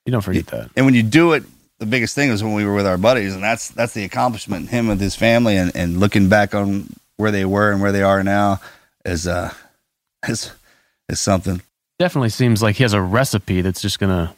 You 0.05 0.12
don't 0.12 0.22
forget 0.22 0.45
that. 0.47 0.70
and 0.76 0.86
when 0.86 0.93
you 0.93 1.03
do 1.03 1.34
it, 1.34 1.43
the 1.80 1.86
biggest 1.86 2.14
thing 2.16 2.30
was 2.30 2.43
when 2.43 2.53
we 2.53 2.66
were 2.66 2.74
with 2.76 2.86
our 2.88 2.97
buddies, 2.97 3.34
and 3.34 3.43
that's 3.43 3.70
that's 3.70 3.93
the 3.93 4.03
accomplishment. 4.03 4.70
Him 4.70 4.88
with 4.88 4.99
his 4.99 5.16
family, 5.16 5.58
and, 5.58 5.76
and 5.76 5.99
looking 5.99 6.28
back 6.30 6.53
on 6.55 6.88
where 7.18 7.32
they 7.32 7.45
were 7.45 7.72
and 7.72 7.82
where 7.82 7.91
they 7.91 8.03
are 8.03 8.24
now 8.24 8.60
is 9.05 9.26
uh 9.28 9.53
is 10.30 10.51
is 11.09 11.19
something. 11.19 11.61
Definitely 11.99 12.30
seems 12.30 12.61
like 12.61 12.75
he 12.75 12.84
has 12.84 12.93
a 12.93 13.01
recipe 13.01 13.61
that's 13.61 13.82
just 13.82 13.99
gonna. 13.99 14.36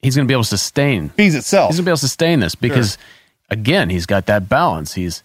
He's 0.00 0.16
gonna 0.16 0.28
be 0.28 0.34
able 0.34 0.42
to 0.44 0.48
sustain 0.48 1.08
Feeds 1.10 1.34
itself. 1.34 1.70
he's 1.70 1.78
gonna 1.78 1.86
be 1.86 1.90
able 1.90 1.96
to 1.96 2.00
sustain 2.08 2.40
this 2.40 2.54
because 2.54 2.98
again 3.48 3.88
he's 3.88 4.04
got 4.04 4.26
that 4.26 4.48
balance 4.50 4.92
he's 4.94 5.22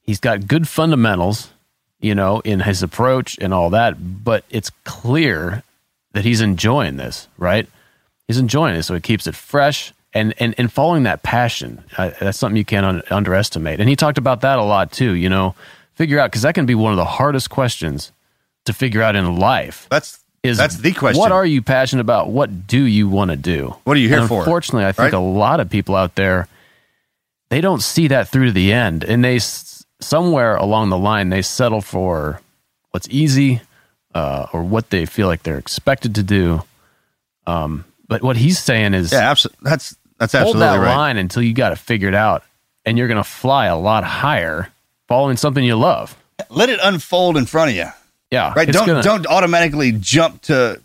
he's 0.00 0.20
got 0.20 0.46
good 0.46 0.66
fundamentals 0.66 1.50
you 2.00 2.14
know 2.14 2.40
in 2.40 2.60
his 2.60 2.82
approach 2.82 3.36
and 3.42 3.52
all 3.52 3.68
that 3.70 4.24
but 4.24 4.44
it's 4.48 4.70
clear 4.84 5.62
that 6.12 6.24
he's 6.24 6.40
enjoying 6.40 6.96
this 6.96 7.28
right 7.36 7.68
He's 8.28 8.38
enjoying 8.38 8.76
it, 8.76 8.84
so 8.84 8.94
he 8.94 9.00
keeps 9.00 9.26
it 9.26 9.34
fresh 9.34 9.92
and 10.14 10.32
and 10.38 10.54
and 10.56 10.72
following 10.72 11.02
that 11.02 11.22
passion. 11.22 11.82
That's 11.98 12.38
something 12.38 12.56
you 12.56 12.64
can't 12.64 12.86
un- 12.86 13.02
underestimate. 13.10 13.80
And 13.80 13.88
he 13.88 13.96
talked 13.96 14.16
about 14.16 14.40
that 14.42 14.58
a 14.58 14.62
lot 14.62 14.92
too. 14.92 15.12
You 15.12 15.28
know, 15.28 15.54
figure 15.96 16.18
out 16.18 16.30
because 16.30 16.42
that 16.42 16.54
can 16.54 16.64
be 16.64 16.74
one 16.74 16.92
of 16.92 16.96
the 16.96 17.04
hardest 17.04 17.50
questions 17.50 18.12
to 18.66 18.72
figure 18.72 19.02
out 19.02 19.16
in 19.16 19.36
life. 19.36 19.86
That's 19.90 20.18
Is 20.42 20.58
that's 20.58 20.76
the 20.76 20.92
question. 20.92 21.20
What 21.20 21.32
are 21.32 21.46
you 21.46 21.62
passionate 21.62 22.02
about? 22.02 22.30
What 22.30 22.66
do 22.66 22.80
you 22.82 23.08
want 23.08 23.30
to 23.30 23.36
do? 23.36 23.76
What 23.84 23.96
are 23.96 24.00
you 24.00 24.08
here 24.08 24.20
And 24.20 24.28
for? 24.28 24.40
Unfortunately, 24.40 24.84
I 24.84 24.92
think 24.92 25.12
Right? 25.12 25.14
a 25.14 25.18
lot 25.20 25.60
of 25.60 25.70
people 25.70 25.94
out 25.96 26.14
there 26.14 26.48
they 27.50 27.60
don't 27.60 27.82
see 27.82 28.08
that 28.08 28.28
through 28.28 28.46
to 28.46 28.52
the 28.52 28.72
end, 28.72 29.04
and 29.04 29.22
they 29.22 29.38
somewhere 30.00 30.56
along 30.56 30.88
the 30.88 30.96
line 30.98 31.28
they 31.28 31.42
settle 31.42 31.82
for 31.82 32.40
what's 32.92 33.06
easy 33.10 33.60
uh, 34.14 34.46
or 34.52 34.62
what 34.62 34.88
they 34.90 35.04
feel 35.06 35.26
like 35.26 35.42
they're 35.42 35.58
expected 35.58 36.14
to 36.14 36.22
do. 36.22 36.62
Um, 37.46 37.84
but 38.08 38.22
what 38.22 38.36
he's 38.36 38.58
saying 38.58 38.94
is, 38.94 39.12
Yeah, 39.12 39.30
absolutely. 39.30 39.58
That's 39.68 39.94
that's 40.18 40.34
absolutely 40.34 40.60
hold 40.60 40.62
absolutely 40.62 40.86
that 40.86 40.90
right. 40.90 40.96
line 40.96 41.16
until 41.18 41.42
you 41.42 41.52
got 41.54 41.72
it 41.72 41.78
figured 41.78 42.14
out, 42.14 42.42
and 42.86 42.96
you're 42.96 43.08
going 43.08 43.16
to 43.18 43.24
fly 43.24 43.66
a 43.66 43.76
lot 43.76 44.04
higher 44.04 44.68
following 45.08 45.36
something 45.36 45.62
you 45.64 45.76
love. 45.76 46.16
Let 46.48 46.68
it 46.70 46.80
unfold 46.82 47.36
in 47.36 47.44
front 47.46 47.70
of 47.70 47.76
you. 47.76 47.86
Yeah, 48.32 48.52
Right. 48.56 48.66
Don't 48.66 48.86
gonna- 48.86 49.02
don't 49.02 49.26
automatically 49.26 49.92
jump 49.92 50.42
to 50.42 50.80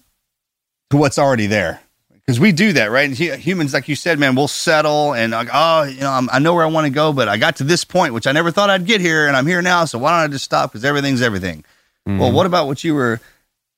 to 0.91 0.97
what's 0.97 1.17
already 1.17 1.47
there 1.47 1.81
because 2.13 2.39
we 2.39 2.51
do 2.51 2.73
that, 2.73 2.91
right? 2.91 3.07
And 3.09 3.17
hu- 3.17 3.33
humans, 3.33 3.73
like 3.73 3.87
you 3.87 3.95
said, 3.95 4.19
man, 4.19 4.35
we'll 4.35 4.47
settle 4.47 5.13
and 5.13 5.31
like, 5.31 5.49
oh, 5.53 5.83
you 5.83 5.99
know, 6.01 6.11
I'm, 6.11 6.29
I 6.31 6.39
know 6.39 6.53
where 6.53 6.63
I 6.63 6.67
want 6.67 6.85
to 6.85 6.91
go, 6.91 7.11
but 7.13 7.27
I 7.27 7.37
got 7.37 7.55
to 7.57 7.63
this 7.63 7.83
point, 7.83 8.13
which 8.13 8.27
I 8.27 8.31
never 8.33 8.51
thought 8.51 8.69
I'd 8.69 8.85
get 8.85 9.01
here, 9.01 9.27
and 9.27 9.35
I'm 9.35 9.47
here 9.47 9.61
now. 9.61 9.85
So 9.85 9.97
why 9.97 10.11
don't 10.11 10.29
I 10.29 10.31
just 10.31 10.45
stop? 10.45 10.71
Because 10.71 10.85
everything's 10.85 11.21
everything. 11.21 11.63
Mm-hmm. 12.07 12.19
Well, 12.19 12.31
what 12.31 12.45
about 12.45 12.67
what 12.67 12.83
you 12.83 12.93
were 12.95 13.19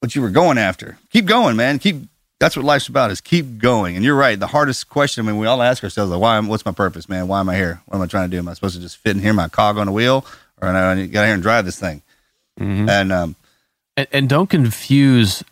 what 0.01 0.15
you 0.15 0.21
were 0.21 0.29
going 0.29 0.57
after? 0.57 0.97
Keep 1.11 1.25
going, 1.25 1.55
man. 1.55 1.77
Keep. 1.79 2.03
That's 2.39 2.55
what 2.55 2.63
life's 2.65 2.87
about 2.87 3.11
is 3.11 3.19
keep 3.21 3.57
going. 3.57 3.95
And 3.97 4.05
you're 4.05 4.15
right. 4.15 4.39
The 4.39 4.47
hardest 4.47 4.87
question, 4.89 5.25
I 5.25 5.29
mean, 5.31 5.39
we 5.41 5.45
all 5.45 5.61
ask 5.61 5.83
ourselves, 5.83 6.09
like, 6.09 6.21
why? 6.21 6.37
am- 6.37 6.47
What's 6.47 6.65
my 6.65 6.71
purpose, 6.71 7.09
man? 7.09 7.27
Why 7.27 7.41
am 7.41 7.49
I 7.49 7.55
here? 7.55 7.81
What 7.85 7.97
am 7.97 8.01
I 8.01 8.07
trying 8.07 8.29
to 8.29 8.35
do? 8.35 8.39
Am 8.39 8.47
I 8.47 8.53
supposed 8.53 8.75
to 8.75 8.81
just 8.81 8.95
fit 8.97 9.15
in 9.17 9.21
here, 9.21 9.33
my 9.33 9.49
cog 9.49 9.77
on 9.77 9.87
the 9.87 9.91
wheel, 9.91 10.25
or 10.61 10.69
am 10.69 10.75
I 10.75 11.05
got 11.07 11.21
to 11.21 11.25
here 11.27 11.33
and 11.33 11.43
drive 11.43 11.65
this 11.65 11.77
thing? 11.77 12.01
Mm-hmm. 12.59 12.87
And 12.89 13.11
um, 13.11 13.35
and, 13.99 14.07
and 14.11 14.29
don't 14.29 14.49
confuse 14.49 15.43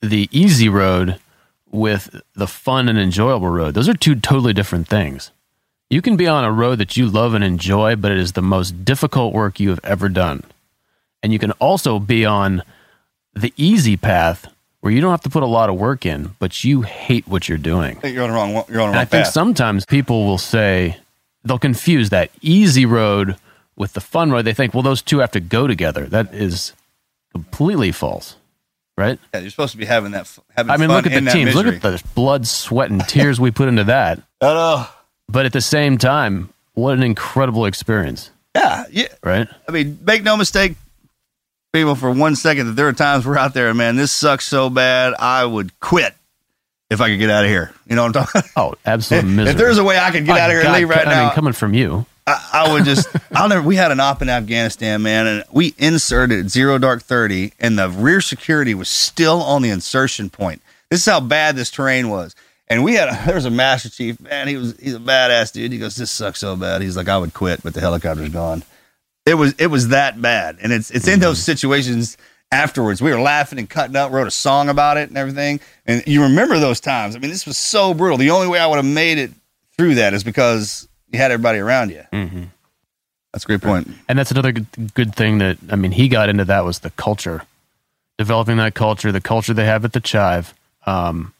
the 0.00 0.28
easy 0.32 0.68
road 0.68 1.18
with 1.70 2.20
the 2.34 2.46
fun 2.46 2.88
and 2.88 2.98
enjoyable 2.98 3.48
road. 3.48 3.74
Those 3.74 3.88
are 3.88 3.94
two 3.94 4.14
totally 4.14 4.54
different 4.54 4.88
things. 4.88 5.30
You 5.90 6.00
can 6.00 6.16
be 6.16 6.26
on 6.26 6.44
a 6.44 6.52
road 6.52 6.78
that 6.78 6.96
you 6.96 7.06
love 7.06 7.34
and 7.34 7.44
enjoy, 7.44 7.96
but 7.96 8.10
it 8.10 8.18
is 8.18 8.32
the 8.32 8.42
most 8.42 8.84
difficult 8.84 9.34
work 9.34 9.60
you 9.60 9.68
have 9.70 9.80
ever 9.84 10.08
done. 10.08 10.44
And 11.22 11.32
you 11.32 11.38
can 11.38 11.52
also 11.52 11.98
be 11.98 12.24
on 12.24 12.62
the 13.34 13.52
easy 13.56 13.96
path 13.96 14.46
where 14.80 14.92
you 14.92 15.00
don't 15.02 15.10
have 15.10 15.20
to 15.22 15.30
put 15.30 15.42
a 15.42 15.46
lot 15.46 15.68
of 15.68 15.76
work 15.76 16.06
in, 16.06 16.30
but 16.38 16.64
you 16.64 16.82
hate 16.82 17.28
what 17.28 17.48
you're 17.48 17.58
doing. 17.58 18.00
you're 18.02 18.24
on 18.24 18.30
the 18.30 18.34
wrong. 18.34 18.52
You're 18.52 18.60
on 18.62 18.66
the 18.66 18.82
And 18.84 18.94
wrong 18.94 18.94
I 18.94 19.04
think 19.04 19.26
sometimes 19.26 19.84
people 19.84 20.24
will 20.26 20.38
say 20.38 20.96
they'll 21.44 21.58
confuse 21.58 22.08
that 22.10 22.30
easy 22.40 22.86
road 22.86 23.36
with 23.76 23.92
the 23.92 24.00
fun 24.00 24.30
road. 24.30 24.46
They 24.46 24.54
think, 24.54 24.72
well, 24.72 24.82
those 24.82 25.02
two 25.02 25.18
have 25.18 25.32
to 25.32 25.40
go 25.40 25.66
together. 25.66 26.06
That 26.06 26.32
is 26.32 26.72
completely 27.32 27.92
false, 27.92 28.36
right? 28.96 29.18
Yeah, 29.34 29.40
you're 29.40 29.50
supposed 29.50 29.72
to 29.72 29.78
be 29.78 29.84
having 29.84 30.12
that. 30.12 30.28
Having 30.56 30.70
I 30.70 30.76
mean, 30.76 30.88
fun 30.88 30.96
look 31.04 31.06
at 31.12 31.24
the 31.24 31.30
teams. 31.30 31.54
Look 31.54 31.66
at 31.66 31.82
the 31.82 32.02
blood, 32.14 32.46
sweat, 32.46 32.90
and 32.90 33.00
tears 33.06 33.40
we 33.40 33.50
put 33.50 33.68
into 33.68 33.84
that. 33.84 34.18
I 34.40 34.46
know. 34.54 34.86
But 35.28 35.46
at 35.46 35.52
the 35.52 35.60
same 35.60 35.96
time, 35.98 36.50
what 36.74 36.94
an 36.94 37.02
incredible 37.02 37.66
experience, 37.66 38.30
Yeah, 38.56 38.84
yeah. 38.90 39.08
right? 39.22 39.46
I 39.68 39.72
mean, 39.72 39.98
make 40.04 40.22
no 40.24 40.36
mistake, 40.36 40.74
people, 41.72 41.94
for 41.94 42.10
one 42.10 42.34
second 42.36 42.66
that 42.66 42.72
there 42.72 42.88
are 42.88 42.92
times 42.92 43.24
we're 43.26 43.38
out 43.38 43.54
there, 43.54 43.72
man, 43.74 43.94
this 43.96 44.10
sucks 44.10 44.44
so 44.46 44.70
bad, 44.70 45.14
I 45.18 45.44
would 45.44 45.78
quit 45.78 46.14
if 46.90 47.00
I 47.00 47.08
could 47.10 47.20
get 47.20 47.30
out 47.30 47.44
of 47.44 47.50
here. 47.50 47.72
You 47.86 47.94
know 47.94 48.02
what 48.04 48.16
I'm 48.16 48.24
talking? 48.26 48.50
Oh, 48.56 48.74
absolute 48.84 49.24
misery. 49.24 49.52
if 49.52 49.56
there's 49.56 49.78
a 49.78 49.84
way 49.84 49.96
I 49.98 50.10
could 50.10 50.24
get 50.26 50.32
My 50.32 50.40
out 50.40 50.50
of 50.50 50.54
here 50.54 50.62
God, 50.64 50.68
and 50.70 50.78
leave 50.80 50.88
right 50.88 51.06
I 51.06 51.10
now, 51.10 51.24
mean, 51.26 51.34
coming 51.34 51.52
from 51.52 51.74
you, 51.74 52.06
I, 52.30 52.64
I 52.64 52.72
would 52.72 52.84
just. 52.84 53.08
I'll 53.32 53.48
never. 53.48 53.62
We 53.62 53.76
had 53.76 53.92
an 53.92 54.00
op 54.00 54.22
in 54.22 54.28
Afghanistan, 54.28 55.02
man, 55.02 55.26
and 55.26 55.44
we 55.50 55.74
inserted 55.78 56.50
zero 56.50 56.78
dark 56.78 57.02
thirty, 57.02 57.52
and 57.58 57.78
the 57.78 57.88
rear 57.88 58.20
security 58.20 58.74
was 58.74 58.88
still 58.88 59.42
on 59.42 59.62
the 59.62 59.70
insertion 59.70 60.30
point. 60.30 60.62
This 60.90 61.00
is 61.00 61.06
how 61.06 61.20
bad 61.20 61.56
this 61.56 61.70
terrain 61.70 62.08
was. 62.08 62.34
And 62.68 62.84
we 62.84 62.94
had 62.94 63.08
a, 63.08 63.22
there 63.26 63.34
was 63.34 63.44
a 63.44 63.50
master 63.50 63.90
chief, 63.90 64.20
man. 64.20 64.48
He 64.48 64.56
was 64.56 64.78
he's 64.78 64.94
a 64.94 65.00
badass 65.00 65.52
dude. 65.52 65.72
He 65.72 65.78
goes, 65.78 65.96
"This 65.96 66.10
sucks 66.10 66.38
so 66.38 66.56
bad." 66.56 66.82
He's 66.82 66.96
like, 66.96 67.08
"I 67.08 67.18
would 67.18 67.34
quit, 67.34 67.62
but 67.62 67.74
the 67.74 67.80
helicopter's 67.80 68.30
gone." 68.30 68.62
It 69.26 69.34
was 69.34 69.54
it 69.58 69.66
was 69.66 69.88
that 69.88 70.20
bad, 70.20 70.58
and 70.62 70.72
it's 70.72 70.90
it's 70.90 71.06
in 71.06 71.14
mm-hmm. 71.14 71.22
those 71.22 71.42
situations 71.42 72.16
afterwards. 72.52 73.02
We 73.02 73.10
were 73.10 73.20
laughing 73.20 73.58
and 73.58 73.68
cutting 73.68 73.96
up, 73.96 74.12
wrote 74.12 74.26
a 74.26 74.32
song 74.32 74.68
about 74.68 74.96
it 74.96 75.08
and 75.08 75.18
everything. 75.18 75.60
And 75.86 76.02
you 76.06 76.22
remember 76.22 76.58
those 76.58 76.80
times? 76.80 77.14
I 77.14 77.18
mean, 77.18 77.30
this 77.30 77.46
was 77.46 77.58
so 77.58 77.94
brutal. 77.94 78.18
The 78.18 78.30
only 78.30 78.48
way 78.48 78.58
I 78.58 78.66
would 78.66 78.76
have 78.76 78.84
made 78.84 79.18
it 79.18 79.30
through 79.76 79.96
that 79.96 80.14
is 80.14 80.24
because 80.24 80.88
you 81.12 81.18
had 81.18 81.30
everybody 81.30 81.58
around 81.58 81.90
you. 81.90 82.02
Mm-hmm. 82.12 82.44
That's 83.32 83.44
a 83.44 83.46
great 83.46 83.60
point. 83.62 83.88
and 84.08 84.18
that's 84.18 84.30
another 84.32 84.52
good, 84.52 84.66
good 84.94 85.14
thing 85.14 85.38
that 85.38 85.58
I 85.70 85.76
mean 85.76 85.92
he 85.92 86.08
got 86.08 86.28
into 86.28 86.44
that 86.46 86.64
was 86.64 86.80
the 86.80 86.90
culture, 86.90 87.42
developing 88.18 88.56
that 88.56 88.74
culture, 88.74 89.12
the 89.12 89.20
culture 89.20 89.54
they 89.54 89.66
have 89.66 89.84
at 89.84 89.92
the 89.92 90.00
Chive. 90.00 90.52
Um, 90.86 91.32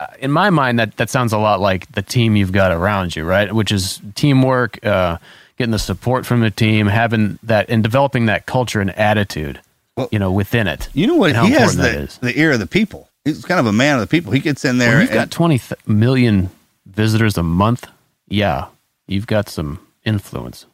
uh, 0.00 0.06
in 0.18 0.30
my 0.30 0.50
mind, 0.50 0.78
that 0.78 0.96
that 0.98 1.08
sounds 1.10 1.32
a 1.32 1.38
lot 1.38 1.60
like 1.60 1.90
the 1.92 2.02
team 2.02 2.36
you've 2.36 2.52
got 2.52 2.72
around 2.72 3.16
you, 3.16 3.24
right? 3.24 3.52
Which 3.52 3.72
is 3.72 4.00
teamwork, 4.14 4.84
uh, 4.84 5.18
getting 5.56 5.70
the 5.72 5.78
support 5.78 6.26
from 6.26 6.40
the 6.40 6.50
team, 6.50 6.86
having 6.86 7.38
that, 7.44 7.70
and 7.70 7.82
developing 7.82 8.26
that 8.26 8.44
culture 8.46 8.80
and 8.80 8.90
attitude, 8.98 9.60
Well- 9.96 10.08
you 10.12 10.18
know, 10.18 10.32
within 10.32 10.66
it. 10.66 10.88
You 10.92 11.06
know 11.06 11.16
what? 11.16 11.32
How 11.32 11.46
He 11.46 11.52
has 11.52 11.76
the, 11.76 11.88
is. 12.00 12.18
the 12.18 12.38
ear 12.38 12.52
of 12.52 12.58
the 12.58 12.66
people. 12.66 13.08
He's 13.24 13.44
kind 13.44 13.60
of 13.60 13.66
a 13.66 13.72
man 13.72 13.94
of 13.94 14.00
the 14.00 14.06
people. 14.08 14.32
He 14.32 14.40
gets 14.40 14.64
in 14.64 14.78
there. 14.78 14.90
When 14.90 15.00
you've 15.02 15.10
and- 15.10 15.14
got 15.18 15.30
twenty 15.30 15.58
th- 15.58 15.80
million 15.86 16.50
visitors 16.84 17.38
a 17.38 17.42
month, 17.44 17.86
yeah, 18.28 18.66
you've 19.06 19.26
got 19.26 19.48
some 19.48 19.86
influence. 20.04 20.66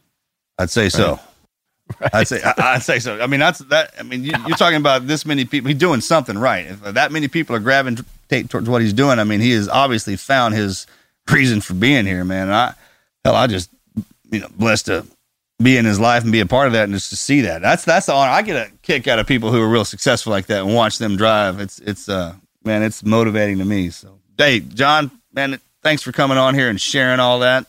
I'd 0.59 0.71
say 0.71 0.89
so. 0.89 1.21
I'd 2.13 2.29
say 2.29 2.43
I, 2.43 2.75
I'd 2.75 2.83
say 2.83 2.99
so. 2.99 3.21
I 3.21 3.27
mean, 3.27 3.41
that's 3.41 3.61
that. 3.61 3.95
I 3.99 4.03
mean, 4.03 4.25
you, 4.25 4.33
you're 4.47 4.57
talking 4.57 4.77
about 4.77 5.07
this 5.07 5.25
many 5.25 5.45
people. 5.45 5.69
He's 5.69 5.79
doing 5.79 6.01
something 6.01 6.37
right. 6.37 6.67
If 6.67 6.81
that 6.83 7.13
many 7.13 7.29
people 7.29 7.57
are 7.57 7.61
gravitate 7.61 8.51
towards 8.51 8.69
what 8.69 8.83
he's 8.83 8.93
doing, 8.93 9.19
I 9.19 9.25
mean, 9.25 9.41
he 9.41 9.53
has 9.53 9.69
obviously 9.69 10.17
found 10.17 10.55
his 10.55 10.87
reason 11.31 11.61
for 11.61 11.75
being 11.75 12.07
here, 12.07 12.25
man. 12.25 12.45
And 12.45 12.55
I, 12.55 12.75
hell, 13.25 13.35
I 13.35 13.47
just 13.47 13.71
you 14.31 14.41
know 14.41 14.49
blessed 14.57 14.87
to 14.87 15.07
be 15.61 15.77
in 15.77 15.85
his 15.85 15.99
life 15.99 16.23
and 16.23 16.33
be 16.33 16.41
a 16.41 16.47
part 16.47 16.67
of 16.67 16.73
that, 16.75 16.85
and 16.85 16.93
just 16.93 17.11
to 17.11 17.17
see 17.17 17.43
that. 17.43 17.63
That's 17.63 17.85
that's 17.85 18.07
the 18.07 18.13
honor. 18.13 18.33
I 18.33 18.43
get 18.43 18.69
a 18.69 18.71
kick 18.83 19.09
out 19.09 19.19
of 19.19 19.27
people 19.27 19.51
who 19.51 19.61
are 19.61 19.69
real 19.69 19.85
successful 19.85 20.31
like 20.31 20.47
that 20.47 20.65
and 20.65 20.75
watch 20.75 20.99
them 20.99 21.17
drive. 21.17 21.61
It's 21.61 21.79
it's 21.79 22.09
uh 22.09 22.35
man, 22.65 22.83
it's 22.83 23.05
motivating 23.05 23.59
to 23.59 23.65
me. 23.65 23.91
So, 23.91 24.19
hey, 24.37 24.61
John, 24.61 25.11
man, 25.33 25.61
thanks 25.83 26.03
for 26.03 26.13
coming 26.13 26.39
on 26.39 26.55
here 26.55 26.69
and 26.69 26.81
sharing 26.81 27.21
all 27.21 27.41
that. 27.41 27.67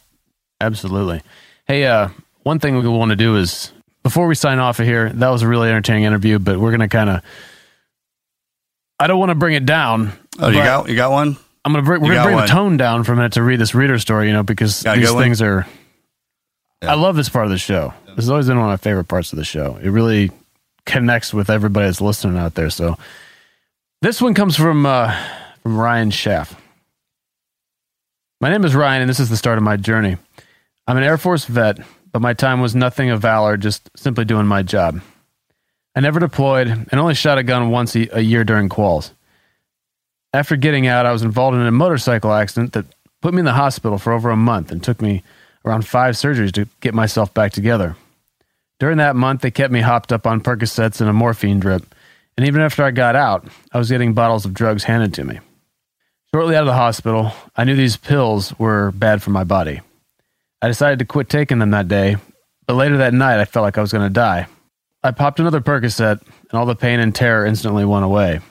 Absolutely. 0.61 1.21
Hey, 1.65 1.85
uh, 1.85 2.09
one 2.43 2.59
thing 2.59 2.77
we 2.77 2.87
want 2.87 3.09
to 3.09 3.15
do 3.15 3.37
is 3.37 3.71
before 4.03 4.27
we 4.27 4.35
sign 4.35 4.59
off 4.59 4.79
of 4.79 4.85
here, 4.85 5.09
that 5.09 5.29
was 5.29 5.41
a 5.41 5.47
really 5.47 5.69
entertaining 5.69 6.03
interview, 6.03 6.39
but 6.39 6.59
we're 6.59 6.71
going 6.71 6.81
to 6.81 6.87
kind 6.87 7.09
of. 7.09 7.21
I 8.99 9.07
don't 9.07 9.19
want 9.19 9.29
to 9.29 9.35
bring 9.35 9.55
it 9.55 9.65
down. 9.65 10.11
Oh, 10.39 10.49
you 10.49 10.55
got 10.55 10.89
you 10.89 10.95
got 10.95 11.11
one. 11.11 11.37
I'm 11.63 11.73
going 11.73 11.83
to 11.83 11.87
bring. 11.87 12.01
We're 12.01 12.13
going 12.13 12.19
to 12.19 12.23
bring 12.23 12.35
one. 12.35 12.47
the 12.47 12.51
tone 12.51 12.77
down 12.77 13.03
for 13.03 13.13
a 13.13 13.15
minute 13.15 13.33
to 13.33 13.43
read 13.43 13.59
this 13.59 13.73
reader 13.75 13.99
story. 13.99 14.27
You 14.27 14.33
know, 14.33 14.43
because 14.43 14.83
Got 14.83 14.97
these 14.97 15.07
good 15.07 15.15
one? 15.15 15.23
things 15.23 15.41
are. 15.41 15.65
Yeah. 16.81 16.91
I 16.91 16.95
love 16.95 17.15
this 17.15 17.29
part 17.29 17.45
of 17.45 17.51
the 17.51 17.57
show. 17.57 17.93
This 18.07 18.15
has 18.25 18.29
always 18.29 18.47
been 18.47 18.57
one 18.57 18.65
of 18.65 18.71
my 18.71 18.77
favorite 18.77 19.05
parts 19.05 19.31
of 19.33 19.37
the 19.37 19.45
show. 19.45 19.77
It 19.81 19.89
really 19.89 20.31
connects 20.85 21.33
with 21.33 21.49
everybody 21.49 21.87
that's 21.87 22.01
listening 22.01 22.37
out 22.37 22.55
there. 22.55 22.69
So, 22.69 22.97
this 24.01 24.21
one 24.21 24.33
comes 24.33 24.55
from 24.55 24.85
uh, 24.85 25.15
from 25.61 25.77
Ryan 25.77 26.09
Schaff. 26.09 26.59
My 28.41 28.49
name 28.49 28.63
is 28.63 28.73
Ryan, 28.73 29.01
and 29.01 29.09
this 29.09 29.19
is 29.19 29.29
the 29.29 29.37
start 29.37 29.57
of 29.57 29.63
my 29.63 29.75
journey. 29.77 30.17
I'm 30.89 30.97
an 30.97 31.03
Air 31.03 31.19
Force 31.19 31.45
vet, 31.45 31.77
but 32.11 32.19
my 32.19 32.33
time 32.33 32.61
was 32.61 32.73
nothing 32.73 33.11
of 33.11 33.21
valor, 33.21 33.57
just 33.57 33.91
simply 33.95 34.25
doing 34.25 34.47
my 34.47 34.63
job. 34.63 35.01
I 35.95 35.99
never 35.99 36.19
deployed 36.19 36.67
and 36.67 36.93
only 36.99 37.13
shot 37.13 37.37
a 37.37 37.43
gun 37.43 37.69
once 37.69 37.93
a 37.95 38.23
year 38.23 38.43
during 38.43 38.69
quals. 38.69 39.11
After 40.33 40.55
getting 40.55 40.87
out, 40.87 41.05
I 41.05 41.11
was 41.11 41.21
involved 41.21 41.55
in 41.57 41.67
a 41.67 41.71
motorcycle 41.71 42.33
accident 42.33 42.73
that 42.73 42.87
put 43.21 43.35
me 43.35 43.39
in 43.41 43.45
the 43.45 43.53
hospital 43.53 43.99
for 43.99 44.13
over 44.13 44.31
a 44.31 44.35
month 44.35 44.71
and 44.71 44.83
took 44.83 44.99
me 44.99 45.21
around 45.63 45.85
five 45.85 46.15
surgeries 46.15 46.53
to 46.53 46.67
get 46.81 46.95
myself 46.95 47.35
back 47.35 47.51
together. 47.51 47.95
During 48.79 48.97
that 48.97 49.15
month, 49.15 49.41
they 49.41 49.51
kept 49.51 49.71
me 49.71 49.81
hopped 49.81 50.11
up 50.11 50.25
on 50.25 50.41
Percocets 50.41 51.01
and 51.01 51.09
a 51.09 51.13
morphine 51.13 51.59
drip, 51.59 51.85
and 52.35 52.47
even 52.47 52.61
after 52.61 52.83
I 52.83 52.89
got 52.89 53.15
out, 53.15 53.47
I 53.71 53.77
was 53.77 53.91
getting 53.91 54.15
bottles 54.15 54.43
of 54.43 54.55
drugs 54.55 54.85
handed 54.85 55.13
to 55.13 55.23
me. 55.23 55.39
Shortly 56.33 56.55
out 56.55 56.63
of 56.63 56.65
the 56.67 56.73
hospital, 56.73 57.31
I 57.55 57.63
knew 57.63 57.75
these 57.75 57.95
pills 57.95 58.57
were 58.57 58.89
bad 58.89 59.21
for 59.21 59.29
my 59.29 59.43
body. 59.43 59.81
I 60.61 60.67
decided 60.67 60.99
to 60.99 61.05
quit 61.05 61.29
taking 61.29 61.59
them 61.59 61.71
that 61.71 61.87
day, 61.87 62.17
but 62.67 62.75
later 62.75 62.97
that 62.97 63.13
night 63.13 63.39
I 63.39 63.45
felt 63.45 63.63
like 63.63 63.77
I 63.77 63.81
was 63.81 63.91
going 63.91 64.07
to 64.07 64.13
die. 64.13 64.47
I 65.01 65.11
popped 65.11 65.39
another 65.39 65.61
Percocet, 65.61 66.21
and 66.21 66.59
all 66.59 66.65
the 66.65 66.75
pain 66.75 66.99
and 66.99 67.15
terror 67.15 67.45
instantly 67.45 67.85
went 67.85 68.03
away. 68.03 68.41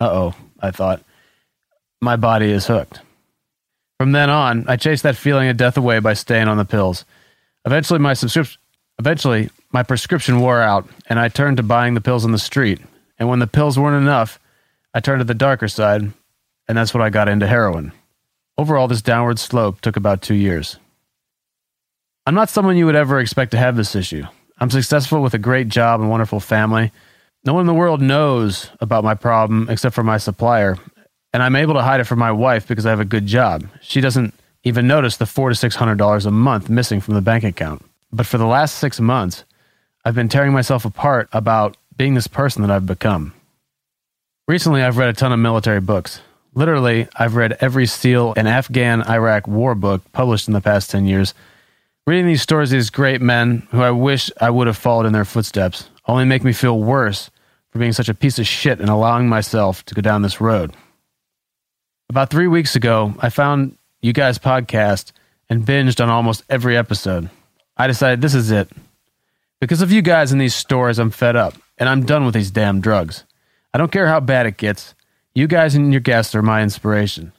Uh 0.00 0.10
oh, 0.10 0.34
I 0.60 0.70
thought. 0.70 1.02
My 2.00 2.14
body 2.14 2.50
is 2.50 2.66
hooked. 2.66 3.00
From 3.98 4.12
then 4.12 4.30
on, 4.30 4.68
I 4.68 4.76
chased 4.76 5.02
that 5.02 5.16
feeling 5.16 5.48
of 5.48 5.56
death 5.56 5.76
away 5.76 5.98
by 5.98 6.14
staying 6.14 6.46
on 6.46 6.56
the 6.56 6.64
pills. 6.64 7.04
Eventually, 7.64 7.98
my 7.98 8.14
subscription, 8.14 8.60
eventually 9.00 9.50
my 9.72 9.82
prescription 9.82 10.40
wore 10.40 10.60
out, 10.60 10.88
and 11.08 11.18
I 11.18 11.28
turned 11.28 11.56
to 11.56 11.64
buying 11.64 11.94
the 11.94 12.00
pills 12.00 12.24
on 12.24 12.30
the 12.30 12.38
street. 12.38 12.80
And 13.18 13.28
when 13.28 13.40
the 13.40 13.48
pills 13.48 13.76
weren't 13.76 14.00
enough, 14.00 14.38
I 14.94 15.00
turned 15.00 15.18
to 15.20 15.24
the 15.24 15.34
darker 15.34 15.66
side, 15.66 16.02
and 16.68 16.78
that's 16.78 16.94
when 16.94 17.02
I 17.02 17.10
got 17.10 17.28
into 17.28 17.48
heroin. 17.48 17.90
Overall, 18.56 18.86
this 18.86 19.02
downward 19.02 19.40
slope 19.40 19.80
took 19.80 19.96
about 19.96 20.22
two 20.22 20.34
years. 20.34 20.78
I'm 22.28 22.34
not 22.34 22.50
someone 22.50 22.76
you 22.76 22.84
would 22.84 22.94
ever 22.94 23.20
expect 23.20 23.52
to 23.52 23.56
have 23.56 23.74
this 23.74 23.96
issue. 23.96 24.22
I'm 24.58 24.68
successful 24.68 25.22
with 25.22 25.32
a 25.32 25.38
great 25.38 25.68
job 25.68 26.02
and 26.02 26.10
wonderful 26.10 26.40
family. 26.40 26.92
No 27.46 27.54
one 27.54 27.62
in 27.62 27.66
the 27.66 27.72
world 27.72 28.02
knows 28.02 28.68
about 28.82 29.02
my 29.02 29.14
problem 29.14 29.66
except 29.70 29.94
for 29.94 30.02
my 30.02 30.18
supplier, 30.18 30.76
and 31.32 31.42
I'm 31.42 31.56
able 31.56 31.72
to 31.72 31.80
hide 31.80 32.00
it 32.00 32.04
from 32.04 32.18
my 32.18 32.30
wife 32.30 32.68
because 32.68 32.84
I 32.84 32.90
have 32.90 33.00
a 33.00 33.06
good 33.06 33.24
job. 33.24 33.66
She 33.80 34.02
doesn't 34.02 34.34
even 34.62 34.86
notice 34.86 35.16
the 35.16 35.24
four 35.24 35.48
to 35.48 35.54
six 35.54 35.74
hundred 35.74 35.96
dollars 35.96 36.26
a 36.26 36.30
month 36.30 36.68
missing 36.68 37.00
from 37.00 37.14
the 37.14 37.22
bank 37.22 37.44
account. 37.44 37.82
But 38.12 38.26
for 38.26 38.36
the 38.36 38.44
last 38.44 38.74
six 38.74 39.00
months, 39.00 39.44
I've 40.04 40.14
been 40.14 40.28
tearing 40.28 40.52
myself 40.52 40.84
apart 40.84 41.30
about 41.32 41.78
being 41.96 42.12
this 42.12 42.26
person 42.26 42.60
that 42.60 42.70
I've 42.70 42.84
become. 42.84 43.32
Recently, 44.46 44.82
I've 44.82 44.98
read 44.98 45.08
a 45.08 45.14
ton 45.14 45.32
of 45.32 45.38
military 45.38 45.80
books. 45.80 46.20
Literally, 46.52 47.08
I've 47.16 47.36
read 47.36 47.56
every 47.62 47.86
SEAL 47.86 48.34
and 48.36 48.46
Afghan 48.46 49.02
Iraq 49.08 49.48
war 49.48 49.74
book 49.74 50.02
published 50.12 50.46
in 50.46 50.52
the 50.52 50.60
past 50.60 50.90
10 50.90 51.06
years. 51.06 51.32
Reading 52.08 52.26
these 52.26 52.40
stories 52.40 52.72
of 52.72 52.78
these 52.78 52.88
great 52.88 53.20
men 53.20 53.68
who 53.70 53.82
I 53.82 53.90
wish 53.90 54.30
I 54.40 54.48
would 54.48 54.66
have 54.66 54.78
followed 54.78 55.04
in 55.04 55.12
their 55.12 55.26
footsteps 55.26 55.90
only 56.06 56.24
make 56.24 56.42
me 56.42 56.54
feel 56.54 56.80
worse 56.80 57.30
for 57.68 57.78
being 57.78 57.92
such 57.92 58.08
a 58.08 58.14
piece 58.14 58.38
of 58.38 58.46
shit 58.46 58.80
and 58.80 58.88
allowing 58.88 59.28
myself 59.28 59.84
to 59.84 59.94
go 59.94 60.00
down 60.00 60.22
this 60.22 60.40
road. 60.40 60.74
About 62.08 62.30
three 62.30 62.46
weeks 62.46 62.74
ago, 62.74 63.12
I 63.18 63.28
found 63.28 63.76
you 64.00 64.14
guys' 64.14 64.38
podcast 64.38 65.12
and 65.50 65.66
binged 65.66 66.02
on 66.02 66.08
almost 66.08 66.44
every 66.48 66.78
episode. 66.78 67.28
I 67.76 67.86
decided 67.86 68.22
this 68.22 68.34
is 68.34 68.50
it. 68.50 68.70
Because 69.60 69.82
of 69.82 69.92
you 69.92 70.00
guys 70.00 70.32
in 70.32 70.38
these 70.38 70.54
stories, 70.54 70.98
I'm 70.98 71.10
fed 71.10 71.36
up 71.36 71.56
and 71.76 71.90
I'm 71.90 72.06
done 72.06 72.24
with 72.24 72.32
these 72.32 72.50
damn 72.50 72.80
drugs. 72.80 73.24
I 73.74 73.76
don't 73.76 73.92
care 73.92 74.06
how 74.06 74.20
bad 74.20 74.46
it 74.46 74.56
gets. 74.56 74.94
You 75.34 75.46
guys 75.46 75.74
and 75.74 75.92
your 75.92 76.00
guests 76.00 76.34
are 76.34 76.40
my 76.40 76.62
inspiration. 76.62 77.32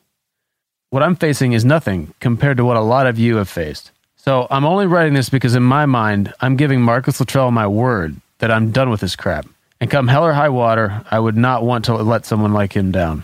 What 0.92 1.02
I'm 1.02 1.16
facing 1.16 1.54
is 1.54 1.66
nothing 1.66 2.14
compared 2.20 2.58
to 2.58 2.66
what 2.66 2.78
a 2.78 2.82
lot 2.82 3.08
of 3.08 3.18
you 3.18 3.38
have 3.38 3.50
faced. 3.50 3.94
So 4.20 4.48
I'm 4.52 4.66
only 4.66 4.86
writing 4.86 5.14
this 5.14 5.30
because 5.30 5.56
in 5.56 5.64
my 5.64 5.86
mind, 5.86 6.34
I'm 6.42 6.58
giving 6.58 6.82
Marcus 6.82 7.20
Luttrell 7.20 7.52
my 7.52 7.68
word 7.68 8.18
that 8.40 8.52
I'm 8.52 8.72
done 8.72 8.90
with 8.90 9.00
this 9.00 9.16
crap. 9.16 9.48
And 9.82 9.90
come 9.90 10.10
hell 10.10 10.26
or 10.26 10.34
high 10.34 10.50
water, 10.50 11.06
I 11.10 11.20
would 11.20 11.38
not 11.38 11.64
want 11.64 11.86
to 11.86 11.96
let 11.96 12.26
someone 12.26 12.54
like 12.54 12.74
him 12.74 12.92
down. 12.92 13.24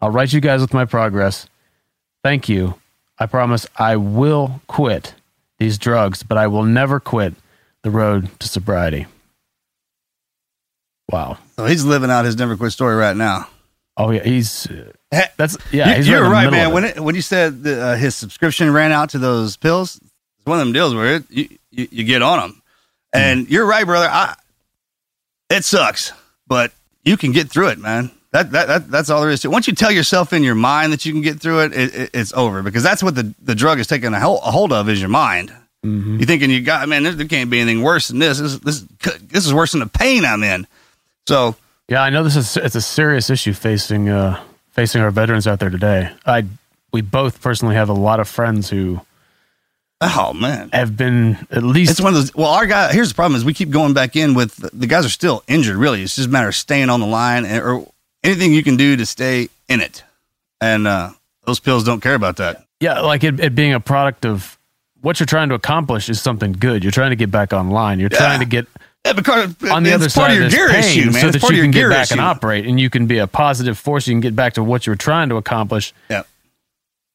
I'll 0.00 0.10
write 0.10 0.32
you 0.32 0.40
guys 0.40 0.62
with 0.62 0.72
my 0.72 0.86
progress. 0.86 1.46
Thank 2.24 2.48
you. 2.48 2.74
I 3.18 3.26
promise 3.26 3.66
I 3.76 3.96
will 3.96 4.62
quit 4.68 5.14
these 5.58 5.76
drugs, 5.76 6.22
but 6.22 6.38
I 6.38 6.46
will 6.46 6.64
never 6.64 6.98
quit 6.98 7.34
the 7.82 7.90
road 7.90 8.30
to 8.40 8.48
sobriety. 8.48 9.06
Wow. 11.10 11.36
So 11.56 11.66
he's 11.66 11.84
living 11.84 12.10
out 12.10 12.24
his 12.24 12.36
never 12.36 12.56
quit 12.56 12.72
story 12.72 12.96
right 12.96 13.16
now. 13.16 13.48
Oh 13.98 14.10
yeah, 14.10 14.24
he's 14.24 14.66
that's 15.36 15.58
yeah. 15.70 15.98
You, 15.98 16.12
you're 16.12 16.30
right, 16.30 16.50
man. 16.50 16.72
When 16.72 16.84
it, 16.84 16.98
when 16.98 17.14
you 17.14 17.20
said 17.20 17.62
the, 17.62 17.82
uh, 17.82 17.96
his 17.96 18.14
subscription 18.14 18.72
ran 18.72 18.90
out 18.90 19.10
to 19.10 19.18
those 19.18 19.58
pills, 19.58 20.00
it's 20.42 20.46
one 20.48 20.58
of 20.58 20.66
them 20.66 20.72
deals 20.72 20.92
where 20.92 21.16
it, 21.16 21.30
you, 21.30 21.48
you, 21.70 21.88
you 21.92 22.04
get 22.04 22.20
on 22.20 22.40
them, 22.40 22.62
and 23.12 23.46
mm. 23.46 23.50
you're 23.50 23.64
right, 23.64 23.86
brother. 23.86 24.08
I 24.10 24.34
it 25.48 25.64
sucks, 25.64 26.12
but 26.48 26.72
you 27.04 27.16
can 27.16 27.30
get 27.30 27.48
through 27.48 27.68
it, 27.68 27.78
man. 27.78 28.10
That, 28.32 28.50
that, 28.50 28.66
that 28.66 28.90
that's 28.90 29.08
all 29.08 29.20
there 29.20 29.30
is 29.30 29.42
to 29.42 29.48
it. 29.48 29.52
Once 29.52 29.68
you 29.68 29.74
tell 29.74 29.92
yourself 29.92 30.32
in 30.32 30.42
your 30.42 30.56
mind 30.56 30.92
that 30.92 31.04
you 31.04 31.12
can 31.12 31.20
get 31.20 31.38
through 31.38 31.60
it, 31.60 31.72
it, 31.74 31.94
it 31.94 32.10
it's 32.12 32.32
over 32.32 32.62
because 32.64 32.82
that's 32.82 33.04
what 33.04 33.14
the, 33.14 33.32
the 33.40 33.54
drug 33.54 33.78
is 33.78 33.86
taking 33.86 34.12
a, 34.12 34.18
hold 34.18 34.72
of 34.72 34.88
is 34.88 34.98
your 34.98 35.10
mind. 35.10 35.50
Mm-hmm. 35.84 36.18
You 36.18 36.26
thinking 36.26 36.50
you 36.50 36.62
got 36.62 36.88
man, 36.88 37.04
there, 37.04 37.12
there, 37.12 37.28
can't 37.28 37.48
be 37.48 37.60
anything 37.60 37.82
worse 37.82 38.08
than 38.08 38.18
this. 38.18 38.40
This 38.40 38.58
this 38.58 38.80
this 39.20 39.46
is 39.46 39.54
worse 39.54 39.72
than 39.72 39.80
the 39.80 39.86
pain 39.86 40.24
I'm 40.24 40.42
in. 40.42 40.66
So 41.28 41.54
yeah, 41.88 42.02
I 42.02 42.10
know 42.10 42.24
this 42.24 42.34
is 42.34 42.56
it's 42.56 42.74
a 42.74 42.80
serious 42.80 43.30
issue 43.30 43.52
facing 43.52 44.08
uh, 44.08 44.42
facing 44.70 45.02
our 45.02 45.12
veterans 45.12 45.46
out 45.46 45.60
there 45.60 45.70
today. 45.70 46.10
I 46.26 46.46
we 46.92 47.02
both 47.02 47.40
personally 47.40 47.74
have 47.74 47.88
a 47.88 47.94
lot 47.94 48.18
of 48.18 48.28
friends 48.28 48.70
who 48.70 49.00
Oh 50.04 50.32
man, 50.32 50.70
have 50.72 50.96
been 50.96 51.46
at 51.50 51.62
least. 51.62 51.92
It's 51.92 52.00
one 52.00 52.12
of 52.12 52.20
those. 52.20 52.34
Well, 52.34 52.48
our 52.48 52.66
guy. 52.66 52.92
Here's 52.92 53.10
the 53.10 53.14
problem: 53.14 53.36
is 53.36 53.44
we 53.44 53.54
keep 53.54 53.70
going 53.70 53.94
back 53.94 54.16
in 54.16 54.34
with 54.34 54.56
the 54.56 54.86
guys 54.86 55.06
are 55.06 55.10
still 55.10 55.44
injured. 55.46 55.76
Really, 55.76 56.02
it's 56.02 56.16
just 56.16 56.28
a 56.28 56.30
matter 56.30 56.48
of 56.48 56.56
staying 56.56 56.90
on 56.90 57.00
the 57.00 57.06
line 57.06 57.46
or 57.46 57.86
anything 58.24 58.52
you 58.52 58.62
can 58.62 58.76
do 58.76 58.96
to 58.96 59.06
stay 59.06 59.48
in 59.68 59.80
it. 59.80 60.02
And 60.60 60.86
uh, 60.86 61.12
those 61.46 61.60
pills 61.60 61.84
don't 61.84 62.00
care 62.00 62.14
about 62.14 62.36
that. 62.36 62.66
Yeah, 62.80 63.00
like 63.00 63.22
it, 63.22 63.38
it 63.38 63.54
being 63.54 63.74
a 63.74 63.80
product 63.80 64.24
of 64.24 64.58
what 65.00 65.20
you're 65.20 65.26
trying 65.26 65.50
to 65.50 65.54
accomplish 65.54 66.08
is 66.08 66.20
something 66.20 66.52
good. 66.52 66.82
You're 66.82 66.92
trying 66.92 67.10
to 67.10 67.16
get 67.16 67.30
back 67.30 67.52
online. 67.52 68.00
You're 68.00 68.10
yeah. 68.12 68.18
trying 68.18 68.40
to 68.40 68.46
get 68.46 68.66
yeah, 69.04 69.12
because 69.12 69.54
on 69.64 69.82
the 69.82 69.92
other 69.92 70.08
side 70.08 70.32
of 70.32 70.38
your 70.38 70.50
gear 70.50 70.68
pain, 70.68 70.78
issue, 70.78 71.10
man. 71.10 71.20
so 71.20 71.30
that 71.30 71.50
you 71.50 71.62
can 71.62 71.72
get 71.72 71.88
back 71.88 72.04
issue. 72.04 72.14
and 72.14 72.20
operate, 72.20 72.66
and 72.66 72.78
you 72.78 72.88
can 72.88 73.06
be 73.06 73.18
a 73.18 73.26
positive 73.26 73.78
force. 73.78 74.06
You 74.06 74.14
can 74.14 74.20
get 74.20 74.36
back 74.36 74.54
to 74.54 74.62
what 74.62 74.86
you're 74.86 74.96
trying 74.96 75.28
to 75.30 75.36
accomplish. 75.36 75.92
Yeah, 76.08 76.22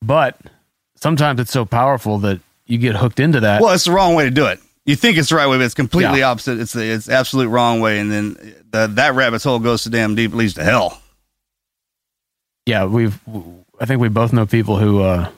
but 0.01 0.38
sometimes 0.95 1.39
it's 1.39 1.51
so 1.51 1.65
powerful 1.65 2.17
that 2.19 2.41
you 2.68 2.78
get 2.78 2.95
hooked 2.95 3.20
into 3.20 3.39
that. 3.41 3.61
Well, 3.61 3.74
it's 3.74 3.86
the 3.86 3.91
wrong 3.91 4.15
way 4.15 4.26
to 4.26 4.32
do 4.32 4.45
it. 4.45 4.59
You 4.86 4.95
think 4.95 5.18
it's 5.18 5.30
the 5.30 5.36
right 5.36 5.47
way, 5.47 5.57
but 5.57 5.65
it's 5.65 5.74
completely 5.74 6.20
yeah. 6.20 6.30
opposite. 6.30 6.59
It's 6.59 6.74
the 6.74 6.86
it's 6.86 7.09
absolute 7.09 7.49
wrong 7.49 7.82
way, 7.82 7.99
and 7.99 8.11
then 8.11 8.55
the, 8.72 8.88
that 8.88 9.15
rabbit 9.15 9.43
hole 9.43 9.59
goes 9.59 9.82
so 9.82 9.89
damn 9.89 10.15
deep, 10.15 10.32
it 10.32 10.38
leads 10.38 10.53
to 10.55 10.63
hell. 10.63 11.01
Yeah, 12.65 12.86
we've. 12.86 13.20
I 13.80 13.86
think 13.86 14.01
we 14.01 14.09
both 14.09 14.34
know 14.34 14.45
people 14.45 14.78
who. 14.78 15.01
uh 15.01 15.30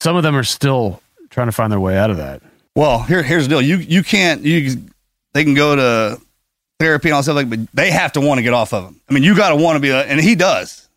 Some 0.00 0.16
of 0.16 0.22
them 0.22 0.36
are 0.36 0.44
still 0.44 1.02
trying 1.30 1.48
to 1.48 1.52
find 1.52 1.72
their 1.72 1.80
way 1.80 1.96
out 1.96 2.10
of 2.10 2.18
that. 2.18 2.42
Well, 2.74 3.02
here 3.02 3.22
here's 3.22 3.44
the 3.44 3.50
deal. 3.50 3.62
You 3.62 3.76
you 3.76 4.02
can't 4.02 4.42
you 4.42 4.76
they 5.32 5.44
can 5.44 5.54
go 5.54 5.76
to 5.76 6.20
therapy 6.78 7.08
and 7.08 7.16
all 7.16 7.22
stuff 7.22 7.36
like, 7.36 7.50
but 7.50 7.60
they 7.74 7.90
have 7.90 8.12
to 8.12 8.20
want 8.20 8.38
to 8.38 8.42
get 8.42 8.54
off 8.54 8.72
of 8.72 8.84
them. 8.84 9.00
I 9.08 9.14
mean, 9.14 9.22
you 9.22 9.36
got 9.36 9.50
to 9.50 9.56
want 9.56 9.76
to 9.76 9.80
be, 9.80 9.90
and 9.90 10.20
he 10.20 10.34
does. 10.34 10.87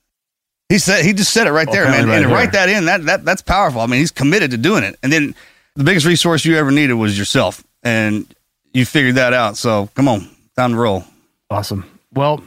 He 0.71 0.79
said 0.79 1.03
he 1.03 1.11
just 1.11 1.33
said 1.33 1.47
it 1.47 1.51
right 1.51 1.67
well, 1.67 1.75
there, 1.75 1.85
man. 1.91 2.07
Right 2.07 2.19
and 2.19 2.29
to 2.29 2.33
write 2.33 2.53
that 2.53 2.69
in, 2.69 2.85
that 2.85 3.03
that 3.03 3.25
that's 3.25 3.41
powerful. 3.41 3.81
I 3.81 3.87
mean, 3.87 3.99
he's 3.99 4.09
committed 4.09 4.51
to 4.51 4.57
doing 4.57 4.85
it. 4.85 4.97
And 5.03 5.11
then 5.11 5.35
the 5.75 5.83
biggest 5.83 6.05
resource 6.05 6.45
you 6.45 6.55
ever 6.55 6.71
needed 6.71 6.93
was 6.93 7.19
yourself, 7.19 7.61
and 7.83 8.25
you 8.71 8.85
figured 8.85 9.15
that 9.15 9.33
out. 9.33 9.57
So 9.57 9.89
come 9.95 10.07
on, 10.07 10.29
time 10.55 10.71
to 10.71 10.77
roll. 10.77 11.03
Awesome. 11.49 11.83
Well, 12.13 12.41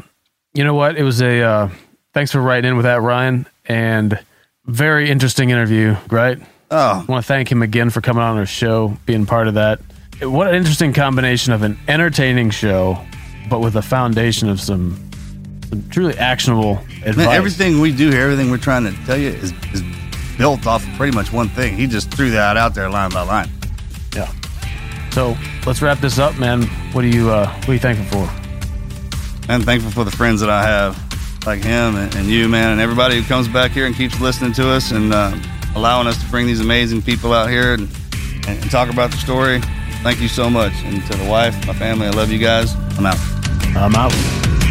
you 0.54 0.64
know 0.64 0.72
what? 0.72 0.96
It 0.96 1.02
was 1.02 1.20
a 1.20 1.42
uh, 1.42 1.68
thanks 2.14 2.32
for 2.32 2.40
writing 2.40 2.70
in 2.70 2.76
with 2.78 2.84
that, 2.84 3.02
Ryan, 3.02 3.46
and 3.66 4.18
very 4.64 5.10
interesting 5.10 5.50
interview. 5.50 5.94
Right? 6.08 6.38
Oh, 6.70 7.04
I 7.06 7.12
want 7.12 7.22
to 7.22 7.28
thank 7.28 7.52
him 7.52 7.60
again 7.60 7.90
for 7.90 8.00
coming 8.00 8.22
on 8.22 8.38
our 8.38 8.46
show, 8.46 8.96
being 9.04 9.26
part 9.26 9.48
of 9.48 9.54
that. 9.54 9.80
What 10.22 10.48
an 10.48 10.54
interesting 10.54 10.94
combination 10.94 11.52
of 11.52 11.62
an 11.62 11.78
entertaining 11.88 12.52
show, 12.52 12.98
but 13.50 13.60
with 13.60 13.76
a 13.76 13.82
foundation 13.82 14.48
of 14.48 14.62
some 14.62 15.03
truly 15.90 16.16
actionable 16.16 16.78
advice. 17.04 17.16
Man, 17.16 17.28
everything 17.28 17.80
we 17.80 17.94
do 17.94 18.10
here, 18.10 18.22
everything 18.22 18.50
we're 18.50 18.58
trying 18.58 18.84
to 18.84 18.92
tell 19.04 19.18
you 19.18 19.30
is, 19.30 19.52
is 19.72 19.82
built 20.36 20.66
off 20.66 20.86
of 20.86 20.94
pretty 20.94 21.14
much 21.14 21.32
one 21.32 21.48
thing. 21.48 21.76
He 21.76 21.86
just 21.86 22.12
threw 22.12 22.30
that 22.30 22.56
out 22.56 22.74
there 22.74 22.88
line 22.90 23.10
by 23.10 23.22
line. 23.22 23.48
Yeah. 24.14 24.32
So 25.10 25.36
let's 25.66 25.80
wrap 25.80 25.98
this 25.98 26.18
up, 26.18 26.38
man. 26.38 26.62
What 26.92 27.04
are 27.04 27.08
you 27.08 27.30
uh, 27.30 27.48
what 27.60 27.68
are 27.68 27.72
you 27.72 27.78
thankful 27.78 28.26
for? 28.26 28.32
I'm 29.48 29.62
thankful 29.62 29.90
for 29.90 30.04
the 30.04 30.10
friends 30.10 30.40
that 30.40 30.50
I 30.50 30.62
have, 30.62 30.96
like 31.46 31.62
him 31.62 31.96
and, 31.96 32.14
and 32.16 32.26
you, 32.26 32.48
man, 32.48 32.72
and 32.72 32.80
everybody 32.80 33.20
who 33.20 33.22
comes 33.28 33.46
back 33.46 33.72
here 33.72 33.86
and 33.86 33.94
keeps 33.94 34.18
listening 34.20 34.52
to 34.54 34.70
us 34.70 34.90
and 34.90 35.12
uh, 35.12 35.36
allowing 35.74 36.06
us 36.06 36.22
to 36.22 36.30
bring 36.30 36.46
these 36.46 36.60
amazing 36.60 37.02
people 37.02 37.32
out 37.32 37.50
here 37.50 37.74
and, 37.74 37.88
and, 38.48 38.62
and 38.62 38.70
talk 38.70 38.90
about 38.90 39.10
the 39.10 39.18
story. 39.18 39.60
Thank 40.02 40.20
you 40.20 40.28
so 40.28 40.48
much. 40.48 40.72
And 40.84 41.04
to 41.10 41.18
the 41.18 41.28
wife, 41.28 41.66
my 41.66 41.74
family, 41.74 42.06
I 42.06 42.10
love 42.10 42.30
you 42.30 42.38
guys. 42.38 42.74
I'm 42.98 43.06
out. 43.06 43.18
I'm 43.76 43.94
out. 43.94 44.63